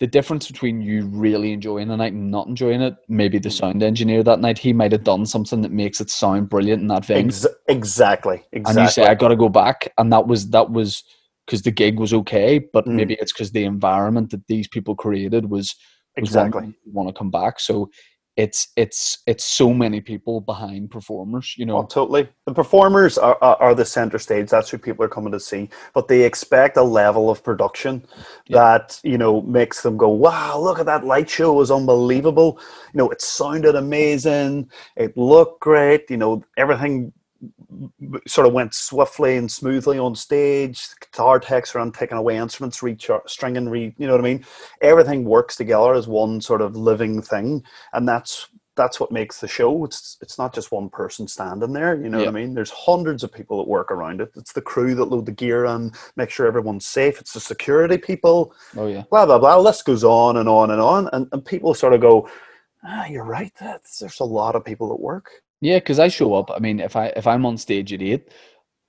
the 0.00 0.06
difference 0.06 0.46
between 0.50 0.80
you 0.80 1.04
really 1.06 1.52
enjoying 1.52 1.90
a 1.90 1.96
night 1.96 2.14
and 2.14 2.30
not 2.30 2.46
enjoying 2.46 2.80
it. 2.80 2.94
Maybe 3.08 3.38
the 3.38 3.50
sound 3.50 3.82
engineer 3.82 4.22
that 4.22 4.40
night 4.40 4.56
he 4.58 4.72
might 4.72 4.92
have 4.92 5.04
done 5.04 5.26
something 5.26 5.60
that 5.60 5.72
makes 5.72 6.00
it 6.00 6.08
sound 6.10 6.48
brilliant 6.48 6.80
in 6.82 6.88
that 6.88 7.04
venue 7.04 7.26
Ex- 7.28 7.46
exactly. 7.68 8.42
Exactly. 8.52 8.80
and 8.80 8.88
you 8.88 8.90
say 8.90 9.04
I 9.04 9.14
got 9.14 9.28
to 9.28 9.36
go 9.36 9.50
back, 9.50 9.92
and 9.98 10.10
that 10.12 10.26
was 10.26 10.50
that 10.50 10.70
was 10.70 11.04
because 11.46 11.62
the 11.62 11.70
gig 11.70 11.98
was 11.98 12.14
okay, 12.14 12.60
but 12.72 12.86
Mm. 12.86 12.94
maybe 12.94 13.14
it's 13.20 13.32
because 13.32 13.52
the 13.52 13.64
environment 13.64 14.30
that 14.30 14.46
these 14.46 14.68
people 14.68 14.94
created 14.94 15.50
was 15.50 15.74
was 16.16 16.28
exactly. 16.30 16.74
want 16.86 17.08
to 17.08 17.14
come 17.14 17.30
back. 17.30 17.60
So 17.60 17.90
it's 18.40 18.68
it's 18.76 19.18
it's 19.26 19.44
so 19.44 19.74
many 19.74 20.00
people 20.00 20.40
behind 20.40 20.90
performers, 20.90 21.54
you 21.58 21.66
know. 21.66 21.76
Oh, 21.78 21.84
totally. 21.84 22.26
The 22.46 22.54
performers 22.54 23.18
are, 23.18 23.36
are, 23.42 23.56
are 23.64 23.74
the 23.74 23.84
center 23.84 24.18
stage. 24.18 24.48
That's 24.48 24.70
who 24.70 24.78
people 24.78 25.04
are 25.04 25.08
coming 25.16 25.32
to 25.32 25.40
see. 25.40 25.68
But 25.92 26.08
they 26.08 26.22
expect 26.22 26.78
a 26.78 26.82
level 26.82 27.28
of 27.28 27.44
production 27.44 28.06
Yeah. 28.46 28.58
that, 28.60 28.98
you 29.04 29.18
know, 29.18 29.42
makes 29.42 29.82
them 29.82 29.96
go, 29.98 30.08
wow, 30.08 30.58
look 30.58 30.78
at 30.78 30.86
that 30.86 31.04
light 31.04 31.28
show. 31.28 31.52
It 31.52 31.56
was 31.64 31.70
unbelievable. 31.70 32.58
You 32.94 32.98
know, 32.98 33.10
it 33.10 33.20
sounded 33.20 33.74
amazing. 33.74 34.70
It 34.96 35.14
looked 35.18 35.60
great. 35.60 36.08
You 36.08 36.16
know, 36.16 36.42
everything 36.56 37.12
sort 38.26 38.46
of 38.46 38.52
went 38.52 38.74
swiftly 38.74 39.36
and 39.36 39.50
smoothly 39.50 39.98
on 39.98 40.14
stage. 40.14 40.88
The 40.88 40.96
guitar 41.06 41.38
techs 41.40 41.74
are 41.74 41.90
taking 41.90 42.18
away 42.18 42.36
instruments, 42.36 42.80
rechar- 42.80 43.28
stringing, 43.28 43.68
re, 43.68 43.94
you 43.98 44.06
know 44.06 44.12
what 44.12 44.20
I 44.20 44.24
mean? 44.24 44.44
Everything 44.80 45.24
works 45.24 45.56
together 45.56 45.94
as 45.94 46.08
one 46.08 46.40
sort 46.40 46.60
of 46.62 46.76
living 46.76 47.22
thing. 47.22 47.62
And 47.92 48.08
that's 48.08 48.48
that's 48.76 48.98
what 49.00 49.12
makes 49.12 49.40
the 49.40 49.48
show. 49.48 49.84
It's 49.84 50.16
it's 50.22 50.38
not 50.38 50.54
just 50.54 50.72
one 50.72 50.88
person 50.88 51.28
standing 51.28 51.72
there. 51.72 52.00
You 52.00 52.08
know 52.08 52.18
Yeah. 52.18 52.26
what 52.26 52.36
I 52.36 52.40
mean? 52.40 52.54
There's 52.54 52.70
hundreds 52.70 53.22
of 53.22 53.32
people 53.32 53.58
that 53.58 53.68
work 53.68 53.90
around 53.90 54.20
it. 54.20 54.30
It's 54.36 54.52
the 54.52 54.62
crew 54.62 54.94
that 54.94 55.04
load 55.06 55.26
the 55.26 55.32
gear 55.32 55.66
and 55.66 55.94
make 56.16 56.30
sure 56.30 56.46
everyone's 56.46 56.86
safe. 56.86 57.20
It's 57.20 57.32
the 57.34 57.40
security 57.40 57.98
people. 57.98 58.54
Oh 58.76 58.86
yeah, 58.86 59.02
Blah 59.10 59.26
blah 59.26 59.38
blah. 59.38 59.58
List 59.58 59.84
goes 59.84 60.04
on 60.04 60.38
and 60.38 60.48
on 60.48 60.70
and 60.70 60.80
on. 60.80 61.08
And, 61.12 61.28
and 61.32 61.44
people 61.44 61.74
sort 61.74 61.92
of 61.92 62.00
go, 62.00 62.28
ah, 62.84 63.06
you're 63.06 63.24
right. 63.24 63.52
That's, 63.60 63.98
there's 63.98 64.20
a 64.20 64.24
lot 64.24 64.54
of 64.54 64.64
people 64.64 64.88
that 64.90 65.00
work. 65.00 65.30
Yeah. 65.60 65.78
Because 65.78 65.98
I 65.98 66.08
show 66.08 66.34
up. 66.34 66.50
I 66.50 66.58
mean, 66.58 66.80
if 66.80 66.96
I 66.96 67.06
if 67.16 67.26
I'm 67.26 67.46
on 67.46 67.56
stage 67.58 67.92
at 67.92 68.02
eight, 68.02 68.28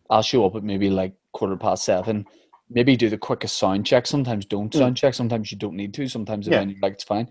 I'll 0.09 0.21
show 0.21 0.45
up 0.45 0.55
at 0.55 0.63
maybe 0.63 0.89
like 0.89 1.13
quarter 1.33 1.57
past 1.57 1.85
seven. 1.85 2.25
Maybe 2.69 2.95
do 2.95 3.09
the 3.09 3.17
quickest 3.17 3.57
sound 3.57 3.85
check. 3.85 4.07
Sometimes 4.07 4.45
don't 4.45 4.71
Mm. 4.73 4.77
sound 4.77 4.97
check. 4.97 5.13
Sometimes 5.13 5.51
you 5.51 5.57
don't 5.57 5.75
need 5.75 5.93
to. 5.95 6.07
Sometimes 6.07 6.47
Yeah. 6.47 6.59
venue 6.59 6.75
like 6.81 6.93
it's 6.93 7.03
fine. 7.03 7.29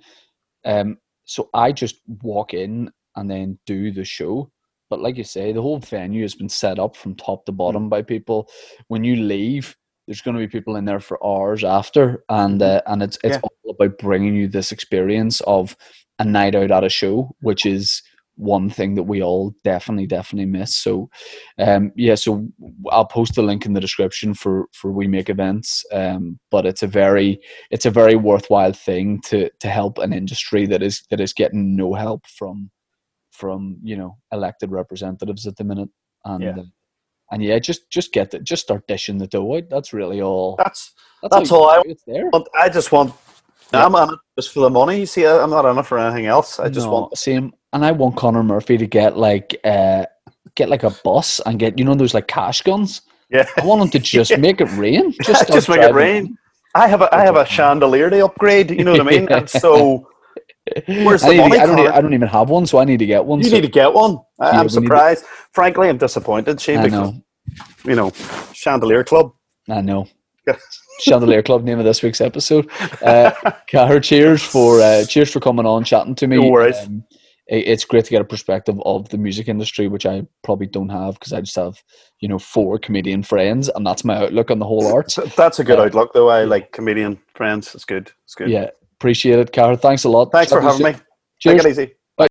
Um, 0.64 0.98
so 1.24 1.48
I 1.54 1.72
just 1.72 1.96
walk 2.22 2.54
in 2.54 2.90
and 3.16 3.30
then 3.30 3.58
do 3.66 3.90
the 3.92 4.04
show. 4.04 4.50
But 4.90 5.00
like 5.00 5.16
you 5.16 5.24
say, 5.24 5.52
the 5.52 5.62
whole 5.62 5.78
venue 5.78 6.22
has 6.22 6.34
been 6.34 6.48
set 6.48 6.78
up 6.78 6.96
from 6.96 7.14
top 7.14 7.46
to 7.46 7.52
bottom 7.52 7.88
by 7.88 8.02
people. 8.02 8.48
When 8.88 9.04
you 9.04 9.16
leave, 9.16 9.76
there's 10.06 10.20
going 10.20 10.34
to 10.36 10.40
be 10.40 10.48
people 10.48 10.74
in 10.76 10.84
there 10.84 10.98
for 11.00 11.24
hours 11.24 11.62
after, 11.62 12.24
and 12.28 12.60
uh, 12.60 12.82
and 12.86 13.02
it's 13.02 13.16
it's 13.22 13.36
Yeah. 13.36 13.40
all 13.42 13.70
about 13.70 13.98
bringing 13.98 14.34
you 14.34 14.48
this 14.48 14.72
experience 14.72 15.40
of 15.42 15.76
a 16.18 16.24
night 16.24 16.54
out 16.56 16.72
at 16.72 16.84
a 16.84 16.88
show, 16.88 17.34
which 17.40 17.64
is 17.64 18.02
one 18.40 18.70
thing 18.70 18.94
that 18.94 19.02
we 19.02 19.22
all 19.22 19.54
definitely 19.64 20.06
definitely 20.06 20.46
miss. 20.46 20.74
So, 20.74 21.10
um, 21.58 21.92
yeah, 21.94 22.14
so 22.14 22.48
I'll 22.90 23.06
post 23.06 23.34
the 23.34 23.42
link 23.42 23.66
in 23.66 23.74
the 23.74 23.80
description 23.80 24.34
for 24.34 24.66
for 24.72 24.90
we 24.90 25.06
make 25.06 25.28
events. 25.28 25.84
Um, 25.92 26.38
but 26.50 26.66
it's 26.66 26.82
a 26.82 26.86
very 26.86 27.40
it's 27.70 27.86
a 27.86 27.90
very 27.90 28.16
worthwhile 28.16 28.72
thing 28.72 29.20
to 29.26 29.50
to 29.60 29.68
help 29.68 29.98
an 29.98 30.12
industry 30.12 30.66
that 30.66 30.82
is 30.82 31.02
that 31.10 31.20
is 31.20 31.32
getting 31.32 31.76
no 31.76 31.94
help 31.94 32.26
from 32.26 32.70
from 33.30 33.78
you 33.82 33.96
know 33.96 34.16
elected 34.32 34.70
representatives 34.70 35.46
at 35.46 35.56
the 35.56 35.64
minute 35.64 35.90
and. 36.24 36.42
Yeah. 36.42 36.58
Uh, 36.58 36.64
and 37.32 37.44
yeah, 37.44 37.60
just 37.60 37.88
just 37.90 38.12
get 38.12 38.32
the, 38.32 38.40
just 38.40 38.62
start 38.62 38.88
dishing 38.88 39.16
the 39.16 39.28
dough 39.28 39.56
out. 39.56 39.70
That's 39.70 39.92
really 39.92 40.20
all. 40.20 40.56
That's 40.56 40.92
that's 41.30 41.52
all 41.52 41.72
you 41.72 41.78
I. 41.78 41.82
It's 41.86 42.02
there. 42.04 42.26
want. 42.32 42.48
I 42.58 42.68
just 42.68 42.90
want. 42.90 43.14
Yeah. 43.72 43.86
I'm 43.86 43.94
in 43.94 44.14
it 44.14 44.20
just 44.36 44.52
for 44.52 44.60
the 44.60 44.70
money. 44.70 44.98
You 44.98 45.06
see, 45.06 45.24
I'm 45.26 45.50
not 45.50 45.64
in 45.64 45.78
it 45.78 45.86
for 45.86 45.96
anything 45.98 46.26
else. 46.26 46.58
I 46.58 46.68
just 46.68 46.86
No, 46.86 46.92
want. 46.92 47.16
same, 47.16 47.52
and 47.72 47.84
I 47.84 47.92
want 47.92 48.16
Conor 48.16 48.42
Murphy 48.42 48.76
to 48.78 48.86
get 48.86 49.16
like 49.16 49.56
uh 49.64 50.06
get 50.56 50.68
like 50.68 50.82
a 50.82 50.90
bus 51.04 51.40
and 51.46 51.58
get 51.58 51.78
you 51.78 51.84
know 51.84 51.94
those 51.94 52.14
like 52.14 52.28
cash 52.28 52.62
guns. 52.62 53.02
Yeah, 53.30 53.46
I 53.56 53.64
want 53.64 53.82
him 53.82 53.90
to 53.90 53.98
just 53.98 54.30
Yeah. 54.32 54.38
make 54.38 54.60
it 54.60 54.70
rain. 54.76 55.12
Just, 55.22 55.46
Just, 55.48 55.68
make 55.68 55.80
it 55.80 55.94
rain. 55.94 56.36
I 56.74 56.88
have 56.88 57.00
a 57.02 57.14
I 57.14 57.22
have 57.24 57.36
a 57.36 57.44
chandelier 57.56 58.10
to 58.10 58.24
upgrade. 58.24 58.70
You 58.70 58.84
know 58.84 58.92
what 58.92 59.00
I 59.00 59.04
mean? 59.04 59.28
And 59.30 59.48
so 59.48 60.08
Where's 60.86 61.22
I, 61.24 61.28
the 61.30 61.34
to- 61.36 61.40
money, 61.48 61.58
I 61.58 61.66
don't. 61.66 61.78
I 61.88 62.00
don't 62.00 62.14
even 62.14 62.28
have 62.28 62.48
one, 62.50 62.66
so 62.66 62.78
I 62.78 62.84
need 62.84 62.98
to 62.98 63.06
get 63.06 63.24
one. 63.24 63.38
you 63.40 63.46
so- 63.48 63.54
need 63.56 63.62
to 63.62 63.68
get 63.68 63.92
one. 63.92 64.18
I, 64.40 64.46
yeah, 64.46 64.50
I'm 64.50 64.56
need 64.58 64.62
to- 64.64 64.74
surprised. 64.74 65.24
Frankly, 65.52 65.88
I'm 65.88 65.98
disappointed, 65.98 66.60
Shane, 66.60 66.78
I 66.78 66.84
because 66.84 67.12
know. 67.12 67.22
you 67.84 67.94
know, 67.94 68.10
chandelier 68.52 69.04
club. 69.04 69.32
I 69.68 69.80
know. 69.80 70.06
Chandelier 71.00 71.42
Club 71.42 71.64
name 71.64 71.78
of 71.78 71.84
this 71.84 72.02
week's 72.02 72.20
episode. 72.20 72.68
Uh, 73.02 73.30
Cara, 73.68 74.00
cheers 74.00 74.42
for 74.42 74.80
uh, 74.80 75.04
cheers 75.06 75.30
for 75.30 75.40
coming 75.40 75.64
on, 75.64 75.82
chatting 75.84 76.14
to 76.16 76.26
me. 76.26 76.36
No 76.36 76.48
worries. 76.48 76.76
Um, 76.78 77.04
it's 77.50 77.84
great 77.84 78.04
to 78.04 78.10
get 78.10 78.20
a 78.20 78.24
perspective 78.24 78.80
of 78.84 79.08
the 79.08 79.18
music 79.18 79.48
industry, 79.48 79.88
which 79.88 80.06
I 80.06 80.24
probably 80.44 80.66
don't 80.66 80.88
have 80.88 81.14
because 81.14 81.32
I 81.32 81.40
just 81.40 81.56
have, 81.56 81.82
you 82.20 82.28
know, 82.28 82.38
four 82.38 82.78
comedian 82.78 83.24
friends, 83.24 83.68
and 83.68 83.84
that's 83.84 84.04
my 84.04 84.16
outlook 84.16 84.50
on 84.50 84.60
the 84.60 84.66
whole 84.66 84.86
arts. 84.94 85.18
That's 85.36 85.58
a 85.58 85.64
good 85.64 85.78
Uh, 85.80 85.84
outlook, 85.84 86.12
though. 86.12 86.28
I 86.28 86.44
like 86.44 86.70
comedian 86.72 87.20
friends. 87.34 87.74
It's 87.74 87.84
good. 87.84 88.12
It's 88.24 88.36
good. 88.36 88.50
Yeah, 88.50 88.70
appreciate 88.98 89.40
it, 89.40 89.52
Cara. 89.52 89.76
Thanks 89.76 90.04
a 90.04 90.08
lot. 90.08 90.30
Thanks 90.30 90.52
for 90.52 90.60
having 90.60 90.84
me. 90.84 90.92
Cheers. 91.40 91.62
Take 91.62 91.66
it 91.66 91.70
easy. 91.70 91.94